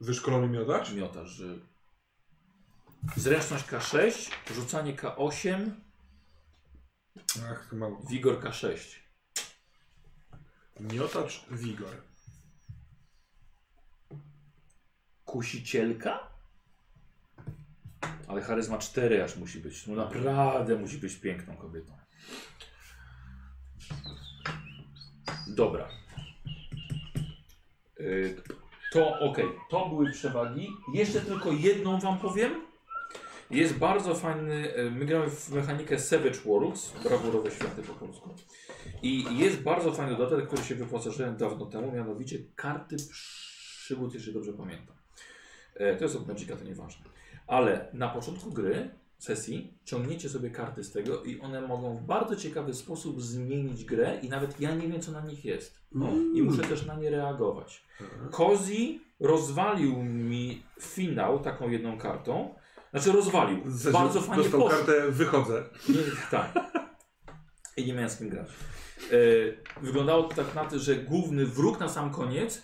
Wyszkolony 0.00 0.48
miotacz? 0.48 0.92
Miotacz, 0.92 1.28
że 1.28 1.44
zręczność 3.16 3.64
K6, 3.64 4.30
rzucanie 4.54 4.94
K8, 4.96 5.70
Ach, 7.50 7.66
to 7.70 7.76
mało. 7.76 8.02
wigor 8.10 8.40
K6. 8.40 8.78
Miotacz, 10.80 11.46
wigor. 11.50 12.02
Kusicielka? 15.24 16.35
Ale 18.28 18.42
charyzma 18.42 18.78
4 18.78 19.24
aż 19.24 19.36
musi 19.36 19.58
być. 19.60 19.86
No 19.86 19.94
naprawdę 19.94 20.76
musi 20.76 20.98
być 20.98 21.14
piękną 21.16 21.56
kobietą. 21.56 21.92
Dobra. 25.48 25.88
Y, 28.00 28.36
To 28.92 29.18
ok, 29.18 29.38
to 29.70 29.88
były 29.88 30.10
przewagi. 30.12 30.68
Jeszcze 30.94 31.20
tylko 31.20 31.52
jedną 31.52 32.00
wam 32.00 32.18
powiem. 32.18 32.66
Jest 33.50 33.74
bardzo 33.78 34.14
fajny, 34.14 34.76
y, 34.78 34.90
my 34.90 35.04
gramy 35.06 35.30
w 35.30 35.48
mechanikę 35.50 35.98
Savage 35.98 36.40
Worlds, 36.44 36.92
brawurowe 37.04 37.50
światy 37.50 37.82
po 37.82 37.94
polsku. 37.94 38.34
I 39.02 39.38
jest 39.38 39.62
bardzo 39.62 39.92
fajny 39.92 40.16
dodatek, 40.16 40.46
który 40.46 40.62
się 40.64 40.74
wyposażyłem 40.74 41.36
dawno 41.36 41.66
temu, 41.66 41.92
mianowicie 41.92 42.38
karty 42.56 42.96
przygód, 43.10 44.14
jeśli 44.14 44.32
dobrze 44.32 44.52
pamiętam. 44.52 44.96
E, 45.74 45.96
To 45.96 46.04
jest 46.04 46.16
od 46.16 46.28
Magica, 46.28 46.56
to 46.56 46.64
nieważne. 46.64 47.04
Ale 47.46 47.88
na 47.92 48.08
początku 48.08 48.50
gry, 48.50 48.90
sesji, 49.18 49.78
ciągniecie 49.84 50.28
sobie 50.28 50.50
karty 50.50 50.84
z 50.84 50.92
tego 50.92 51.22
i 51.22 51.40
one 51.40 51.60
mogą 51.60 51.96
w 51.96 52.02
bardzo 52.02 52.36
ciekawy 52.36 52.74
sposób 52.74 53.22
zmienić 53.22 53.84
grę 53.84 54.18
i 54.22 54.28
nawet 54.28 54.60
ja 54.60 54.74
nie 54.74 54.88
wiem, 54.88 55.00
co 55.00 55.12
na 55.12 55.20
nich 55.20 55.44
jest. 55.44 55.78
I 56.34 56.42
muszę 56.42 56.62
też 56.62 56.86
na 56.86 56.94
nie 56.96 57.10
reagować. 57.10 57.84
Kozi 58.30 59.00
rozwalił 59.20 60.02
mi 60.02 60.62
finał 60.80 61.38
taką 61.40 61.70
jedną 61.70 61.98
kartą. 61.98 62.54
Znaczy 62.90 63.12
rozwalił. 63.12 63.62
Bardzo 63.92 64.20
fajnie 64.20 64.42
Dostał 64.42 64.60
poszło. 64.60 64.78
kartę, 64.78 65.10
wychodzę. 65.10 65.64
Nie, 65.88 65.94
tak. 66.30 66.54
I 67.76 67.86
nie 67.86 67.92
miałem 67.94 68.10
z 68.10 68.18
kim 68.18 68.28
grać. 68.28 68.48
E, 68.48 69.82
wyglądało 69.82 70.22
to 70.22 70.34
tak 70.44 70.54
na 70.54 70.64
to, 70.64 70.78
że 70.78 70.96
główny 70.96 71.46
wróg 71.46 71.80
na 71.80 71.88
sam 71.88 72.10
koniec 72.10 72.62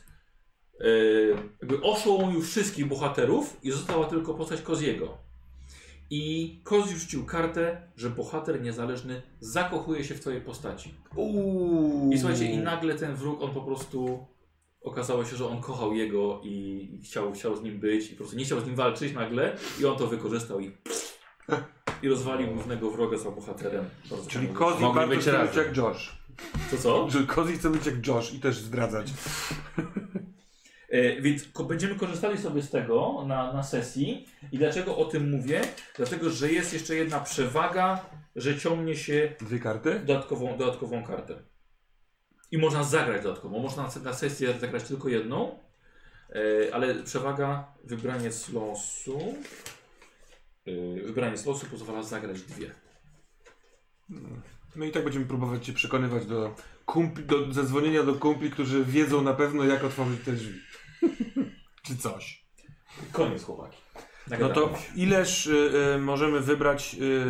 jakby 1.61 1.83
oszołomił 1.83 2.43
wszystkich 2.43 2.87
bohaterów 2.87 3.57
i 3.63 3.71
została 3.71 4.07
tylko 4.07 4.35
postać 4.35 4.63
Koziego. 4.63 5.19
I 6.11 6.61
Kozi 6.65 6.99
rzucił 6.99 7.27
kartę, 7.27 7.83
że 7.97 8.11
bohater 8.11 8.63
niezależny 8.63 9.23
zakochuje 9.41 10.05
się 10.05 10.15
w 10.15 10.21
twojej 10.21 10.41
postaci. 10.41 10.95
Uuu. 11.17 12.13
I 12.13 12.19
słuchajcie, 12.19 12.45
i 12.45 12.59
nagle 12.59 12.95
ten 12.95 13.15
wróg, 13.15 13.43
on 13.43 13.55
po 13.55 13.61
prostu 13.61 14.27
Okazało 14.83 15.25
się, 15.25 15.37
że 15.37 15.49
on 15.49 15.61
kochał 15.61 15.95
jego 15.95 16.41
i, 16.45 16.89
i 16.93 17.05
chciał, 17.05 17.33
chciał 17.33 17.57
z 17.57 17.63
nim 17.63 17.79
być 17.79 18.07
i 18.07 18.11
po 18.11 18.17
prostu 18.17 18.37
nie 18.37 18.45
chciał 18.45 18.61
z 18.61 18.67
nim 18.67 18.75
walczyć 18.75 19.13
nagle 19.13 19.57
i 19.81 19.85
on 19.85 19.99
to 19.99 20.07
wykorzystał 20.07 20.61
i, 20.61 20.73
i 22.03 22.09
rozwalił 22.09 22.49
głównego 22.49 22.91
wroga 22.91 23.19
za 23.19 23.31
bohaterem. 23.31 23.85
Bardzo 24.11 24.31
Czyli. 24.31 24.49
Kozi 24.49 24.81
Mogli 24.81 24.95
bardzo 24.95 25.15
być 25.15 25.21
chce 25.21 25.47
być 25.47 25.57
jak 25.57 25.77
Josh. 25.77 26.23
To 26.71 26.77
co? 26.77 27.11
Że 27.11 27.23
Kozi 27.23 27.53
chce 27.53 27.71
być 27.71 27.87
jak 27.87 28.07
Josh 28.07 28.35
i 28.35 28.41
też 28.41 28.57
zdradzać. 28.59 29.07
E, 30.93 31.21
więc 31.21 31.45
będziemy 31.69 31.95
korzystali 31.95 32.39
sobie 32.39 32.63
z 32.63 32.71
tego 32.71 33.25
na, 33.27 33.53
na 33.53 33.63
sesji. 33.63 34.27
I 34.53 34.59
dlaczego 34.59 34.97
o 34.97 35.05
tym 35.05 35.31
mówię? 35.31 35.61
Dlatego, 35.97 36.31
że 36.31 36.53
jest 36.53 36.73
jeszcze 36.73 36.95
jedna 36.95 37.21
przewaga, 37.21 38.07
że 38.37 38.59
ciągnie 38.59 38.97
się 38.97 39.35
Dwie 39.41 39.59
karty? 39.59 40.01
dodatkową, 40.01 40.57
dodatkową 40.59 41.05
kartę. 41.05 41.35
I 42.51 42.59
można 42.59 42.85
zagrać 42.85 43.23
dodatkową. 43.23 43.59
Można 43.59 43.83
na, 43.83 44.01
na 44.03 44.13
sesję 44.13 44.55
zagrać 44.61 44.83
tylko 44.83 45.09
jedną, 45.09 45.59
e, 46.31 46.75
ale 46.75 46.95
przewaga 46.95 47.75
wybranie 47.85 48.33
z 48.33 48.53
losu. 48.53 49.35
E, 50.67 51.03
wybranie 51.03 51.37
z 51.37 51.47
losu 51.47 51.67
pozwala 51.67 52.03
zagrać 52.03 52.43
dwie. 52.43 52.71
No 54.77 54.85
i 54.85 54.91
tak 54.91 55.05
będziemy 55.05 55.25
próbować 55.25 55.67
Cię 55.67 55.73
przekonywać 55.73 56.27
do, 56.27 56.55
kumpli, 56.87 57.25
do 57.25 57.53
zadzwonienia 57.53 58.03
do 58.03 58.15
kumpli, 58.15 58.51
którzy 58.51 58.85
wiedzą 58.85 59.23
na 59.23 59.35
pewno 59.35 59.65
jak 59.65 59.85
otworzyć 59.85 60.21
te 60.25 60.33
drzwi. 60.33 60.72
Czy 61.87 61.97
coś. 61.97 62.47
Koniec 63.13 63.45
chłopaki. 63.45 63.79
No 63.97 64.03
Nagadamy 64.31 64.55
to 64.55 64.79
ileż 64.97 65.47
y, 65.47 65.71
y, 65.97 65.99
możemy 65.99 66.41
wybrać 66.41 66.97
y, 67.01 67.25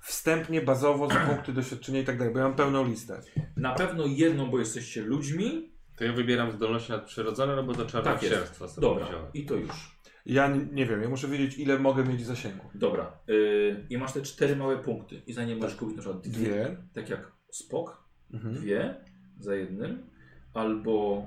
wstępnie, 0.00 0.60
bazowo, 0.62 1.08
za 1.08 1.20
punkty 1.20 1.52
doświadczenia 1.62 2.00
i 2.00 2.04
tak 2.04 2.18
dalej, 2.18 2.32
bo 2.32 2.38
ja 2.38 2.44
mam 2.44 2.56
pełną 2.56 2.88
listę. 2.88 3.20
Na 3.56 3.74
pewno 3.74 4.06
jedną, 4.06 4.50
bo 4.50 4.58
jesteście 4.58 5.02
ludźmi. 5.02 5.72
To 5.96 6.04
ja 6.04 6.12
wybieram 6.12 6.52
zdolności 6.52 6.92
nadprzyrodzone, 6.92 7.56
no 7.56 7.62
bo 7.62 7.74
to 7.74 8.02
Tak 8.02 8.22
jest. 8.22 8.56
sobie 8.56 8.70
Dobra. 8.80 9.06
wziąłem. 9.06 9.26
I 9.34 9.46
to 9.46 9.54
już. 9.54 9.92
Ja 10.26 10.56
nie 10.72 10.86
wiem, 10.86 11.02
ja 11.02 11.08
muszę 11.08 11.28
wiedzieć 11.28 11.58
ile 11.58 11.78
mogę 11.78 12.04
mieć 12.04 12.26
zasięgu. 12.26 12.64
Dobra. 12.74 13.18
Yy, 13.26 13.86
I 13.90 13.98
masz 13.98 14.12
te 14.12 14.22
cztery 14.22 14.56
małe 14.56 14.78
punkty. 14.78 15.22
I 15.26 15.32
za 15.32 15.44
nie 15.44 15.56
możesz 15.56 15.76
kupić 15.76 15.96
na 15.96 16.02
przykład 16.02 16.22
dwie. 16.22 16.46
Dwie. 16.46 16.76
Tak 16.92 17.08
jak 17.08 17.32
spok. 17.50 18.04
Mhm. 18.32 18.54
Dwie 18.54 18.94
za 19.38 19.54
jednym. 19.54 20.10
Albo 20.54 21.26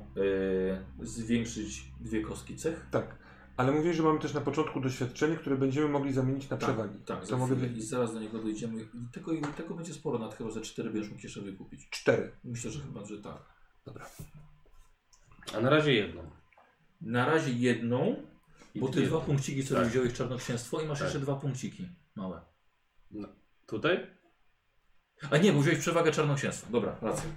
yy, 1.00 1.08
zwiększyć 1.08 1.92
dwie 2.00 2.22
kostki 2.22 2.56
cech. 2.56 2.88
Tak. 2.92 3.26
Ale 3.58 3.72
mówię, 3.72 3.94
że 3.94 4.04
mamy 4.04 4.20
też 4.20 4.34
na 4.34 4.42
początku 4.42 4.80
doświadczenie, 4.82 5.36
które 5.36 5.58
będziemy 5.58 5.88
mogli 5.88 6.14
zamienić 6.14 6.50
na 6.50 6.58
przewagi. 6.58 7.00
Tak, 7.06 7.20
to 7.20 7.26
za 7.26 7.38
mogę. 7.38 7.68
I 7.68 7.82
zaraz 7.82 8.14
do 8.14 8.20
niego 8.20 8.40
dojdziemy. 8.40 8.82
I 8.82 8.88
tego, 9.14 9.32
i 9.32 9.42
tego 9.42 9.76
będzie 9.76 9.94
sporo, 9.94 10.20
nad 10.20 10.36
chyba 10.36 10.52
za 10.52 10.62
cztery 10.62 10.90
będziesz 10.90 11.12
mógł 11.12 11.24
jeszcze 11.24 11.42
wykupić. 11.42 11.90
Cztery. 11.90 12.32
Myślę, 12.44 12.72
że 12.72 12.80
chyba, 12.80 13.06
że 13.06 13.22
tak. 13.22 13.38
A 15.58 15.60
na 15.62 15.70
razie 15.70 15.94
jedną. 15.94 16.22
Na 17.02 17.26
razie 17.26 17.52
jedną, 17.52 18.16
I 18.76 18.80
bo 18.80 18.88
ty 18.88 19.02
dwa 19.02 19.20
punkciki 19.22 19.64
sobie 19.64 19.82
Tak. 19.82 19.90
wziąłeś 19.90 20.14
czarnoksięstwo 20.14 20.82
i 20.82 20.86
masz 20.86 21.00
Tak. 21.00 21.06
jeszcze 21.06 21.20
dwa 21.20 21.36
punkciki 21.36 21.90
małe. 22.16 22.42
Tutaj? 23.68 24.08
A 25.32 25.38
nie, 25.38 25.54
bo 25.54 25.62
wziąłeś 25.62 25.80
przewagę 25.80 26.12
czarnoksięstwa. 26.12 26.68
Dobra, 26.72 26.96
racja. 27.02 27.30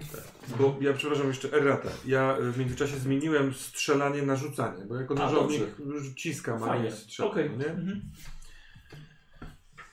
Bo 0.58 0.76
ja 0.80 0.92
przepraszam 0.92 1.28
jeszcze 1.28 1.52
erratę. 1.52 1.90
Ja 2.06 2.38
y, 2.38 2.52
w 2.52 2.58
międzyczasie 2.58 2.96
zmieniłem 2.96 3.54
strzelanie 3.54 4.22
na 4.22 4.36
rzucanie, 4.36 4.84
bo 4.84 4.96
jako 4.96 5.14
nożownik 5.14 5.62
ciskam, 6.16 6.62
a 6.62 6.78
nie 6.78 6.92
strzelam. 6.92 7.32
Okej. 7.32 7.50
Nie? 7.50 7.66
Mhm. 7.66 8.02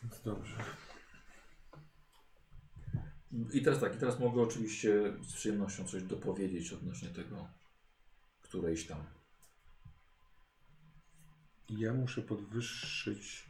Więc 0.03 0.21
Dobrze. 0.25 0.55
I 3.53 3.61
teraz 3.61 3.79
tak, 3.79 3.95
i 3.95 3.99
teraz 3.99 4.19
mogę 4.19 4.41
oczywiście 4.41 5.13
z 5.21 5.33
przyjemnością 5.33 5.85
coś 5.87 6.03
dopowiedzieć 6.03 6.73
odnośnie 6.73 7.09
tego, 7.09 7.47
którejś 8.41 8.87
tam. 8.87 9.03
Ja 11.69 11.93
muszę 11.93 12.21
podwyższyć 12.21 13.45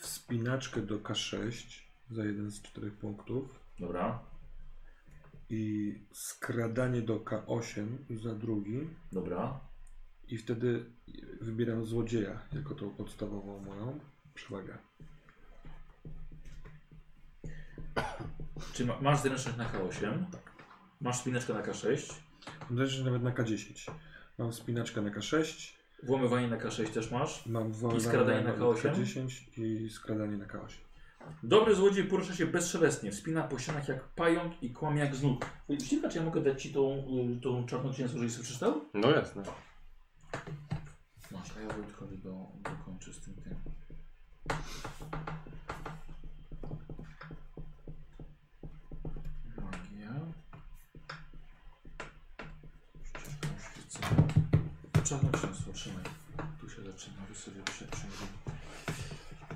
wspinaczkę 0.00 0.82
do 0.82 0.98
K6 0.98 1.52
za 2.10 2.24
jeden 2.24 2.50
z 2.50 2.62
czterech 2.62 2.92
punktów 2.92 3.65
Dobra, 3.78 4.20
i 5.50 5.94
skradanie 6.12 7.02
do 7.02 7.18
K8 7.18 7.86
za 8.22 8.34
drugi 8.34 8.90
dobra. 9.12 9.60
i 10.28 10.38
wtedy 10.38 10.84
wybieram 11.40 11.84
złodzieja 11.84 12.40
jako 12.52 12.74
tą 12.74 12.90
podstawową 12.90 13.60
moją 13.60 14.00
przewagę. 14.34 14.78
Czyli 18.72 18.88
ma, 18.88 19.00
masz 19.00 19.20
zręczność 19.20 19.56
na 19.58 19.72
K8, 19.72 20.24
masz 21.00 21.16
spineczkę 21.16 21.54
na 21.54 21.62
K6, 21.62 22.14
Zresztą 22.70 23.04
nawet 23.04 23.22
na 23.22 23.30
K10. 23.30 23.90
Mam 24.38 24.52
wspinaczkę 24.52 25.02
na 25.02 25.10
K6, 25.10 25.72
włamywanie 26.02 26.48
na 26.48 26.56
K6 26.56 26.88
też 26.88 27.10
masz. 27.10 27.46
mam 27.46 27.72
I 27.96 28.00
skradanie 28.00 28.44
na 28.44 28.52
wolę 28.52 28.78
K8? 28.80 28.92
K10 28.92 29.60
i 29.62 29.90
skradanie 29.90 30.36
na 30.36 30.46
K8. 30.46 30.85
Dobry 31.42 31.74
złodziej 31.74 32.04
porusza 32.04 32.34
się 32.34 32.46
bezszelestnie, 32.46 33.12
wspina 33.12 33.42
po 33.42 33.58
ścianach 33.58 33.88
jak 33.88 34.04
pająk 34.04 34.62
i 34.62 34.70
kłamie 34.70 35.00
jak 35.00 35.16
znuk. 35.16 35.46
Ściga, 35.84 36.08
czy 36.08 36.18
ja 36.18 36.24
mogę 36.24 36.40
dać 36.40 36.62
Ci 36.62 36.72
tą, 36.72 37.04
y, 37.36 37.40
tą 37.40 37.66
czarnoksięstwo, 37.66 38.18
żebyś 38.18 38.32
sobie 38.32 38.44
przeczytał? 38.44 38.80
No 38.94 39.10
jasne. 39.10 39.42
Masz, 41.30 41.56
a 41.56 41.60
ja 41.60 41.68
Wojtkowi 41.68 42.18
do, 42.18 42.46
dokończę 42.62 43.12
z 43.12 43.20
tym 43.20 43.34
tym. 43.34 43.54
Magia. 49.56 50.14
Ścieżka 53.04 53.48
oświecenia. 53.56 54.26
Czarnoksięstwo, 55.04 55.72
trzymaj. 55.72 56.04
Tu 56.60 56.68
się 56.70 56.82
zaczyna, 56.82 57.16
wy 57.28 57.34
sobie 57.34 57.62
przeczytaj. 57.62 58.45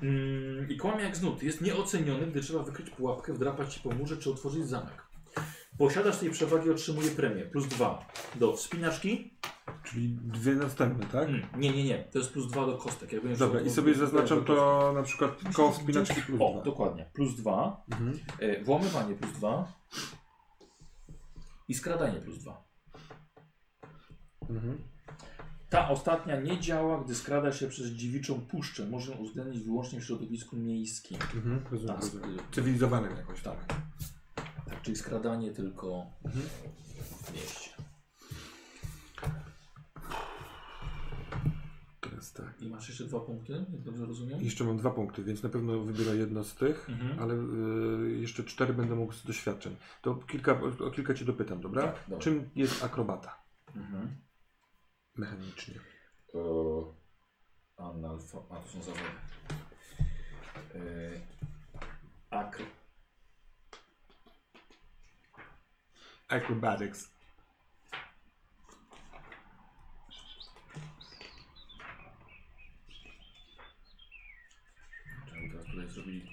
Mm, 0.01 0.69
I 0.69 0.77
kłamie 0.77 1.03
jak 1.03 1.15
znud. 1.15 1.43
Jest 1.43 1.61
nieoceniony, 1.61 2.27
gdy 2.27 2.41
trzeba 2.41 2.63
wykryć 2.63 2.89
pułapkę, 2.89 3.33
wdrapać 3.33 3.73
się 3.73 3.79
po 3.81 3.91
murze 3.91 4.17
czy 4.17 4.29
otworzyć 4.29 4.67
zamek. 4.67 5.05
Posiadasz 5.77 6.17
tej 6.17 6.29
przewagi, 6.29 6.69
otrzymuje 6.69 7.11
premię. 7.11 7.45
Plus 7.45 7.67
dwa 7.67 8.07
do 8.35 8.53
wspinaczki, 8.53 9.37
Czyli 9.83 10.09
dwie 10.09 10.55
następne, 10.55 11.05
tak? 11.05 11.29
Mm, 11.29 11.41
nie, 11.57 11.71
nie, 11.71 11.83
nie. 11.83 12.03
To 12.03 12.19
jest 12.19 12.33
plus 12.33 12.47
dwa 12.47 12.65
do 12.65 12.77
kostek. 12.77 13.11
Jak 13.11 13.37
Dobra, 13.37 13.61
i 13.61 13.69
sobie 13.69 13.93
zaznaczam 13.93 14.45
to 14.45 14.91
na 14.95 15.03
przykład 15.03 15.31
koło 15.53 15.71
wspinaczki 15.71 16.21
plus 16.21 16.41
O, 16.41 16.53
dwa. 16.53 16.61
dokładnie. 16.61 17.09
Plus 17.13 17.35
dwa. 17.35 17.83
Mhm. 17.91 18.19
E, 18.39 18.63
włamywanie 18.63 19.15
plus 19.15 19.33
dwa. 19.33 19.73
I 21.67 21.73
skradanie 21.73 22.19
plus 22.19 22.37
dwa. 22.39 22.63
Mhm. 24.49 24.77
Ta 25.71 25.89
ostatnia 25.89 26.41
nie 26.41 26.59
działa, 26.59 27.03
gdy 27.03 27.15
skrada 27.15 27.51
się 27.51 27.67
przez 27.67 27.87
dziewiczą 27.87 28.41
puszczę. 28.41 28.85
Można 28.89 29.15
uwzględnić 29.15 29.63
wyłącznie 29.63 29.99
w 29.99 30.03
środowisku 30.05 30.55
miejskim. 30.57 31.17
Mhm. 31.35 31.61
Rozumiem, 31.71 31.95
Tak, 31.95 32.03
rozumiem. 32.05 32.39
Cywilizowanym 32.51 33.17
jakoś. 33.17 33.41
tak. 33.41 33.65
tak. 34.65 34.81
Czyli 34.81 34.97
skradanie 34.97 35.51
tylko 35.51 36.05
Mhm. 36.25 36.45
w 37.23 37.33
mieście. 37.33 37.69
Teraz 42.01 42.33
tak. 42.33 42.61
I 42.61 42.69
masz 42.69 42.89
jeszcze 42.89 43.03
dwa 43.03 43.19
punkty, 43.19 43.53
jak 43.53 43.81
dobrze 43.81 44.05
rozumiem? 44.05 44.41
Jeszcze 44.41 44.63
mam 44.63 44.77
dwa 44.77 44.91
punkty, 44.91 45.23
więc 45.23 45.43
na 45.43 45.49
pewno 45.49 45.79
wybiorę 45.79 46.15
jedno 46.17 46.43
z 46.43 46.55
tych, 46.55 46.89
Mhm. 46.89 47.19
ale 47.19 47.33
y, 47.33 48.17
jeszcze 48.21 48.43
cztery 48.43 48.73
będę 48.73 48.95
mógł 48.95 49.13
z 49.13 49.25
doświadczeń. 49.25 49.75
To 50.01 50.15
kilka, 50.15 50.59
o 50.85 50.91
kilka 50.91 51.13
Cię 51.13 51.25
dopytam, 51.25 51.61
dobra? 51.61 51.81
Tak, 51.81 51.95
dobra. 52.07 52.23
Czym 52.23 52.49
jest 52.55 52.83
akrobata 52.83 53.35
Mhm. 53.75 54.15
Mechanicznie? 55.15 55.79
To 56.31 56.93
analfa... 57.77 58.37
A, 58.49 58.55
to 58.55 58.67
są 58.67 58.81
zawody. 58.81 59.03
Yy. 60.73 61.21
Acrobatics. 66.31 67.11
Czemu 75.29 75.49
teraz 75.51 75.65
tutaj 75.65 75.87
zrobili... 75.87 76.30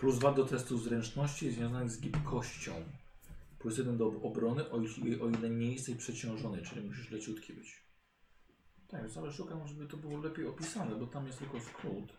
Plus 0.00 0.18
2 0.18 0.32
do 0.32 0.44
testu 0.44 0.78
zręczności 0.78 1.50
związanych 1.50 1.90
z 1.90 2.00
gibkością. 2.00 2.84
Plus 3.58 3.78
1 3.78 3.96
do 3.96 4.06
obrony, 4.06 4.70
o 4.70 4.80
ile, 4.80 5.20
o 5.22 5.28
ile 5.28 5.50
nie 5.50 5.72
jesteś 5.72 5.96
przeciążony, 5.96 6.62
czyli 6.62 6.88
musisz 6.88 7.10
leciutki 7.10 7.52
być. 7.52 7.82
Tak, 8.88 9.02
więc 9.02 9.16
ale 9.16 9.32
szukam, 9.32 9.68
żeby 9.68 9.86
to 9.86 9.96
było 9.96 10.18
lepiej 10.18 10.46
opisane, 10.46 10.96
bo 10.96 11.06
tam 11.06 11.26
jest 11.26 11.38
tylko 11.38 11.60
skrót. 11.60 12.12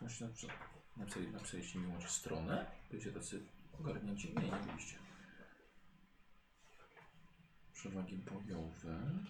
Właśnie 0.00 0.28
napisali, 0.96 1.28
napisaliście 1.32 1.78
mi 1.78 1.86
może 1.86 2.08
stronę? 2.08 2.66
Byliście 2.90 3.12
tacy 3.12 3.46
ogarnięci? 3.80 4.34
Nie, 4.34 4.42
nie 4.42 4.66
byliście. 4.66 4.96
Przewagi 7.72 8.16
bojowe. 8.16 9.24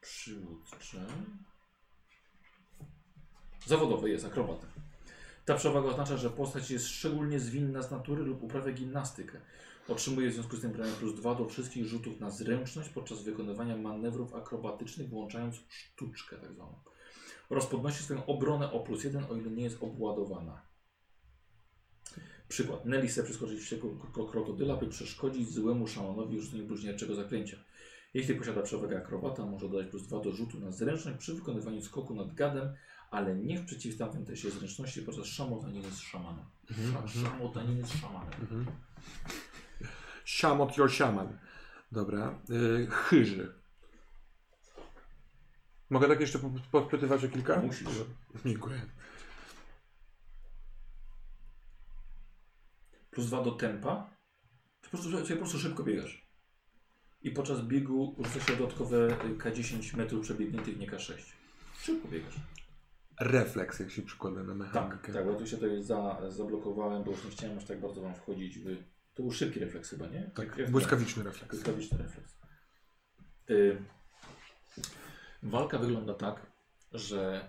Przyłóż 0.00 0.70
Kurczę. 0.70 1.06
Zawodowy 3.66 4.10
jest 4.10 4.24
akrobata. 4.24 4.66
Ta 5.44 5.54
przewaga 5.54 5.88
oznacza, 5.88 6.16
że 6.16 6.30
postać 6.30 6.70
jest 6.70 6.86
szczególnie 6.86 7.40
zwinna 7.40 7.82
z 7.82 7.90
natury 7.90 8.24
lub 8.24 8.42
uprawia 8.42 8.72
gimnastykę. 8.72 9.38
Otrzymuje 9.88 10.30
w 10.30 10.34
związku 10.34 10.56
z 10.56 10.60
tym 10.60 10.72
premię 10.72 10.92
plus 10.92 11.14
2 11.14 11.34
do 11.34 11.48
wszystkich 11.48 11.86
rzutów 11.86 12.20
na 12.20 12.30
zręczność 12.30 12.88
podczas 12.88 13.22
wykonywania 13.22 13.76
manewrów 13.76 14.34
akrobatycznych, 14.34 15.08
włączając 15.08 15.56
sztuczkę 15.68 16.36
tak 16.36 16.52
zwaną. 16.52 16.74
Oraz 17.50 17.66
podnosi 17.66 18.04
swoją 18.04 18.26
obronę 18.26 18.72
o 18.72 18.80
plus 18.80 19.04
1, 19.04 19.24
o 19.24 19.36
ile 19.36 19.50
nie 19.50 19.62
jest 19.62 19.82
obładowana. 19.82 20.62
Przykład. 22.48 22.84
Nelly 22.84 23.08
chce 23.08 23.22
przeskoczyć 23.22 23.60
wściekłego 23.60 23.96
kro- 23.96 24.30
krokodyla, 24.30 24.76
by 24.76 24.86
przeszkodzić 24.86 25.50
złemu 25.50 25.86
szamanowi 25.86 26.40
rzuceniu 26.40 26.66
bluźnierczego 26.66 27.14
zaklęcia. 27.14 27.56
Jeśli 28.14 28.34
posiada 28.34 28.62
przewagę 28.62 28.98
akrobata, 28.98 29.46
może 29.46 29.68
dodać 29.68 29.86
plus 29.86 30.06
2 30.06 30.20
do 30.20 30.32
rzutu 30.32 30.60
na 30.60 30.70
zręczność 30.70 31.18
przy 31.18 31.34
wykonywaniu 31.34 31.82
skoku 31.82 32.14
nad 32.14 32.34
gadem, 32.34 32.74
ale 33.10 33.34
nie 33.36 33.58
w 33.58 33.66
przeciwstawnym 33.66 34.24
teście 34.26 34.50
zręczności 34.50 35.02
podczas 35.02 35.26
szamotaniny 35.26 35.90
z 35.90 35.98
szamanem. 36.00 36.44
Sz 37.04 37.22
szamotaniny 37.22 37.86
z 37.86 37.92
szamanem. 37.92 38.32
Mhm. 38.40 38.66
Szamot 40.24 40.76
your 40.76 40.92
shaman. 40.92 41.38
Dobra. 41.92 42.38
Y, 42.50 42.86
chyży. 42.90 43.54
Mogę 45.90 46.08
tak 46.08 46.20
jeszcze 46.20 46.38
po- 46.38 46.50
podpytywać 46.70 47.24
o 47.24 47.28
kilka? 47.28 47.60
Musisz. 47.62 47.88
Dziękuję. 48.44 48.86
Plus 53.10 53.26
2 53.26 53.42
do 53.42 53.50
tempa. 53.52 54.10
Ty 54.82 54.90
po 54.90 54.98
prostu, 54.98 55.22
ty 55.22 55.32
po 55.34 55.38
prostu 55.38 55.58
szybko 55.58 55.82
biegasz. 55.82 56.26
I 57.22 57.30
podczas 57.30 57.60
biegu 57.60 58.16
rzuca 58.18 58.40
się 58.46 58.56
dodatkowe 58.56 58.96
y, 59.24 59.36
K10 59.38 59.96
metrów 59.96 60.22
przebiegniętych, 60.24 60.78
nie 60.78 60.86
K6. 60.90 61.14
Szybko 61.82 62.08
biegasz. 62.08 62.34
Refleks, 63.20 63.78
jak 63.80 63.90
się 63.90 64.02
przykłada 64.02 64.42
na 64.42 64.48
Tak, 64.48 64.56
mechanikę. 64.58 65.12
tak, 65.12 65.26
bo 65.26 65.34
tu 65.34 65.46
się 65.46 65.56
tutaj 65.56 65.82
za, 65.82 66.20
zablokowałem, 66.28 67.04
bo 67.04 67.10
już 67.10 67.24
nie 67.24 67.30
chciałem 67.30 67.58
aż 67.58 67.64
tak 67.64 67.80
bardzo 67.80 68.00
wam 68.00 68.14
wchodzić 68.14 68.58
w... 68.58 68.76
To 69.14 69.22
był 69.22 69.32
szybki 69.32 69.60
refleks 69.60 69.90
chyba, 69.90 70.06
nie? 70.06 70.30
Tak, 70.34 70.56
Jak- 70.58 70.70
błyskawiczny 70.70 71.22
refleks. 71.22 71.50
Błyskawiczny 71.54 71.98
refleks. 71.98 72.36
Y, 73.50 73.76
walka 75.42 75.78
wygląda 75.78 76.14
tak, 76.14 76.46
że 76.92 77.48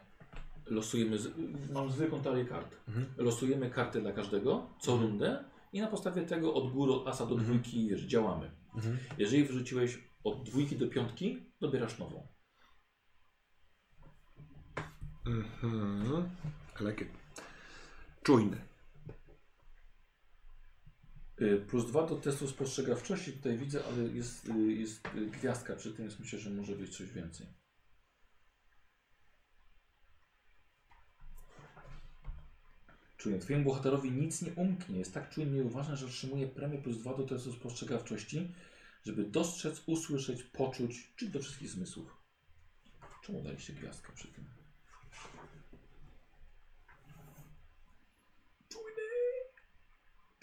losujemy, 0.65 1.17
z, 1.19 1.29
mam 1.73 1.91
zwykłą 1.91 2.21
talię 2.21 2.45
kart. 2.45 2.75
Mhm. 2.87 3.05
Losujemy 3.17 3.69
karty 3.69 4.01
dla 4.01 4.11
każdego, 4.11 4.69
co 4.81 4.91
Mhm. 4.93 5.09
rundę 5.11 5.43
i 5.73 5.81
na 5.81 5.87
podstawie 5.87 6.21
tego 6.21 6.53
od 6.53 6.73
góry, 6.73 6.91
od 6.93 7.07
asa 7.07 7.25
do 7.25 7.35
Mhm. 7.35 7.43
dwójki 7.49 7.89
wiesz, 7.89 8.01
działamy. 8.01 8.51
Mhm. 8.75 8.97
Jeżeli 9.17 9.43
wyrzuciłeś 9.43 9.99
od 10.23 10.43
dwójki 10.43 10.75
do 10.77 10.87
piątki, 10.87 11.51
dobierasz 11.61 11.99
nową. 11.99 12.27
Mhm. 15.27 16.29
I. 16.81 17.05
Czujny. 18.23 18.57
Y, 21.41 21.65
Plus 21.69 21.87
dwa 21.87 22.07
do 22.07 22.15
testu 22.15 22.47
spostrzegawczości 22.47 23.33
tutaj 23.33 23.57
widzę, 23.57 23.83
ale 23.85 24.03
jest, 24.03 24.49
y, 24.49 24.73
jest 24.73 25.07
y, 25.15 25.25
gwiazdka 25.25 25.75
przy 25.75 25.93
tym, 25.93 26.07
więc 26.07 26.19
myślę, 26.19 26.39
że 26.39 26.49
może 26.49 26.75
być 26.75 26.97
coś 26.97 27.11
więcej. 27.11 27.47
Czujny. 33.17 33.39
Twojemu 33.39 33.65
bohaterowi 33.65 34.11
nic 34.11 34.41
nie 34.41 34.53
umknie. 34.53 34.99
Jest 34.99 35.13
tak 35.13 35.29
czujny 35.29 35.57
i 35.57 35.61
uważny, 35.61 35.97
że 35.97 36.05
otrzymuje 36.05 36.47
premię 36.47 36.77
plus 36.77 36.97
dwa 36.97 37.17
do 37.17 37.23
testu 37.23 37.53
spostrzegawczości, 37.53 38.53
żeby 39.05 39.23
dostrzec, 39.23 39.83
usłyszeć, 39.85 40.43
poczuć, 40.43 41.13
czy 41.15 41.29
do 41.29 41.39
wszystkich 41.39 41.69
zmysłów. 41.69 42.17
Czemu 43.23 43.43
daliście 43.43 43.73
gwiazdkę 43.73 44.13
przy 44.13 44.27
tym? 44.27 44.56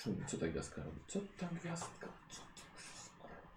Czujny. 0.04 0.24
Co 0.26 0.38
ta 0.38 0.48
gwiazdka 0.48 0.82
robi? 0.82 1.00
Co 1.08 1.20
ta 1.38 1.46
gwiazdka? 1.46 2.08
Co 2.30 2.40
to 2.40 2.78
wszystko 2.78 3.28
robi? 3.28 3.48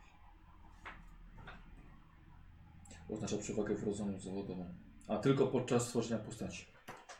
Oznacza 3.09 3.37
przewagę 3.37 3.75
w 3.75 3.83
rozumie 3.83 4.19
zawodową. 4.19 4.75
A 5.07 5.17
tylko 5.17 5.47
podczas 5.47 5.85
stworzenia 5.87 6.23
postaci. 6.23 6.65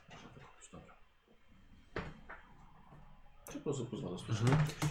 Wykupić, 0.10 0.70
dobra. 0.72 0.94
Czy 3.52 3.58
po 3.58 3.64
prostu 3.64 3.86
pozwala 3.86 4.18
słyszeć? 4.18 4.48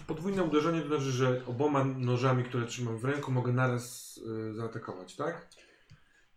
Podwójne 0.07 0.43
uderzenie 0.43 0.81
to 0.81 0.89
znaczy, 0.89 1.11
że 1.11 1.47
oboma 1.47 1.85
nożami, 1.85 2.45
które 2.45 2.67
trzymam 2.67 2.99
w 2.99 3.05
ręku, 3.05 3.33
mogę 3.33 3.53
naraz 3.53 4.17
y, 4.51 4.55
zaatakować, 4.55 5.17
tak? 5.17 5.49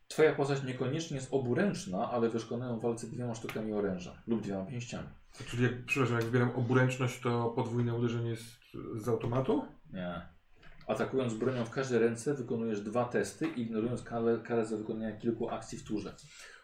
Twoja 0.07 0.35
postać 0.35 0.63
niekoniecznie 0.63 1.15
jest 1.17 1.34
oburęczna, 1.34 2.11
ale 2.11 2.30
wyszkolają 2.30 2.80
w 2.80 2.81
walce 2.81 3.07
dwiema 3.07 3.35
sztukami 3.35 3.73
oręża 3.73 4.21
lub 4.27 4.41
dwiema 4.41 4.65
pięściami. 4.65 5.18
Czyli 5.47 5.64
jak, 5.64 5.85
przepraszam, 5.85 6.15
jak 6.15 6.26
wybieram 6.26 6.51
oburęczność, 6.56 7.19
to 7.19 7.49
podwójne 7.49 7.93
uderzenie 7.93 8.30
jest 8.30 8.45
z 8.95 9.07
automatu? 9.07 9.65
Nie. 9.93 10.30
Atakując 10.88 11.34
bronią 11.34 11.65
w 11.65 11.69
każdej 11.69 11.99
ręce 11.99 12.34
wykonujesz 12.34 12.81
dwa 12.81 13.06
testy, 13.06 13.47
ignorując 13.47 14.03
karę, 14.03 14.39
karę 14.43 14.65
za 14.65 14.77
wykonanie 14.77 15.18
kilku 15.18 15.49
akcji 15.49 15.77
w 15.77 15.84
turze. 15.84 16.15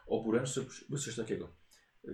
Oburęczny 0.07 0.63
jest 0.89 1.05
coś 1.05 1.15
takiego. 1.15 1.47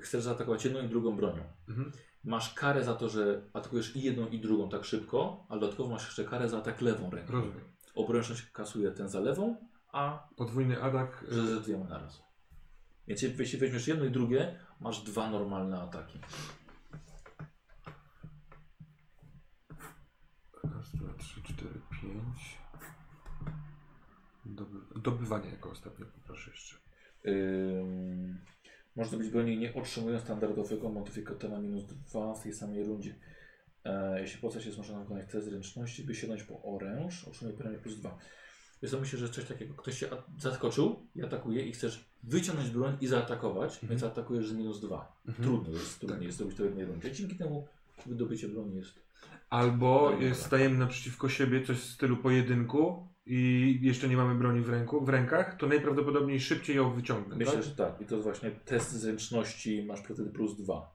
Chcesz 0.01 0.23
zaatakować 0.23 0.65
jedną 0.65 0.81
i 0.81 0.89
drugą 0.89 1.15
bronią. 1.15 1.43
Mhm. 1.69 1.91
Masz 2.23 2.53
karę 2.53 2.83
za 2.83 2.95
to, 2.95 3.09
że 3.09 3.41
atakujesz 3.53 3.95
i 3.95 4.01
jedną 4.01 4.27
i 4.27 4.39
drugą 4.39 4.69
tak 4.69 4.85
szybko, 4.85 5.45
ale 5.49 5.59
dodatkowo 5.59 5.89
masz 5.89 6.05
jeszcze 6.05 6.25
karę 6.25 6.49
za 6.49 6.57
atak 6.57 6.81
lewą 6.81 7.09
ręką. 7.09 7.33
Rozumiem. 7.33 7.61
Oburęczność 7.95 8.41
kasuje 8.51 8.91
ten 8.91 9.09
za 9.09 9.19
lewą, 9.19 9.55
a 9.91 10.27
Podwójny 10.35 10.83
atak. 10.83 11.25
że 11.31 11.47
ze 11.47 11.61
dwiema 11.61 11.85
naraz. 11.85 12.23
Więc 13.07 13.21
jeśli 13.21 13.59
weźmiesz 13.59 13.87
jedno 13.87 14.05
i 14.05 14.11
drugie, 14.11 14.59
masz 14.79 15.03
dwa 15.03 15.29
normalne 15.29 15.81
ataki. 15.81 16.19
Raz, 20.63 20.95
dwa, 20.95 21.13
trzy, 21.13 21.43
cztery, 21.43 21.81
pięć. 22.01 22.57
Doby, 24.45 24.79
dobywanie 25.01 25.49
jako 25.49 25.71
ostatnie 25.71 26.05
poproszę 26.05 26.51
jeszcze. 26.51 26.75
Można 28.95 29.17
być 29.17 29.29
broni 29.29 29.57
nie 29.57 29.73
otrzymują 29.73 30.19
standardowego 30.19 30.89
modyfikatora 30.89 31.59
minus 31.59 31.85
2 31.85 32.33
w 32.33 32.43
tej 32.43 32.53
samej 32.53 32.83
rundzie. 32.83 33.15
E, 33.85 34.21
jeśli 34.21 34.41
postać 34.41 34.65
jest 34.65 34.75
zmuszona 34.75 34.99
wykonać 34.99 35.31
test 35.31 35.47
zręczności, 35.47 36.03
by 36.03 36.15
sięgnąć 36.15 36.43
po 36.43 36.63
oręż, 36.63 37.27
otrzymuje 37.27 37.57
premię 37.57 37.77
plus 37.77 37.95
2. 37.95 38.17
Więc 38.81 38.93
myślę, 38.95 39.19
że 39.19 39.29
coś 39.29 39.45
takiego. 39.45 39.73
Ktoś 39.73 39.99
cię 39.99 40.13
a- 40.13 40.41
zaskoczył 40.41 41.07
i 41.15 41.23
atakuje 41.23 41.65
i 41.65 41.71
chcesz 41.71 42.05
wyciągnąć 42.23 42.69
broń 42.69 42.97
i 43.01 43.07
zaatakować, 43.07 43.73
Mhm. 43.73 43.89
więc 43.89 44.03
atakujesz 44.03 44.49
z 44.49 44.53
minus 44.53 44.81
2. 44.81 45.21
Mhm. 45.27 45.47
Trudno 45.47 45.73
jest, 45.73 45.99
trudno 45.99 46.21
jest 46.21 46.37
zrobić 46.37 46.57
to 46.57 46.63
w 46.63 46.65
jednej 46.65 46.85
rundzie. 46.85 47.11
Dzięki 47.11 47.35
temu 47.35 47.67
wydobycie 48.05 48.47
broni 48.47 48.75
jest 48.75 48.99
Albo 49.49 50.11
stajemy 50.33 50.77
naprzeciwko 50.77 51.29
siebie, 51.29 51.65
coś 51.65 51.77
w 51.77 51.83
stylu 51.93 52.17
pojedynku 52.17 53.07
i 53.25 53.79
jeszcze 53.81 54.09
nie 54.09 54.17
mamy 54.17 54.35
broni 54.35 54.61
w, 54.61 54.69
ręku, 54.69 55.05
w 55.05 55.09
rękach, 55.09 55.57
to 55.57 55.67
najprawdopodobniej 55.67 56.39
szybciej 56.39 56.75
ją 56.75 56.93
wyciągnę. 56.93 57.35
Myślę, 57.35 57.53
tak? 57.53 57.63
że 57.63 57.71
tak. 57.75 58.01
I 58.01 58.05
to 58.05 58.15
jest 58.15 58.23
właśnie 58.27 58.51
test 58.51 58.91
zręczności, 58.91 59.83
masz 59.83 59.99
wtedy 59.99 60.25
plus 60.29 60.57
2. 60.57 60.91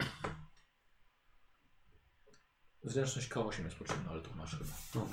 Zręczność 2.83 3.29
K8 3.29 3.65
jest 3.65 3.77
potrzebna, 3.77 4.11
ale 4.11 4.23
to 4.23 4.31
masz 4.35 4.59
chyba. 4.59 4.71
No. 4.95 5.09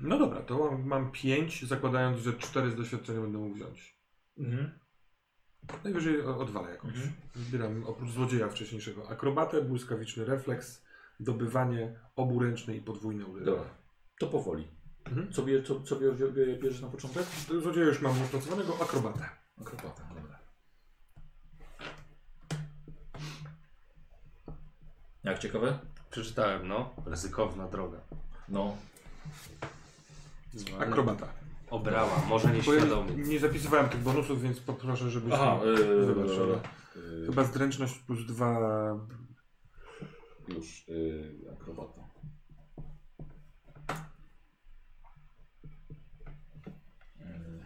No 0.00 0.18
dobra, 0.18 0.40
to 0.42 0.58
mam, 0.70 0.86
mam 0.86 1.12
5, 1.12 1.64
zakładając, 1.66 2.20
że 2.20 2.32
4 2.32 2.70
z 2.70 2.76
doświadczenia 2.76 3.20
będę 3.20 3.38
mógł 3.38 3.54
wziąć. 3.54 3.98
Mhm. 4.38 4.78
Najwyżej 5.84 6.22
o- 6.22 6.38
odwalę 6.38 6.70
jakąś. 6.70 6.94
Mhm. 6.94 7.12
Zbieram 7.34 7.84
oprócz 7.86 8.10
złodzieja 8.10 8.48
wcześniejszego 8.48 9.08
akrobatę, 9.08 9.62
błyskawiczny 9.62 10.24
refleks, 10.24 10.84
dobywanie, 11.20 12.00
oburęczne 12.16 12.76
i 12.76 12.80
podwójne 12.80 13.26
uderzenie. 13.26 13.56
Dobra. 13.56 13.70
To 14.18 14.26
powoli. 14.26 14.68
Mhm. 15.04 15.32
Co, 15.32 15.42
bie, 15.42 15.62
co, 15.62 15.80
co 15.80 15.96
bie, 15.96 16.12
bie, 16.12 16.56
bierzesz 16.56 16.80
na 16.80 16.88
początek? 16.88 17.26
Złodzieja 17.62 17.86
już 17.86 18.00
mam 18.00 18.22
opracowanego, 18.22 18.74
akrobatę. 18.82 19.28
Akrobata, 19.60 20.02
dobra. 20.14 20.38
Jak 25.24 25.38
ciekawe? 25.38 25.78
Przeczytałem, 26.10 26.68
no. 26.68 26.94
Ryzykowna 27.06 27.68
droga. 27.68 28.00
No. 28.48 28.76
Akrobata. 30.80 31.26
Obrała, 31.70 32.22
może 32.28 32.44
Bo 32.48 32.50
ja 32.50 32.56
nieświadomie. 32.56 33.12
nie 33.16 33.38
zapisywałem 33.38 33.88
tych 33.88 34.00
bonusów, 34.00 34.42
więc 34.42 34.60
poproszę, 34.60 35.10
żebyś... 35.10 35.32
Aha, 35.34 35.60
yy, 35.64 36.06
Wybacz, 36.06 36.28
dobra. 36.28 36.44
ale- 36.44 36.60
Yy, 37.20 37.26
Chyba 37.26 37.44
zręczność 37.44 37.98
plus 37.98 38.26
dwa. 38.26 38.58
Już, 40.48 40.88
yy, 40.88 41.34
akrobata. 41.52 42.00
Yy. 47.20 47.62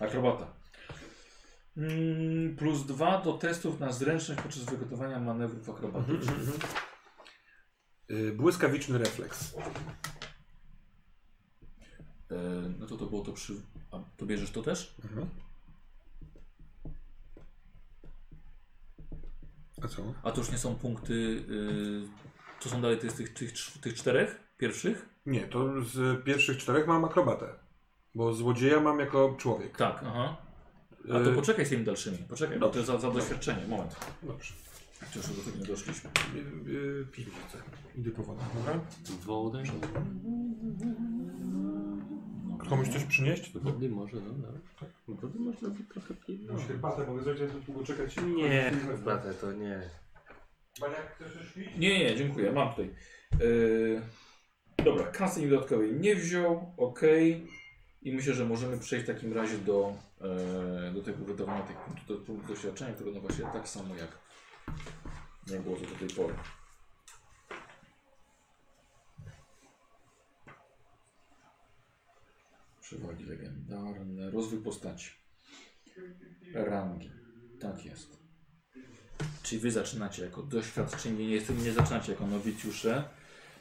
Akrobata. 0.00 0.46
Mm, 1.78 2.56
plus 2.56 2.86
dwa 2.86 3.20
do 3.20 3.32
testów 3.32 3.80
na 3.80 3.92
zręczność 3.92 4.40
podczas 4.40 4.64
wykonywania 4.64 5.20
manewrów 5.20 5.70
akrobatycznych. 5.70 6.38
Y, 8.10 8.32
błyskawiczny 8.32 8.98
refleks. 8.98 9.54
E, 12.30 12.34
no 12.78 12.86
to 12.86 12.96
to 12.96 13.06
było 13.06 13.24
to 13.24 13.32
przy... 13.32 13.52
A 13.90 14.00
to 14.16 14.26
bierzesz 14.26 14.50
to 14.50 14.62
też? 14.62 14.94
Mhm. 15.04 15.28
A 19.82 19.88
co? 19.88 20.14
A 20.22 20.32
to 20.32 20.40
już 20.40 20.50
nie 20.50 20.58
są 20.58 20.74
punkty... 20.74 21.12
Y, 21.12 22.08
to 22.60 22.68
są 22.68 22.82
dalej 22.82 22.98
tych, 22.98 23.12
tych, 23.12 23.34
tych, 23.34 23.52
tych 23.80 23.94
czterech 23.94 24.40
pierwszych? 24.56 25.08
Nie, 25.26 25.48
to 25.48 25.82
z 25.82 26.24
pierwszych 26.24 26.58
czterech 26.58 26.86
mam 26.86 27.04
akrobatę. 27.04 27.54
Bo 28.14 28.34
złodzieja 28.34 28.80
mam 28.80 29.00
jako 29.00 29.34
człowiek. 29.38 29.76
Tak, 29.76 30.02
aha. 30.06 30.47
A 31.04 31.08
to 31.08 31.30
Y, 31.30 31.34
poczekaj 31.34 31.66
z 31.66 31.68
tymi 31.68 31.84
dalszymi. 31.84 32.18
Poczekaj, 32.18 32.58
bo 32.58 32.68
to 32.68 32.78
jest 32.78 32.86
za, 32.86 32.98
za 32.98 33.10
doświadczenie. 33.10 33.66
Moment. 33.66 33.96
Dobrze. 34.22 34.54
Chociaż 35.00 35.28
do 35.28 35.42
tego 35.42 35.58
nie 35.58 35.66
doszliśmy. 35.66 36.10
Y, 36.36 36.70
y, 36.70 37.06
Piwo 37.12 37.30
chcę. 37.48 37.58
Idę 37.96 38.10
po 38.10 38.22
wodę. 38.22 38.42
Dobra? 38.54 38.80
Wodę? 39.26 39.62
Komuś 42.68 42.88
coś 42.88 43.04
przynieść? 43.04 43.52
Wody 43.58 43.88
może, 43.88 44.16
no, 44.16 44.34
no. 44.42 44.48
Wody 45.14 45.38
można 45.38 45.68
by 45.68 45.84
trochę 45.84 46.14
piwa. 46.14 46.52
Już 46.52 46.62
herbatę 46.62 47.06
mogę 47.06 47.22
zrobić, 47.22 47.42
ale 47.42 47.50
długo 47.60 47.84
czekać. 47.84 48.16
Nie, 48.36 48.72
herbatę 48.86 49.34
to 49.34 49.52
nie. 49.52 49.82
Baniak, 50.80 51.14
chcesz 51.14 51.32
też 51.32 51.52
pić? 51.52 51.66
Nie, 51.78 51.98
nie, 51.98 52.16
dziękuję, 52.16 52.52
mam 52.52 52.70
tutaj. 52.70 52.90
Yy, 53.40 54.02
dobra, 54.84 55.04
kasy 55.04 55.48
dodatkowej 55.48 55.92
nie 55.92 56.16
wziął, 56.16 56.74
ok. 56.76 57.00
I 58.02 58.12
myślę, 58.12 58.34
że 58.34 58.44
możemy 58.44 58.78
przejść 58.78 59.04
w 59.04 59.08
takim 59.14 59.32
razie 59.32 59.58
do, 59.58 59.92
e, 59.92 60.07
do 60.94 61.02
tego 61.02 61.24
wydawania 61.24 61.62
tych 61.62 61.76
punktów, 61.76 62.48
doświadczenia, 62.48 62.94
które 62.94 63.12
no 63.12 63.20
właśnie 63.20 63.44
tak 63.44 63.68
samo 63.68 63.94
jak, 63.94 64.18
jak 65.46 65.62
było 65.62 65.76
do 65.76 65.86
tej 65.86 66.08
pory. 66.08 66.34
Przewagi 72.80 73.24
legendarne, 73.24 74.30
rozwój 74.30 74.62
postaci. 74.62 75.10
Rangi. 76.54 77.10
Tak 77.60 77.84
jest. 77.84 78.18
Czyli 79.42 79.60
wy 79.60 79.70
zaczynacie 79.70 80.24
jako 80.24 80.42
doświadczeni, 80.42 81.26
nie, 81.26 81.40
nie 81.64 81.72
zaczynacie 81.72 82.12
jako 82.12 82.26
nowicjusze, 82.26 83.08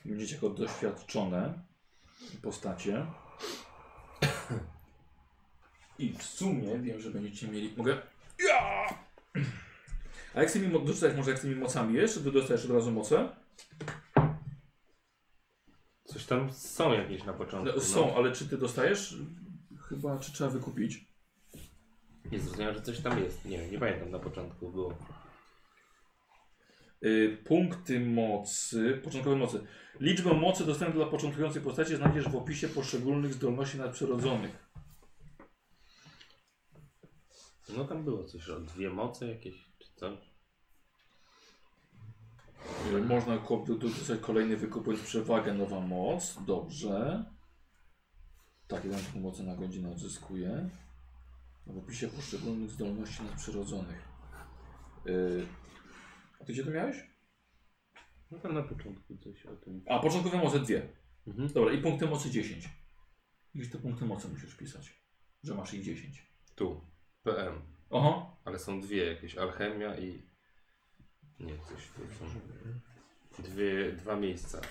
będziecie 0.06 0.36
jako 0.36 0.50
doświadczone 0.50 1.64
postacie. 2.42 3.06
I 6.00 6.14
w 6.14 6.24
sumie 6.24 6.80
wiem, 6.80 7.00
że 7.02 7.10
będziecie 7.12 7.48
mieli. 7.48 7.74
Mogę. 7.78 7.98
Ja! 8.48 8.88
A 10.36 10.40
jak 10.40 10.50
z 10.50 10.54
tymi 10.54 10.68
mo- 10.68 10.80
może 11.18 11.32
jak 11.32 11.40
z 11.40 11.42
tymi 11.42 11.56
mocami 11.56 11.94
jest? 11.96 12.14
Czy 12.14 12.24
ty 12.24 12.32
dostajesz 12.32 12.66
od 12.66 12.72
razu 12.72 12.92
moce? 12.92 13.30
Coś 16.06 16.26
tam 16.26 16.52
są 16.54 16.94
jakieś 16.94 17.24
na 17.24 17.34
początku. 17.34 17.76
No, 17.76 17.82
Są, 17.82 18.16
ale 18.16 18.32
czy 18.32 18.48
ty 18.50 18.58
dostajesz? 18.58 19.16
Chyba, 19.90 20.20
czy 20.20 20.34
trzeba 20.34 20.50
wykupić? 20.50 21.06
Nie 22.32 22.40
zrozumiałem, 22.40 22.76
że 22.76 22.82
coś 22.82 23.00
tam 23.00 23.24
jest. 23.24 23.46
Nie 23.46 23.58
wiem, 23.58 23.72
nie 23.72 23.80
pamiętam 23.80 24.12
na 24.12 24.20
początku 24.20 24.72
było. 24.72 24.98
Y, 27.06 27.38
punkty 27.46 28.00
mocy, 28.00 29.02
początkowe 29.04 29.36
mocy. 29.36 29.60
Liczbę 30.00 30.34
mocy 30.34 30.66
dostępnych 30.66 30.98
dla 31.04 31.12
początkującej 31.12 31.62
postaci 31.62 31.96
znajdziesz 31.96 32.30
w 32.30 32.36
opisie 32.36 32.68
poszczególnych 32.70 33.34
zdolności 33.34 33.78
nadprzyrodzonych. 33.78 34.67
No 37.70 37.86
tam 37.86 38.04
było 38.04 38.24
coś 38.24 38.50
o 38.50 38.60
dwie 38.60 38.90
moce 38.90 39.28
jakieś, 39.28 39.56
czy 39.80 39.88
co? 39.96 40.18
Można 43.08 43.38
ko- 43.38 43.64
do- 43.68 43.76
do- 43.76 43.90
dostać 43.90 44.20
kolejny 44.20 44.58
wykup 44.58 44.86
bądź 44.86 45.00
przewagę, 45.00 45.54
nowa 45.54 45.80
moc. 45.80 46.38
Dobrze. 46.46 47.26
Tak, 48.68 48.84
jeden 48.84 49.00
punkt 49.00 49.16
mocy 49.22 49.44
na 49.44 49.56
godzinę 49.56 49.92
odzyskuję. 49.92 50.70
W 51.68 51.78
opisie 51.78 52.08
poszczególnych 52.08 52.72
zdolności 52.72 53.24
nadprzyrodzonych. 53.24 54.08
Yy, 55.06 55.48
a 56.42 56.46
ty 56.46 56.54
gdzie 56.54 56.64
to 56.64 56.72
miałeś? 56.72 56.98
No 58.32 58.40
tam 58.40 58.54
na 58.54 58.64
początku 58.64 59.18
coś 59.18 59.46
o 59.46 59.56
tym. 59.56 59.82
A, 59.88 60.00
początkowe 60.00 60.38
moce 60.38 60.60
dwie. 60.60 60.90
Mhm. 61.28 61.48
Dobra, 61.54 61.74
i 61.74 61.82
punkty 61.82 62.08
mocy 62.08 62.30
10. 62.32 62.70
Iż 63.56 63.70
te 63.72 63.78
punkty 63.78 64.06
mocy 64.06 64.28
musisz 64.28 64.56
pisać, 64.56 65.02
że 65.44 65.56
masz 65.56 65.74
ich 65.74 65.84
10. 65.84 66.32
Tu. 66.56 66.82
PM. 67.36 67.62
Aha. 67.92 68.36
Ale 68.46 68.60
są 68.60 68.82
dwie 68.82 69.06
jakieś. 69.06 69.38
Alchemia 69.38 69.98
i... 69.98 70.22
Nie, 71.40 71.54
coś 71.58 71.88
tu 71.88 72.02
są. 72.20 72.26
Dwie, 73.44 73.92
dwa 73.92 74.16
miejsca. 74.16 74.62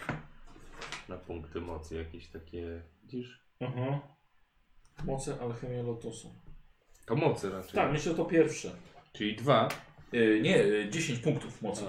Na 1.08 1.16
punkty 1.16 1.60
mocy 1.60 1.94
jakieś 1.96 2.28
takie... 2.28 2.82
Widzisz? 3.02 3.40
Aha. 3.60 4.00
Moce 5.04 5.40
alchemia 5.40 5.82
lotosu. 5.82 6.34
To 7.06 7.16
mocy 7.16 7.50
raczej. 7.50 7.72
Tak, 7.74 7.92
myślę, 7.92 8.10
że 8.12 8.16
to 8.16 8.24
pierwsze. 8.24 8.76
Czyli 9.12 9.36
dwa. 9.36 9.68
Yy, 10.12 10.40
nie, 10.42 10.56
yy, 10.58 10.90
10 10.90 11.18
punktów 11.18 11.62
mocy. 11.62 11.84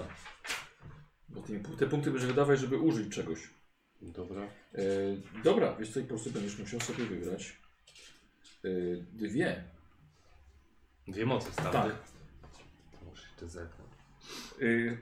Bo 1.28 1.40
pu- 1.40 1.76
te 1.76 1.86
punkty 1.86 2.10
będziesz 2.10 2.28
wydawać, 2.28 2.60
żeby 2.60 2.76
użyć 2.78 3.14
czegoś. 3.14 3.38
Dobra. 4.02 4.42
Yy, 4.72 5.22
dobra, 5.44 5.76
wiesz 5.76 5.90
co, 5.92 6.00
po 6.00 6.06
prostu 6.06 6.30
będziesz 6.30 6.58
musiał 6.58 6.80
sobie 6.80 7.04
wybrać 7.04 7.56
yy, 8.62 9.06
dwie. 9.12 9.64
Dwie 11.08 11.26
mocy 11.26 11.52
stąd. 11.52 11.72
Tak. 11.72 11.94
Muszę 13.04 13.28
jeszcze 13.28 13.48
zerknąć. 13.48 13.90
Yy. 14.58 14.98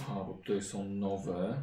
Aha, 0.00 0.14
bo 0.14 0.34
tutaj 0.34 0.62
są 0.62 0.84
nowe. 0.84 1.62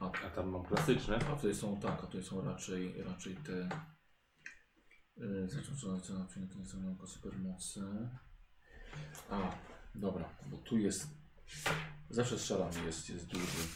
A, 0.00 0.04
A 0.26 0.30
tam 0.30 0.48
mam 0.48 0.64
klasyczne. 0.64 1.16
a 1.16 1.36
tutaj 1.36 1.54
są 1.54 1.80
tak, 1.80 1.98
a 1.98 2.06
tutaj 2.06 2.22
są 2.22 2.44
raczej, 2.44 3.02
raczej 3.02 3.36
te. 3.36 3.68
Yy, 5.16 5.48
Zacząć 5.48 5.80
co 5.80 6.14
na 6.18 6.24
przykład 6.24 6.56
nie 6.56 6.66
są 6.66 6.90
jako 6.90 7.06
supermocy. 7.06 7.80
A, 9.30 9.52
dobra, 9.94 10.28
bo 10.46 10.56
tu 10.56 10.78
jest. 10.78 11.06
Zawsze 12.10 12.38
z 12.38 12.44
szarami 12.44 12.84
jest, 12.86 13.10
jest 13.10 13.26
duży. 13.26 13.68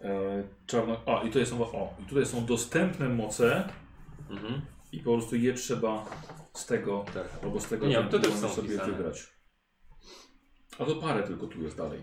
E, 0.00 0.42
czarno. 0.66 1.00
A, 1.06 1.22
i 1.22 1.26
tutaj 1.26 1.46
są. 1.46 1.62
O, 1.62 1.94
i 2.02 2.04
tutaj 2.04 2.26
są 2.26 2.46
dostępne 2.46 3.08
moce. 3.08 3.68
Mhm. 4.30 4.62
I 4.92 4.98
po 4.98 5.12
prostu 5.12 5.36
je 5.36 5.54
trzeba 5.54 6.04
z 6.54 6.66
tego, 6.66 7.04
Tak. 7.14 7.26
albo 7.42 7.60
z 7.60 7.68
tego 7.68 7.86
Nie, 7.86 8.04
to 8.04 8.18
też 8.18 8.34
są 8.34 8.48
sobie 8.48 8.78
wybrać. 8.78 9.38
A 10.78 10.84
to 10.84 10.96
parę 10.96 11.22
tylko 11.22 11.46
tu 11.46 11.62
jest 11.62 11.76
dalej. 11.76 12.02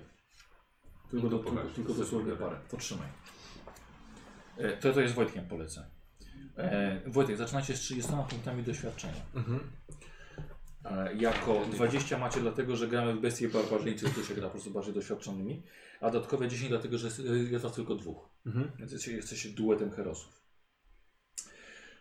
Tylko, 1.12 1.30
do, 1.30 1.40
pokaż, 1.40 1.74
tylko 1.76 1.94
dosłownie 1.94 2.34
parę. 2.34 2.60
To 2.70 2.78
trzymaj. 2.78 3.08
E, 4.58 4.78
to, 4.78 4.94
to 4.94 5.02
jest 5.02 5.14
Wojtkiem 5.14 5.48
polecę. 5.48 5.90
E, 6.58 7.02
Wojtek, 7.08 7.38
zaczynacie 7.38 7.78
z 7.78 7.80
30 7.80 8.12
punktami 8.30 8.64
doświadczenia. 8.64 9.22
Mhm. 9.36 9.60
E, 10.86 11.16
jako 11.16 11.66
20 11.72 12.18
macie 12.18 12.40
dlatego, 12.40 12.76
że 12.76 12.88
gramy 12.88 13.14
w 13.14 13.20
bestie 13.20 13.50
barbarzyńcy, 13.50 14.10
to 14.10 14.24
się 14.24 14.36
gra 14.36 14.44
po 14.44 14.52
prostu 14.52 14.72
bardziej 14.72 14.94
doświadczonymi, 14.94 15.64
a 16.02 16.12
dodatkowe 16.12 16.48
10 16.48 16.70
dlatego, 16.70 16.98
że 16.98 17.08
jest, 17.08 17.22
jest 17.52 17.64
was 17.64 17.74
tylko 17.74 17.96
dwóch. 17.96 18.30
Mhm. 18.46 18.72
Więc 18.80 18.92
jesteście, 18.92 19.18
jesteście 19.18 19.50
duetem 19.50 19.92
herosów. 19.92 20.42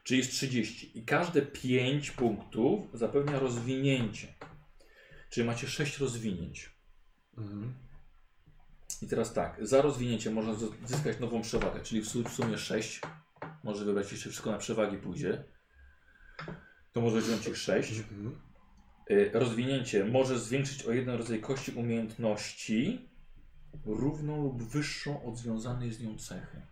Czyli 0.03 0.19
jest 0.19 0.31
30. 0.31 0.99
I 0.99 1.05
każde 1.05 1.43
5 1.43 2.11
punktów 2.11 2.87
zapewnia 2.93 3.39
rozwinięcie. 3.39 4.35
Czyli 5.31 5.47
macie 5.47 5.67
6 5.69 5.99
rozwinięć. 5.99 6.75
Mhm. 7.39 7.75
I 9.03 9.07
teraz 9.07 9.33
tak, 9.33 9.67
za 9.67 9.83
rozwinięcie 9.83 10.31
można 10.31 10.55
zyskać 10.85 11.21
nową 11.21 11.43
przewagę, 11.43 11.81
czyli 11.81 12.03
w 12.03 12.29
sumie 12.29 12.59
6. 12.59 13.01
Może 13.65 13.85
wybrać, 13.85 14.13
jeśli 14.13 14.31
wszystko 14.31 14.51
na 14.51 14.59
przewagi 14.59 14.97
pójdzie. 14.97 15.45
To 16.93 17.01
może 17.01 17.21
wziąć 17.21 17.47
ich 17.47 17.57
6. 17.57 17.99
Mhm. 17.99 18.41
Y, 19.11 19.31
Rozwinięcie 19.35 20.05
może 20.05 20.39
zwiększyć 20.39 20.83
o 20.83 20.93
jeden 20.93 21.17
rodzaj 21.19 21.41
kości 21.41 21.73
umiejętności 21.73 23.09
równą 23.85 24.43
lub 24.43 24.63
wyższą 24.63 25.25
od 25.25 25.39
związanej 25.39 25.93
z 25.93 26.01
nią 26.01 26.19
cechy. 26.19 26.63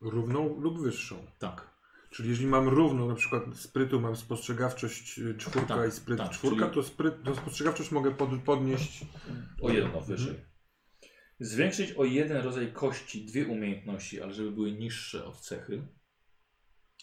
Równą 0.00 0.60
lub 0.60 0.80
wyższą. 0.82 1.16
Tak. 1.38 1.78
Czyli 2.10 2.28
jeżeli 2.28 2.48
mam 2.48 2.68
równą, 2.68 3.08
na 3.08 3.14
przykład 3.14 3.42
sprytu 3.54 4.00
mam 4.00 4.16
spostrzegawczość 4.16 5.18
y, 5.18 5.34
czwórka 5.38 5.76
Tak, 5.76 5.88
i 5.88 5.92
spryt 5.92 6.18
tak, 6.18 6.30
czwórka, 6.30 6.64
czyli- 6.64 6.74
to, 6.74 6.82
spryt, 6.82 7.14
to 7.24 7.34
spostrzegawczość 7.34 7.90
mogę 7.90 8.10
pod, 8.14 8.42
podnieść. 8.42 9.04
O 9.62 9.70
jedno 9.70 10.00
wyżej. 10.00 10.34
Zwiększyć 11.40 11.92
o 11.92 12.04
jeden 12.04 12.42
rodzaj 12.42 12.72
kości 12.72 13.24
dwie 13.26 13.46
umiejętności, 13.46 14.20
ale 14.20 14.32
żeby 14.32 14.50
były 14.50 14.72
niższe 14.72 15.24
od 15.24 15.40
cechy, 15.40 15.82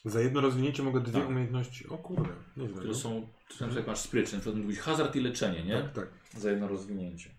Za 0.06 0.22
jedno 0.22 0.42
rozwinięcie 0.42 0.84
mogę 0.84 1.02
dwie 1.02 1.20
Tak. 1.20 1.30
umiejętności. 1.30 1.88
O 1.88 1.98
kurde, 1.98 2.30
nieźle. 2.58 2.74
które 2.76 2.88
no. 2.90 2.96
są, 2.96 3.28
czy 3.48 3.62
na 3.62 3.68
przykład 3.68 3.76
jak 3.76 3.88
masz 3.88 4.00
spryczyn, 4.00 4.42
to 4.42 4.52
być 4.52 4.80
hazard 4.80 5.16
i 5.16 5.20
leczenie, 5.22 5.64
nie? 5.64 5.82
Tak, 5.82 5.94
tak. 5.94 6.08
Za 6.38 6.50
jedno 6.52 6.68
rozwinięcie. 6.68 7.30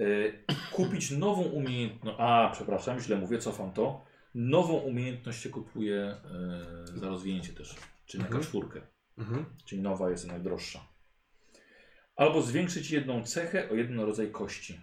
Y, 0.00 0.44
kupić 0.72 1.10
nową 1.10 1.42
umiejętność. 1.42 2.16
A, 2.20 2.50
przepraszam, 2.52 3.00
źle 3.00 3.16
mówię, 3.16 3.38
cofam 3.38 3.72
to. 3.72 4.04
Nową 4.34 4.72
umiejętność 4.74 5.42
się 5.42 5.48
kupuje 5.50 6.14
y, 6.94 6.98
za 6.98 7.08
rozwinięcie 7.08 7.52
też, 7.52 7.76
czyli 8.06 8.20
na 8.22 8.26
Mhm. 8.28 8.44
czwórkę. 8.44 8.80
Mhm. 9.18 9.44
Czyli 9.64 9.82
nowa 9.82 10.10
jest 10.10 10.26
najdroższa. 10.26 10.80
Albo 12.16 12.42
zwiększyć 12.42 12.90
jedną 12.90 13.22
cechę 13.24 13.68
o 13.70 13.74
jeden 13.74 14.00
rodzaj 14.00 14.30
kości. 14.30 14.80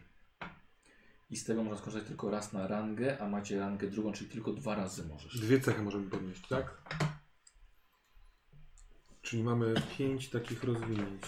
I 1.30 1.38
z 1.38 1.44
tego 1.44 1.64
można 1.64 1.78
skorzystać 1.80 2.08
tylko 2.08 2.30
raz 2.30 2.54
na 2.54 2.68
rangę, 2.68 3.22
a 3.22 3.28
macie 3.28 3.60
rangę 3.60 3.88
drugą, 3.88 4.14
czyli 4.14 4.30
tylko 4.30 4.54
dwa 4.54 4.76
razy 4.76 5.08
możesz. 5.08 5.40
Dwie 5.40 5.60
cechy 5.60 5.82
możemy 5.82 6.10
podnieść, 6.10 6.48
tak? 6.48 6.82
Czyli 9.22 9.44
mamy 9.44 9.74
pięć 9.98 10.30
takich 10.30 10.64
rozwinięć. 10.64 11.24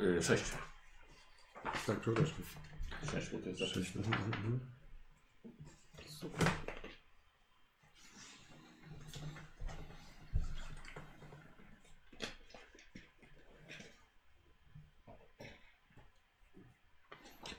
Yy, 0.00 0.22
sześć. 0.22 0.44
Tak, 1.86 2.00
przepraszam. 2.00 2.42
Sześć, 3.10 3.30
bo 3.30 3.38
to 3.38 3.48
jest 3.48 3.60
za 3.60 3.66
sześć. 3.66 3.96
Mhm, 3.96 4.24
mhm. 4.24 4.60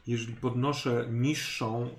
Jeżeli 0.08 0.34
podnoszę 0.36 1.08
niższą 1.12 1.90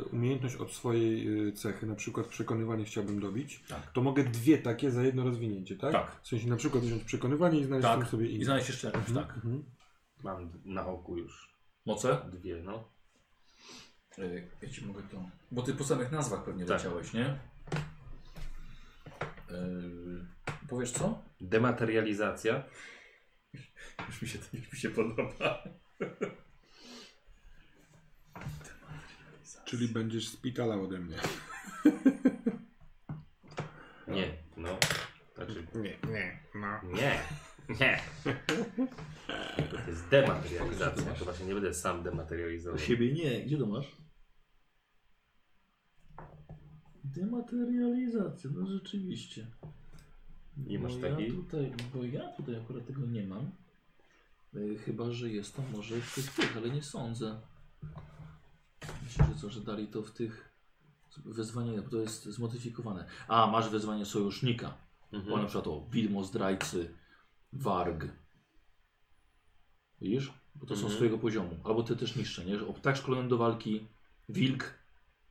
y, 0.00 0.04
umiejętność 0.04 0.56
od 0.56 0.72
swojej 0.72 1.28
y, 1.48 1.52
cechy, 1.52 1.86
na 1.86 1.94
przykład 1.94 2.26
przekonywanie 2.26 2.84
chciałbym 2.84 3.20
dobić, 3.20 3.60
Tak. 3.68 3.92
to 3.92 4.00
mogę 4.02 4.24
dwie 4.24 4.58
takie 4.58 4.90
za 4.90 5.02
jedno 5.02 5.24
rozwinięcie, 5.24 5.76
tak? 5.76 5.92
Tak. 5.92 6.20
W 6.22 6.28
sensie 6.28 6.48
na 6.48 6.56
przykład 6.56 6.84
wziąć 6.84 7.04
przekonywanie 7.04 7.60
i 7.60 7.64
znaleźć 7.64 7.88
Tak. 7.88 8.08
sobie 8.08 8.26
I 8.26 8.34
inne. 8.34 8.44
znaleźć 8.44 8.68
jeszcze 8.68 8.86
jakąś, 8.86 9.08
Mhm, 9.08 9.26
tak. 9.26 9.36
mhm. 9.36 9.64
Mam 10.24 10.52
na 10.64 10.86
oku 10.86 11.16
już 11.16 11.54
Moce? 11.86 12.18
dwie, 12.32 12.62
no. 12.64 12.88
Yy, 14.18 14.48
ja 14.62 14.68
ci 14.70 14.84
mogę 14.84 15.02
to... 15.02 15.30
Bo 15.50 15.62
ty 15.62 15.74
po 15.74 15.84
samych 15.84 16.12
nazwach 16.12 16.44
pewnie 16.44 16.64
Tak. 16.64 16.76
leciałeś, 16.84 17.12
nie? 17.12 17.38
Yy, 19.50 20.26
powiesz 20.68 20.90
co? 20.92 21.22
Dematerializacja. 21.40 22.62
Już 24.08 24.22
mi 24.22 24.28
się, 24.28 24.38
już 24.52 24.72
mi 24.72 24.78
się 24.78 24.90
podoba. 24.90 25.62
Czyli 29.68 29.88
będziesz 29.88 30.28
spitalał 30.28 30.84
ode 30.84 30.98
mnie. 30.98 31.16
Nie, 34.08 34.34
no. 34.56 34.78
Znaczy, 35.34 35.66
Nie, 35.74 36.12
nie, 36.12 36.40
no. 36.54 36.80
nie. 36.82 37.20
Nie. 37.80 38.00
To 39.70 39.90
jest 39.90 40.08
dematerializacja. 40.08 41.12
To 41.14 41.24
właśnie 41.24 41.46
nie 41.46 41.54
będę 41.54 41.74
sam 41.74 42.02
dematerializował. 42.02 42.78
siebie 42.78 43.12
nie. 43.12 43.42
Gdzie 43.44 43.58
to 43.58 43.66
masz? 43.66 43.96
Dematerializacja, 47.04 48.50
no 48.54 48.66
rzeczywiście. 48.66 49.46
Nie 50.56 50.78
masz 50.78 50.96
bo 50.96 51.08
takiej? 51.08 51.28
Ja 51.28 51.34
tutaj, 51.34 51.72
bo 51.94 52.04
ja 52.04 52.28
tutaj 52.32 52.56
akurat 52.56 52.86
tego 52.86 53.06
nie 53.06 53.26
mam. 53.26 53.50
E, 54.54 54.78
chyba, 54.78 55.10
że 55.10 55.30
jest 55.30 55.56
to 55.56 55.62
może 55.72 56.00
w 56.00 56.14
tych, 56.14 56.34
tych, 56.34 56.56
ale 56.56 56.70
nie 56.70 56.82
sądzę. 56.82 57.40
Myślę, 59.04 59.24
że 59.34 59.40
co, 59.40 59.50
że 59.50 59.60
dali 59.60 59.86
to 59.86 60.02
w 60.02 60.10
tych 60.10 60.48
wezwanie, 61.24 61.82
bo 61.82 61.90
to 61.90 61.96
jest 61.96 62.24
zmodyfikowane. 62.24 63.04
A, 63.28 63.46
masz 63.46 63.68
wezwanie 63.68 64.06
sojusznika. 64.06 64.74
Mhm. 65.12 65.30
Bo 65.30 65.36
na 65.42 65.44
przykład 65.44 65.66
o 65.66 65.86
widmo 65.90 66.24
zdrajcy, 66.24 66.94
warg. 67.52 68.04
Widzisz? 70.00 70.32
Bo 70.54 70.66
to 70.66 70.74
są 70.74 70.80
Mhm. 70.82 70.94
swojego 70.94 71.18
poziomu. 71.18 71.56
Albo 71.64 71.82
ty 71.82 71.96
też 71.96 72.16
niższe, 72.16 72.44
nie? 72.44 72.66
O 72.66 72.72
ptak 72.72 72.96
szkolony 72.96 73.28
do 73.28 73.38
walki, 73.38 73.88
wilk. 74.28 74.74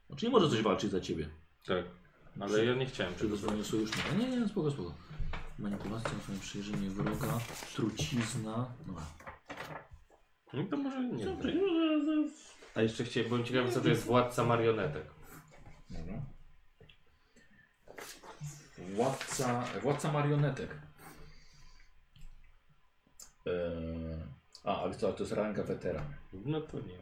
Znaczy 0.07 0.25
nie 0.25 0.31
może 0.31 0.49
coś 0.49 0.61
walczyć 0.61 0.91
za 0.91 1.01
ciebie. 1.01 1.29
Tak. 1.65 1.85
Na 2.35 2.45
Ale 2.45 2.65
ja 2.65 2.75
nie 2.75 2.85
chciałem 2.85 3.15
przy 3.15 3.27
wezwaniu 3.27 3.63
sojusznika. 3.63 4.13
Nie, 4.13 4.27
nie, 4.29 4.47
spoko, 4.47 4.71
spoko. 4.71 4.93
Manipulacja, 5.59 6.09
twoje 6.19 6.39
przejrzenie 6.39 6.89
wroga, 6.89 7.39
trucizna. 7.75 8.71
Dobra. 8.87 9.03
No 10.53 10.63
to 10.69 10.77
może 10.77 11.03
nie. 11.03 11.25
Dobrze. 11.25 11.53
A 12.77 12.81
jeszcze 12.81 13.03
chciałem, 13.03 13.29
byłem 13.29 13.45
ciekawy 13.45 13.71
co 13.71 13.81
to 13.81 13.89
jest 13.89 14.03
władca 14.03 14.43
marionetek. 14.43 15.03
Dobra. 15.89 16.21
Władca, 18.77 19.65
władca 19.81 20.11
marionetek. 20.11 20.69
Eee, 23.45 24.17
a, 24.63 24.81
ale 24.81 24.95
to, 24.95 25.13
to 25.13 25.23
jest 25.23 25.33
ranga 25.33 25.63
weteran. 25.63 26.13
No 26.33 26.61
to 26.61 26.79
nie. 26.79 26.99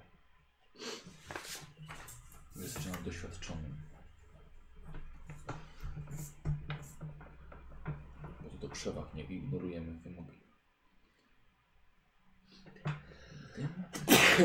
Jesteś 2.55 2.85
nam 2.85 3.03
doświadczonym. 3.03 3.75
Bo 8.43 8.49
to, 8.49 8.67
to 8.67 8.69
przewag, 8.69 9.13
nie 9.13 9.23
ignorujemy 9.23 9.93
wymogi. 9.93 10.39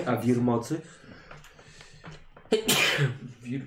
A 0.06 0.16
wir 0.16 0.40
mocy? 0.40 0.80
Wir... 3.42 3.66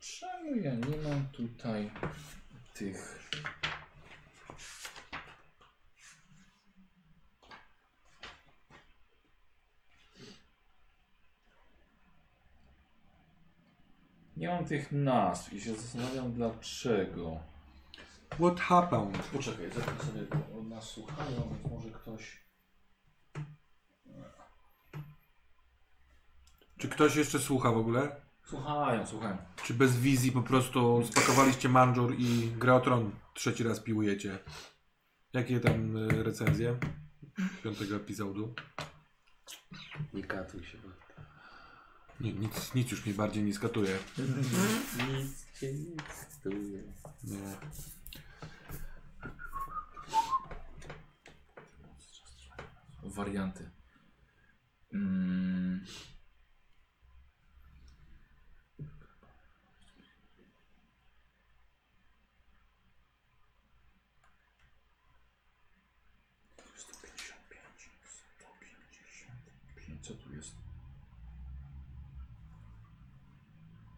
Czemu 0.00 0.56
ja 0.56 0.74
nie 0.74 0.96
mam 0.96 1.28
tutaj 1.32 1.90
tych... 2.74 3.30
Nie 14.36 14.48
mam 14.48 14.64
tych 14.64 14.92
nazw 14.92 15.52
i 15.52 15.60
się 15.60 15.74
zastanawiam 15.74 16.32
dlaczego. 16.32 17.40
What 18.30 18.60
happened? 18.60 19.18
Poczekaj, 19.18 19.70
zaraz 19.70 20.06
sobie 20.06 20.22
bo 20.54 20.62
nas 20.62 20.84
słuchają, 20.84 21.48
więc 21.50 21.72
może 21.72 21.90
ktoś... 21.90 22.49
Czy 26.80 26.88
ktoś 26.88 27.16
jeszcze 27.16 27.38
słucha 27.38 27.72
w 27.72 27.76
ogóle? 27.76 28.16
Słuchają, 28.44 29.06
słuchają. 29.06 29.36
Czy 29.64 29.74
bez 29.74 29.96
wizji 29.96 30.32
po 30.32 30.42
prostu 30.42 31.02
spakowaliście 31.06 31.68
manżur 31.68 32.14
i 32.18 32.50
grę 32.58 32.74
o 32.74 32.80
tron 32.80 33.10
trzeci 33.34 33.64
raz 33.64 33.80
piłujecie? 33.80 34.38
Jakie 35.32 35.60
tam 35.60 35.96
y, 35.96 36.22
recenzje 36.22 36.76
piątego 37.64 37.96
epizodu? 37.96 38.54
Nie 40.14 40.22
katuj 40.24 40.64
się. 40.64 40.78
Nie, 42.20 42.32
nic, 42.32 42.74
nic 42.74 42.90
już 42.90 43.06
mnie 43.06 43.14
bardziej 43.14 43.44
nie 43.44 43.54
skatuje. 43.54 43.98
Nic 45.08 45.46
cię 45.60 45.72
nie 45.72 45.96
stuje. 46.30 46.82
Nie. 47.24 47.56
Warianty. 53.02 53.70
Mm. 54.92 55.84
Sto 66.76 66.92
pięćdziesiąt 67.02 67.48
pięć, 67.48 67.90
sto 68.04 68.46
pięćdziesiąt 68.60 69.44
pięć. 69.76 70.06
Co 70.06 70.14
tu 70.14 70.34
jest? 70.34 70.54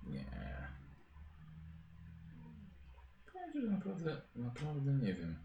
Nie. 0.07 0.25
Powiem 3.33 3.53
ci, 3.53 3.61
że 3.61 3.81
naprawdę, 3.93 4.23
naprawdę 4.37 4.93
nie 4.93 5.15
wiem. 5.15 5.37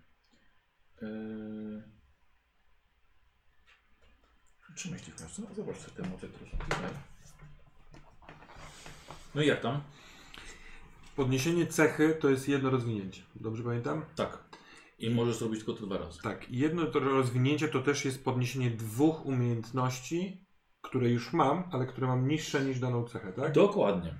Yy... 1.01 1.83
Czy 4.75 4.91
myślisz, 4.91 5.15
no, 5.19 5.55
zobacz 5.55 5.77
sobie 5.77 5.95
te 5.95 6.03
są 6.03 6.57
tutaj. 6.57 6.89
No 9.35 9.41
i 9.41 9.47
jak 9.47 9.61
tam? 9.61 9.81
Podniesienie 11.15 11.67
cechy 11.67 12.17
to 12.21 12.29
jest 12.29 12.47
jedno 12.47 12.69
rozwinięcie. 12.69 13.21
Dobrze 13.35 13.63
pamiętam? 13.63 14.05
Tak. 14.15 14.43
I 14.99 15.09
możesz 15.09 15.37
zrobić 15.37 15.59
tylko 15.59 15.73
to 15.79 15.85
dwa 15.85 15.97
razy. 15.97 16.21
Tak. 16.21 16.49
I 16.49 16.57
jedno 16.57 16.85
to 16.85 16.99
rozwinięcie 16.99 17.67
to 17.67 17.81
też 17.81 18.05
jest 18.05 18.23
podniesienie 18.23 18.71
dwóch 18.71 19.25
umiejętności, 19.25 20.45
które 20.81 21.09
już 21.09 21.33
mam, 21.33 21.69
ale 21.71 21.85
które 21.85 22.07
mam 22.07 22.27
niższe 22.27 22.65
niż 22.65 22.79
daną 22.79 23.07
cechę, 23.07 23.33
tak? 23.33 23.51
Dokładnie. 23.53 24.13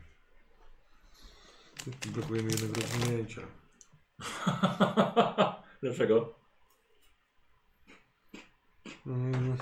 Brakujemy 2.13 2.49
jednego 2.49 2.73
rozwinięcia. 2.81 3.41
Dlaczego? 5.83 6.39
Mm, 9.05 9.57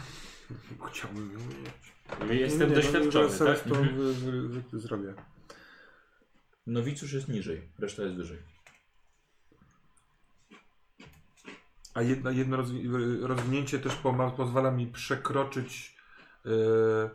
chciałbym 0.89 1.33
ją 1.33 1.39
mieć. 1.39 1.95
My 2.27 2.35
jestem 2.35 2.69
Nie, 2.69 2.75
nie, 2.75 2.81
doświadczony, 2.81 3.29
no, 3.39 3.45
tak? 3.45 3.59
to 3.59 3.75
Mhm. 3.75 3.97
wy, 3.97 4.13
wy, 4.13 4.61
wy, 4.61 4.79
zrobię. 4.79 5.13
Nowicjusz 6.67 7.13
jest 7.13 7.27
niżej, 7.27 7.69
reszta 7.79 8.03
jest 8.03 8.15
wyżej. 8.15 8.39
A 11.93 12.01
jedno, 12.01 12.31
jedno 12.31 12.57
rozwi 12.57 12.89
rozwinięcie 13.21 13.79
też 13.79 13.95
pozwala 14.37 14.71
mi 14.71 14.87
przekroczyć 14.87 15.97
yy, 16.45 17.09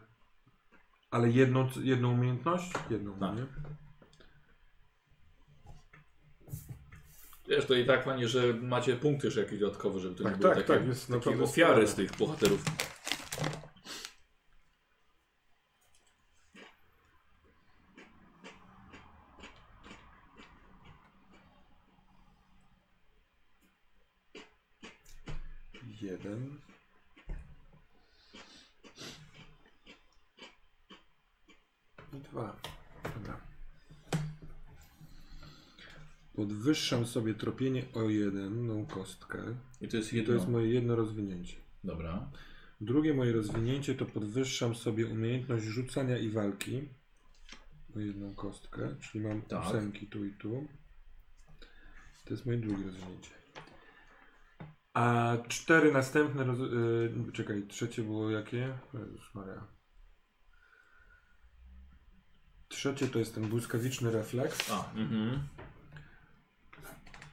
ale 1.10 1.30
jedną, 1.30 1.68
jedną 1.82 2.12
umiejętność? 2.12 2.72
Jedną, 2.90 3.18
Tak. 3.18 3.36
nie? 3.36 3.46
Wiesz, 7.50 7.66
to 7.66 7.74
i 7.74 7.84
tak 7.84 8.04
fajnie, 8.04 8.28
że 8.28 8.54
macie 8.54 8.96
punkty 8.96 9.26
jeszcze 9.26 9.40
jakieś 9.40 9.58
dodatkowe, 9.58 10.00
żeby 10.00 10.14
to 10.14 10.24
Tak, 10.24 10.32
nie 10.32 10.38
było 10.38 10.54
tak, 10.54 10.66
takie, 10.66 10.78
tak, 10.80 10.88
jest 10.88 11.08
takie 11.08 11.42
ofiary 11.42 11.86
z 11.86 11.94
tych 11.94 12.16
bohaterów. 12.16 12.64
Jeden. 26.00 26.58
I 32.12 32.16
dwa. 32.16 32.56
Dobra. 33.14 33.40
Podwyższam 36.90 37.12
sobie 37.12 37.34
tropienie 37.34 37.82
o 37.94 38.02
jedną 38.02 38.86
kostkę. 38.86 39.38
I 39.80 39.88
to 39.88 39.96
jest 39.96 40.12
I 40.12 40.16
jedno. 40.16 40.28
to 40.32 40.34
jest 40.38 40.48
moje 40.48 40.68
jedno 40.68 40.96
rozwinięcie. 40.96 41.56
Dobra. 41.84 42.30
Drugie 42.80 43.14
moje 43.14 43.32
rozwinięcie 43.32 43.94
to 43.94 44.06
podwyższam 44.06 44.74
sobie 44.74 45.06
umiejętność 45.06 45.64
rzucania 45.64 46.18
i 46.18 46.30
walki 46.30 46.88
o 47.96 48.00
jedną 48.00 48.34
kostkę, 48.34 48.96
czyli 49.00 49.24
mam 49.24 49.42
Tak. 49.42 49.66
ósemki 49.66 50.06
tu 50.06 50.24
i 50.24 50.30
tu. 50.34 50.68
To 52.24 52.34
jest 52.34 52.46
moje 52.46 52.58
drugie 52.58 52.84
rozwinięcie. 52.84 53.30
A 54.94 55.36
cztery 55.48 55.92
następne 55.92 56.44
roz... 56.44 56.58
Yy, 56.58 57.32
czekaj, 57.32 57.66
trzecie 57.68 58.02
było 58.02 58.30
jakie? 58.30 58.78
Jezus 58.94 59.34
Maria. 59.34 59.66
Trzecie 62.68 63.08
to 63.08 63.18
jest 63.18 63.34
ten 63.34 63.48
błyskawiczny 63.48 64.10
refleks. 64.10 64.70
A, 64.70 64.92
mhm. 64.94 65.48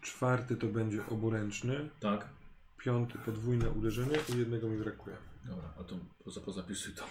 Czwarty 0.07 0.57
to 0.57 0.67
będzie 0.67 1.05
oburęczny. 1.05 1.89
Tak. 1.99 2.29
Piąty 2.77 3.17
podwójne 3.17 3.69
uderzenie 3.69 4.17
i 4.35 4.37
jednego 4.39 4.69
mi 4.69 4.77
brakuje. 4.77 5.15
Dobra, 5.45 5.73
a 5.79 5.83
to 5.83 5.95
poza, 6.23 6.41
pozapisuj 6.41 6.93
to. 6.93 7.03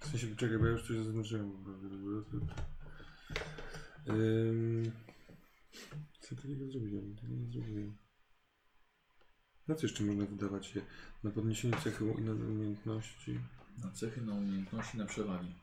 W 0.00 0.06
sensie, 0.06 0.36
czekaj, 0.36 0.58
bo 0.58 0.66
ja 0.66 0.72
już 0.72 0.86
coś 0.86 0.96
zaznaczyłem. 0.96 1.52
Ym... 4.08 4.92
Co 6.20 6.36
takiego 6.36 6.70
zrobiłem? 6.70 7.16
Nie 7.28 7.52
zrobiłem. 7.52 7.96
Na 9.68 9.74
co 9.74 9.86
jeszcze 9.86 10.04
można 10.04 10.26
wydawać 10.26 10.74
je? 10.74 10.82
Na 11.24 11.30
podniesienie 11.30 11.76
cechy 11.84 12.04
i 12.18 12.22
na 12.22 12.32
umiejętności. 12.32 13.40
Na 13.84 13.90
cechy, 13.90 14.20
na 14.20 14.34
umiejętności, 14.34 14.98
na 14.98 15.06
przewagi. 15.06 15.54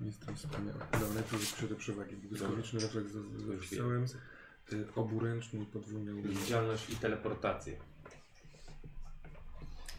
Jestem 0.00 0.36
wspaniały. 0.36 0.78
Dobra, 0.92 1.08
najpierw 1.14 1.68
te 1.68 1.74
przewagi. 1.74 2.16
Błyskawiczny 2.16 2.80
refleks. 2.80 3.14
Y, 4.72 4.94
Oburęczny 4.94 5.60
i 5.60 5.62
uderzenie. 5.62 6.22
Widzialność 6.22 6.90
i 6.90 6.96
teleportację. 6.96 7.76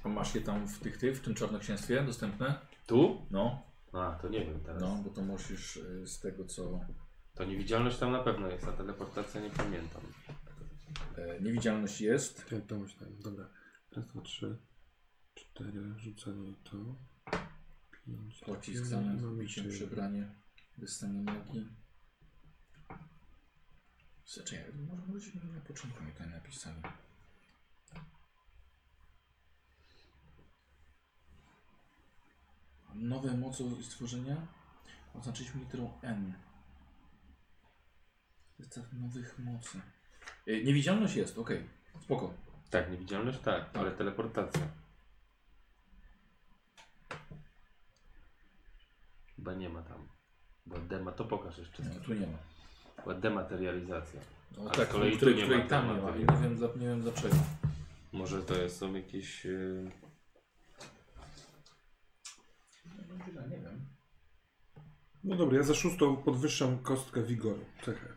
A 0.03 0.09
masz 0.09 0.35
je 0.35 0.41
tam 0.41 0.67
w 0.67 0.79
tych, 0.79 0.97
tych, 0.97 1.17
w 1.17 1.21
tym 1.21 1.35
czarnoksięstwie 1.35 2.03
dostępne? 2.03 2.59
Tu? 2.87 3.25
No, 3.31 3.61
A, 3.93 4.19
to 4.21 4.29
nie 4.29 4.45
wiem 4.45 4.59
teraz. 4.59 4.81
no, 4.81 5.01
bo 5.03 5.09
to 5.09 5.21
musisz 5.21 5.77
y, 5.77 6.07
z 6.07 6.19
tego 6.19 6.45
co... 6.45 6.79
To 7.35 7.43
niewidzialność 7.45 7.97
tam 7.97 8.11
na 8.11 8.23
pewno 8.23 8.47
jest, 8.47 8.67
a 8.67 8.71
teleportacja 8.71 9.41
nie 9.41 9.49
pamiętam. 9.49 10.01
E, 11.17 11.41
niewidzialność 11.41 12.01
jest. 12.01 12.45
Ja 12.51 12.61
to 12.61 12.77
myślałem. 12.79 13.15
Dobra. 13.19 13.49
Raz, 13.95 14.07
dwa, 14.07 14.21
trzy, 14.21 14.57
cztery. 15.35 15.93
Rzucanie 15.97 16.49
i 16.49 16.55
to. 16.55 16.77
Pocisk 18.45 18.85
zamiast 18.85 19.23
mamy 19.23 19.37
biciem, 19.43 19.63
trzy. 19.69 19.73
przebranie, 19.73 20.35
wyssanie 20.77 21.21
magii. 21.21 21.67
Czekaj, 24.25 24.59
może 24.87 25.01
może 25.07 25.53
na 25.53 25.61
początku 25.61 26.03
mi 26.03 26.11
tutaj 26.11 26.29
napisali. 26.29 26.81
Nowe 32.95 33.37
moce 33.37 33.63
i 33.63 33.83
stworzenia 33.83 34.47
oznaczyliśmy 35.13 35.61
literą 35.61 35.99
N. 36.01 36.33
Zestaw 38.59 38.93
nowych 38.93 39.39
mocy. 39.39 39.81
E, 40.47 40.63
Niewidzialność 40.63 41.15
jest, 41.15 41.37
okej. 41.37 41.69
Spoko. 42.01 42.33
Tak, 42.69 42.91
niewidzialność 42.91 43.39
tak, 43.39 43.69
ale 43.73 43.91
teleportacja. 43.91 44.61
Chyba 49.39 49.53
nie 49.53 49.69
ma 49.69 49.81
tam. 49.81 50.07
Bo 50.65 50.77
dema 50.79 51.11
to 51.11 51.25
pokaż 51.25 51.57
jeszcze. 51.57 51.83
Nie, 51.83 51.89
tu 51.89 52.13
nie 52.13 52.27
ma. 52.27 52.37
Była 53.03 53.15
dematerializacja. 53.15 54.19
No, 54.57 54.69
A 54.69 54.73
z 54.73 54.77
tak, 54.77 54.89
kolei 54.89 55.17
tu 55.17 55.29
nie 55.29 55.43
której 55.43 55.61
ma 55.63 55.67
tam 55.69 55.95
nie 55.95 56.01
ma. 56.01 56.15
I 56.15 56.19
nie 56.19 56.37
wiem, 56.41 56.55
dla- 56.55 56.67
nie 56.67 56.87
wiem 56.87 57.01
dlaczego. 57.01 57.35
Może 58.11 58.43
to 58.43 58.55
jest, 58.55 58.77
są 58.77 58.93
jakieś... 58.93 59.45
Yy... 59.45 59.91
Nie 63.49 63.57
wiem. 63.57 63.85
No 65.23 65.35
dobra, 65.35 65.57
ja 65.57 65.63
za 65.63 65.73
szóstą 65.73 66.17
podwyższam 66.17 66.79
kostkę 66.79 67.23
wigoru. 67.23 67.65
Cechę. 67.83 68.07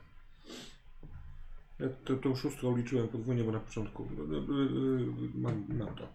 Ja 1.78 1.88
to, 2.04 2.16
tą 2.16 2.34
szóstą 2.36 2.76
liczyłem 2.76 3.08
podwójnie, 3.08 3.44
bo 3.44 3.52
na 3.52 3.60
początku 3.60 4.08
no, 4.16 4.38
y, 4.38 4.40
y, 4.40 5.30
mam, 5.34 5.66
mam 5.68 5.94
to. 5.94 6.08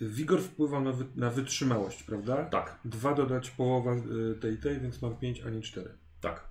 Wigor 0.00 0.40
wpływa 0.42 0.80
na, 0.80 0.92
wy, 0.92 1.04
na 1.16 1.30
wytrzymałość, 1.30 2.02
prawda? 2.02 2.44
Tak, 2.44 2.78
Dwa 2.84 3.14
dodać 3.14 3.50
połowa 3.50 3.94
y, 3.94 4.34
tej, 4.40 4.58
tej, 4.58 4.80
więc 4.80 5.02
mam 5.02 5.16
pięć, 5.16 5.40
a 5.40 5.50
nie 5.50 5.60
cztery. 5.60 5.90
tak. 6.20 6.50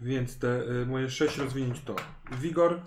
Więc 0.00 0.38
te 0.38 0.62
y, 0.82 0.86
moje 0.86 1.10
sześć 1.10 1.38
rozwinięć 1.38 1.80
to 1.80 1.96
wigor, 2.40 2.80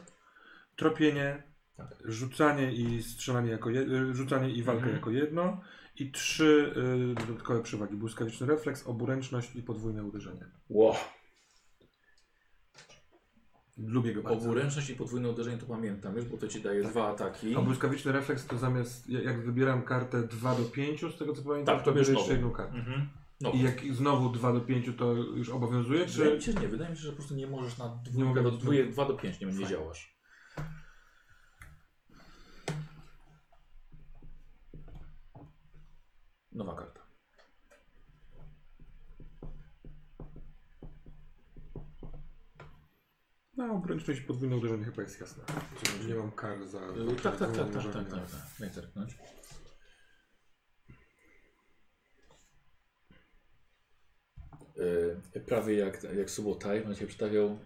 tropienie, 0.75 1.43
Tak. 1.77 1.87
rzucanie 2.05 2.71
i 2.73 3.03
strzelanie 3.03 3.51
jako 3.51 3.69
je, 3.69 3.81
y, 3.81 4.13
rzucanie 4.15 4.49
i 4.49 4.63
walka 4.63 4.79
Mhm. 4.79 4.95
jako 4.95 5.11
jedno 5.11 5.61
i 5.99 6.11
trzy 6.11 6.73
y, 7.21 7.27
dodatkowe 7.27 7.61
przewagi. 7.63 7.95
Błyskawiczny 7.95 8.47
refleks, 8.47 8.87
oburęczność 8.87 9.55
i 9.55 9.63
podwójne 9.63 10.03
uderzenie. 10.03 10.45
Wow. 10.69 10.95
Lubię 13.77 14.13
go 14.13 14.23
bardzo. 14.23 14.39
Oburęczność 14.45 14.89
i 14.89 14.95
podwójne 14.95 15.29
uderzenie 15.29 15.57
to 15.57 15.65
pamiętam 15.65 16.15
już, 16.15 16.25
bo 16.25 16.37
to 16.37 16.47
ci 16.47 16.61
daje 16.61 16.83
dwa 16.83 17.07
ataki. 17.09 17.55
A 17.55 17.61
błyskawiczny 17.61 18.11
refleks 18.11 18.45
to 18.45 18.57
zamiast, 18.57 19.09
ja- 19.09 19.21
jak 19.21 19.45
wybieram 19.45 19.81
kartę 19.83 20.23
2 20.27 20.55
do 20.55 20.63
5, 20.63 21.01
z 21.15 21.17
tego 21.17 21.33
co 21.33 21.41
pamiętam, 21.43 21.75
Tak, 21.75 21.85
to 21.85 21.91
to 21.91 21.97
bierz 21.97 22.07
bierze 22.07 22.19
jeszcze 22.19 22.33
jedną 22.33 22.51
kartę. 22.51 22.77
Mhm. 22.77 23.09
No. 23.41 23.51
I 23.51 23.61
jak 23.61 23.81
znowu 23.93 24.29
2 24.29 24.53
do 24.53 24.61
5 24.61 24.89
to 24.97 25.13
już 25.13 25.49
obowiązuje, 25.49 26.05
Wydaje 26.05 26.29
czy... 26.29 26.35
mi 26.35 26.41
się, 26.41 26.61
nie, 26.61 26.67
wydaje 26.67 26.89
mi 26.91 26.97
się, 26.97 27.01
że 27.03 27.09
po 27.09 27.15
prostu 27.15 27.35
nie 27.35 27.47
możesz 27.47 27.77
na 27.77 27.85
Nie 28.05 28.11
dwójkę 28.11 28.43
do 28.43 28.51
dwóje, 28.51 28.85
2 28.85 29.05
do 29.05 29.13
5 29.13 29.39
nie, 29.41 29.47
Fajnie. 29.51 29.67
działasz. 29.67 30.17
Nowa 36.51 36.75
karta. 36.75 37.02
No, 43.67 43.73
obręczność 43.73 44.21
podwójne 44.21 44.57
uderzenie 44.57 44.85
chyba 44.85 45.01
jest 45.01 45.19
jasne. 45.19 45.43
Że 46.01 46.07
Nie 46.07 46.15
mam 46.15 46.31
kar 46.31 46.67
za... 46.67 46.79
Yy, 46.79 47.15
tak, 47.15 47.37
tak, 47.37 47.39
tak, 47.39 47.55
tak, 47.55 47.67
uderzenie. 47.67 47.93
tak, 47.93 48.09
tak, 48.09 48.31
tak. 48.31 48.39
Daj 48.59 48.69
zerknąć. 48.69 49.17
Yy, 55.35 55.41
prawie 55.41 55.75
jak, 55.75 56.03
jak 56.03 56.29
Subotaj, 56.29 56.85
on 56.85 56.95
się 56.95 57.07
przedstawiał 57.07 57.59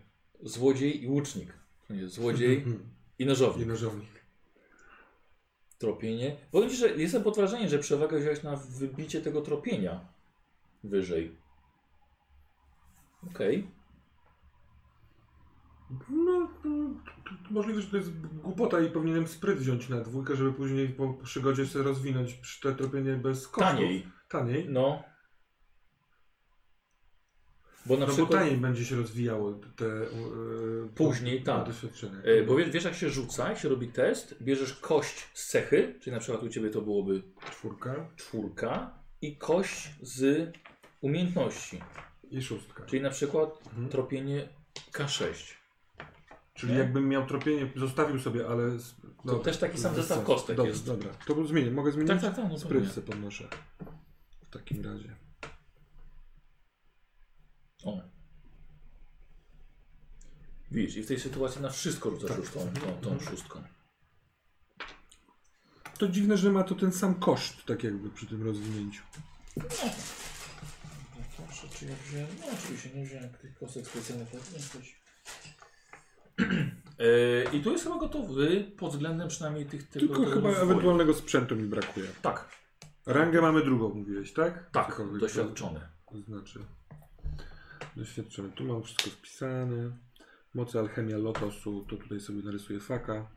złodziej 0.43 1.03
i 1.03 1.07
łucznik. 1.07 1.53
To 1.87 1.93
nie, 1.93 2.07
Złodziej 2.07 2.65
i 3.19 3.25
nożownik. 3.25 3.65
I 3.65 3.69
nożownik. 3.69 4.09
Tropienie. 5.77 6.37
Powiem 6.51 6.69
Ci, 6.69 6.75
że 6.75 6.87
jestem 6.87 7.23
pod 7.23 7.35
wrażeniem, 7.35 7.69
że 7.69 7.79
przewagę 7.79 8.19
wziąłeś 8.19 8.43
na 8.43 8.55
wybicie 8.55 9.21
tego 9.21 9.41
tropienia 9.41 9.99
wyżej. 10.83 11.35
Okej. 13.31 13.76
No, 16.09 16.49
to, 16.63 16.69
możliwe, 17.51 17.81
że 17.81 17.87
to 17.87 17.97
jest 17.97 18.27
głupota 18.27 18.79
i 18.79 18.91
powinienem 18.91 19.27
spryt 19.27 19.57
wziąć 19.59 19.89
na 19.89 20.01
dwójkę, 20.01 20.35
żeby 20.35 20.53
później 20.53 20.89
po 20.89 21.13
przygodzie 21.13 21.65
sobie 21.65 21.85
rozwinąć 21.85 22.33
przy 22.33 22.61
te 22.61 22.75
tropienie 22.75 23.13
bez 23.15 23.47
kosztów. 23.47 23.73
Taniej. 23.75 24.07
Taniej. 24.29 24.69
No. 24.69 25.03
Bo 27.85 27.93
na 27.93 27.99
No 27.99 28.05
bo 28.07 28.13
przykład... 28.13 28.31
taniej 28.41 28.57
będzie 28.57 28.85
się 28.85 28.95
rozwijało 28.95 29.53
te... 29.75 29.85
Yy, 29.85 30.89
Później, 30.95 31.43
tak. 31.43 31.65
Doświadczenia. 31.67 32.21
E, 32.23 32.43
bo 32.43 32.55
wiesz, 32.55 32.69
wiesz 32.69 32.83
jak 32.83 32.93
się 32.95 33.09
rzuca, 33.09 33.49
jak 33.49 33.57
się 33.57 33.69
robi 33.69 33.87
test, 33.87 34.35
bierzesz 34.43 34.73
kość 34.73 35.27
z 35.33 35.47
cechy, 35.47 35.95
czyli 36.01 36.13
na 36.13 36.19
przykład 36.19 36.43
u 36.43 36.49
Ciebie 36.49 36.69
to 36.69 36.81
byłoby 36.81 37.23
Czwórka 37.51 38.09
czwórka 38.15 38.99
i 39.21 39.37
kość 39.37 39.89
z 40.01 40.51
umiejętności, 41.01 41.81
i 42.29 42.41
szóstka. 42.41 42.85
czyli 42.85 43.01
na 43.01 43.09
przykład 43.09 43.49
Mhm. 43.67 43.89
tropienie 43.89 44.49
K6. 44.91 45.53
Czyli 46.57 46.73
nie? 46.73 46.79
jakbym 46.79 47.07
miał 47.07 47.27
tropienie, 47.27 47.71
zostawił 47.75 48.19
sobie, 48.19 48.47
ale... 48.47 48.63
No, 49.25 49.33
to 49.33 49.39
też 49.39 49.57
taki 49.57 49.77
sam 49.77 49.95
zestaw 49.95 50.23
kostek 50.23 50.57
dobra, 50.57 50.69
jest. 50.71 50.85
Dobra, 50.85 51.09
to 51.27 51.47
zmienię. 51.47 51.71
Mogę 51.71 51.91
zmienić? 51.91 52.09
Tak, 52.09 52.21
tak, 52.21 52.35
tak. 52.35 52.45
No 52.51 53.01
podnoszę. 53.01 53.47
W 54.47 54.49
takim 54.49 54.85
razie. 54.85 55.15
O. 57.83 58.01
Widzisz, 60.71 60.97
i 60.97 61.03
w 61.03 61.07
tej 61.07 61.19
sytuacji 61.19 61.61
na 61.61 61.69
wszystko 61.69 62.09
rzucasz 62.09 62.29
tak. 62.29 62.39
już 62.39 62.49
tą, 62.49 62.59
tą, 62.59 63.01
tą 63.01 63.11
mhm. 63.11 63.19
szóstką. 63.19 63.63
To 65.97 66.07
dziwne, 66.07 66.37
że 66.37 66.51
ma 66.51 66.63
to 66.63 66.75
ten 66.75 66.91
sam 66.91 67.15
koszt, 67.15 67.65
tak 67.65 67.83
jakby 67.83 68.09
przy 68.09 68.25
tym 68.25 68.43
rozwinięciu. 68.43 69.03
No. 69.57 69.63
Proszę, 71.37 71.67
czy 71.75 71.85
ja 71.85 71.95
wziąłem? 72.07 72.27
No 72.39 72.47
oczywiście 72.53 72.89
nie 72.89 73.05
wziąłem 73.05 73.29
tych 73.29 73.57
kostek 73.57 73.87
specjalnych, 73.87 74.29
coś. 74.73 75.06
E, 76.99 77.55
I 77.55 77.61
tu 77.63 77.71
jest 77.71 77.83
chyba 77.83 77.97
gotowy 77.99 78.63
pod 78.77 78.91
względem 78.91 79.27
przynajmniej 79.27 79.65
tych 79.65 79.89
tego, 79.89 80.05
Tylko 80.05 80.19
tego 80.19 80.31
chyba 80.35 80.47
rozwoju. 80.49 80.71
ewentualnego 80.71 81.13
sprzętu 81.13 81.55
mi 81.55 81.63
brakuje. 81.63 82.07
Tak, 82.21 82.49
Rangę 83.05 83.41
mamy 83.41 83.63
drugą, 83.63 83.93
mówiłeś, 83.93 84.33
tak? 84.33 84.69
tak, 84.71 84.87
Cokolwiek 84.87 85.19
doświadczony. 85.21 85.79
To 86.11 86.21
znaczy, 86.21 86.59
doświadczony. 87.95 88.49
Tu 88.51 88.63
mam 88.63 88.83
wszystko 88.83 89.09
wpisane. 89.09 89.91
Moce 90.53 90.79
alchemia 90.79 91.17
lotosu, 91.17 91.85
to 91.89 91.95
tutaj 91.97 92.19
sobie 92.19 92.43
narysuję 92.43 92.79
faka. 92.79 93.27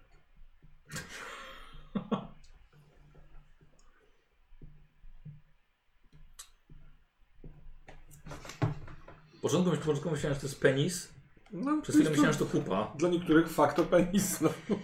W 9.35 9.40
początku 9.40 10.10
myślałem, 10.10 10.35
że 10.35 10.40
to 10.40 10.47
jest 10.47 10.60
penis. 10.60 11.19
No, 11.52 11.82
Przez 11.82 11.94
chwilę 11.94 12.10
myślałem, 12.10 12.32
że 12.32 12.39
to 12.39 12.47
kupa. 12.47 12.93
Dla 12.98 13.09
niektórych 13.09 13.48
fakt 13.48 13.77
to 13.77 13.85
penis, 13.85 14.40
no. 14.40 14.51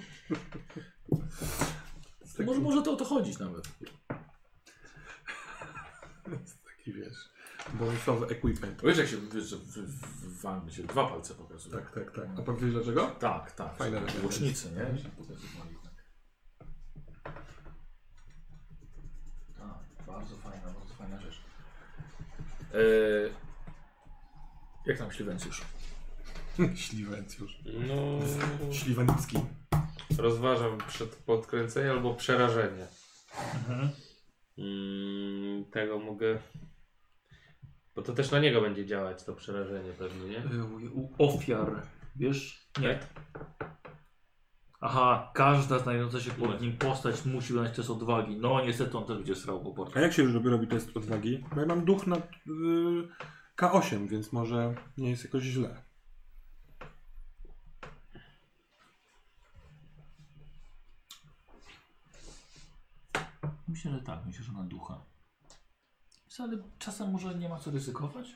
To 2.37 2.43
może, 2.43 2.61
może 2.61 2.83
to 2.83 2.93
o 2.93 2.97
to 2.97 3.05
chodzić 3.05 3.39
nawet. 3.39 3.69
Taki 6.77 6.93
wiesz, 6.93 7.29
bonusowy 7.75 8.27
equipment. 8.27 8.83
Wiesz, 8.83 8.99
jak 8.99 9.09
się 9.09 9.17
wiesz, 9.17 9.55
w, 9.55 9.59
w, 9.59 10.43
w 10.43 10.73
się 10.73 10.83
dwa 10.83 11.07
palce 11.07 11.35
pokazuje. 11.35 11.75
Tak, 11.75 11.91
tak, 11.95 12.11
tak. 12.11 12.29
A 12.39 12.43
pan 12.43 12.57
wiesz 12.57 12.73
dlaczego? 12.73 13.07
tak. 13.07 13.53
tak 13.53 13.77
Fajne. 13.77 14.03
Łucznicy, 14.23 14.71
nie? 14.71 15.03
Się 15.03 15.09
pokazywali 15.09 15.77
tak. 15.83 15.93
Tak, 19.59 20.07
bardzo 20.07 20.37
fajna, 20.37 20.65
bardzo 20.65 20.95
fajna 20.95 21.21
rzecz. 21.21 21.41
E, 22.75 22.79
jak 24.87 24.99
tam 24.99 25.11
śliwencjusz? 26.85 27.53
Śliwencjusz. 27.63 27.89
No, 28.67 28.73
Śliwenicki. 28.73 29.39
rozważam 30.19 30.79
przed 30.89 31.17
podkręcenie 31.17 31.91
albo 31.91 32.15
przerażenie. 32.15 32.87
Mm, 34.59 35.65
tego 35.65 35.99
mogę. 35.99 36.39
Bo 37.95 38.03
to 38.03 38.13
też 38.13 38.31
na 38.31 38.39
niego 38.39 38.61
będzie 38.61 38.87
działać 38.87 39.25
to 39.25 39.35
przerażenie 39.35 39.93
pewnie, 39.93 40.29
nie? 40.29 40.43
U 40.95 41.09
ofiar, 41.19 41.83
wiesz? 42.17 42.69
Nie. 42.81 42.99
Aha, 44.81 45.31
każda 45.35 45.79
znajdująca 45.79 46.21
się 46.21 46.31
pod 46.31 46.61
nim 46.61 46.77
postać 46.77 47.25
musi 47.25 47.53
wykonać 47.53 47.77
test 47.77 47.91
odwagi. 47.91 48.37
No 48.37 48.65
niestety 48.67 48.99
on 48.99 49.05
też 49.07 49.17
będzie 49.17 49.35
srał 49.35 49.61
po 49.65 49.71
A 49.73 49.75
portach. 49.75 50.03
jak 50.03 50.13
się 50.13 50.23
już 50.23 50.35
robi, 50.35 50.49
robi 50.49 50.67
test 50.67 50.97
odwagi? 50.97 51.45
Bo 51.55 51.61
ja 51.61 51.67
mam 51.67 51.85
duch 51.85 52.07
na 52.07 52.17
y, 52.17 52.21
K8, 53.59 54.09
więc 54.09 54.33
może 54.33 54.75
nie 54.99 55.11
jest 55.11 55.25
jakoś 55.25 55.43
źle. 55.43 55.83
Myślę, 63.69 63.91
że 63.93 64.01
tak, 64.01 64.19
myślę, 64.27 64.45
że 64.45 64.53
na 64.53 64.63
ducha. 64.63 65.01
Ale 66.39 66.59
czasem 66.79 67.11
może 67.11 67.35
nie 67.35 67.49
ma 67.49 67.59
co 67.59 67.71
ryzykować? 67.71 68.27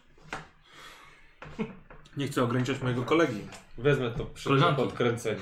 Nie 2.17 2.27
chcę 2.29 2.43
ograniczać 2.43 2.83
mojego 2.83 3.03
kolegi. 3.05 3.41
Wezmę 3.79 4.11
to 4.11 4.25
przy 4.25 4.49
Koleżanki. 4.49 4.83
podkręceniu. 4.83 5.41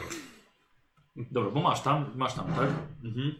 Dobra, 1.16 1.51
bo 1.51 1.60
masz 1.60 1.81
tam, 1.82 2.10
masz 2.15 2.35
tam, 2.35 2.47
tak? 2.55 2.69
Mhm. 3.05 3.35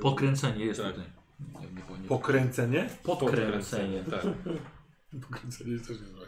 Podkręcenie 0.00 0.64
jest 0.64 0.80
Tak. 0.80 0.92
tutaj. 0.94 1.10
Nie, 1.40 1.66
nie, 1.66 2.02
nie, 2.02 2.08
Pokręcenie? 2.08 2.90
podkręcenie. 3.02 4.04
Tak. 4.04 4.22
Pokręcenie 5.22 5.70
jest 5.72 5.88
też 5.88 6.00
niezłe. 6.00 6.26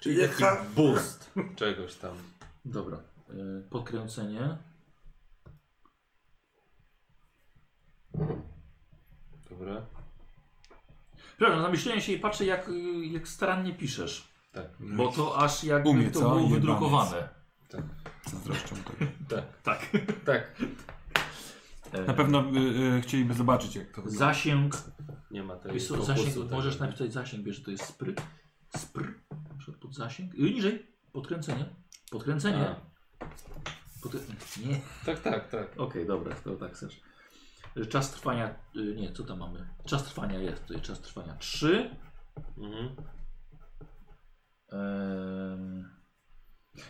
Czyli 0.00 0.16
taki 0.28 0.44
boost 0.76 1.30
czegoś 1.56 1.94
tam. 1.94 2.16
Dobra. 2.64 2.98
y, 3.30 3.62
Podkręcenie. 3.70 4.58
Dobra. 9.50 9.86
Przepraszam, 11.36 11.62
zamyśliłem 11.62 12.00
się 12.00 12.12
i 12.12 12.18
patrzę 12.18 12.44
jak, 12.44 12.70
jak 13.10 13.28
starannie 13.28 13.72
piszesz. 13.74 14.28
Tak. 14.52 14.66
Bo 14.80 15.12
to 15.12 15.38
aż 15.38 15.64
jakby 15.64 15.88
Umie, 15.88 16.10
to 16.10 16.20
co? 16.20 16.20
było 16.20 16.34
Jebaniec. 16.34 16.54
wydrukowane. 16.54 17.28
Zazdroszczą 18.26 18.76
tego. 18.76 19.12
Tak. 19.28 19.46
Tak. 19.62 19.90
Tak. 20.24 22.06
Na 22.06 22.14
pewno 22.14 22.44
y, 22.56 22.58
y, 22.98 23.00
chcieliby 23.02 23.34
zobaczyć, 23.34 23.76
jak 23.76 23.86
to 23.90 24.02
wygląda. 24.02 24.18
Zasięg. 24.18 24.74
Nie 25.30 25.42
ma 25.42 25.56
tej 25.56 25.72
Wiesz 25.72 25.88
co, 25.88 26.02
zasięg 26.04 26.28
tego. 26.34 26.56
możesz 26.56 26.78
napisać 26.78 27.12
zasięg, 27.12 27.44
wiesz, 27.44 27.56
że 27.56 27.64
to 27.64 27.70
jest 27.70 27.84
spry. 27.84 28.14
Spr. 28.76 29.14
Pod 29.80 29.94
zasięg. 29.94 30.34
Y, 30.34 30.38
niżej. 30.38 30.86
Podkręcenie. 31.12 31.64
Podkręcenie. 32.10 32.68
A, 33.20 33.24
Pod... 34.02 34.12
Nie. 34.66 34.80
Tak, 35.06 35.20
tak, 35.20 35.48
tak. 35.48 35.80
Okej, 35.80 36.06
dobra, 36.06 36.34
to 36.34 36.56
tak 36.56 36.72
chcesz. 36.72 37.00
Czas 37.86 38.10
trwania. 38.10 38.54
y, 38.76 38.94
Nie, 38.96 39.12
co 39.12 39.24
tam 39.24 39.38
mamy? 39.38 39.68
Czas 39.86 40.04
trwania 40.04 40.38
jest. 40.38 40.66
Tutaj 40.66 40.82
czas 40.82 41.00
trwania 41.00 41.36
3. 41.36 41.90
Mhm. 42.58 42.96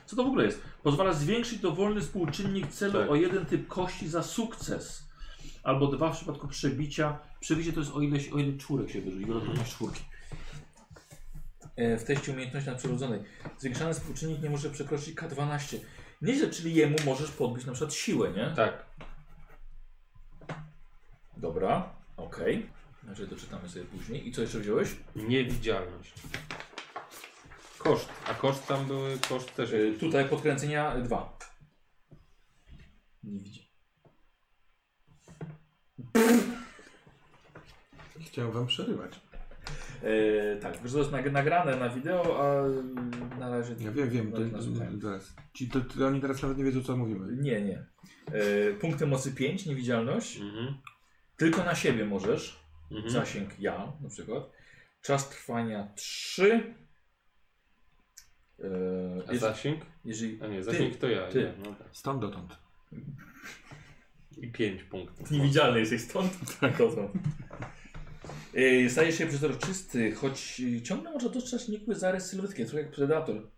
Co 0.06 0.16
to 0.16 0.24
w 0.24 0.26
ogóle 0.26 0.44
jest? 0.44 0.62
Pozwala 0.82 1.12
zwiększyć 1.12 1.58
dowolny 1.58 2.00
współczynnik 2.00 2.66
celu 2.68 2.92
Tak. 3.00 3.10
o 3.10 3.14
jeden 3.14 3.46
typ 3.46 3.68
kości 3.68 4.08
za 4.08 4.22
sukces. 4.22 5.08
Albo 5.62 5.86
dwa 5.86 6.12
w 6.12 6.16
przypadku 6.16 6.48
przebicia. 6.48 7.18
Przebicie 7.40 7.72
to 7.72 7.80
jest 7.80 7.92
o 7.92 8.00
ile, 8.00 8.18
o 8.32 8.38
ile 8.38 8.58
czwórek 8.58 8.90
się 8.90 9.00
wyrzuci, 9.00 9.24
wielokrotność 9.26 9.70
czwórki. 9.70 10.02
E, 11.76 11.96
W 11.98 12.04
teście 12.04 12.32
umiejętności 12.32 12.70
nadprzyrodzonej. 12.70 13.20
Zwiększany 13.58 13.94
współczynnik 13.94 14.42
nie 14.42 14.50
może 14.50 14.70
przekroczyć 14.70 15.14
K12. 15.16 15.78
Nieźle, 16.22 16.50
czyli 16.50 16.74
jemu 16.74 16.96
możesz 17.04 17.30
podbić 17.30 17.64
na 17.66 17.72
przykład 17.72 17.94
siłę, 17.94 18.32
nie? 18.32 18.52
Tak. 18.56 18.86
Dobra, 21.38 21.94
okej. 22.16 22.66
Znaczy 23.04 23.26
doczytamy 23.26 23.68
sobie 23.68 23.84
później. 23.84 24.28
I 24.28 24.32
co 24.32 24.40
jeszcze 24.42 24.58
wziąłeś? 24.58 24.96
Niewidzialność. 25.16 26.12
Koszt. 27.78 28.08
A 28.28 28.34
koszt 28.34 28.66
tam 28.66 28.86
były, 28.86 29.18
koszt 29.28 29.54
też. 29.54 29.72
Y, 29.72 29.96
tutaj 30.00 30.28
podkręcenia 30.28 30.96
2. 31.00 31.38
Nie 33.22 33.40
widzi. 33.40 33.68
Chciałem 38.20 38.52
wam 38.52 38.66
przerywać. 38.66 39.20
E, 40.02 40.56
tak, 40.56 40.82
wiesz, 40.82 40.92
to 40.92 40.98
jest 40.98 41.10
nag- 41.10 41.32
nagrane 41.32 41.76
na 41.76 41.88
wideo, 41.88 42.40
a 42.40 42.68
na 43.38 43.50
razie. 43.50 43.74
Ja 43.80 43.92
wiem, 43.92 44.10
wiem. 44.10 44.32
To, 44.32 44.40
na- 44.40 44.46
na 44.46 44.62
słuchaniu. 44.62 44.98
teraz. 45.00 45.34
Ci, 45.54 45.68
to, 45.68 45.80
to 45.80 46.06
oni 46.06 46.20
teraz 46.20 46.42
nawet 46.42 46.58
nie 46.58 46.64
wiedzą, 46.64 46.82
co 46.82 46.96
mówimy. 46.96 47.36
Nie, 47.42 47.60
nie. 47.62 47.86
E, 48.32 48.72
punkty 48.74 49.06
mocy 49.06 49.34
5, 49.34 49.66
niewidzialność. 49.66 50.40
Mhm. 50.40 50.74
Tylko 51.38 51.64
na 51.64 51.74
siebie 51.74 52.04
możesz. 52.04 52.60
Mhm. 52.90 53.10
Zasięg 53.10 53.60
ja 53.60 53.92
na 54.00 54.08
przykład. 54.08 54.50
Czas 55.02 55.28
trwania 55.30 55.88
3. 55.94 56.74
E, 58.60 58.64
A 59.28 59.32
jeżeli, 59.32 59.38
zasięg? 59.38 59.80
jeżeli 60.04 60.42
A 60.42 60.46
nie, 60.46 60.62
zasięg 60.62 60.96
to 60.96 61.08
ja. 61.08 61.28
ty. 61.28 61.52
No 61.58 61.74
tak. 61.74 61.88
Stąd 61.92 62.20
dotąd. 62.20 62.58
I 64.36 64.52
5 64.52 64.82
punktów. 64.82 65.30
Niewidzialny 65.30 65.80
jesteś 65.80 66.00
stąd. 66.02 66.32
Tak, 66.60 66.78
to 66.78 66.90
są. 66.92 67.12
Yy, 68.54 68.90
Staje 68.90 69.12
się 69.12 69.26
przezroczysty, 69.26 70.12
choć 70.12 70.62
ciągle 70.84 71.10
może 71.12 71.30
dostrzec 71.30 71.68
nikły 71.68 71.94
zarys 71.94 72.26
sylwetki, 72.26 72.64
trochę 72.64 72.82
jak 72.82 72.90
predator. 72.90 73.50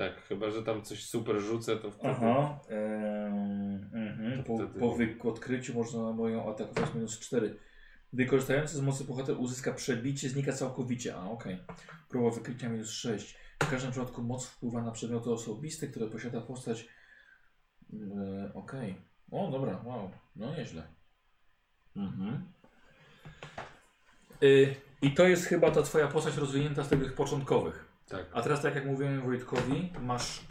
Tak, 0.00 0.22
chyba 0.22 0.50
że 0.50 0.62
tam 0.62 0.82
coś 0.82 1.04
super 1.04 1.40
rzucę, 1.40 1.76
to 1.76 1.90
wtedy. 1.90 2.08
Aha. 2.08 2.60
em, 2.68 3.90
mhm. 3.94 4.44
Po, 4.44 4.56
Wtedy- 4.56 4.80
po 4.80 4.94
wy- 4.94 5.16
odkryciu 5.24 5.74
można 5.74 6.12
moją 6.12 6.50
atakować 6.50 6.94
minus 6.94 7.18
4. 7.18 7.56
Gdy 8.12 8.26
korzystający 8.26 8.76
z 8.76 8.80
mocy 8.80 9.04
bohater 9.04 9.36
uzyska 9.38 9.72
przebicie, 9.72 10.28
znika 10.28 10.52
całkowicie. 10.52 11.16
A, 11.16 11.24
okej. 11.24 11.58
Próba 12.08 12.30
wykrycia 12.30 12.68
minus 12.68 12.90
6. 12.90 13.36
W 13.62 13.70
każdym 13.70 13.90
przypadku 13.90 14.22
moc 14.22 14.46
wpływa 14.46 14.82
na 14.82 14.90
przedmioty 14.90 15.30
osobiste, 15.30 15.86
które 15.86 16.06
posiada 16.06 16.40
postać. 16.40 16.88
Yy, 17.92 18.50
okej. 18.54 18.94
O, 19.30 19.50
dobra, 19.50 19.82
wow. 19.84 20.10
No 20.36 20.56
nieźle. 20.56 20.82
Mhm. 21.96 22.44
Y, 24.42 24.74
I 25.02 25.14
to 25.14 25.28
jest 25.28 25.44
chyba 25.46 25.70
ta 25.70 25.82
twoja 25.82 26.08
postać 26.08 26.36
rozwinięta 26.36 26.84
z 26.84 26.88
tych 26.88 27.14
początkowych. 27.14 27.89
Tak. 28.10 28.26
A 28.32 28.42
teraz, 28.42 28.62
tak 28.62 28.74
jak 28.74 28.86
mówiłem 28.86 29.20
Wojtkowi, 29.22 29.92
masz 30.02 30.38
y, 30.38 30.42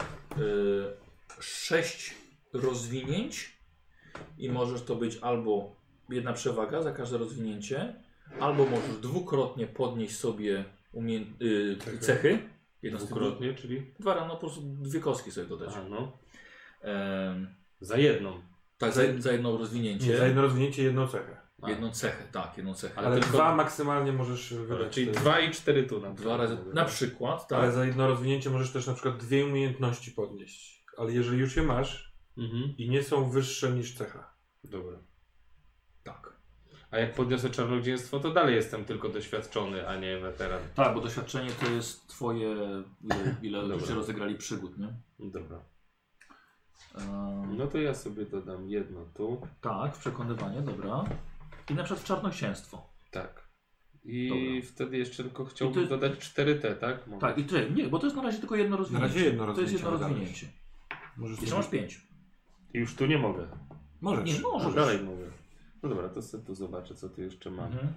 sześć 1.40 2.14
rozwinięć 2.52 3.56
i 4.38 4.50
możesz 4.50 4.82
to 4.82 4.96
być 4.96 5.18
albo 5.22 5.76
jedna 6.08 6.32
przewaga 6.32 6.82
za 6.82 6.92
każde 6.92 7.18
rozwinięcie, 7.18 7.94
albo 8.40 8.66
możesz 8.66 8.96
dwukrotnie 9.02 9.66
podnieść 9.66 10.16
sobie 10.16 10.64
umie- 10.94 11.24
y, 11.42 11.98
Cechy. 12.00 12.38
Dwukrotnie, 12.82 13.54
czyli? 13.54 13.82
Dwa 13.98 14.14
rano 14.14 14.34
po 14.34 14.40
prostu 14.40 14.60
dwie 14.62 15.00
kostki 15.00 15.30
sobie 15.30 15.46
dodać. 15.46 15.74
A, 15.76 15.82
no. 15.88 16.12
Em, 16.82 17.54
Za 17.80 17.96
jedną. 17.96 18.40
tak, 18.78 18.92
za, 18.92 19.02
za 19.18 19.32
jedno 19.32 19.56
rozwinięcie. 19.58 20.06
Nie, 20.06 20.16
za 20.16 20.26
jedno 20.26 20.42
rozwinięcie 20.42 20.82
jedną 20.82 21.06
cechę. 21.08 21.39
A. 21.62 21.70
Jedną 21.70 21.90
cechę, 21.90 22.24
tak, 22.32 22.56
jedną 22.56 22.74
cechę. 22.74 22.98
Ale 22.98 23.06
Ale, 23.06 23.20
tylko- 23.20 23.36
dwa 23.36 23.54
maksymalnie 23.54 24.12
możesz 24.12 24.54
wydać. 24.54 24.92
Czyli 24.94 25.12
dwa 25.12 25.40
i 25.40 25.50
cztery 25.50 25.82
tu 25.86 26.00
na 26.00 26.10
Dwa 26.10 26.36
razy, 26.36 26.58
na 26.74 26.84
przykład, 26.84 27.48
tak. 27.48 27.58
Ale 27.58 27.72
za 27.72 27.84
jedno 27.84 28.06
rozwinięcie 28.08 28.50
możesz 28.50 28.72
też 28.72 28.86
na 28.86 28.94
przykład 28.94 29.16
dwie 29.16 29.46
umiejętności 29.46 30.10
podnieść. 30.10 30.84
Ale 30.98 31.12
jeżeli 31.12 31.38
już 31.38 31.56
je 31.56 31.62
masz 31.62 32.14
Mhm. 32.38 32.74
i 32.78 32.88
nie 32.90 33.02
są 33.02 33.30
wyższe 33.30 33.70
niż 33.70 33.94
cecha. 33.94 34.34
Dobra. 34.64 34.98
tak. 36.04 36.40
A 36.90 36.98
jak 36.98 37.14
podniosę 37.14 37.50
czarnodziejstwo, 37.50 38.20
to 38.20 38.30
dalej 38.30 38.54
jestem 38.54 38.84
tylko 38.84 39.08
doświadczony, 39.08 39.88
a 39.88 39.96
nie 39.96 40.18
weteran. 40.18 40.60
Tak, 40.74 40.94
bo 40.94 41.00
doświadczenie 41.00 41.50
to 41.50 41.70
jest 41.70 42.08
twoje, 42.08 42.50
ile, 43.02 43.36
ile 43.42 43.62
ludzie 43.62 43.94
rozegrali 43.94 44.34
przygód, 44.34 44.78
nie? 44.78 44.88
Dobra. 45.18 45.64
No 47.58 47.66
to 47.66 47.78
ja 47.78 47.94
sobie 47.94 48.26
dodam 48.26 48.68
jedno 48.68 49.06
tu. 49.14 49.46
Tak, 49.60 49.92
przekonywanie, 49.92 50.62
dobra. 50.62 51.04
I 51.70 51.74
na 51.74 51.84
przykład 51.84 52.04
w 52.04 52.04
czarnoksięstwo. 52.08 52.90
Tak. 53.10 53.48
I 54.04 54.28
Dobra. 54.28 54.44
wtedy 54.72 54.98
jeszcze 54.98 55.22
tylko 55.24 55.44
chciałbym 55.44 55.82
to- 55.84 55.88
dodać 55.90 56.12
4T, 56.18 56.76
tak? 56.76 57.06
Mogę? 57.06 57.20
Tak, 57.20 57.38
i 57.38 57.44
czekaj, 57.46 57.72
nie, 57.72 57.88
bo 57.88 57.98
to 57.98 58.06
jest 58.06 58.16
na 58.16 58.22
razie 58.22 58.38
tylko 58.38 58.56
jedno 58.56 58.76
rozwinięcie. 58.76 59.06
razie 59.14 59.24
jedno 59.24 59.54
To 59.54 59.60
jest 59.60 59.72
jedno 59.72 59.90
rozwinięcie 59.90 60.20
rozwinięcie. 60.24 60.46
Możesz 61.16 61.40
Jeszcze 61.40 61.56
masz 61.56 61.68
pięć. 61.68 62.00
I 62.74 62.78
już 62.78 62.94
tu 62.94 63.06
nie 63.06 63.18
mogę. 63.18 63.46
Możesz. 64.00 64.24
Nie, 64.24 64.40
No, 64.42 64.50
możesz. 64.50 64.74
dalej 64.74 65.00
mogę. 65.02 65.24
No 65.82 65.88
dobra, 65.88 66.08
to 66.08 66.22
sobie 66.22 66.44
tu 66.44 66.54
zobaczę, 66.54 66.94
co 66.94 67.08
tu 67.08 67.22
jeszcze 67.22 67.50
mam. 67.50 67.66
Mhm. 67.72 67.88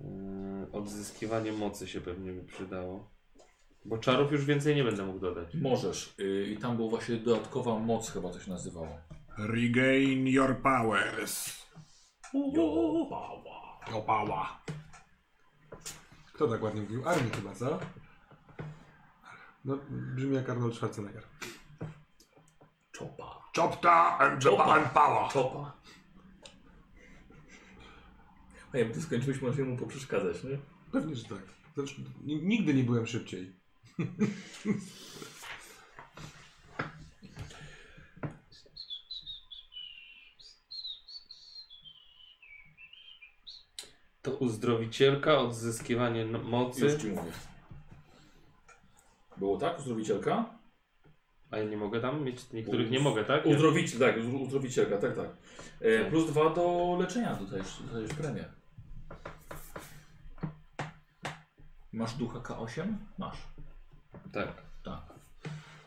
Yy, 0.00 0.72
odzyskiwanie 0.72 1.52
mocy 1.52 1.88
się 1.88 2.00
pewnie 2.00 2.32
mi 2.32 2.42
przydało. 2.44 3.10
Bo 3.84 3.98
czarów 3.98 4.32
już 4.32 4.44
więcej 4.44 4.76
nie 4.76 4.84
będę 4.84 5.06
mógł 5.06 5.18
dodać. 5.18 5.54
Możesz. 5.54 6.14
Y, 6.20 6.46
I 6.50 6.56
tam 6.56 6.76
była 6.76 6.88
właśnie 6.90 7.16
dodatkowa 7.16 7.78
moc 7.78 8.10
chyba 8.10 8.30
to 8.30 8.40
się 8.40 8.50
nazywało. 8.50 8.98
Regain 9.38 10.26
your 10.28 10.56
powers. 10.62 11.63
Jopała. 12.34 13.80
Opała. 13.92 14.60
Kto 16.32 16.48
tak 16.48 16.62
ładnie 16.62 16.80
mówił? 16.82 17.08
Armii 17.08 17.30
chyba, 17.30 17.54
co? 17.54 17.78
No, 19.64 19.78
brzmi 19.90 20.34
jak 20.34 20.50
Arnold 20.50 20.74
Schwarzenegger. 20.74 21.22
Czopa. 22.92 23.42
Chopta 23.56 24.18
and 24.18 24.44
Chopa. 24.44 24.64
and 24.64 24.88
power. 24.92 25.30
Czopa. 25.32 25.72
A 28.72 28.78
jakby 28.78 28.94
to 28.94 29.00
skończyliśmy, 29.00 29.48
możemy 29.48 29.68
mu 29.70 29.76
poprzeszkadzać, 29.76 30.44
nie? 30.44 30.58
Pewnie, 30.92 31.16
że 31.16 31.24
tak. 31.24 31.42
Zresztą, 31.76 32.02
ni- 32.24 32.42
nigdy 32.42 32.74
nie 32.74 32.84
byłem 32.84 33.06
szybciej. 33.06 33.56
To 44.24 44.30
uzdrowicielka, 44.30 45.38
odzyskiwanie 45.38 46.22
n- 46.22 46.42
mocy. 46.42 46.84
Już 46.84 46.94
ci 47.02 47.06
mówię. 47.08 47.32
Było 49.36 49.58
tak? 49.58 49.78
Uzdrowicielka? 49.78 50.44
A 51.50 51.58
ja 51.58 51.64
nie 51.64 51.76
mogę 51.76 52.00
tam 52.00 52.24
mieć, 52.24 52.52
niektórych 52.52 52.90
nie 52.90 53.00
mogę, 53.00 53.24
tak? 53.24 53.46
Uzdrowiciel, 53.46 54.00
tak, 54.00 54.16
uzdro- 54.16 54.42
uzdrowicielka, 54.42 54.98
tak, 54.98 55.16
tak. 55.16 55.28
E, 55.80 56.10
plus 56.10 56.26
dwa 56.30 56.50
do 56.54 56.96
leczenia, 57.00 57.36
tutaj 57.36 57.60
dostajesz 57.60 58.14
premię. 58.14 58.44
Masz 61.92 62.14
ducha 62.14 62.38
K8? 62.38 62.94
Masz. 63.18 63.38
Tak. 64.32 64.48
Tak. 64.84 65.00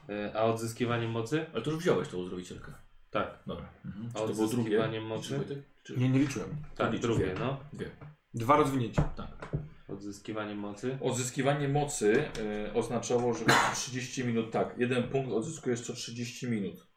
E, 0.10 0.34
A 0.40 0.44
odzyskiwanie 0.44 1.08
mocy? 1.08 1.46
Ale 1.54 1.62
to 1.62 1.72
już 1.72 1.80
wziąłeś 1.80 2.08
tą 2.10 2.18
uzdrowicielkę. 2.18 2.72
Tak. 3.12 3.40
Dobra. 3.48 3.70
Mhm. 3.86 4.10
A 4.16 4.20
odzyskiwanie 4.20 5.02
mocy? 5.02 5.40
Czy? 5.48 5.64
Czy... 5.84 5.98
Nie, 5.98 6.10
nie 6.10 6.20
liczyłem. 6.20 6.50
Tak, 6.76 7.00
drugie, 7.00 7.36
no. 7.40 7.58
Dwie. 7.74 7.90
Dwa 8.34 8.58
rozwinięcia. 8.58 9.04
Tak. 9.04 9.56
Odzyskiwanie 9.88 10.56
mocy. 10.56 10.98
Odzyskiwanie 11.02 11.68
mocy 11.68 12.26
e, 12.68 12.74
oznaczało, 12.74 13.34
że 13.34 13.45
co 13.45 13.54
30 13.76 14.24
minut, 14.26 14.52
tak, 14.52 14.78
jeden 14.78 15.04
punkt 15.10 15.32
odzyskujesz 15.32 15.82
co 15.82 15.94
30 15.94 16.48
minut, 16.48 16.88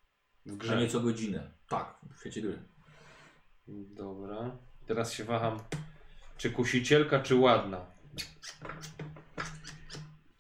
W 0.47 0.51
że 0.51 0.57
grze. 0.57 0.77
nie 0.77 0.89
co 0.89 1.01
godzinę. 1.01 1.51
Tak, 1.69 1.99
w 2.17 2.21
świecie 2.21 2.43
gry. 2.43 2.63
Dobra. 3.69 4.59
Teraz 4.87 5.13
się 5.13 5.25
waham. 5.25 5.59
Czy 6.37 6.51
kusicielka, 6.51 7.21
czy 7.21 7.35
ładna? 7.35 7.87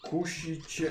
Kusicie. 0.03 0.91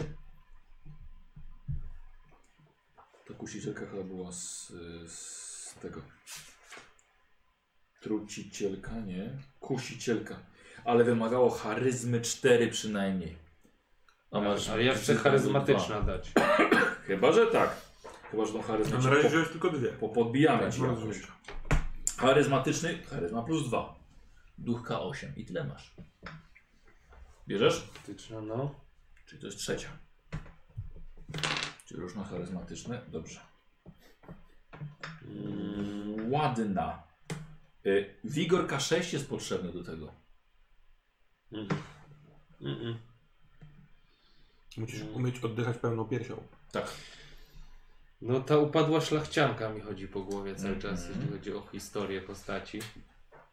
Ta 3.27 3.34
kusicielka 3.34 3.85
chyba 3.85 4.03
była 4.03 4.31
z, 4.31 4.67
z 5.11 5.76
tego. 5.81 6.01
Trucicielka, 8.01 8.91
nie? 8.99 9.30
Kusicielka. 9.59 10.39
Ale 10.85 11.03
wymagało 11.03 11.49
charyzmy 11.49 12.21
4 12.21 12.67
przynajmniej. 12.67 13.38
A 14.31 14.39
masz. 14.39 14.69
Ale 14.69 14.84
ja 14.84 14.93
chcę 14.93 15.13
dwa. 15.13 15.23
charyzmatyczna 15.23 16.01
dać. 16.01 16.31
Chyba, 17.07 17.31
że 17.31 17.47
tak. 17.47 17.76
Chyba, 18.31 18.45
że 18.45 18.53
tą 18.53 18.61
charyzmę 18.61 18.97
A 18.97 18.99
ci 19.01 19.05
na 19.07 19.11
razie 19.11 19.23
po, 19.23 19.30
wziąłeś 19.30 19.49
tylko 19.49 19.69
dwie. 19.69 19.88
po, 19.89 20.09
podbijamy 20.09 20.63
Tak, 20.63 20.73
ci 20.73 20.81
jakoś. 20.81 21.17
Charyzmatyczny, 22.17 23.03
charyzma 23.03 23.41
plus 23.41 23.67
2. 23.67 23.95
Duch 24.57 24.88
K8 24.89 25.27
i 25.35 25.45
tyle 25.45 25.63
masz. 25.63 25.95
Bierzesz? 27.47 27.89
Faktyczna, 27.93 28.41
no. 28.41 28.76
Czyli 29.26 29.41
to 29.41 29.47
jest 29.47 29.59
trzecia. 29.59 29.89
Czyli 31.85 32.01
różno 32.01 32.23
charyzmatyczne. 32.23 33.01
Dobrze. 33.07 33.39
Mm, 35.26 36.31
Ładna. 36.34 37.03
Y, 37.85 38.15
Wigor 38.23 38.68
K6 38.68 39.14
jest 39.14 39.30
potrzebny 39.30 39.72
do 39.73 39.84
tego. 39.84 40.14
Mm. 41.51 41.68
Mm-mm. 42.61 42.95
Musisz 44.77 45.01
umieć 45.01 45.39
oddychać 45.39 45.77
pełną 45.77 46.06
piersią. 46.06 46.43
Tak. 46.72 46.93
No 48.22 48.39
ta 48.41 48.57
upadła 48.57 49.01
szlachcianka 49.01 49.69
mi 49.69 49.81
chodzi 49.81 50.07
po 50.07 50.22
głowie 50.23 50.56
cały 50.56 50.73
Mhm. 50.76 50.81
czas, 50.81 51.07
jeśli 51.10 51.27
chodzi 51.31 51.53
o 51.53 51.68
historię 51.72 52.22
postaci. 52.22 52.80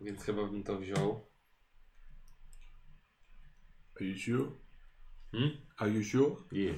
Więc 0.00 0.22
chyba 0.24 0.44
bym 0.44 0.62
to 0.62 0.78
wziął. 0.78 1.26
Are 3.96 4.04
you 4.06 4.18
sure? 4.18 4.50
Hmm? 5.32 5.50
Are 5.76 5.90
you 5.90 6.04
sure? 6.04 6.36
Yeah. 6.52 6.76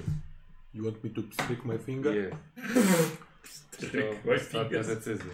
You 0.73 0.83
want 0.83 1.03
me 1.03 1.09
to 1.09 1.21
stick 1.43 1.65
my 1.65 1.79
finger? 1.79 2.15
Yeah. 2.15 2.37
Stryk, 3.71 4.23
To 4.23 4.31
ostatnia 4.31 4.83
finger. 4.83 4.85
decyzja. 4.95 5.33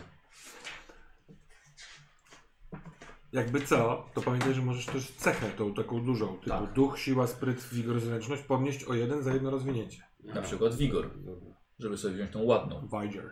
Jakby 3.36 3.62
co, 3.62 4.06
to 4.14 4.22
pamiętaj, 4.22 4.54
że 4.54 4.62
możesz 4.62 4.86
też 4.86 5.12
cechę 5.12 5.50
tą 5.50 5.74
taką 5.74 6.06
dużą, 6.06 6.28
typu 6.38 6.50
Tak. 6.50 6.74
duch, 6.74 7.00
siła, 7.00 7.28
spryt, 7.28 7.64
wigor, 7.72 8.00
zręczność 8.00 8.42
podnieść 8.42 8.84
o 8.84 8.94
jeden 8.94 9.24
za 9.24 9.34
jedno 9.34 9.52
rozwinięcie. 9.52 10.04
Na 10.24 10.42
przykład 10.42 10.76
Wigor, 10.76 11.10
Dobra. 11.26 11.56
żeby 11.80 11.98
sobie 11.98 12.14
wziąć 12.16 12.32
tą 12.32 12.44
ładną. 12.44 12.88
Viger. 13.02 13.32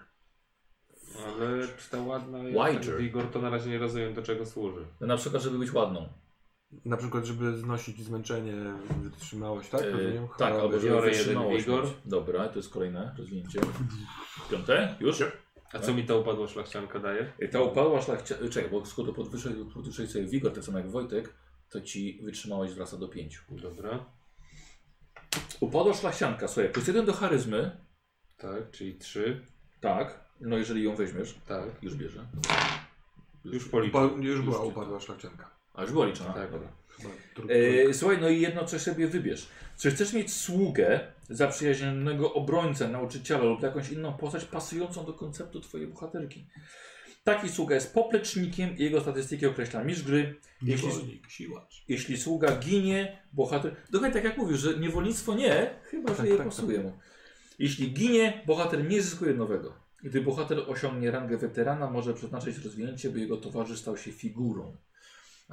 Ale 1.25 1.67
czy 1.77 1.89
ta 1.89 2.01
ładna 2.01 2.39
Wider. 2.43 2.85
ten 2.85 2.97
Wigor 2.97 3.25
to 3.31 3.41
na 3.41 3.49
razie 3.49 3.69
nie 3.69 3.77
rozumiem 3.77 4.13
do 4.13 4.21
czego 4.21 4.45
służy. 4.45 4.85
No 5.01 5.07
na 5.07 5.17
przykład, 5.17 5.43
żeby 5.43 5.59
być 5.59 5.73
ładną. 5.73 6.09
Na 6.85 6.97
przykład, 6.97 7.25
żeby 7.25 7.57
znosić 7.57 8.03
zmęczenie, 8.03 8.53
wytrzymałość, 9.03 9.69
tak? 9.69 9.81
E, 9.81 9.91
Rozumiem? 9.91 10.27
tak, 10.37 10.53
Choroby. 10.53 10.61
albo 10.61 10.79
żeby 10.79 10.93
Biorę 10.93 11.07
jeden 11.07 11.19
wytrzymałość 11.23 11.65
wigor. 11.65 11.83
mieć. 11.83 11.93
Dobra, 12.05 12.47
to 12.49 12.59
jest 12.59 12.69
kolejne 12.69 13.15
rozwinięcie. 13.17 13.59
Piąte? 14.51 14.95
Już? 14.99 15.23
A 15.73 15.79
co 15.79 15.93
mi 15.93 16.03
ta 16.05 16.15
upadła 16.15 16.47
szlachcianka 16.47 16.99
daje? 16.99 17.33
I 17.39 17.49
ta 17.49 17.61
upadła 17.61 18.01
szlachcia... 18.01 18.35
Czekaj, 18.51 18.71
bo 18.71 18.85
skoro 18.85 19.13
podwyższaj, 19.13 19.53
podwyższaj 19.73 20.07
sobie 20.07 20.25
wigor, 20.25 20.53
tak 20.53 20.63
samo 20.63 20.77
jak 20.77 20.91
Wojtek, 20.91 21.33
to 21.69 21.81
ci 21.81 22.19
wytrzymałość 22.23 22.73
wraca 22.73 22.97
do 22.97 23.07
pięciu. 23.07 23.41
Dobra. 23.49 24.05
Upadła 25.59 25.93
szlachcianka, 25.93 26.47
słuchaj, 26.47 26.71
plus 26.71 26.87
jeden 26.87 27.05
do 27.05 27.13
charyzmy, 27.13 27.77
Tak, 28.37 28.71
czyli 28.71 28.97
trzy. 28.97 29.45
tak, 29.81 30.23
no 30.41 30.57
jeżeli 30.57 30.83
ją 30.83 30.95
weźmiesz, 30.95 31.35
Tak. 31.47 31.83
już 31.83 31.95
bierze. 31.95 32.25
Już 33.45 33.69
policzę. 33.69 33.97
Upa- 33.97 34.23
już 34.23 34.41
była 34.41 34.57
Już 34.57 34.65
upadła 34.67 34.99
szlachcianka. 34.99 35.49
A 35.73 35.81
już 35.81 35.91
była 35.91 36.05
liczona? 36.05 36.33
Tak. 36.33 36.51
Dobra. 36.51 36.67
E, 37.89 37.93
słuchaj, 37.93 38.17
no 38.21 38.29
i 38.29 38.41
jedno 38.41 38.65
coś 38.65 38.81
sobie 38.81 39.07
wybierz. 39.07 39.47
Czy 39.77 39.91
chcesz 39.91 40.13
mieć 40.13 40.33
sługę 40.33 40.99
zaprzyjaźnionego 41.29 42.33
obrońcę, 42.33 42.87
nauczyciela 42.87 43.43
lub 43.43 43.61
jakąś 43.61 43.89
inną 43.89 44.13
postać 44.13 44.45
pasującą 44.45 45.05
do 45.05 45.13
konceptu 45.13 45.61
twojej 45.61 45.87
bohaterki? 45.87 46.45
Taki 47.23 47.49
sługa 47.49 47.75
jest 47.75 47.93
poplecznikiem 47.93 48.77
i 48.77 48.83
jego 48.83 49.01
statystyki 49.01 49.45
określa 49.45 49.83
mistrz 49.83 50.03
gry. 50.03 50.35
Jeśli, 50.61 50.87
Niewolnik, 50.87 51.29
siłacz. 51.29 51.83
jeśli 51.87 52.17
sługa 52.17 52.55
ginie, 52.55 53.21
bohater... 53.33 53.75
Dokładnie 53.91 54.13
tak 54.13 54.23
jak 54.23 54.37
mówisz, 54.37 54.59
że 54.59 54.77
niewolnictwo 54.77 55.35
nie, 55.35 55.69
chyba 55.83 56.09
że 56.09 56.15
Tak, 56.15 56.25
je 56.25 56.37
tak, 56.37 56.45
pasuje 56.45 56.79
mu. 56.79 56.97
Jeśli 57.59 57.93
ginie, 57.93 58.43
bohater 58.45 58.89
nie 58.89 59.01
zyskuje 59.01 59.33
nowego. 59.33 59.73
Gdy 60.03 60.21
bohater 60.21 60.59
osiągnie 60.67 61.11
rangę 61.11 61.37
weterana, 61.37 61.89
może 61.89 62.13
przeznaczyć 62.13 62.57
rozwinięcie, 62.57 63.09
by 63.09 63.19
jego 63.19 63.37
towarzysz 63.37 63.79
stał 63.79 63.97
się 63.97 64.11
figurą. 64.11 64.77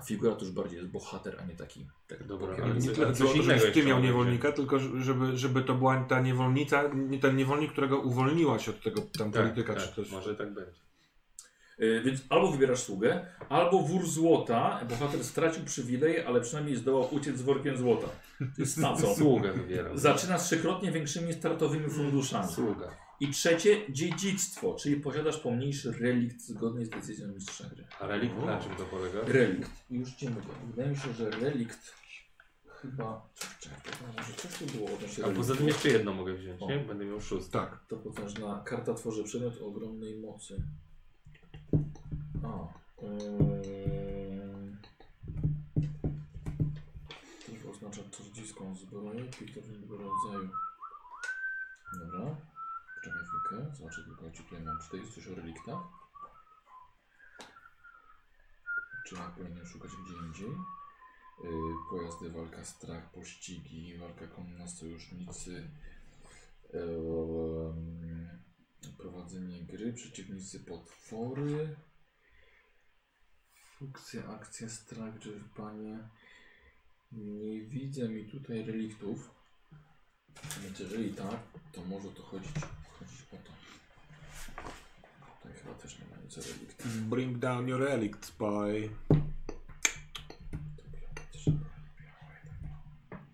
A 0.01 0.03
figura 0.03 0.35
to 0.35 0.45
już 0.45 0.55
bardziej 0.55 0.79
jest 0.79 0.91
bohater, 0.91 1.37
a 1.41 1.45
nie 1.45 1.55
taki. 1.57 1.87
taki 2.09 2.25
Dobra, 2.25 2.57
ale 2.63 2.75
Nie 2.75 2.81
co- 2.81 2.93
tyle 2.95 3.13
coś 3.13 3.29
co 3.29 3.35
innego 3.35 3.61
żebyś 3.61 3.75
ty 3.75 3.83
miał 3.83 4.01
niewolnika, 4.01 4.53
tylko 4.53 4.79
żeby, 4.79 5.37
żeby 5.39 5.63
to 5.63 5.75
była 5.75 6.05
ta 6.05 6.21
niewolnica, 6.21 6.83
nie 6.95 7.19
ten 7.19 7.37
niewolnik, 7.37 7.73
którego 7.73 7.99
uwolniłaś 8.01 8.69
od 8.69 8.83
tego 8.83 9.01
tam 9.19 9.33
Tak, 9.33 9.43
polityka, 9.43 9.75
tak, 9.75 9.83
czy 9.83 9.89
też... 10.03 10.11
może 10.11 10.35
tak 10.35 10.55
będzie. 10.55 10.81
Y, 11.81 12.03
Więc 12.05 12.21
albo 12.29 12.51
wybierasz 12.51 12.83
sługę, 12.83 13.27
albo 13.49 13.79
wór 13.83 14.07
złota. 14.07 14.81
Bohater 14.89 15.25
stracił 15.25 15.65
przywileje, 15.65 16.27
ale 16.29 16.41
przynajmniej 16.41 16.77
zdołał 16.77 17.15
uciec 17.15 17.37
z 17.39 17.43
workiem 17.43 17.77
złota. 17.77 18.07
To 18.39 18.45
jest 18.59 18.77
stacą. 18.79 19.15
Sługę 19.15 19.53
wybieram. 19.53 19.99
Zaczyna 19.99 20.39
z 20.39 20.47
trzykrotnie 20.47 20.93
większymi 20.93 21.33
startowymi 21.33 21.91
funduszami. 21.91 22.53
Sługa. 22.53 22.91
I 23.21 23.29
trzecie, 23.29 23.93
dziedzictwo, 23.93 24.75
czyli 24.75 24.97
posiadasz 24.97 25.37
pomniejszy 25.37 25.93
relikt 25.93 26.41
zgodnie 26.41 26.87
z 26.87 26.91
decyzją 26.91 27.29
mistrza 27.29 27.69
gry. 27.69 27.85
A 28.01 28.07
relikt 28.07 28.37
na 28.37 28.61
czym 28.61 28.75
to 28.75 28.85
polega? 28.85 29.21
Relikt. 29.27 29.71
Już 29.91 30.13
ci 30.13 30.29
mówię. 30.29 30.49
Wydaje 30.67 30.91
mi 30.91 30.97
się, 30.97 31.13
że 31.13 31.31
relikt 31.31 32.01
chyba... 32.83 33.29
Czekaj, 33.61 33.93
może 34.17 34.33
coś 34.33 34.59
tu 34.59 34.67
było 34.67 34.95
odnośnie 34.95 35.25
A 35.25 35.29
poza 35.29 35.55
tym 35.55 35.67
jeszcze 35.67 35.89
jedno 35.89 36.15
mogę 36.15 36.35
wziąć, 36.35 36.63
O. 36.63 36.69
nie? 36.69 36.79
Będę 36.79 37.05
miał 37.05 37.21
szóstkę. 37.21 37.59
Tak. 37.59 37.85
To 37.89 37.97
potężna 37.97 38.63
karta 38.65 38.95
tworzy 38.95 39.25
przedmiot 39.25 39.63
o 39.63 39.67
ogromnej 39.67 40.19
mocy. 40.19 40.63
A. 42.45 42.69
Yy... 43.03 43.71
Też 47.47 47.67
oznacza 47.71 48.03
czardziską 48.11 48.77
zbroję, 48.77 49.25
piktowego 49.25 49.97
rodzaju. 49.97 50.49
Dobra. 52.01 52.37
Poczekaj 52.95 53.23
chwilkę. 53.25 53.77
Zobaczę 53.77 54.03
tylko, 54.61 54.79
czy 54.79 54.85
tutaj 54.85 55.01
jest 55.01 55.15
coś 55.15 55.27
o 55.27 55.35
reliktach? 55.35 55.83
Czy 59.07 59.15
ja 59.15 59.31
powinienem 59.31 59.67
szukać 59.67 59.91
gdzie 59.91 60.27
indziej? 60.27 60.51
Yy, 61.45 61.51
pojazdy, 61.91 62.31
walka, 62.31 62.65
strach, 62.65 63.13
pościgi, 63.13 63.99
walka 63.99 64.27
konna, 64.27 64.69
sojusznicy. 64.69 65.71
Em, 66.73 68.29
prowadzenie 68.99 69.63
gry, 69.63 69.93
przeciwnicy 69.93 70.61
potwory. 70.61 71.77
Funkcje, 73.79 74.29
akcje, 74.29 74.69
strach, 74.69 75.19
czerpanie. 75.19 76.09
Nie 77.13 77.61
widzę 77.61 78.09
mi 78.09 78.31
tutaj 78.31 78.65
reliktów. 78.65 79.31
Więc 80.63 80.79
jeżeli 80.79 81.15
tak, 81.15 81.41
to 81.73 81.85
może 81.85 82.09
to 82.09 82.23
chodzić, 82.23 82.53
to. 82.55 83.00
Chyba 85.71 85.83
też 85.83 85.99
nie 85.99 86.05
ma 86.07 86.17
nic 86.23 86.39
o 86.39 86.41
reliktach. 86.41 86.87
Bring 86.87 87.39
down 87.39 87.69
your 87.69 87.81
dobra. 87.81 88.91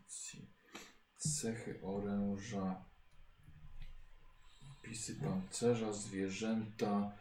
Ci- 0.08 0.48
Cechy 1.16 1.80
oręża. 1.82 2.84
Opisy 4.78 5.14
pancerza, 5.14 5.92
zwierzęta, 5.92 7.12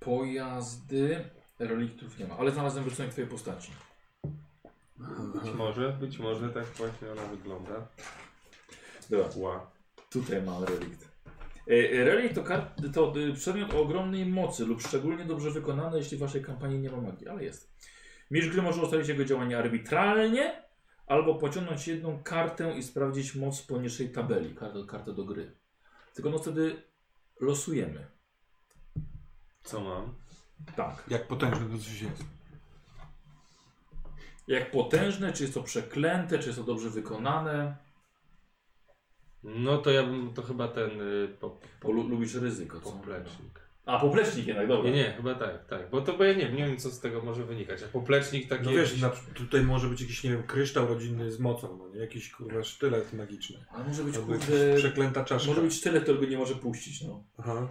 pojazdy. 0.00 1.30
Reliktów 1.58 2.18
nie 2.18 2.26
ma, 2.26 2.38
ale 2.38 2.50
znalazłem 2.50 2.84
rysunek 2.84 3.12
twojej 3.12 3.30
postaci. 3.30 3.72
Być 5.34 5.52
może, 5.54 5.92
być 5.92 6.18
może 6.18 6.48
tak 6.50 6.66
właśnie 6.66 7.12
ona 7.12 7.22
wygląda. 7.22 7.88
Dobra, 9.10 9.28
Ła. 9.36 9.70
tutaj 10.10 10.42
mam 10.42 10.64
relikt. 10.64 11.11
E, 11.68 11.74
e, 11.74 12.04
Relikt 12.04 12.34
to, 12.34 12.42
kart, 12.42 12.80
to 12.94 13.16
y, 13.16 13.32
przedmiot 13.32 13.74
o 13.74 13.82
ogromnej 13.82 14.26
mocy 14.26 14.66
lub 14.66 14.82
szczególnie 14.82 15.24
dobrze 15.24 15.50
wykonany, 15.50 15.98
jeśli 15.98 16.16
w 16.16 16.20
waszej 16.20 16.42
kampanii 16.42 16.78
nie 16.78 16.90
ma 16.90 17.00
magii, 17.00 17.28
ale 17.28 17.44
jest. 17.44 17.72
Mistrz 18.30 18.52
gry 18.52 18.62
może 18.62 18.82
ustalić 18.82 19.08
jego 19.08 19.24
działanie 19.24 19.58
arbitralnie 19.58 20.62
albo 21.06 21.34
pociągnąć 21.34 21.88
jedną 21.88 22.22
kartę 22.22 22.78
i 22.78 22.82
sprawdzić 22.82 23.34
moc 23.34 23.62
poniższej 23.62 24.10
tabeli, 24.10 24.54
kartę, 24.54 24.78
kartę 24.88 25.12
do 25.12 25.24
gry. 25.24 25.52
Tylko 26.14 26.30
no 26.30 26.38
wtedy 26.38 26.82
losujemy. 27.40 28.06
Co 29.64 29.80
mam? 29.80 30.14
Tak. 30.76 31.04
Jak 31.08 31.26
potężny 31.26 31.66
to 31.66 31.78
coś 31.78 32.02
jest. 32.02 32.24
Jak 34.48 34.70
potężne, 34.70 35.32
czy 35.32 35.42
jest 35.42 35.54
to 35.54 35.62
przeklęte, 35.62 36.38
czy 36.38 36.46
jest 36.46 36.58
to 36.58 36.64
dobrze 36.64 36.90
wykonane. 36.90 37.76
No 39.44 39.78
to 39.78 39.90
ja 39.90 40.02
bym, 40.02 40.34
to 40.34 40.42
chyba 40.42 40.68
ten 40.68 41.00
y, 41.00 41.28
po, 41.40 41.58
Bo 41.82 41.92
lu- 41.92 42.08
lubisz 42.08 42.34
ryzyko, 42.34 42.80
co? 42.80 42.90
poplecznik. 42.92 43.62
A, 43.86 44.00
poplecznik 44.00 44.46
jednak, 44.46 44.68
dobra. 44.68 44.90
Nie, 44.90 44.96
nie, 44.96 45.12
chyba 45.16 45.34
tak, 45.34 45.66
tak. 45.66 45.90
Bo 45.90 46.00
to 46.00 46.16
bo 46.18 46.24
ja 46.24 46.32
nie, 46.32 46.46
wiem, 46.46 46.56
nie 46.56 46.66
wiem 46.66 46.76
co 46.76 46.90
z 46.90 47.00
tego 47.00 47.22
może 47.22 47.44
wynikać. 47.44 47.82
A 47.82 47.88
poplecznik 47.88 48.48
taki 48.48 48.64
No 48.64 48.70
wiesz, 48.70 48.88
jakiś- 48.88 49.02
na, 49.02 49.10
tutaj 49.34 49.62
może 49.62 49.88
być 49.88 50.00
jakiś, 50.00 50.24
nie 50.24 50.30
wiem, 50.30 50.42
kryształ 50.42 50.86
rodzinny 50.86 51.32
z 51.32 51.38
mocą, 51.38 51.76
no 51.78 51.88
nie? 51.88 52.00
Jakiś 52.00 52.30
kurwa 52.30 52.64
sztylet 52.64 53.12
magiczny. 53.12 53.64
Ale 53.70 53.84
może 53.84 54.04
być, 54.04 54.14
Albo 54.16 54.26
kurde, 54.26 54.66
jakaś 54.66 54.80
przeklęta 54.82 55.24
czaszka. 55.24 55.48
może 55.48 55.60
być 55.62 55.80
tyle, 55.80 56.00
którego 56.00 56.26
nie 56.26 56.38
może 56.38 56.54
puścić, 56.54 57.02
no. 57.02 57.24
Aha. 57.38 57.68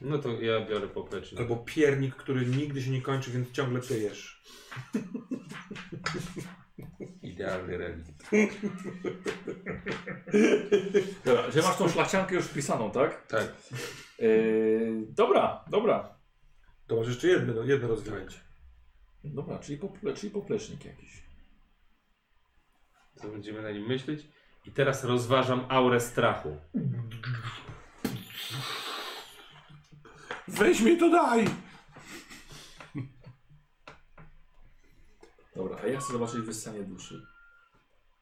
No 0.00 0.18
to 0.18 0.40
ja 0.40 0.66
biorę 0.66 0.88
poplecznik. 0.88 1.40
Albo 1.40 1.56
piernik, 1.56 2.14
który 2.16 2.46
nigdy 2.46 2.82
się 2.82 2.90
nie 2.90 3.02
kończy, 3.02 3.30
więc 3.30 3.50
ciągle 3.50 3.80
pijesz. 3.80 4.42
Idealny 7.36 7.78
relikt. 7.78 8.12
Dobra, 11.24 11.50
że 11.50 11.62
masz 11.62 11.76
tą 11.76 11.88
szlachciankę 11.88 12.34
już 12.34 12.44
wpisaną, 12.44 12.90
tak? 12.90 13.26
Tak. 13.26 13.54
Yy, 14.18 15.06
dobra, 15.08 15.64
dobra. 15.70 16.14
To 16.86 16.96
masz 16.96 17.08
jeszcze 17.08 17.28
jedno, 17.28 17.62
jedno 17.62 17.88
rozwinięcie. 17.88 18.38
Dobra, 19.24 19.58
czyli, 19.58 19.78
pople, 19.78 20.14
czyli 20.14 20.30
poplecznik 20.32 20.84
jakiś. 20.84 21.22
Co 23.14 23.28
będziemy 23.28 23.62
na 23.62 23.70
nim 23.70 23.86
myśleć? 23.86 24.28
I 24.66 24.70
teraz 24.72 25.04
rozważam 25.04 25.66
aurę 25.68 26.00
strachu. 26.00 26.56
Weź 30.48 30.80
mi 30.80 30.96
to 30.98 31.10
daj! 31.10 31.44
Dobra, 35.56 35.76
a 35.82 35.86
ja 35.86 36.00
chcę 36.00 36.12
zobaczyć 36.12 36.40
wyssanie 36.40 36.82
duszy. 36.82 37.26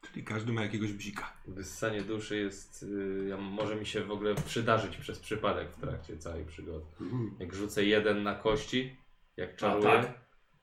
Czyli 0.01 0.23
każdy 0.25 0.53
ma 0.53 0.61
jakiegoś 0.63 0.93
bzika. 0.93 1.33
Wyssanie 1.47 2.01
duszy 2.01 2.37
jest. 2.37 2.83
y, 2.83 3.25
ja, 3.29 3.37
może 3.37 3.75
mi 3.75 3.85
się 3.85 4.03
w 4.03 4.11
ogóle 4.11 4.35
przydarzyć 4.35 4.97
przez 4.97 5.19
przypadek 5.19 5.71
w 5.71 5.79
trakcie 5.81 6.17
całej 6.17 6.45
przygody. 6.45 6.85
Jak 7.39 7.53
rzucę 7.55 7.83
jeden 7.85 8.23
na 8.23 8.35
kości, 8.35 8.95
jak 9.37 9.55
czaruję, 9.55 9.83
tak? 9.85 10.13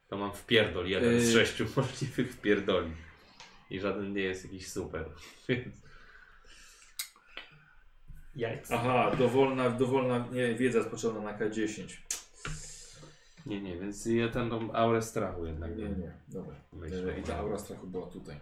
to 0.08 0.16
mam 0.16 0.32
wpierdol 0.32 0.86
jeden 0.86 1.20
z 1.20 1.26
Yy. 1.26 1.32
sześciu 1.32 1.66
możliwych 1.76 2.32
wpierdoli. 2.32 2.90
I 3.70 3.80
żaden 3.80 4.12
nie 4.12 4.22
jest 4.22 4.44
jakiś 4.44 4.68
super. 4.68 5.04
Więc. 5.48 5.82
Jajca. 8.36 8.74
Aha, 8.78 9.16
dowolna, 9.18 9.70
dowolna 9.70 10.28
nie, 10.32 10.54
wiedza 10.54 10.82
spoczęła 10.82 11.20
na 11.20 11.38
K10. 11.38 11.96
Nie, 13.47 13.62
nie, 13.62 13.78
więc 13.78 14.06
ja 14.06 14.28
tą 14.28 14.73
aurę 14.73 15.02
strachu 15.02 15.47
jednak. 15.47 15.77
Nie, 15.77 15.89
nie, 15.89 16.12
dobra. 16.28 16.55
Myślę, 16.73 16.98
Yy, 16.98 17.20
I 17.20 17.23
ta 17.23 17.36
aura 17.36 17.59
strachu 17.59 17.86
była 17.86 18.06
tutaj. 18.06 18.40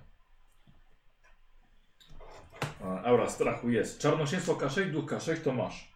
A, 2.84 3.02
aura 3.02 3.28
strachu 3.28 3.70
jest. 3.70 4.00
Czarnoksięstwo 4.00 4.54
K6, 4.54 4.90
duch 4.90 5.10
K6 5.10 5.36
to 5.36 5.52
masz. 5.52 5.90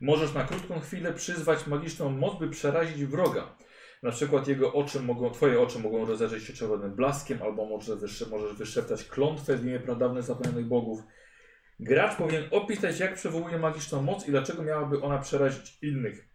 Możesz 0.00 0.34
na 0.34 0.44
krótką 0.44 0.80
chwilę 0.80 1.12
przyzwać 1.12 1.66
magiczną 1.66 2.10
moc, 2.10 2.38
by 2.38 2.48
przerazić 2.48 3.04
wroga. 3.04 3.56
Na 4.02 4.10
przykład 4.10 4.48
jego 4.48 4.72
oczy 4.72 5.00
mogą, 5.00 5.30
twoje 5.30 5.60
oczy 5.60 5.78
mogą 5.78 6.04
rozejrzeć 6.04 6.44
się 6.44 6.52
czerwonym 6.52 6.94
blaskiem, 6.94 7.42
albo 7.42 7.64
może 7.66 7.96
wysze, 7.96 8.26
możesz 8.26 8.56
wyszeptać 8.56 9.04
klątwę 9.04 9.56
w 9.56 9.64
imię 9.64 9.80
pradawnych 9.80 10.22
zapomnianych 10.22 10.66
bogów. 10.66 11.02
Gracz 11.80 12.16
powinien 12.16 12.44
opisać, 12.50 13.00
jak 13.00 13.14
przywołuje 13.14 13.58
magiczną 13.58 14.02
moc 14.02 14.28
i 14.28 14.30
dlaczego 14.30 14.62
miałaby 14.62 15.02
ona 15.02 15.18
przerazić 15.18 15.78
innych. 15.82 16.28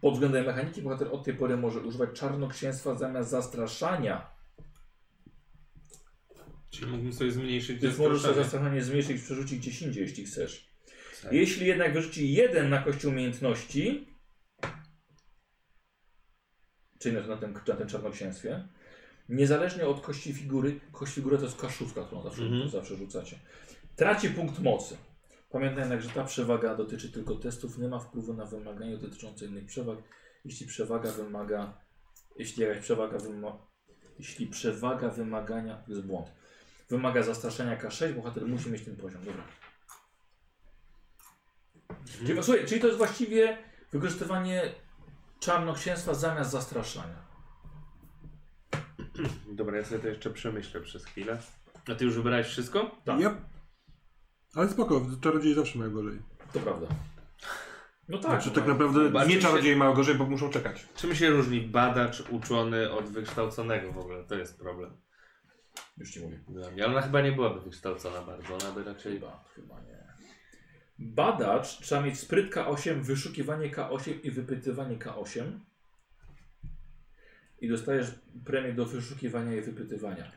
Pod 0.00 0.14
względem 0.14 0.46
mechaniki 0.46 0.82
bohater 0.82 1.08
od 1.12 1.24
tej 1.24 1.34
pory 1.34 1.56
może 1.56 1.80
używać 1.80 2.10
czarnoksięstwa 2.14 2.94
zamiast 2.94 3.30
zastraszania. 3.30 4.30
Czyli 6.70 6.86
mógłbym 6.86 7.12
sobie 7.12 7.32
zmniejszyć 7.32 7.80
Więc 7.82 7.98
możesz 7.98 8.22
sobie 8.22 8.34
zastraszanie. 8.34 8.82
zmniejszyć 8.82 9.16
i 9.20 9.24
przerzucić 9.24 9.58
gdzieś 9.58 9.82
indziej, 9.82 10.02
jeśli 10.02 10.24
chcesz. 10.24 10.66
Tak. 11.22 11.32
Jeśli 11.32 11.66
jednak 11.66 11.92
wyrzuci 11.94 12.32
jeden 12.32 12.70
na 12.70 12.82
kości 12.82 13.06
umiejętności, 13.06 14.08
czyli 16.98 17.14
na, 17.16 17.26
na, 17.26 17.36
tym, 17.36 17.52
na 17.68 17.74
tym 17.76 17.88
czarnoksięstwie, 17.88 18.68
niezależnie 19.28 19.86
od 19.86 20.00
kości 20.00 20.34
figury, 20.34 20.80
kość 20.92 21.12
figury 21.14 21.38
to 21.38 21.44
jest 21.44 21.60
kaszówka, 21.60 22.04
którą 22.04 22.22
zawsze, 22.22 22.42
Mhm. 22.42 22.70
zawsze 22.70 22.96
rzucacie, 22.96 23.38
traci 23.96 24.30
punkt 24.30 24.58
mocy. 24.58 24.96
Pamiętaj 25.50 25.80
jednak, 25.80 26.02
że 26.02 26.10
ta 26.10 26.24
przewaga 26.24 26.74
dotyczy 26.74 27.12
tylko 27.12 27.34
testów, 27.34 27.78
nie 27.78 27.88
ma 27.88 27.98
wpływu 27.98 28.34
na 28.34 28.44
wymagania 28.44 28.96
dotyczące 28.96 29.46
innych 29.46 29.66
przewag. 29.66 29.98
Jeśli 30.44 30.66
przewaga 30.66 31.12
wymaga, 31.12 31.80
jeśli 32.36 32.62
jakaś 32.62 32.82
przewaga 32.82 33.18
wymaga, 33.18 33.58
jeśli 34.18 34.46
przewaga 34.46 35.08
wymagania, 35.08 35.76
to 35.76 35.90
jest 35.90 36.02
błąd, 36.02 36.32
wymaga 36.88 37.22
zastraszenia 37.22 37.76
K6, 37.76 38.12
bohater 38.12 38.46
musi 38.46 38.70
mieć 38.70 38.84
ten 38.84 38.96
poziom. 38.96 39.24
Dobra. 39.24 39.42
Czyli, 42.26 42.42
słuchaj, 42.42 42.66
czyli 42.66 42.80
to 42.80 42.86
jest 42.86 42.98
właściwie 42.98 43.58
wykorzystywanie 43.92 44.62
czarnoksięstwa 45.40 46.14
zamiast 46.14 46.50
zastraszania. 46.50 47.26
Dobra, 49.48 49.76
ja 49.76 49.84
sobie 49.84 49.98
to 49.98 50.08
jeszcze 50.08 50.30
przemyślę 50.30 50.80
przez 50.80 51.04
chwilę. 51.04 51.38
A 51.88 51.94
ty 51.94 52.04
już 52.04 52.14
wybrałeś 52.14 52.46
wszystko? 52.46 53.00
Tak. 53.04 53.20
Yep. 53.20 53.55
Ale 54.56 54.68
spoko, 54.68 55.06
czarodzieje 55.20 55.54
zawsze 55.54 55.78
mają 55.78 55.90
gorzej. 55.90 56.18
To 56.52 56.60
prawda. 56.60 56.86
No 58.08 58.18
tak. 58.18 58.30
Znaczy 58.30 58.48
no, 58.48 58.54
tak 58.54 58.66
no. 58.66 58.72
naprawdę 58.72 59.10
Bardziej 59.10 59.36
nie 59.36 59.42
się- 59.42 59.48
czarodzieje 59.48 59.76
mają 59.76 59.94
gorzej, 59.94 60.14
bo 60.14 60.26
muszą 60.26 60.50
czekać. 60.50 60.86
Czym 60.96 61.14
się 61.14 61.30
różni 61.30 61.60
badacz, 61.60 62.20
uczony 62.30 62.92
od 62.92 63.04
wykształconego 63.04 63.92
w 63.92 63.98
ogóle? 63.98 64.24
To 64.24 64.34
jest 64.34 64.58
problem 64.58 64.96
Już 65.98 66.10
ci 66.10 66.20
mówię. 66.20 66.40
dla 66.48 66.70
mnie. 66.70 66.84
Ale 66.84 66.92
ona 66.92 67.02
chyba 67.02 67.20
nie 67.20 67.32
byłaby 67.32 67.60
wykształcona 67.60 68.22
bardzo. 68.22 68.54
Ona 68.54 68.72
by 68.72 68.84
raczej... 68.84 69.12
Chyba, 69.12 69.44
chyba 69.54 69.80
nie. 69.80 70.06
Badacz 70.98 71.78
trzeba 71.80 72.00
mieć 72.02 72.18
spryt 72.18 72.54
K8, 72.54 73.00
wyszukiwanie 73.02 73.70
K8 73.70 74.12
i 74.22 74.30
wypytywanie 74.30 74.96
K8. 74.96 75.42
I 77.60 77.68
dostajesz 77.68 78.06
premię 78.44 78.72
do 78.72 78.86
wyszukiwania 78.86 79.56
i 79.56 79.60
wypytywania. 79.60 80.30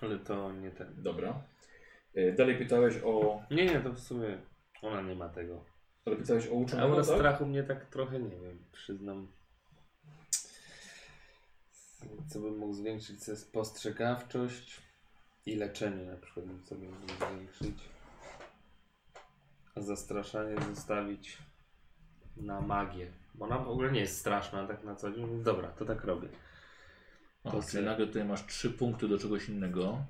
Ale 0.00 0.18
to 0.18 0.52
nie 0.52 0.70
ten. 0.70 1.02
Dobra. 1.02 1.42
E, 2.14 2.32
Dalej 2.32 2.58
pytałeś 2.58 2.94
o. 3.04 3.42
Nie, 3.50 3.66
nie, 3.66 3.80
to 3.80 3.92
w 3.92 3.98
sumie 4.00 4.38
ona 4.82 5.02
nie 5.02 5.14
ma 5.14 5.28
tego. 5.28 5.64
Ale 6.06 6.16
pytałeś 6.16 6.46
o 6.48 6.54
uczonego, 6.54 6.88
Aura 6.88 7.04
tak? 7.04 7.14
strachu 7.16 7.46
mnie 7.46 7.62
tak 7.62 7.86
trochę, 7.86 8.20
nie 8.20 8.36
wiem, 8.36 8.64
przyznam. 8.72 9.28
Co 12.28 12.40
bym 12.40 12.58
mógł 12.58 12.72
zwiększyć? 12.72 13.24
To 13.24 13.30
jest 13.30 13.42
spostrzegawczość 13.48 14.80
i 15.46 15.56
leczenie 15.56 16.04
na 16.10 16.16
przykład 16.16 16.46
bym 16.46 16.64
sobie 16.64 16.88
mógł 16.88 17.12
zwiększyć. 17.12 17.78
A 19.74 19.80
zastraszanie 19.80 20.56
zostawić 20.74 21.38
na 22.36 22.60
magię. 22.60 23.12
Bo 23.34 23.44
ona 23.44 23.58
w 23.58 23.68
ogóle 23.68 23.92
nie 23.92 24.00
jest 24.00 24.18
straszna 24.18 24.66
tak 24.66 24.84
na 24.84 24.94
co 24.94 25.12
dzień. 25.12 25.42
Dobra, 25.42 25.68
to 25.68 25.84
tak 25.84 26.04
robię. 26.04 26.28
A, 27.44 27.50
To 27.50 27.56
czyli 27.60 27.72
se- 27.72 27.82
nagle 27.82 28.06
tutaj 28.06 28.24
masz 28.24 28.46
trzy 28.46 28.70
punkty 28.70 29.08
do 29.08 29.18
czegoś 29.18 29.48
innego. 29.48 30.04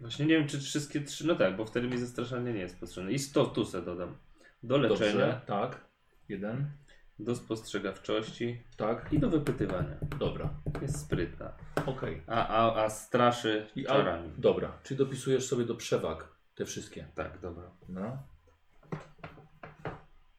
Właśnie 0.00 0.26
nie 0.26 0.38
wiem, 0.38 0.48
czy 0.48 0.60
wszystkie 0.60 1.00
trzy. 1.00 1.26
No 1.26 1.34
tak, 1.34 1.56
bo 1.56 1.64
wtedy 1.64 1.88
mi 1.88 1.98
zastraszanie 1.98 2.52
nie 2.52 2.60
jest 2.60 2.80
potrzebne. 2.80 3.12
I 3.12 3.18
100 3.18 3.46
tu 3.46 3.64
se 3.64 3.82
dodam. 3.82 4.16
Do 4.62 4.76
leczenia, 4.78 5.10
Dobrze, 5.12 5.40
tak. 5.46 5.84
Jeden. 6.28 6.70
do 7.18 7.36
spostrzegawczości 7.36 8.62
Tak. 8.76 9.12
i 9.12 9.18
do 9.18 9.30
wypytywania. 9.30 9.96
Dobra. 10.18 10.50
Jest 10.82 11.00
sprytna. 11.00 11.52
Okej. 11.86 12.22
A, 12.26 12.46
a, 12.48 12.84
a 12.84 12.90
straszy 12.90 13.66
I 13.76 13.86
a- 13.86 13.90
czarami. 13.90 14.32
Dobra. 14.38 14.78
Czyli 14.82 14.98
dopisujesz 14.98 15.46
sobie 15.48 15.64
do 15.64 15.74
przewag 15.74 16.28
te 16.54 16.64
wszystkie. 16.64 17.06
Tak, 17.14 17.38
dobra. 17.40 17.70
No. 17.88 18.22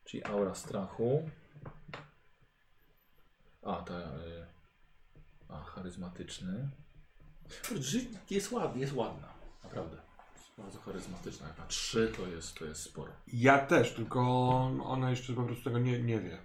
Czyli 0.06 0.23
aura 0.23 0.56
strachu. 0.56 1.30
A, 3.64 3.76
ta. 3.81 3.99
Y, 3.99 4.45
a, 5.49 5.64
charyzmatyczny. 5.64 6.69
Ży- 7.80 8.06
Jest 8.30 8.52
ładna, 8.52 8.81
jest 8.81 8.94
ładna. 8.94 9.39
Naprawdę. 9.70 9.98
Jest 10.36 10.52
bardzo 10.58 10.80
charyzmatyczna. 10.80 11.48
Jak 11.48 11.58
na 11.58 11.66
trzy 11.66 12.14
to 12.18 12.28
jest, 12.28 12.56
to 12.56 12.66
jest 12.66 12.82
sporo. 12.82 13.12
Ja 13.28 13.66
też, 13.66 13.94
tylko 13.94 14.22
ona 14.84 15.10
jeszcze 15.10 15.34
po 15.34 15.44
prostu 15.44 15.64
tego 15.64 15.80
nie, 15.80 16.00
nie 16.00 16.20
wie. 16.20 16.41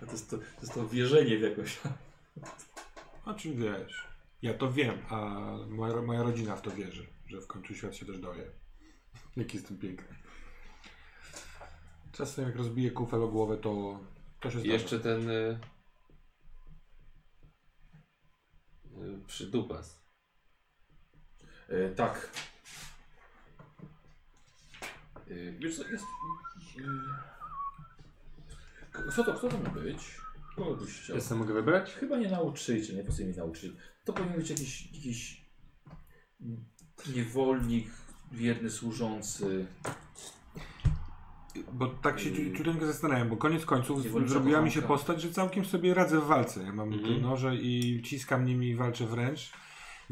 To, 0.00 0.12
jest 0.12 0.30
to, 0.30 0.38
to 0.38 0.44
jest 0.60 0.74
to 0.74 0.88
wierzenie 0.88 1.38
w 1.38 1.42
jakoś. 1.42 1.80
A 3.24 3.34
czy 3.34 3.54
wiesz? 3.54 4.08
Ja 4.42 4.54
to 4.54 4.72
wiem, 4.72 4.98
a 5.08 5.16
moja, 5.68 6.02
moja 6.02 6.22
rodzina 6.22 6.56
w 6.56 6.62
to 6.62 6.70
wierzy, 6.70 7.06
że 7.26 7.40
w 7.40 7.46
końcu 7.46 7.74
świat 7.74 7.96
się 7.96 8.06
też 8.06 8.18
dowie. 8.18 8.50
Jaki 9.36 9.56
jestem 9.56 9.78
piękny. 9.78 10.16
Czasem 12.12 12.44
jak 12.44 12.56
rozbiję 12.56 12.90
kufel 12.90 13.22
o 13.22 13.28
głowę, 13.28 13.56
to 13.56 14.00
to 14.40 14.50
się 14.50 14.58
zdarza. 14.58 14.72
jeszcze 14.72 15.00
ten 15.00 15.30
y, 15.30 15.58
y, 19.02 19.26
przydupas. 19.26 20.01
E, 21.68 21.88
tak. 21.94 22.30
E, 25.30 25.52
wiesz 25.58 25.76
co, 25.76 25.88
jest... 25.88 26.04
E, 26.78 26.82
kto 29.12 29.24
to, 29.24 29.34
kto 29.34 29.48
to 29.48 29.58
ma 29.58 29.70
być? 29.70 29.98
Kogo 30.56 30.76
byś 30.76 31.00
chciał? 31.00 31.16
Ja 31.16 31.22
sam 31.22 31.38
mogę 31.38 31.54
wybrać? 31.54 31.92
Chyba 31.92 32.16
nie 32.16 32.30
nauczyciel, 32.30 32.96
nie 32.96 33.02
powiedzmy 33.02 33.24
mi 33.24 33.36
nauczyciel. 33.36 33.72
To 34.04 34.12
powinien 34.12 34.38
być 34.38 34.50
jakiś, 34.50 34.92
jakiś 34.92 35.42
niewolnik, 37.16 37.90
wierny 38.32 38.70
służący. 38.70 39.66
Bo 41.72 41.86
tak 41.86 42.20
się 42.20 42.30
ciu- 42.32 42.56
ciuteńko 42.56 42.86
zastanawiam, 42.86 43.28
bo 43.28 43.36
koniec 43.36 43.64
końców 43.64 44.04
Niewolnicza 44.04 44.32
zrobiła 44.32 44.60
mi 44.62 44.70
się 44.70 44.82
kochanka. 44.82 44.98
postać, 44.98 45.22
że 45.22 45.32
całkiem 45.32 45.64
sobie 45.64 45.94
radzę 45.94 46.20
w 46.20 46.26
walce. 46.26 46.62
Ja 46.62 46.72
mam 46.72 46.92
Mhm. 46.92 47.14
te 47.14 47.20
noże 47.20 47.56
i 47.56 48.02
ciskam 48.04 48.44
nimi 48.46 48.68
i 48.68 48.76
walczę 48.76 49.06
wręcz. 49.06 49.52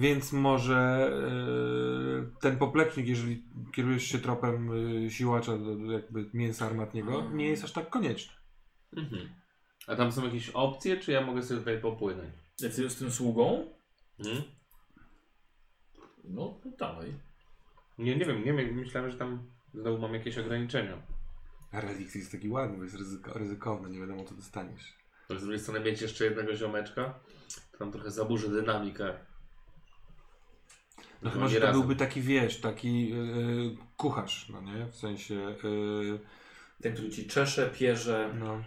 Więc 0.01 0.33
może 0.33 1.11
e, 2.37 2.41
ten 2.41 2.57
poplecznik, 2.59 3.07
jeżeli 3.09 3.43
kierujesz 3.73 4.03
się 4.05 4.19
tropem 4.19 4.71
e, 5.07 5.11
siłacza, 5.11 5.59
do- 5.59 5.77
do 5.77 5.93
jakby 5.93 6.31
mięsa 6.35 6.67
armatniego, 6.67 7.31
nie 7.31 7.49
jest 7.49 7.65
aż 7.65 7.73
tak 7.73 7.91
konieczny. 7.91 8.33
Mhm. 8.97 9.29
A 9.87 9.97
tam 9.97 10.13
są 10.13 10.25
jakieś 10.25 10.51
opcje, 10.51 10.97
czy 10.97 11.13
ja 11.13 11.21
mogę 11.21 11.43
sobie 11.43 11.61
tutaj 11.61 11.81
popłynąć? 11.81 12.35
Ty 12.57 12.91
z 12.91 12.97
tym 12.97 13.11
sługą? 13.11 13.67
Mhm. 14.19 14.43
No, 16.25 16.61
to 16.63 16.71
dawaj. 16.79 17.15
Nie, 17.99 18.17
nie 18.17 18.25
wiem, 18.25 18.45
nie 18.45 18.53
wiem, 18.53 18.75
myślałem, 18.75 19.11
że 19.11 19.19
tam 19.19 19.43
znowu 19.75 19.99
mam 19.99 20.15
jakieś 20.15 20.39
ograniczenia. 20.39 21.03
A 21.73 21.81
relikt 21.81 22.17
jest 22.17 22.33
taki 22.33 22.49
ładny, 22.49 22.77
bo 22.77 22.85
jest 22.85 22.97
ryzyko, 22.97 23.33
ryzykowny, 23.39 23.91
nie 23.91 24.01
wiadomo 24.01 24.25
co 24.25 24.35
dostaniesz. 24.35 24.95
Ale 25.29 25.39
z 25.39 25.43
drugiej 25.43 25.61
strony 25.61 25.81
mieć 25.81 26.01
jeszcze 26.03 26.25
jednego 26.25 26.57
ziomeczka, 26.57 27.15
to 27.73 27.79
tam 27.79 27.93
trochę 27.93 28.11
zaburzy 28.11 28.49
dynamikę. 28.49 29.15
No 31.23 31.29
No, 31.29 31.31
chyba, 31.31 31.49
że 31.49 31.61
to 31.61 31.67
razem. 31.67 31.81
byłby 31.81 31.97
taki, 31.97 32.21
wiesz, 32.21 32.61
taki 32.61 33.13
e, 33.13 33.17
kucharz, 33.97 34.49
no 34.49 34.61
nie? 34.63 34.87
W 34.87 34.97
sensie, 34.97 35.35
e, 35.35 36.83
Ten, 36.83 36.93
który 36.95 37.11
ci 37.11 37.27
czesze, 37.27 37.71
pierze, 37.75 38.35
no... 38.39 38.65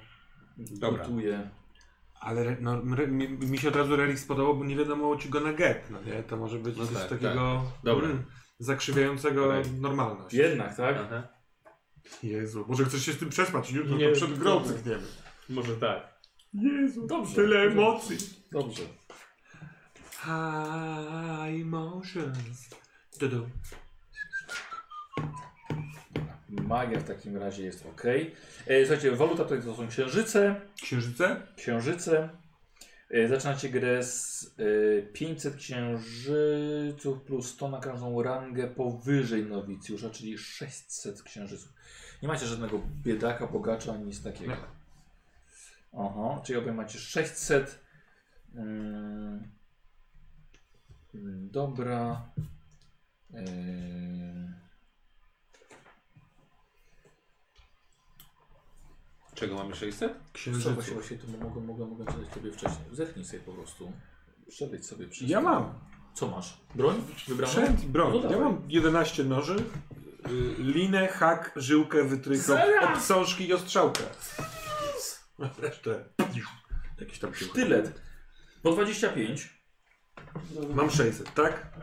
Dobra. 0.58 1.04
gotuje. 1.04 1.50
Ale 2.22 2.58
no, 2.62 2.82
mi, 3.08 3.28
mi 3.30 3.58
się 3.58 3.68
od 3.68 3.76
razu 3.76 3.96
relikt 3.96 4.20
spodobał, 4.22 4.58
bo 4.58 4.66
nie 4.66 4.76
wiadomo 4.76 5.16
ci 5.18 5.30
go 5.30 5.40
na 5.40 5.54
get, 5.54 5.88
no 5.92 6.02
nie? 6.02 6.24
To 6.24 6.38
może 6.38 6.60
być 6.60 6.78
No 6.78 6.86
coś 6.88 6.96
tak, 6.98 7.10
takiego 7.10 7.64
Dobra. 7.84 8.06
mm, 8.08 8.24
zakrzywiającego 8.60 9.52
Right. 9.58 9.82
normalność. 9.82 10.36
Jednak, 10.36 10.78
tak? 10.78 10.96
Aha. 11.06 11.28
Jezu, 12.24 12.66
może 12.68 12.86
chcesz 12.86 13.06
się 13.06 13.14
z 13.14 13.18
tym 13.18 13.30
przespać, 13.30 13.72
jutro 13.72 13.98
Nie, 13.98 14.10
to 14.10 14.16
przed 14.16 14.40
grą 14.40 14.52
dobra. 14.60 14.74
cykniemy. 14.74 15.04
Może 15.50 15.76
tak. 15.78 16.14
Jezu, 16.54 17.08
Dobrze. 17.08 17.36
tyle 17.36 17.64
Dobrze. 17.64 17.82
emocji. 17.82 18.18
Dobrze. 18.52 18.84
High 20.24 21.62
emotions. 21.62 22.70
Tudu. 23.20 23.50
Magia 26.50 27.00
w 27.00 27.04
takim 27.04 27.38
razie 27.38 27.64
jest 27.64 27.86
ok. 27.86 28.04
E, 28.68 28.86
słuchajcie, 28.86 29.12
waluta 29.12 29.46
to, 29.46 29.58
to 29.58 29.76
są 29.76 29.88
księżyce. 29.88 30.62
Księżyce? 30.82 31.48
Księżyce. 31.56 32.30
E, 33.10 33.28
zaczynacie 33.28 33.70
grę 33.70 34.04
z 34.04 34.56
e, 35.00 35.02
500 35.02 35.56
księżyców 35.56 37.22
plus 37.22 37.50
100 37.50 37.70
na 37.70 37.80
każdą 37.80 38.24
rangę 38.24 38.68
powyżej 38.68 39.46
nowicjusza, 39.46 40.10
czyli 40.10 40.38
600 40.38 41.24
księżyców. 41.24 41.74
Nie 42.22 42.28
macie 42.28 42.46
żadnego 42.46 42.82
biedaka, 43.04 43.48
bogacza, 43.48 43.94
ani 43.94 44.06
nic 44.06 44.24
takiego. 44.24 44.54
Aha, 45.94 46.42
czyli 46.46 46.60
obaj 46.60 46.74
macie 46.74 47.00
600. 47.00 47.80
Mm, 48.56 48.68
mm, 48.68 49.63
dobra. 51.52 52.30
Eee, 53.34 54.54
Czego 59.36 59.56
mamy 59.56 59.76
600? 59.76 60.14
Co 60.64 60.72
właśnie, 60.72 60.94
właśnie 60.94 61.18
to 61.18 61.28
mogę, 61.28 61.62
mogę, 61.62 61.86
mogę 61.86 62.06
zadać 62.06 62.30
tobie 62.34 62.52
wcześniej. 62.52 62.86
Zerknij 62.92 63.26
sobie 63.26 63.40
po 63.40 63.54
prostu. 63.54 63.92
Przebyć 64.50 64.86
sobie 64.86 65.08
przez 65.08 65.30
Ja 65.30 65.42
mam. 65.42 65.74
Co 66.14 66.28
masz? 66.28 66.58
Broń? 66.76 66.96
Wybraną? 67.28 67.52
Sprzęt 67.54 67.84
i 67.84 67.88
broń. 67.88 68.22
No 68.24 68.32
ja 68.32 68.40
mam 68.40 68.62
11 68.68 69.24
noży, 69.24 69.56
y, 69.56 70.56
linę, 70.58 71.08
hak, 71.08 71.52
żyłkę, 71.56 72.04
wytrychop, 72.04 72.46
Zaraz! 72.46 72.98
obsążki 72.98 73.48
i 73.48 73.54
ostrzałkę. 73.54 74.04
Resztę. 75.60 76.06
Jakiś 77.00 77.20
tam 77.20 77.36
się... 77.36 77.46
Sztylet. 77.46 78.02
Po 78.64 78.72
25. 78.72 79.63
Mam 80.76 80.90
600, 80.90 81.34
tak? 81.34 81.74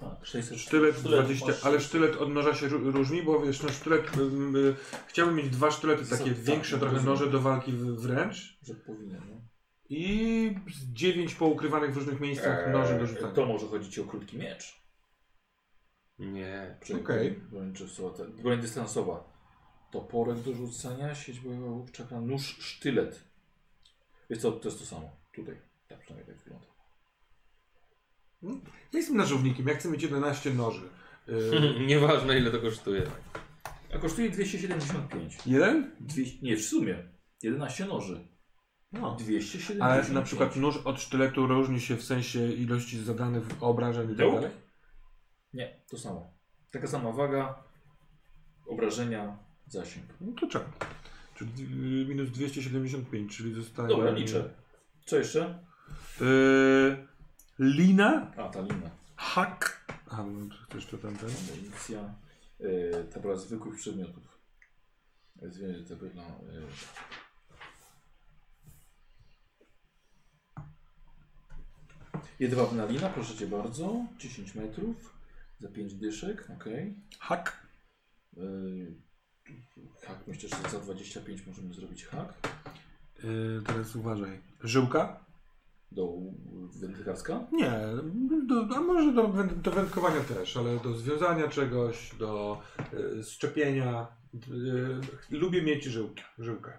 Tak, 0.00 0.26
600 0.26 0.58
Sztylet 0.58 0.96
Sztylet 0.98 1.24
20, 1.24 1.46
masz 1.46 1.64
ale 1.64 1.74
600. 1.80 1.88
sztylet 1.88 2.16
od 2.16 2.30
noża 2.30 2.54
się 2.54 2.68
ró- 2.68 2.92
różni, 2.92 3.22
bo 3.22 3.40
wiesz, 3.40 3.62
no 3.62 3.68
sztylet, 3.68 4.16
ym, 4.16 4.56
y, 4.56 4.74
chciałbym 5.08 5.36
mieć 5.36 5.50
dwa 5.50 5.70
sztylety, 5.70 6.04
Są- 6.06 6.18
takie 6.18 6.30
tak, 6.30 6.40
większe 6.44 6.78
trochę 6.78 6.94
rozumiem. 6.94 7.14
noże 7.18 7.30
do 7.30 7.40
walki 7.40 7.72
w- 7.72 8.00
wręcz 8.00 8.58
Że 8.62 8.74
powinien, 8.74 9.22
no. 9.30 9.40
i 9.88 10.54
z 10.74 10.92
dziewięć 10.92 11.34
poukrywanych 11.34 11.92
w 11.94 11.96
różnych 11.96 12.20
miejscach 12.20 12.72
noży 12.72 12.98
do 12.98 13.06
rzucania. 13.06 13.28
Eee, 13.28 13.34
To 13.34 13.46
może 13.46 13.66
chodzi 13.66 13.90
ci 13.90 14.00
o 14.00 14.04
krótki 14.04 14.38
miecz. 14.38 14.84
Nie. 16.18 16.78
Czyli 16.84 17.00
Okej. 17.00 17.30
Broń, 17.32 17.74
ta- 18.16 18.42
broń 18.42 18.60
dystansowa. 18.60 19.34
Toporek 19.90 20.38
do 20.40 20.52
rzucania, 20.54 21.14
sieć 21.14 21.40
bojowa, 21.40 21.66
łuk, 21.66 21.90
czakra, 21.90 22.20
nóż, 22.20 22.56
sztylet. 22.60 23.24
Wiesz 24.30 24.38
co, 24.38 24.52
to 24.52 24.68
jest 24.68 24.80
to 24.80 24.86
samo. 24.86 25.10
Tutaj. 25.34 25.60
Tak 25.88 26.00
przynajmniej 26.00 26.34
tak 26.36 26.44
wygląda. 26.44 26.66
Ja 28.92 28.98
jestem 28.98 29.16
narzownikiem, 29.16 29.68
ja 29.68 29.74
chcę 29.74 29.90
mieć 29.90 30.02
11 30.02 30.54
noży. 30.54 30.82
Yy, 31.28 31.86
Nieważne 31.86 32.38
ile 32.38 32.50
to 32.50 32.60
kosztuje. 32.60 33.02
A 33.94 33.98
kosztuje 33.98 34.30
275. 34.30 35.38
jeden? 35.46 35.90
Dwie, 36.00 36.24
nie, 36.42 36.56
w 36.56 36.62
sumie. 36.62 37.08
11 37.42 37.84
noży. 37.86 38.28
No. 38.92 39.16
275. 39.16 39.80
Ale 39.82 40.08
na 40.08 40.22
przykład 40.22 40.56
nóż 40.56 40.76
od 40.76 41.00
sztyletu 41.00 41.46
różni 41.46 41.80
się 41.80 41.96
w 41.96 42.04
sensie 42.04 42.52
ilości 42.52 42.98
zadanych 42.98 43.44
obrażeń 43.60 44.12
i 44.12 44.16
tak 44.16 44.32
dalej? 44.32 44.50
Nie, 45.52 45.80
to 45.90 45.98
samo. 45.98 46.34
Taka 46.70 46.86
sama 46.86 47.12
waga, 47.12 47.64
obrażenia, 48.66 49.38
zasięg. 49.66 50.06
No 50.20 50.32
to 50.40 50.46
czemu? 50.46 50.64
Czyli 51.34 52.06
minus 52.08 52.30
275, 52.30 53.36
czyli 53.36 53.54
zostaje... 53.54 53.88
Dobra, 53.88 54.10
liczę. 54.10 54.54
Co 55.06 55.16
jeszcze? 55.16 55.64
Yy, 56.20 57.06
lina? 57.58 58.32
A, 58.36 58.48
ta 58.48 58.60
lina. 58.60 58.90
Hak. 59.16 59.86
A, 60.10 60.22
no 60.22 60.48
to 60.48 60.54
chcesz 60.64 60.86
to 60.86 60.98
tamten? 60.98 61.28
Amunicja. 61.28 62.14
Yy, 62.60 63.04
tabela 63.14 63.36
zwykłych 63.36 63.76
przedmiotów. 63.76 64.38
Zwierzę 65.42 65.84
tabela. 65.84 66.22
Yy. 66.22 66.66
Jedwabna 72.40 72.86
lina, 72.86 73.08
proszę 73.08 73.34
cię 73.34 73.46
bardzo. 73.46 74.06
10 74.18 74.54
metrów. 74.54 75.14
Za 75.60 75.68
5 75.68 75.94
dyszek, 75.94 76.50
ok. 76.56 76.64
Hak. 77.18 77.66
Yy, 78.36 78.94
hak, 80.02 80.26
myślę, 80.26 80.48
że 80.48 80.70
za 80.70 80.80
25 80.80 81.46
możemy 81.46 81.74
zrobić 81.74 82.04
hak. 82.04 82.34
Yy, 83.24 83.62
teraz 83.66 83.96
uważaj. 83.96 84.40
Żyłka? 84.62 85.23
Do 85.94 86.12
wędkarska. 86.80 87.46
Nie, 87.52 87.80
do, 88.46 88.76
a 88.76 88.80
może 88.80 89.12
do, 89.12 89.28
do 89.62 89.70
wędkowania 89.70 90.20
też, 90.20 90.56
ale 90.56 90.80
do 90.80 90.94
związania 90.94 91.48
czegoś, 91.48 92.14
do 92.18 92.60
y, 93.18 93.24
szczepienia. 93.24 94.06
Y, 95.30 95.36
lubię 95.36 95.62
mieć 95.62 95.84
żyłkę. 95.84 96.22
żyłkę. 96.38 96.78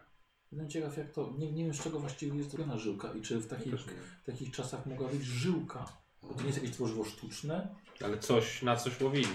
Jestem 0.52 0.70
ciekaw 0.70 0.98
jak 0.98 1.12
to, 1.12 1.34
nie, 1.38 1.52
nie 1.52 1.64
wiem 1.64 1.74
z 1.74 1.84
czego 1.84 2.00
właściwie 2.00 2.38
jest 2.38 2.50
zrobiona 2.50 2.78
żyłka 2.78 3.14
i 3.14 3.22
czy 3.22 3.40
w 3.40 3.48
takich, 3.48 3.74
w 4.24 4.26
takich 4.26 4.52
czasach 4.52 4.86
mogła 4.86 5.08
być 5.10 5.24
żyłka. 5.24 5.86
Bo 6.22 6.34
to 6.34 6.40
nie 6.40 6.48
jest 6.48 6.58
jakieś 6.58 6.76
tworzywo 6.76 7.06
sztuczne. 7.06 7.76
Ale 8.04 8.18
coś, 8.18 8.62
na 8.62 8.76
coś 8.76 9.02
łowili. 9.02 9.28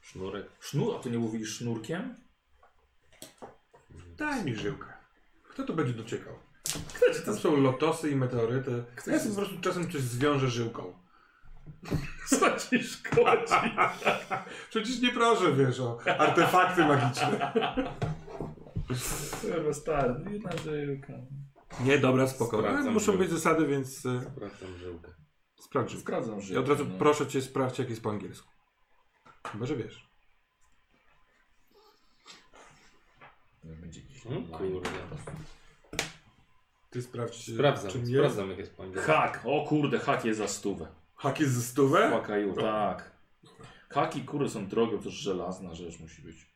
Sznurek. 0.00 0.46
Sznur, 0.60 0.96
a 0.96 0.98
to 0.98 1.08
nie 1.08 1.18
mówili 1.18 1.46
sznurkiem? 1.46 2.14
Daj 4.16 4.44
mi 4.44 4.54
żyłkę. 4.56 4.86
Kto 5.42 5.64
to 5.64 5.72
będzie 5.72 5.94
dociekał? 5.94 6.34
Tam 7.24 7.38
są 7.38 7.56
lotosy 7.56 8.10
i 8.10 8.16
meteoryty. 8.16 8.84
Kto 8.96 9.10
ja 9.10 9.18
sobie 9.18 9.34
po 9.34 9.40
prostu 9.40 9.60
czasem 9.60 9.90
coś 9.90 10.00
zwiążę 10.00 10.48
żyłką. 10.48 10.92
Co 12.30 12.58
ci 12.58 12.82
szkodzi? 12.84 13.54
Przecież 14.70 15.00
nie 15.00 15.12
proszę, 15.12 15.52
wiesz, 15.52 15.80
o 15.80 15.98
artefakty 16.18 16.84
magiczne. 16.84 17.52
Kurwa 19.40 19.72
stary, 19.72 20.14
jedna 20.30 20.50
żyłka. 20.56 21.12
Nie, 21.80 21.98
dobra, 21.98 22.26
spoko. 22.28 22.58
Sprawdzam 22.58 22.82
Ale 22.82 22.90
muszą 22.90 23.04
żyłkę. 23.12 23.18
być 23.18 23.30
zasady, 23.30 23.66
więc 23.66 24.06
y, 24.06 24.20
Sprawdzam 24.32 24.76
żyłkę. 24.78 25.12
sprawdź. 25.60 25.90
żyłkę. 25.90 26.02
Sprawdzam 26.02 26.38
I 26.38 26.42
żyłkę. 26.42 26.60
od 26.60 26.68
razu 26.68 26.84
no. 26.92 26.98
proszę 26.98 27.26
cię, 27.26 27.42
sprawdź, 27.42 27.78
jak 27.78 27.90
jest 27.90 28.02
po 28.02 28.10
angielsku. 28.10 28.48
Chyba, 29.52 29.66
że 29.66 29.76
wiesz. 29.76 30.10
Będzie 33.64 34.00
jakiś 34.00 34.22
Hmm, 34.22 34.46
kurde. 34.48 34.90
Ty 36.90 37.02
sprawdź, 37.02 37.48
y, 37.48 37.54
Sprawdzam, 37.54 37.90
czym 37.90 38.06
sprawdzam 38.06 38.48
jak 38.50 38.58
jest 38.58 38.76
po 38.76 38.82
angielsku. 38.82 39.12
Hak, 39.12 39.42
o 39.44 39.64
kurde, 39.64 39.98
hak 39.98 40.24
jest 40.24 40.38
za 40.38 40.48
stówę. 40.48 40.84
jest. 40.84 40.96
Hak 41.16 41.40
jest 41.40 41.52
ze 41.52 41.62
stówę? 41.62 42.10
Hakaju, 42.10 42.54
tak. 42.54 43.10
Haki 43.90 44.24
kurde 44.24 44.48
są 44.48 44.66
drogie, 44.66 44.98
to 44.98 45.10
żelazna 45.10 45.74
rzecz 45.74 46.00
musi 46.00 46.22
być. 46.22 46.50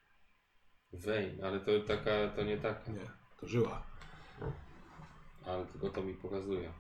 Vein, 0.93 1.45
ale 1.45 1.61
to 1.61 1.81
taka, 1.87 2.29
to 2.37 2.43
nie 2.43 2.59
taka. 2.59 2.93
Nie, 2.93 3.11
to 3.41 3.47
żyła. 3.47 3.87
Ale 5.47 5.67
tylko 5.67 5.89
to 5.89 6.03
mi 6.03 6.15
pokazuje. 6.15 6.73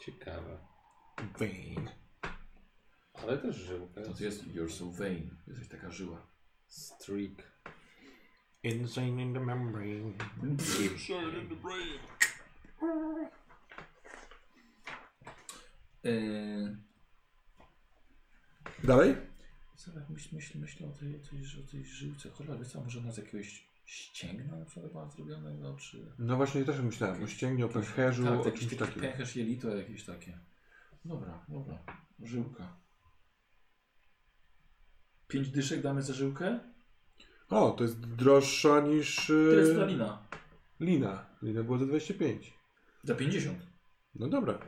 Ciekawe. 0.00 0.58
Vein. 1.38 1.90
Ale 3.14 3.38
też 3.38 3.56
żyłka. 3.56 4.00
To, 4.02 4.14
to 4.14 4.24
jest 4.24 4.44
you're 4.46 4.70
so 4.70 4.84
vain. 4.90 5.36
Jesteś 5.46 5.68
taka 5.68 5.90
żyła. 5.90 6.26
Streak. 6.68 7.54
Insane 8.62 9.22
in 9.22 9.34
the 9.34 9.40
membrane. 9.40 10.12
Yy, 16.04 16.76
Dalej? 18.84 19.16
Zaraz 19.76 20.10
myśl, 20.10 20.28
myśl, 20.32 20.58
myślę 20.58 20.86
o 20.86 20.90
tej, 20.90 21.16
o 21.16 21.18
tej, 21.18 21.38
o 21.64 21.70
tej 21.70 21.84
żyłce. 21.84 22.30
Cholera, 22.30 22.64
co, 22.64 22.80
może 22.80 22.98
ona 22.98 23.12
z 23.12 23.16
jakiegoś 23.16 23.68
ścięgna 23.84 24.56
na 24.56 24.64
przykład 24.64 24.92
była 24.92 25.08
zrobionego, 25.08 25.76
czy... 25.76 26.12
No 26.18 26.36
właśnie 26.36 26.64
też 26.64 26.80
myślałem 26.80 27.22
o 27.22 27.26
ścięgnie, 27.26 27.66
o 27.66 27.68
pęcherzu, 27.68 28.24
tak, 28.24 28.40
o 28.40 28.44
jakiś 28.44 28.60
czymś 28.60 28.76
taki 28.76 28.92
takim. 28.92 29.02
pęcherz 29.02 29.36
jelito 29.36 29.76
jakieś 29.76 30.04
takie. 30.04 30.38
Dobra, 31.04 31.44
dobra. 31.48 31.78
Żyłka. 32.22 32.76
Pięć 35.28 35.48
dyszek 35.48 35.82
damy 35.82 36.02
za 36.02 36.12
żyłkę? 36.12 36.60
O, 37.48 37.70
to 37.70 37.84
jest 37.84 38.00
droższa 38.00 38.80
niż 38.80 39.26
Tyle 39.26 39.60
jest 39.60 39.74
ta 39.74 39.80
yy, 39.80 39.86
lina. 39.86 40.26
lina. 40.80 41.26
Lina 41.42 41.62
była 41.62 41.78
za 41.78 41.86
25. 41.86 42.54
Za 43.04 43.14
50. 43.14 43.58
No 44.14 44.28
dobra. 44.28 44.58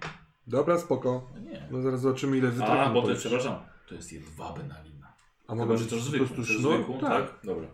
Dobra, 0.47 0.79
spoko. 0.79 1.31
No 1.35 1.41
nie. 1.41 1.69
No 1.71 1.83
zaraz 1.83 2.01
zobaczymy 2.01 2.39
ile 2.39 2.51
wytrafimy. 2.51 2.81
A, 2.81 2.91
bo 2.91 3.03
to, 3.03 3.11
jest, 3.11 3.21
przepraszam, 3.21 3.61
to 3.89 3.95
jest 3.95 4.13
jedwabna 4.13 4.83
lina. 4.83 5.15
A 5.47 5.53
Chyba, 5.53 5.67
może 5.67 5.85
że 5.85 5.91
to 5.91 6.01
zwykłą, 6.01 6.27
prostu 6.27 6.45
sznur? 6.45 6.75
Zwykłą, 6.75 7.01
tak. 7.01 7.31
tak. 7.31 7.41
Dobra. 7.45 7.69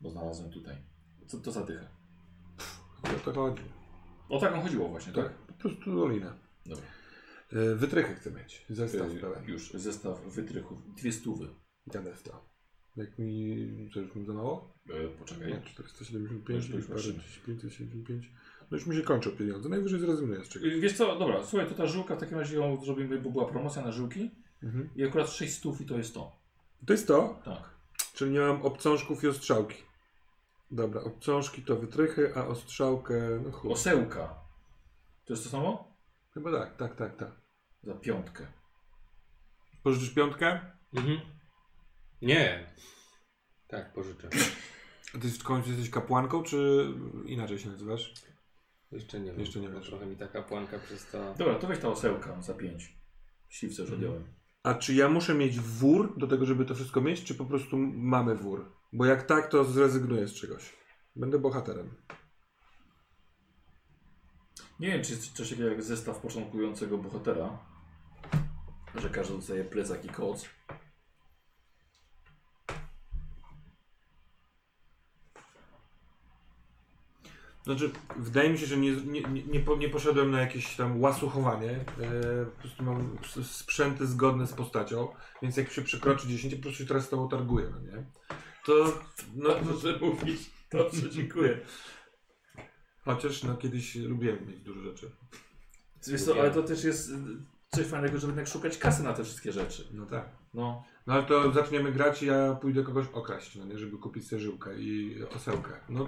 Bo 0.00 0.10
znalazłem 0.10 0.50
tutaj. 0.50 0.76
Co 1.26 1.38
to 1.38 1.52
za 1.52 1.64
dycha? 1.64 1.86
O 3.04 3.20
to 3.24 3.32
chodzi. 3.32 3.62
O 4.28 4.40
taką 4.40 4.62
chodziło 4.62 4.88
właśnie, 4.88 5.12
tak? 5.12 5.24
tak? 5.24 5.34
Po 5.34 5.52
prostu 5.52 5.96
dolinę. 5.96 6.32
Dobra. 6.66 6.84
E, 7.52 7.74
wytrychy 7.74 8.14
chcę 8.14 8.30
mieć. 8.30 8.66
Zestaw 8.68 9.08
e. 9.10 9.50
Już, 9.50 9.72
zestaw 9.72 10.20
wytrychów. 10.20 10.94
Dwie 10.94 11.12
stówy. 11.12 11.48
Janesta. 11.94 12.40
Jak 12.96 13.18
mi... 13.18 13.90
to 13.94 14.00
już 14.00 14.14
mi 14.14 14.26
za 14.26 14.32
mało? 14.32 14.74
E, 14.90 15.08
poczekaj. 15.08 15.48
Nie, 15.48 15.60
475, 15.60 16.64
45, 16.64 18.30
no 18.72 18.78
już 18.78 18.86
mi 18.86 18.96
się 18.96 19.02
kończą 19.02 19.30
pieniądze. 19.30 19.68
Najwyżej 19.68 20.00
zrezygnuję 20.00 20.44
z 20.44 20.48
czegoś. 20.48 20.68
Y, 20.68 20.80
Wiesz 20.80 20.92
co, 20.96 21.18
dobra, 21.18 21.44
słuchaj, 21.44 21.68
to 21.68 21.74
ta 21.74 21.86
żyłka 21.86 22.16
w 22.16 22.20
takim 22.20 22.38
razie 22.38 22.56
ją 22.56 22.84
zrobimy, 22.84 23.18
bo 23.20 23.30
była 23.30 23.46
promocja 23.46 23.82
na 23.82 23.92
żyłki 23.92 24.30
Mhm. 24.62 24.90
i 24.96 25.04
akurat 25.04 25.30
6 25.30 25.54
stów 25.54 25.80
i 25.80 25.86
to 25.86 25.98
jest 25.98 26.14
to. 26.14 26.36
To 26.86 26.92
jest 26.92 27.06
to, 27.06 27.40
Tak. 27.44 27.70
czyli 28.14 28.30
nie 28.30 28.40
mam 28.40 28.62
obcążków 28.62 29.24
i 29.24 29.28
ostrzałki. 29.28 29.82
Dobra, 30.70 31.00
obcążki 31.00 31.62
to 31.62 31.76
wytrychy, 31.76 32.32
a 32.36 32.46
ostrzałkę, 32.46 33.40
no 33.44 33.52
chuj. 33.52 33.72
Osełka. 33.72 34.34
To 35.24 35.32
jest 35.32 35.44
to 35.44 35.50
samo? 35.50 35.96
Chyba 36.34 36.52
tak, 36.52 36.76
tak, 36.76 36.96
tak, 36.96 37.16
tak. 37.16 37.30
Za 37.82 37.94
piątkę. 37.94 38.46
Pożyczysz 39.82 40.10
piątkę? 40.10 40.60
Mhm. 40.94 41.20
Nie. 42.22 42.66
Tak, 43.68 43.92
pożyczę. 43.92 44.28
A 45.14 45.18
ty 45.18 45.28
w 45.28 45.42
końcu 45.42 45.68
jesteś 45.70 45.90
kapłanką, 45.90 46.42
czy 46.42 46.86
inaczej 47.26 47.58
się 47.58 47.68
nazywasz? 47.68 48.14
Jeszcze 48.92 49.20
nie 49.20 49.30
wiem. 49.30 49.40
Jeszcze 49.40 49.60
nie 49.60 49.68
wiesz. 49.68 49.86
Trochę 49.86 50.06
mi 50.06 50.16
taka 50.16 50.42
płanka 50.42 50.78
przez 50.78 51.06
to... 51.10 51.34
Dobra, 51.38 51.54
to 51.54 51.66
weź 51.66 51.78
ta 51.78 51.88
osełka 51.88 52.42
za 52.42 52.54
5. 52.54 52.96
Śliwce 53.48 53.82
już 53.82 53.90
Mhm. 53.90 54.10
odjąłem. 54.10 54.28
A 54.62 54.74
czy 54.74 54.94
ja 54.94 55.08
muszę 55.08 55.34
mieć 55.34 55.60
wór 55.60 56.18
do 56.18 56.26
tego, 56.26 56.46
żeby 56.46 56.64
to 56.64 56.74
wszystko 56.74 57.00
mieć, 57.00 57.24
czy 57.24 57.34
po 57.34 57.44
prostu 57.44 57.76
mamy 57.94 58.34
wór? 58.36 58.72
Bo 58.92 59.04
jak 59.04 59.22
tak, 59.22 59.48
to 59.48 59.64
zrezygnuję 59.64 60.28
z 60.28 60.32
czegoś. 60.34 60.72
Będę 61.16 61.38
bohaterem. 61.38 61.94
Nie 64.80 64.88
wiem, 64.88 65.02
czy 65.02 65.12
jest 65.12 65.32
coś 65.32 65.50
takiego 65.50 65.68
jak 65.68 65.82
zestaw 65.82 66.18
początkującego 66.20 66.98
bohatera. 66.98 67.58
Że 68.94 69.10
każdy 69.10 69.34
dostaje 69.34 69.64
plecak 69.64 70.04
i 70.04 70.08
koc. 70.08 70.48
Znaczy, 77.64 77.90
wydaje 78.16 78.50
mi 78.50 78.58
się, 78.58 78.66
że 78.66 78.76
nie, 78.76 78.90
nie, 78.90 79.20
nie, 79.20 79.42
nie, 79.42 79.60
po, 79.60 79.76
nie 79.76 79.88
poszedłem 79.88 80.30
na 80.30 80.40
jakieś 80.40 80.76
tam 80.76 81.00
łasuchowanie. 81.00 81.70
E, 81.70 82.46
po 82.46 82.60
prostu 82.60 82.82
mam 82.82 83.18
sprzęty 83.42 84.06
zgodne 84.06 84.46
z 84.46 84.52
postacią, 84.52 85.08
więc 85.42 85.56
jak 85.56 85.72
się 85.72 85.82
przekroczy 85.82 86.28
10, 86.28 86.54
po 86.54 86.62
prostu 86.62 86.78
się 86.78 86.88
teraz 86.88 87.06
z 87.06 87.08
tobą 87.08 87.28
targuję, 87.28 87.66
no 87.70 87.80
nie? 87.80 88.04
To, 88.64 89.02
no, 89.34 89.48
Dobrze 89.64 89.98
mówisz. 90.00 90.50
Dobrze, 90.72 91.10
dziękuję. 91.10 91.60
chociaż 93.04 93.42
no 93.42 93.56
kiedyś 93.56 93.94
lubiłem 93.94 94.48
mieć 94.48 94.60
dużo 94.60 94.80
rzeczy. 94.80 95.10
Wiesz 96.06 96.24
co, 96.24 96.40
ale 96.40 96.50
to 96.50 96.62
też 96.62 96.84
jest... 96.84 97.10
coś 97.74 97.86
fajnego, 97.86 98.18
żeby 98.18 98.30
jednak 98.30 98.48
szukać 98.48 98.78
kasy 98.78 99.02
na 99.02 99.12
te 99.12 99.24
wszystkie 99.24 99.52
rzeczy. 99.52 99.88
No 99.92 100.06
tak. 100.06 100.28
No. 100.54 100.84
No 101.06 101.14
ale 101.14 101.22
to 101.22 101.52
zaczniemy 101.52 101.92
grać 101.92 102.22
i 102.22 102.26
ja 102.26 102.54
pójdę 102.54 102.82
kogoś 102.82 103.06
okraść, 103.12 103.56
no 103.56 103.64
nie, 103.64 103.78
żeby 103.78 103.98
kupić 103.98 104.28
sobie 104.28 104.42
żyłkę 104.42 104.78
i 104.78 105.22
osełkę. 105.36 105.70
No 105.88 106.06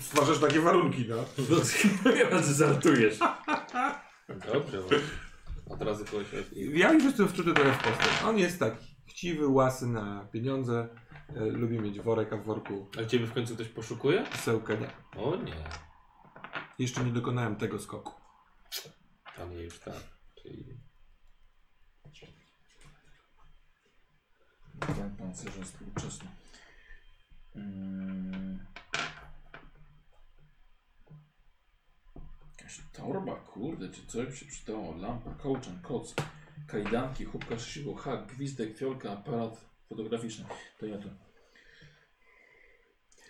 stwarzasz 0.00 0.38
takie 0.38 0.60
warunki, 0.60 1.06
no. 1.08 1.16
no 1.50 1.56
Chyba, 2.16 2.42
że 2.42 2.54
żartujesz. 2.54 3.18
Dobrze. 4.52 4.82
Od 5.70 5.82
razu 5.82 6.04
kogoś 6.04 6.26
Ja 6.52 6.92
już 6.92 7.04
jestem 7.04 7.28
wczuty 7.28 7.54
trochę 7.54 7.72
w 7.72 7.78
postać. 7.78 8.22
On 8.26 8.38
jest 8.38 8.58
taki 8.58 8.86
chciwy, 9.06 9.48
łasy 9.48 9.86
na 9.86 10.28
pieniądze, 10.32 10.88
e, 11.36 11.44
lubi 11.44 11.78
mieć 11.80 12.00
worek, 12.00 12.32
a 12.32 12.36
w 12.36 12.44
worku 12.44 12.86
A 13.02 13.04
ciebie 13.04 13.26
w 13.26 13.32
końcu 13.32 13.54
ktoś 13.54 13.68
poszukuje? 13.68 14.24
osełkę 14.34 14.76
nie. 14.78 14.90
O 15.22 15.36
nie. 15.36 15.64
Jeszcze 16.78 17.04
nie 17.04 17.12
dokonałem 17.12 17.56
tego 17.56 17.78
skoku. 17.78 18.12
Nie 19.50 19.62
już 19.62 19.78
tak. 19.78 19.94
Czyli... 20.42 20.83
Ten 24.80 25.16
pancerze 25.16 25.64
współczesny. 25.64 26.28
Mm. 27.56 28.58
Jakaś 32.58 32.80
torba, 32.92 33.36
kurde, 33.36 33.88
czy 33.88 34.06
coś 34.06 34.26
by 34.26 34.36
się 34.36 34.46
przydało? 34.46 34.96
Lampa, 34.96 35.30
kołczan, 35.30 35.78
koc, 35.82 36.14
kajdanki, 36.66 37.24
chłopka 37.24 37.58
szysiło, 37.58 37.94
hak, 37.94 38.26
gwizdek, 38.26 38.78
fiolka, 38.78 39.10
aparat 39.12 39.60
fotograficzny. 39.88 40.44
To 40.78 40.86
nie 40.86 40.98
to. 40.98 41.08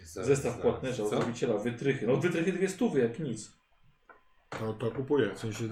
Zaraz, 0.04 0.28
Zestaw 0.28 0.60
płatnerza, 0.60 0.96
Co? 0.96 1.16
odrobiciela, 1.16 1.58
wytrychy. 1.58 2.06
No 2.06 2.16
wytrychy 2.16 2.52
dwie 2.52 2.68
stówy, 2.68 3.00
jak 3.00 3.18
nic. 3.18 3.52
To, 4.50 4.72
to 4.72 4.90
kupuję. 4.90 5.34
W 5.34 5.38
sensie 5.38 5.68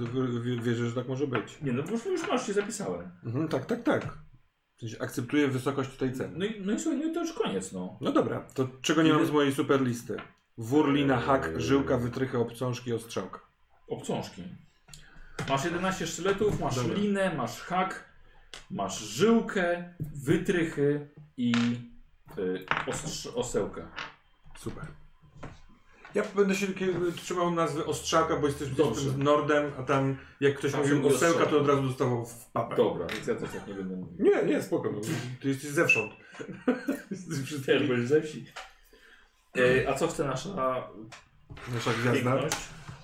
wierzę, 0.62 0.89
że 0.89 0.94
tak 0.94 1.09
może 1.09 1.26
być. 1.26 1.60
Nie 1.62 1.73
no, 1.73 1.83
bo 1.83 1.91
już, 1.91 2.05
już 2.05 2.28
masz, 2.28 2.47
się 2.47 2.52
zapisałem. 2.52 3.10
Mhm, 3.25 3.49
tak, 3.49 3.67
tak, 3.67 3.83
tak. 3.83 4.18
Sensie 4.83 5.02
akceptuję 5.02 5.49
wysokość 5.49 5.91
tej 5.91 6.12
ceny. 6.12 6.33
No 6.39 6.44
i, 6.44 6.61
no 6.61 6.73
i 6.73 6.81
słuchaj, 6.81 7.01
no 7.07 7.15
to 7.15 7.20
już 7.20 7.33
koniec, 7.33 7.73
no. 7.73 7.99
No 8.01 8.12
dobra, 8.12 8.41
to 8.55 8.69
czego 8.81 9.02
nie 9.02 9.12
mam 9.12 9.27
z 9.27 9.31
mojej 9.31 9.55
super 9.55 9.83
listy? 9.83 10.17
Wór, 10.59 10.93
lina, 10.93 11.20
hak, 11.20 11.61
żyłka, 11.61 11.97
wytrychy, 11.99 12.39
obcążki, 12.39 12.93
ostrzałka. 12.93 13.41
Obcążki. 13.89 14.43
Masz 15.49 15.65
11 15.65 16.07
sztyletów, 16.07 16.61
masz 16.61 16.77
Dobra. 16.77 16.94
linę, 16.94 17.35
masz 17.35 17.61
hak, 17.61 18.05
masz 18.70 18.99
żyłkę, 19.01 19.94
wytrychy 20.01 21.09
i 21.36 21.52
y, 22.39 22.65
ostrz- 22.86 23.33
osełkę. 23.35 23.89
Super. 24.59 24.86
Ja 26.15 26.23
będę 26.36 26.55
się 26.55 26.66
trzymał 27.16 27.50
nazwy 27.50 27.86
ostrzałka, 27.86 28.36
bo 28.36 28.47
jesteś 28.47 28.68
z 28.68 29.16
Nordem, 29.18 29.73
a 29.78 29.82
tam 29.82 30.16
jak 30.41 30.58
ktoś 30.58 30.73
Tam 30.73 30.81
mówił 30.81 31.07
osełka, 31.08 31.47
to 31.47 31.58
od 31.60 31.68
razu 31.68 31.82
dostawał 31.82 32.26
w 32.26 32.47
papę. 32.52 32.76
Dobra, 32.76 33.07
więc 33.07 33.26
ja 33.26 33.34
też 33.34 33.50
tak 33.50 33.66
nie 33.66 33.74
będę 33.74 33.97
mówił. 33.97 34.16
Nie, 34.18 34.42
nie, 34.42 34.62
spoko. 34.62 34.92
No. 34.92 35.00
Ty 35.41 35.49
jesteś 35.49 35.70
zewsząd. 35.70 36.12
Jesteś 37.10 37.66
Też 37.66 37.89
będziesz 37.89 38.08
ze 38.08 38.23
wsi. 38.23 38.47
E, 39.58 39.89
a 39.89 39.94
co 39.94 40.08
chce 40.08 40.24
nasza 40.24 40.49
Nasza 41.74 41.91
gwiazda, 41.92 42.12
piękność? 42.12 42.57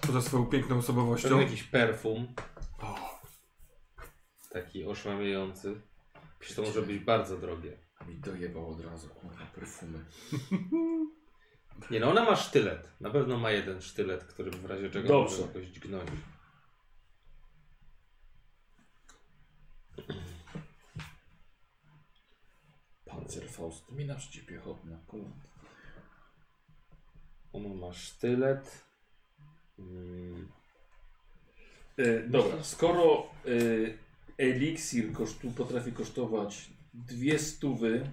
poza 0.07 0.23
swoją 0.23 0.47
piękną 0.47 0.69
Pewnie 0.69 0.81
osobowością. 0.81 1.41
jakiś 1.41 1.63
perfum. 1.63 2.27
O, 2.83 3.19
Taki 4.53 4.85
oszłamiający. 4.85 5.81
Przecież 6.39 6.57
to 6.57 6.63
może 6.63 6.83
być 6.83 6.99
bardzo 6.99 7.37
drogie. 7.37 7.79
Mi 8.09 8.15
dojebał 8.19 8.71
od 8.71 8.85
razu, 8.85 9.09
kurwa, 9.09 9.47
perfumy. 9.55 9.99
Nie 11.91 12.01
no, 12.01 12.11
ona 12.11 12.25
ma 12.25 12.37
sztylet. 12.37 12.89
Na 13.01 13.11
pewno 13.11 13.39
ma 13.39 13.51
jeden 13.51 13.83
sztylet, 13.83 14.25
który 14.25 14.51
w 14.51 14.65
razie 14.65 14.91
czego 14.91 15.09
Dobrze. 15.09 15.37
może 15.37 15.47
jakoś 15.47 15.67
dźgnąć. 15.67 16.11
Panzerfaust, 23.05 23.91
mina 23.93 24.15
przeciwpiechotna, 24.15 24.99
kurwa. 25.07 25.31
Ona 27.53 27.75
ma 27.75 27.93
sztylet. 27.93 28.85
Mm, 29.79 30.49
E, 31.99 32.29
dobra, 32.29 32.63
skoro 32.65 33.31
e, 33.45 33.51
eliksir 34.39 35.13
kosztu, 35.13 35.51
potrafi 35.51 35.93
kosztować 35.93 36.71
dwie 36.95 37.39
stówy, 37.39 38.11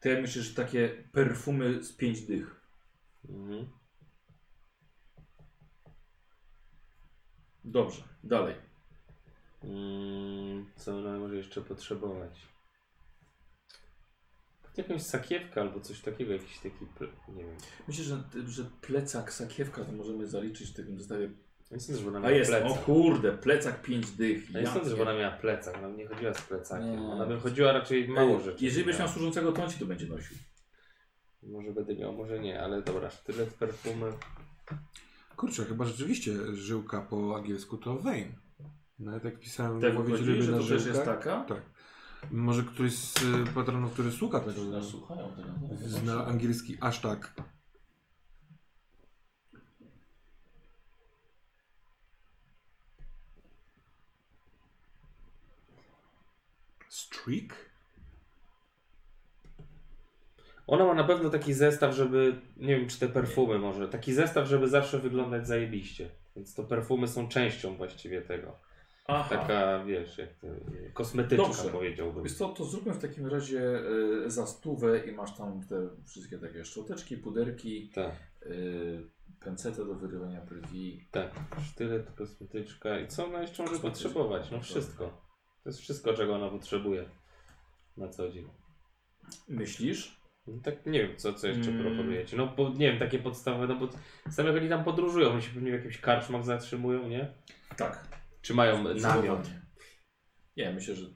to 0.00 0.08
ja 0.08 0.20
myślę, 0.20 0.42
że 0.42 0.54
takie 0.54 1.04
perfumy 1.12 1.84
z 1.84 1.92
pięć 1.92 2.20
dych. 2.20 2.60
mhm. 3.28 3.68
Dobrze, 7.64 8.02
dalej. 8.24 8.54
Mm, 9.64 10.66
co 10.76 10.98
ona 10.98 11.18
może 11.18 11.36
jeszcze 11.36 11.62
potrzebować? 11.62 12.48
Jakąś 14.76 15.02
sakiewkę 15.02 15.60
albo 15.60 15.80
coś 15.80 16.00
takiego, 16.00 16.32
jakiś 16.32 16.58
taki, 16.58 16.86
nie 17.28 17.44
wiem. 17.44 17.56
Myślę, 17.88 18.04
że, 18.04 18.22
że 18.46 18.64
plecak, 18.80 19.32
sakiewka 19.32 19.84
to 19.84 19.92
możemy 19.92 20.26
zaliczyć 20.26 20.70
w 20.70 20.76
takim 20.76 20.98
zestawie. 20.98 21.30
Ja 21.70 21.76
nie 21.76 21.80
sądzę, 21.80 22.02
że 22.02 22.08
ona 22.08 22.18
A 22.18 22.20
miała 22.20 22.32
jest, 22.34 22.50
o 22.52 22.60
plecak. 22.60 22.84
kurde, 22.84 23.32
plecak 23.32 23.82
pięć 23.82 24.10
dych. 24.10 24.50
Ja 24.50 24.60
nie 24.60 24.66
sądzę, 24.66 24.84
że 24.90 24.96
jakie. 24.96 25.02
ona 25.10 25.18
miała 25.20 25.36
plecak. 25.36 25.76
Ona 25.78 25.88
nie 25.88 26.06
chodziła 26.06 26.34
z 26.34 26.42
plecakiem. 26.42 26.90
Nie. 27.00 27.06
Ona 27.12 27.26
by 27.26 27.40
chodziła 27.40 27.72
raczej 27.72 28.08
mało 28.08 28.38
Ej, 28.38 28.44
rzeczy. 28.44 28.64
Jeżeli 28.64 28.84
byś 28.84 28.94
miała. 28.94 29.04
miał 29.06 29.14
służącego, 29.14 29.52
to 29.52 29.64
on 29.64 29.70
ci 29.70 29.78
to 29.78 29.86
będzie 29.86 30.06
nosił. 30.06 30.36
Może 31.42 31.72
będę 31.72 31.94
miał, 31.96 32.12
może 32.12 32.40
nie, 32.40 32.62
ale 32.62 32.82
dobra, 32.82 33.10
sztylet, 33.10 33.54
perfumy. 33.54 34.12
kurczę, 35.36 35.64
chyba 35.64 35.84
rzeczywiście 35.84 36.32
żyłka 36.54 37.00
po 37.00 37.36
angielsku 37.36 37.76
to 37.78 37.94
vein. 37.98 38.32
Nawet 38.98 39.24
jak 39.24 39.38
pisałem 39.40 39.80
Tak 39.80 39.94
łowić 39.96 40.10
wychodzi, 40.12 40.30
ryby 40.32 40.42
że 40.42 40.52
na 40.52 40.58
to 40.58 40.64
też 40.64 40.82
żyłkach. 40.82 40.86
jest 40.94 41.04
taka? 41.06 41.44
Tak. 41.44 41.62
Może 42.30 42.62
któryś 42.62 42.94
z 42.94 43.22
y, 43.22 43.52
patronów, 43.54 43.92
który 43.92 44.10
słucha 44.12 44.40
tego, 44.40 44.64
Nas 44.64 44.86
słuchają 44.86 45.32
teraz. 45.36 45.80
zna 45.90 46.26
angielski 46.26 46.76
aż 46.80 47.00
tak. 47.00 47.32
Streak? 56.88 57.68
Ona 60.66 60.84
ma 60.84 60.94
na 60.94 61.04
pewno 61.04 61.30
taki 61.30 61.54
zestaw, 61.54 61.94
żeby, 61.94 62.40
nie 62.56 62.76
wiem 62.76 62.88
czy 62.88 62.98
te 63.00 63.08
perfumy 63.08 63.58
może, 63.58 63.88
taki 63.88 64.14
zestaw, 64.14 64.48
żeby 64.48 64.68
zawsze 64.68 64.98
wyglądać 64.98 65.46
zajebiście. 65.46 66.08
Więc 66.36 66.54
to 66.54 66.64
perfumy 66.64 67.08
są 67.08 67.28
częścią 67.28 67.76
właściwie 67.76 68.22
tego. 68.22 68.56
Aha. 69.06 69.36
Taka, 69.36 69.84
wiesz, 69.84 70.18
jak 70.18 70.28
to, 70.34 70.46
kosmetyczka 70.92 71.46
Dobrze. 71.46 71.68
powiedziałbym. 71.70 72.24
Wiesz 72.24 72.34
co, 72.34 72.48
to 72.48 72.64
zróbmy 72.64 72.92
w 72.94 72.98
takim 72.98 73.26
razie 73.26 73.60
y, 74.26 74.30
za 74.30 74.46
stówę 74.46 74.98
i 75.06 75.12
masz 75.12 75.36
tam 75.36 75.62
te 75.68 75.88
wszystkie 76.06 76.38
takie 76.38 76.64
szczoteczki, 76.64 77.16
puderki, 77.16 77.90
Tak, 77.94 78.12
y, 78.46 79.02
pencetę 79.40 79.84
do 79.84 79.94
wyrywania 79.94 80.40
brwi. 80.40 81.04
tak. 81.10 81.30
Sztylet, 81.72 82.10
kosmetyczka 82.10 82.98
i 82.98 83.08
co 83.08 83.26
ona 83.26 83.42
jeszcze 83.42 83.62
może 83.62 83.78
potrzebować? 83.78 84.50
No 84.50 84.60
wszystko. 84.60 85.27
To 85.64 85.68
jest 85.70 85.80
wszystko, 85.80 86.14
czego 86.14 86.34
ona 86.34 86.48
potrzebuje 86.48 87.04
na 87.96 88.08
co 88.08 88.30
dzień. 88.30 88.48
Myślisz? 89.48 90.18
No 90.46 90.62
Tak, 90.62 90.86
nie 90.86 91.02
wiem, 91.06 91.16
co, 91.16 91.32
co 91.34 91.46
jeszcze 91.48 91.70
Mm. 91.70 91.82
proponujecie. 91.86 92.36
No, 92.36 92.46
bo, 92.56 92.68
nie 92.68 92.90
wiem, 92.90 92.98
takie 92.98 93.18
podstawowe, 93.18 93.66
no 93.66 93.76
bo 93.76 93.88
sami 94.30 94.48
jak 94.48 94.56
oni 94.56 94.68
tam 94.68 94.84
podróżują, 94.84 95.30
oni 95.30 95.42
się 95.42 95.50
pewnie 95.50 95.70
w 95.70 95.74
jakimś 95.74 95.98
karczmach 95.98 96.44
zatrzymują, 96.44 97.08
nie? 97.08 97.34
Tak. 97.76 98.08
Czy 98.42 98.54
mają 98.54 98.94
namiot? 98.94 99.50
Nie, 100.56 100.72
myślę, 100.72 100.94
że 100.94 101.06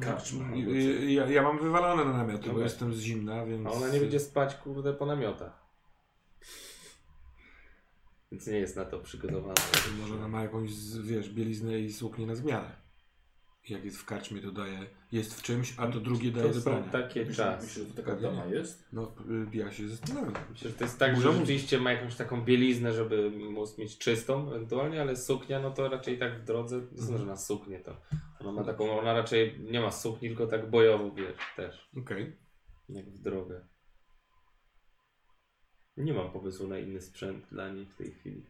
karczma. 0.00 0.54
Y, 0.54 0.58
y, 0.58 1.12
Ja, 1.12 1.26
ja 1.26 1.42
mam 1.42 1.58
wywalone 1.58 2.04
na 2.04 2.12
namioty, 2.12 2.42
bo 2.42 2.48
Dobra. 2.48 2.64
jestem 2.64 2.94
z 2.94 3.00
zimna, 3.00 3.46
więc... 3.46 3.66
A 3.66 3.70
ona 3.70 3.88
nie 3.88 4.00
będzie 4.00 4.20
spać, 4.20 4.54
kurde, 4.54 4.92
po 4.94 5.06
namiotach. 5.06 5.68
Więc 8.32 8.46
nie 8.46 8.58
jest 8.58 8.76
na 8.76 8.84
to 8.84 8.98
przygotowana. 8.98 9.54
Może 10.00 10.14
ona 10.14 10.28
ma 10.28 10.42
jakąś, 10.42 10.70
wiesz, 11.02 11.30
bieliznę 11.30 11.78
i 11.80 11.92
suknię 11.92 12.26
na 12.26 12.34
zmianę. 12.34 12.87
Jak 13.70 13.84
jest 13.84 13.98
w 13.98 14.04
karczmie, 14.04 14.40
to 14.40 14.52
daje, 14.52 14.86
jest 15.12 15.34
w 15.34 15.42
czymś, 15.42 15.74
a 15.76 15.86
to 15.86 16.00
drugie 16.00 16.30
daje 16.30 16.48
To 16.48 16.54
do 16.54 16.60
są 16.60 16.82
takie 16.82 17.20
myślę, 17.24 17.44
czasy. 17.44 17.66
myślę, 17.66 17.84
że 17.84 17.90
to 17.90 17.96
taka 18.02 18.16
dama 18.20 18.44
jest. 18.46 18.88
No, 18.92 19.12
y, 19.52 19.56
ja 19.56 19.72
się 19.72 19.88
zastanawiam. 19.88 20.34
Myślę, 20.50 20.70
że 20.70 20.76
to 20.76 20.84
jest 20.84 20.98
tak, 20.98 21.14
Burza 21.14 21.32
że 21.32 21.38
rzeczywiście 21.38 21.78
ma 21.80 21.92
jakąś 21.92 22.16
taką 22.16 22.44
bieliznę, 22.44 22.92
żeby 22.92 23.30
móc 23.30 23.78
mieć 23.78 23.98
czystą 23.98 24.48
ewentualnie, 24.52 25.00
ale 25.00 25.16
suknia, 25.16 25.60
no 25.60 25.70
to 25.70 25.88
raczej 25.88 26.18
tak 26.18 26.40
w 26.40 26.44
drodze, 26.44 26.76
nie 26.76 26.82
Mhm. 26.82 26.98
sądzę, 27.00 27.18
że 27.18 27.26
na 27.26 27.36
suknię 27.36 27.80
to. 27.80 27.96
Ona 28.40 28.52
ma 28.52 28.64
taką, 28.64 28.98
ona 29.00 29.12
raczej 29.12 29.60
nie 29.60 29.80
ma 29.80 29.90
sukni, 29.90 30.28
tylko 30.28 30.46
tak 30.46 30.70
bojowo, 30.70 31.10
wiesz, 31.14 31.36
też. 31.56 31.88
Okej. 31.96 32.36
Jak 32.88 33.06
w 33.10 33.18
drogę. 33.22 33.68
Nie 35.96 36.12
mam 36.14 36.30
pomysłu 36.32 36.68
na 36.68 36.78
inny 36.78 37.00
sprzęt 37.00 37.46
dla 37.50 37.68
niej 37.72 37.86
w 37.86 37.94
tej 37.96 38.10
chwili. 38.12 38.46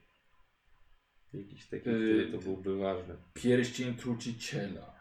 Jakiś 1.33 1.67
taki, 1.67 1.83
który 1.83 2.33
to 2.33 2.39
byłby 2.39 2.79
ważny. 2.79 3.17
Pierścień 3.35 3.95
truciciela. 3.95 4.98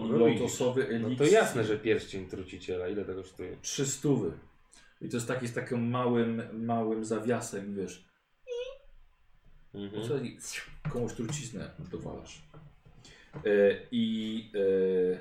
No. 0.00 0.18
Lotosowy 0.18 0.82
No 1.00 1.06
eliksir. 1.06 1.18
to 1.18 1.24
jasne, 1.34 1.64
że 1.64 1.78
pierścień 1.78 2.26
truciciela. 2.28 2.88
Ile 2.88 3.04
tego 3.04 3.22
kosztuje? 3.22 3.56
Trzy 3.62 3.86
stówy. 3.86 4.32
I 5.00 5.08
to 5.08 5.16
jest 5.16 5.28
taki 5.28 5.48
z 5.48 5.52
takim 5.52 5.90
małym, 5.90 6.42
małym 6.66 7.04
zawiasem, 7.04 7.74
wiesz. 7.74 8.04
Mhm. 9.74 10.02
Co 10.02 10.14
komuś 10.90 11.12
truciznę 11.12 11.70
dowalasz. 11.90 12.42
E, 13.34 13.40
I 13.90 14.50
e, 14.54 15.18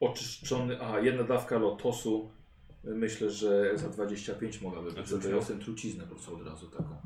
oczyszczony, 0.00 0.80
aha, 0.80 1.00
jedna 1.00 1.24
dawka 1.24 1.58
lotosu, 1.58 2.30
myślę, 2.84 3.30
że 3.30 3.78
za 3.78 3.88
25 3.88 4.60
mogłaby 4.60 4.90
A 4.90 4.92
być. 4.94 5.10
to 5.10 5.18
Przyniosłem 5.18 5.60
truciznę 5.60 6.04
po 6.04 6.14
prostu 6.14 6.36
od 6.36 6.46
razu 6.46 6.66
taką. 6.70 6.96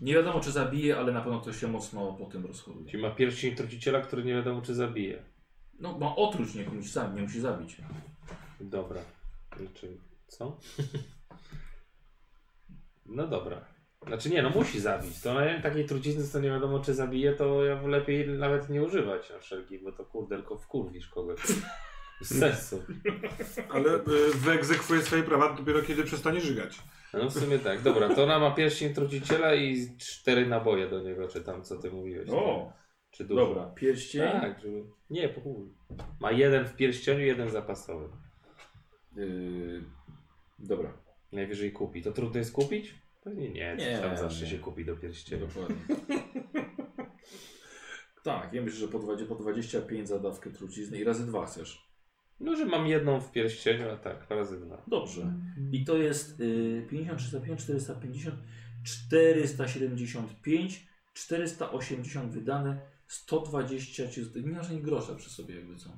Nie 0.00 0.14
wiadomo 0.14 0.40
czy 0.40 0.52
zabije, 0.52 0.98
ale 0.98 1.12
na 1.12 1.20
pewno 1.20 1.40
ktoś 1.40 1.60
się 1.60 1.68
mocno 1.68 2.12
po 2.12 2.26
tym 2.26 2.46
rozchoruje. 2.46 2.90
Czyli 2.90 3.02
ma 3.02 3.10
pierścień 3.10 3.56
truciciela, 3.56 4.00
który 4.00 4.24
nie 4.24 4.34
wiadomo 4.34 4.62
czy 4.62 4.74
zabije. 4.74 5.22
No 5.80 5.98
ma 5.98 6.16
otruć, 6.16 6.54
nie 6.54 6.64
musi 6.64 6.88
zabić, 6.88 7.16
nie 7.16 7.22
musi 7.22 7.40
zabić. 7.40 7.76
Dobra. 8.60 9.00
Czy 9.74 9.98
co? 10.28 10.56
No 13.06 13.26
dobra. 13.26 13.64
Znaczy 14.06 14.30
nie, 14.30 14.42
no 14.42 14.50
musi 14.50 14.80
zabić. 14.80 15.20
To 15.20 15.34
na 15.34 15.60
takiej 15.62 15.86
trucizny, 15.86 16.26
co 16.26 16.40
nie 16.40 16.48
wiadomo 16.48 16.80
czy 16.80 16.94
zabije, 16.94 17.32
to 17.32 17.64
ja 17.64 17.82
lepiej 17.82 18.28
nawet 18.28 18.68
nie 18.68 18.82
używać 18.82 19.30
na 19.30 19.38
wszelki, 19.38 19.78
bo 19.78 19.92
to 19.92 20.04
kurde, 20.04 20.36
tylko 20.36 20.56
wkurwisz 20.56 21.08
kogoś. 21.08 21.40
Sensu. 22.22 22.82
Ale 23.70 23.94
y, 23.96 24.00
wyegzekwuje 24.34 25.02
swoje 25.02 25.22
prawa 25.22 25.52
dopiero 25.52 25.82
kiedy 25.82 26.04
przestanie 26.04 26.40
żygać. 26.40 26.78
No 27.14 27.30
w 27.30 27.32
sumie 27.38 27.58
tak. 27.58 27.82
Dobra, 27.82 28.14
to 28.14 28.22
ona 28.24 28.38
ma 28.38 28.50
pierścień 28.50 28.94
truciciela 28.94 29.54
i 29.54 29.96
cztery 29.98 30.46
naboje 30.46 30.88
do 30.90 31.00
niego, 31.02 31.28
czy 31.28 31.40
tam 31.40 31.62
co 31.62 31.76
ty 31.78 31.90
mówiłeś. 31.90 32.28
O, 32.30 32.72
Czy 33.10 33.24
dużo? 33.24 33.46
dobra, 33.46 33.66
pierścień. 33.66 34.22
Tak, 34.22 34.60
żeby... 34.60 34.84
Nie, 35.10 35.28
po 35.28 35.40
chuj. 35.40 35.74
Ma 36.20 36.32
jeden 36.32 36.64
w 36.66 36.76
pierścieniu, 36.76 37.20
jeden 37.20 37.50
zapasowy. 37.50 38.08
Yy, 39.16 39.84
dobra, 40.58 40.92
Najwyżej 41.32 41.72
kupi. 41.72 42.02
To 42.02 42.12
trudno 42.12 42.38
jest 42.38 42.52
kupić? 42.52 42.94
Pewnie 43.24 43.48
nie. 43.50 43.76
Nie, 43.76 43.86
Nie 43.92 43.98
tam 43.98 44.16
zawsze 44.16 44.44
nie. 44.44 44.50
się 44.50 44.58
kupi 44.58 44.84
do 44.84 44.96
pierścienia. 44.96 45.46
dokładnie. 45.46 45.76
tak, 48.24 48.52
ja 48.52 48.62
myślę, 48.62 48.78
że 48.78 48.88
po, 48.88 48.98
20, 48.98 49.26
po 49.26 49.34
25 49.42 50.08
za 50.08 50.18
dawkę 50.18 50.50
trucizny 50.50 50.98
i 50.98 51.04
razy 51.04 51.26
dwa 51.26 51.46
chcesz. 51.46 51.89
No, 52.40 52.56
że 52.56 52.66
mam 52.66 52.86
jedną 52.86 53.20
w 53.20 53.32
pierścieniu, 53.32 53.90
a 53.90 53.96
tak, 53.96 54.30
razy 54.30 54.60
dwa. 54.60 54.82
Dobrze. 54.86 55.34
I 55.72 55.84
to 55.84 55.96
jest 55.96 56.40
y, 56.40 56.86
50, 56.90 57.18
305, 57.18 57.60
450, 57.60 58.36
475, 58.84 60.86
480 61.14 62.32
wydane, 62.32 62.80
120, 63.06 64.08
ci- 64.08 64.26
nie 64.44 64.52
masz 64.52 64.70
ani 64.70 64.80
grosza 64.80 65.14
przy 65.14 65.30
sobie 65.30 65.54
jakby 65.56 65.76
co. 65.76 65.90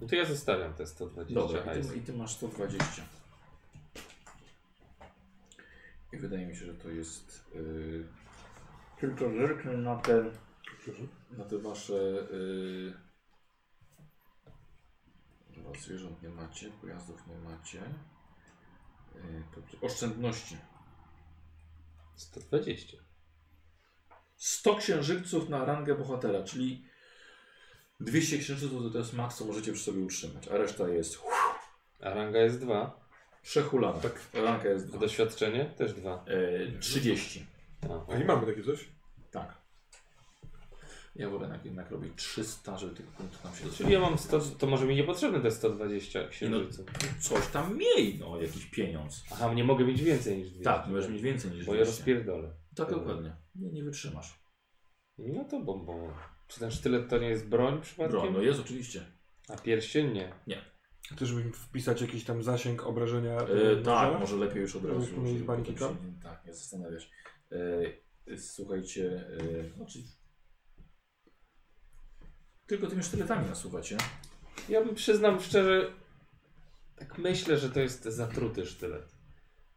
No 0.00 0.06
to 0.06 0.16
ja 0.16 0.24
zostawiam 0.24 0.74
te 0.74 0.86
120 0.86 1.34
Dobra, 1.34 1.74
i 1.74 1.82
ty, 1.82 1.96
i 1.96 2.00
ty 2.00 2.12
masz 2.12 2.32
120. 2.34 3.02
I 6.12 6.16
wydaje 6.16 6.46
mi 6.46 6.56
się, 6.56 6.66
że 6.66 6.74
to 6.74 6.88
jest 6.90 7.44
y, 7.54 8.04
tylko 9.00 9.30
zerknę 9.30 9.76
na 9.76 9.96
te, 9.96 10.24
na 11.38 11.44
te 11.44 11.58
wasze 11.58 11.94
y, 12.32 12.92
zwierząt 15.80 16.22
nie 16.22 16.28
macie, 16.28 16.70
pojazdów 16.70 17.26
nie 17.26 17.38
macie. 17.38 17.82
To- 19.54 19.86
oszczędności. 19.86 20.56
120. 22.14 22.96
100 24.36 24.76
księżyców 24.76 25.48
na 25.48 25.64
rangę 25.64 25.94
bohatera, 25.94 26.42
czyli 26.42 26.84
200 28.00 28.38
księżyców 28.38 28.92
to 28.92 28.98
jest 28.98 29.12
maks, 29.12 29.36
co 29.36 29.44
możecie 29.44 29.72
przy 29.72 29.82
sobie 29.84 30.00
utrzymać, 30.00 30.48
a 30.48 30.56
reszta 30.56 30.88
jest 30.88 31.18
A 32.02 32.10
ranga 32.14 32.38
jest 32.38 32.60
2. 32.60 33.00
przehulana. 33.42 33.98
Tak. 34.00 34.12
Ranga 34.34 34.68
jest 34.68 34.84
A 34.84 34.88
dwa. 34.88 34.98
doświadczenie? 34.98 35.64
Też 35.64 35.92
2. 35.94 36.24
E, 36.26 36.78
30. 36.78 37.46
A, 37.90 38.12
A 38.12 38.18
nie 38.18 38.24
mamy 38.24 38.46
takie 38.46 38.62
coś? 38.64 38.88
Tak. 39.30 39.57
Ja 41.18 41.28
wolę 41.28 41.42
jednak, 41.42 41.64
jednak 41.64 41.90
robić 41.90 42.12
300, 42.16 42.78
żeby 42.78 42.94
tych 42.94 43.06
punktów 43.06 43.44
nam 43.44 43.54
się 43.54 43.70
Czyli 43.70 43.92
ja 43.92 44.00
mam 44.00 44.18
100, 44.18 44.40
to 44.40 44.66
może 44.66 44.86
mi 44.86 44.96
niepotrzebne 44.96 45.40
te 45.40 45.50
120 45.50 46.28
księżyców. 46.28 46.86
Coś 47.20 47.46
tam 47.46 47.78
miej, 47.78 48.18
no, 48.18 48.40
jakiś 48.42 48.66
pieniądz. 48.66 49.24
Aha, 49.32 49.54
nie 49.54 49.64
mogę 49.64 49.84
mieć 49.84 50.02
więcej 50.02 50.38
niż 50.38 50.48
200. 50.50 50.64
Tak, 50.64 50.86
możesz 50.86 51.10
mieć 51.10 51.22
więcej 51.22 51.50
niż 51.50 51.66
Bo 51.66 51.74
ja 51.74 51.82
200. 51.84 51.96
rozpierdolę. 51.96 52.50
Tak, 52.74 52.90
dokładnie. 52.90 53.36
Nie, 53.54 53.72
nie 53.72 53.82
wytrzymasz. 53.84 54.42
No 55.18 55.44
to 55.44 55.60
bombo. 55.60 56.14
Czy 56.48 56.60
ten 56.60 56.70
sztylet 56.70 57.08
to 57.08 57.18
nie 57.18 57.28
jest 57.28 57.48
broń 57.48 57.80
przypadkiem? 57.80 58.20
Broń, 58.20 58.32
no 58.32 58.42
jest 58.42 58.60
oczywiście. 58.60 59.04
A 59.48 59.56
pierścień 59.56 60.12
nie. 60.12 60.32
Też 61.16 61.34
bym 61.34 61.52
wpisać 61.52 62.00
jakiś 62.00 62.24
tam 62.24 62.42
zasięg 62.42 62.86
obrażenia. 62.86 63.36
E, 63.36 63.76
tak, 63.76 64.20
może 64.20 64.36
lepiej 64.36 64.62
już 64.62 64.76
od 64.76 64.84
razu. 64.84 65.06
Się- 65.06 65.46
Tak, 66.22 66.44
nie 66.46 66.54
zastanawiać. 66.54 67.10
E, 67.52 68.36
słuchajcie, 68.38 69.26
e, 69.64 69.76
znaczy... 69.76 69.98
Tylko 72.68 72.86
tymi 72.86 73.02
sztyletami 73.02 73.48
nasuwacie. 73.48 73.96
Ja 74.68 74.84
bym 74.84 74.94
przyznam 74.94 75.40
szczerze, 75.40 75.92
tak 76.96 77.18
myślę, 77.18 77.58
że 77.58 77.70
to 77.70 77.80
jest 77.80 78.04
zatruty 78.04 78.66
sztylet. 78.66 79.18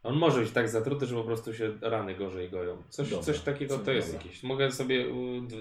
On 0.02 0.16
może 0.16 0.40
być 0.40 0.50
tak 0.50 0.68
zatruty, 0.68 1.06
że 1.06 1.14
po 1.14 1.24
prostu 1.24 1.54
się 1.54 1.78
rany 1.80 2.14
gorzej 2.14 2.50
goją. 2.50 2.82
Coś, 2.88 3.10
Dobra, 3.10 3.24
coś 3.24 3.40
takiego 3.40 3.78
to 3.78 3.92
jest 3.92 4.12
dobra. 4.12 4.22
jakieś. 4.22 4.42
Mogę 4.42 4.72
sobie 4.72 5.06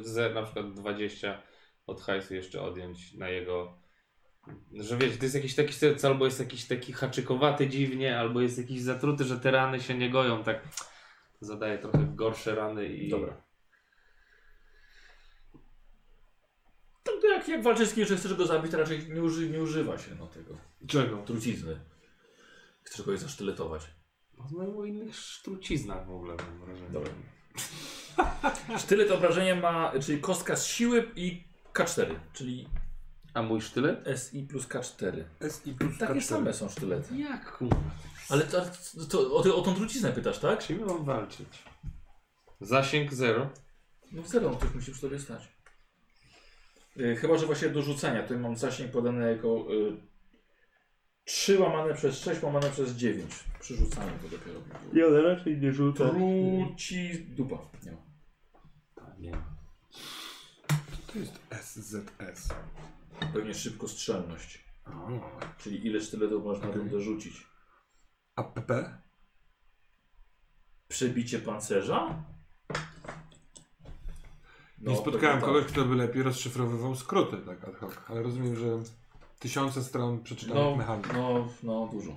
ze, 0.02 0.34
na 0.34 0.44
przykład 0.44 0.74
20 0.74 1.42
od 1.88 2.02
hajsu 2.02 2.36
jeszcze 2.36 2.62
odjąć 2.62 3.14
na 3.14 3.30
jego. 3.30 3.78
Że 4.74 4.98
wiecie, 4.98 5.18
to 5.18 5.26
jest 5.26 5.36
jakiś 5.36 5.56
taki 5.56 5.74
serc, 5.74 6.06
albo 6.06 6.26
jest 6.26 6.40
jakiś 6.40 6.66
taki 6.66 6.94
haczykowaty 6.94 7.68
dziwnie, 7.68 8.20
albo 8.20 8.42
jest 8.42 8.58
jakiś 8.58 8.82
zatruty, 8.82 9.24
że 9.24 9.40
te 9.40 9.52
rany 9.52 9.80
się 9.82 9.98
nie 9.98 10.10
goją. 10.10 10.44
Tak 10.44 10.68
zadaje 11.42 11.78
trochę 11.78 12.12
gorsze 12.16 12.56
rany 12.56 12.88
i. 12.88 13.10
Dobra. 13.10 13.42
To, 17.04 17.12
to 17.22 17.28
jak, 17.52 17.94
kimś, 17.94 18.08
że 18.08 18.18
chcesz 18.18 18.34
go 18.34 18.48
zabić, 18.48 18.72
to 18.72 18.78
raczej 18.78 19.10
nie, 19.10 19.24
uży, 19.24 19.50
nie 19.50 19.62
używa 19.62 19.98
się 19.98 20.16
no, 20.20 20.28
tego 20.28 20.58
Czego? 20.88 21.18
trucizny. 21.18 21.80
Chcesz 22.84 23.06
kogoś 23.06 23.20
zasztyletować. 23.20 23.82
Rozmawiamy 24.38 24.78
o 24.78 24.86
innych 24.86 25.16
sztruciznach 25.16 26.08
w 26.08 26.12
ogóle, 26.12 26.36
mam 26.36 26.60
wrażenie. 26.66 26.90
Dobra. 26.90 27.12
Sztylet 28.84 29.12
obrażenia 29.12 29.56
ma, 29.56 29.94
czyli 30.02 30.22
kostka 30.22 30.56
z 30.56 30.66
siły 30.66 31.12
i 31.16 31.44
K4, 31.74 32.16
czyli 32.34 32.68
A 33.34 33.42
mój 33.42 33.62
sztylet? 33.62 34.06
SI 34.20 34.44
plus 34.44 34.68
K4. 34.68 35.24
SI 35.50 35.74
plus 35.74 35.98
Takie 35.98 36.14
K4. 36.14 36.22
same 36.22 36.54
są 36.54 36.70
sztylety. 36.70 37.18
Jak 37.18 37.58
kurwa? 37.58 37.76
Ale 38.30 38.44
to, 38.44 38.62
to, 39.10 39.34
o, 39.36 39.44
ty- 39.44 39.54
o 39.54 39.62
tą 39.62 39.76
truciznę 39.76 40.12
pytasz, 40.12 40.40
tak? 40.40 40.66
Czym 40.66 40.86
mam 40.86 41.06
walczyć? 41.06 41.64
Zasięg 42.62 43.14
0. 43.14 43.50
No 44.12 44.24
zero, 44.24 44.50
no 44.50 44.58
ktoś 44.58 44.74
musi 44.76 44.92
przy 44.92 45.02
tobie 45.02 45.20
stać. 45.20 45.48
Yy, 47.02 47.16
chyba, 47.16 47.38
że 47.38 47.46
właśnie 47.46 47.70
do 47.70 47.82
rzucenia. 47.82 48.22
Tutaj 48.22 48.38
mam 48.38 48.56
zasięg 48.56 48.92
podany 48.92 49.32
jako 49.32 49.74
y, 49.74 49.98
3 51.24 51.60
łamane 51.60 51.94
przez 51.94 52.20
6 52.20 52.44
łamane 52.44 52.70
przez 52.70 52.92
9. 52.92 53.32
Przy 53.60 53.76
rzucaniu 53.76 54.12
to 54.22 54.28
dopiero 54.38 54.60
by 54.60 54.70
było. 54.70 54.94
Ja 54.94 55.06
ale 55.06 55.22
raczej 55.22 55.58
nie 55.58 55.72
rzucam. 55.72 56.10
Truci... 56.10 57.26
dupa. 57.26 57.58
Nie 57.86 57.92
ma. 57.92 57.98
Nie. 59.20 59.32
To 61.14 61.20
jest 61.20 61.40
SZS. 61.52 62.50
Pewnie 63.34 63.54
szybkostrzelność. 63.54 64.66
O. 64.86 65.40
Czyli 65.58 65.88
ile 65.88 66.02
sztyletów 66.02 66.44
można 66.44 66.70
okay. 66.70 66.90
dorzucić. 66.90 67.48
A 68.36 68.44
PP? 68.44 68.98
Przebicie 70.88 71.40
pancerza? 71.40 72.24
Nie 74.82 74.98
spotkałem 74.98 75.42
kogoś, 75.42 75.66
kto 75.66 75.86
by 75.86 75.96
lepiej 75.96 76.24
rozszyfrowywał 76.24 76.96
skróty 76.96 77.38
tak 77.38 77.68
ad 77.68 77.76
hoc, 77.76 77.92
ale 78.10 78.22
rozumiem, 78.24 78.56
że 78.56 78.66
tysiące 79.40 79.84
stron 79.84 80.24
przeczytanych 80.24 80.64
No, 80.64 80.76
mechanik. 80.76 81.14
no, 81.14 81.48
no, 81.64 81.88
dużo. 81.92 82.12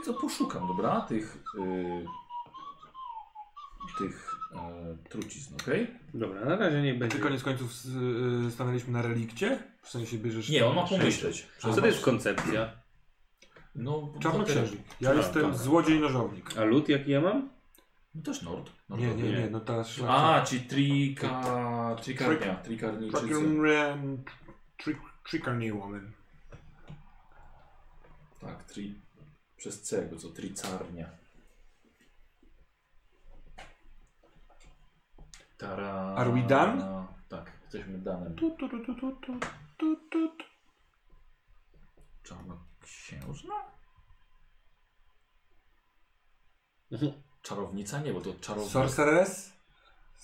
I 0.00 0.04
co 0.04 0.14
poszukam, 0.14 0.68
dobra? 0.68 1.00
Tych. 1.00 1.36
Yy, 1.54 2.04
tych 3.98 4.34
yy, 4.52 5.08
trucizn, 5.10 5.54
okej? 5.62 5.90
Dobra, 6.14 6.44
na 6.44 6.56
razie 6.56 6.82
nie 6.82 6.94
będzie. 6.94 7.16
Czy 7.16 7.22
koniec 7.22 7.42
końców 7.42 7.70
s- 7.70 7.86
y, 8.48 8.50
stanęliśmy 8.50 8.92
na 8.92 9.02
relikcie? 9.02 9.62
W 9.82 9.90
sensie 9.90 10.18
bierzesz... 10.18 10.48
Nie, 10.48 10.66
on 10.66 10.74
ma 10.76 10.86
pomyśleć. 10.86 11.46
Co 11.58 11.72
to 11.74 11.86
jest 11.86 12.00
koncepcja? 12.04 12.72
No, 13.74 14.12
Czarnoksiężnik. 14.20 14.80
Ja 15.00 15.10
A, 15.10 15.14
jestem 15.14 15.42
tak. 15.42 15.54
złodziej 15.54 16.00
nożownik. 16.00 16.58
A 16.58 16.64
lód 16.64 16.88
jaki 16.88 17.10
ja 17.10 17.20
mam? 17.20 17.50
No 18.14 18.22
też 18.22 18.42
Nord. 18.42 18.70
Nord 18.88 19.02
Nie, 19.02 19.14
nie, 19.14 19.22
nie. 19.22 19.32
nie, 19.32 19.50
no 19.50 19.60
ta 19.60 19.84
szlachta... 19.84 20.34
A, 20.34 20.44
ci 20.44 20.60
trika... 20.60 21.96
trikarnia, 22.02 22.54
trikarniczycy. 22.54 23.28
Trickery 25.24 25.72
woman. 25.72 26.12
Tak, 28.40 28.64
tri... 28.64 29.00
Przez 29.56 29.82
C, 29.82 29.96
jakby 29.96 30.16
co, 30.16 30.28
tricarnia. 30.28 31.10
Tara... 35.58 36.14
Are 36.16 36.32
we 36.32 36.42
done? 36.42 37.06
Tak, 37.28 37.52
jesteśmy 37.62 37.98
danem. 37.98 38.34
Tu, 38.34 38.50
tu, 38.50 38.68
tu, 38.68 38.84
tu, 38.84 38.94
tu, 38.94 39.16
tu, 39.20 39.40
tu, 39.78 39.96
tu. 40.10 40.44
Czarno, 42.22 42.58
Księżna? 42.84 43.54
Mhm. 46.92 47.12
Czarownica? 47.42 48.00
Nie, 48.00 48.12
bo 48.12 48.20
to 48.20 48.34
czarownica. 48.40 48.72
Sorceress? 48.72 49.52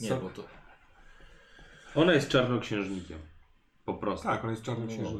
Nie, 0.01 0.09
Sor- 0.09 0.23
bo 0.23 0.31
to... 0.31 0.43
Ona 1.95 2.13
jest 2.13 2.29
czarnoksiężnikiem. 2.29 3.19
Po 3.85 3.95
prostu. 3.95 4.27
Tak, 4.29 4.45
on 4.45 4.51
jest 4.51 4.63
czarnym 4.63 4.89
No. 5.03 5.11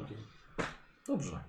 Dobrze. 1.07 1.45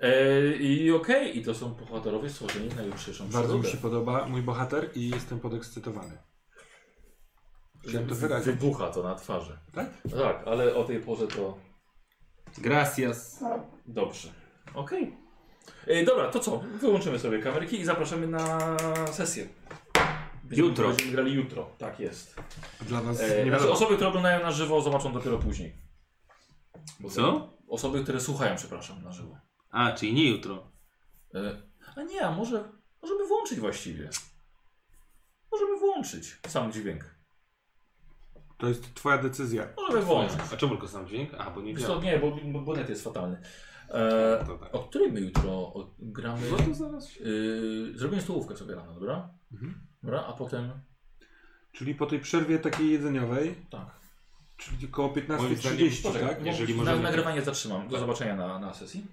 E, 0.00 0.46
I 0.56 0.92
okej, 0.92 1.38
i 1.38 1.44
to 1.44 1.54
są 1.54 1.74
bohaterowie 1.74 2.30
stworzeni 2.30 2.68
na 2.68 2.82
jutrzejszą 2.82 3.28
Bardzo 3.28 3.56
mi 3.56 3.62
przygodę. 3.62 3.68
się 3.70 3.76
podoba 3.82 4.26
mój 4.26 4.42
bohater 4.42 4.90
i 4.96 5.10
jestem 5.10 5.40
podekscytowany. 5.40 6.18
Chciałem 7.88 8.08
to 8.08 8.14
wyrazić. 8.14 8.46
Wybucha 8.46 8.90
to 8.90 9.02
na 9.02 9.14
twarzy. 9.14 9.58
Tak? 9.72 9.86
No 10.04 10.22
tak, 10.22 10.46
ale 10.46 10.74
o 10.74 10.84
tej 10.84 11.00
porze 11.00 11.26
to 11.26 11.58
Gracias. 12.58 13.44
dobrze. 13.86 14.43
Okej. 14.74 15.16
E, 15.86 16.04
Dobra, 16.04 16.30
to 16.30 16.40
co? 16.40 16.58
Wyłączymy 16.58 17.18
sobie 17.18 17.38
kamerki 17.42 17.80
i 17.80 17.84
zapraszamy 17.84 18.26
na 18.26 18.76
sesję. 19.12 19.48
Będziemy- 20.44 20.68
Jutro. 20.68 20.88
Będziemy 20.88 21.10
grali 21.12 21.32
jutro. 21.32 21.70
Tak 21.78 22.00
jest. 22.00 22.36
Dla 22.80 23.00
was 23.00 23.20
E, 23.20 23.22
nie 23.22 23.28
znaczy, 23.28 23.50
wiadomo. 23.50 23.72
osoby, 23.72 23.94
które 23.94 24.08
oglądają 24.08 24.42
na 24.42 24.52
żywo, 24.52 24.80
zobaczą 24.80 25.12
dopiero 25.12 25.38
później. 25.38 25.76
Bo 27.00 27.10
Co? 27.10 27.54
Osoby, 27.68 28.02
które 28.02 28.20
słuchają, 28.20 28.56
przepraszam, 28.56 29.02
na 29.02 29.12
żywo. 29.12 29.38
A, 29.70 29.92
czyli 29.92 30.14
nie 30.14 30.30
jutro. 30.30 30.72
E, 31.34 31.62
a 31.96 32.02
nie, 32.02 32.26
a 32.26 32.30
może 32.30 32.72
możemy 33.02 33.26
włączyć 33.26 33.60
właściwie. 33.60 34.10
Możemy 35.52 35.78
włączyć 35.78 36.38
sam 36.48 36.72
dźwięk. 36.72 37.14
To 38.58 38.68
jest 38.68 38.94
twoja 38.94 39.18
decyzja. 39.18 39.68
Możemy 39.76 40.02
włączyć. 40.02 40.38
A 40.52 40.56
czemu 40.56 40.72
tylko 40.72 40.88
sam 40.88 41.08
dźwięk? 41.08 41.30
A, 41.38 41.50
bo 41.50 41.60
nie 41.62 41.74
Wiesz 41.74 41.82
działa. 41.82 41.94
co, 41.96 42.02
nie, 42.02 42.18
bo, 42.18 42.30
bo, 42.52 42.60
bo 42.60 42.74
net 42.74 42.88
jest 42.88 43.04
fatalny. 43.04 43.42
E, 43.94 44.44
To 44.46 44.58
tak. 44.58 44.74
o 44.74 44.78
której 44.78 45.12
my 45.12 45.20
jutro 45.20 45.72
gramy? 45.98 46.40
No 46.50 46.56
to 46.56 46.74
zaraz 46.74 47.08
się... 47.08 47.24
Yy, 47.24 47.98
zrobimy 47.98 48.22
stołówkę 48.22 48.56
sobie 48.56 48.74
rano, 48.74 48.94
dobra? 48.94 49.28
Mhm. 49.52 49.74
Dobra, 50.02 50.24
a 50.26 50.32
potem... 50.32 50.70
Czyli 51.72 51.94
po 51.94 52.06
tej 52.06 52.20
przerwie 52.20 52.58
takiej 52.58 52.90
jedzeniowej, 52.90 53.54
Tak. 53.70 53.86
czyli 54.56 54.86
około 54.86 55.08
Moim 55.08 55.20
15.30, 55.26 55.90
zdaniem- 55.90 56.28
tak? 56.28 56.46
Jeżeli 56.46 56.74
na, 56.74 56.80
możemy- 56.80 57.02
nagrywanie 57.02 57.42
zatrzymam. 57.42 57.84
Do 57.88 57.90
Tak. 57.90 58.00
zobaczenia 58.00 58.36
na, 58.36 58.58
na 58.58 58.74
sesji. 58.74 59.06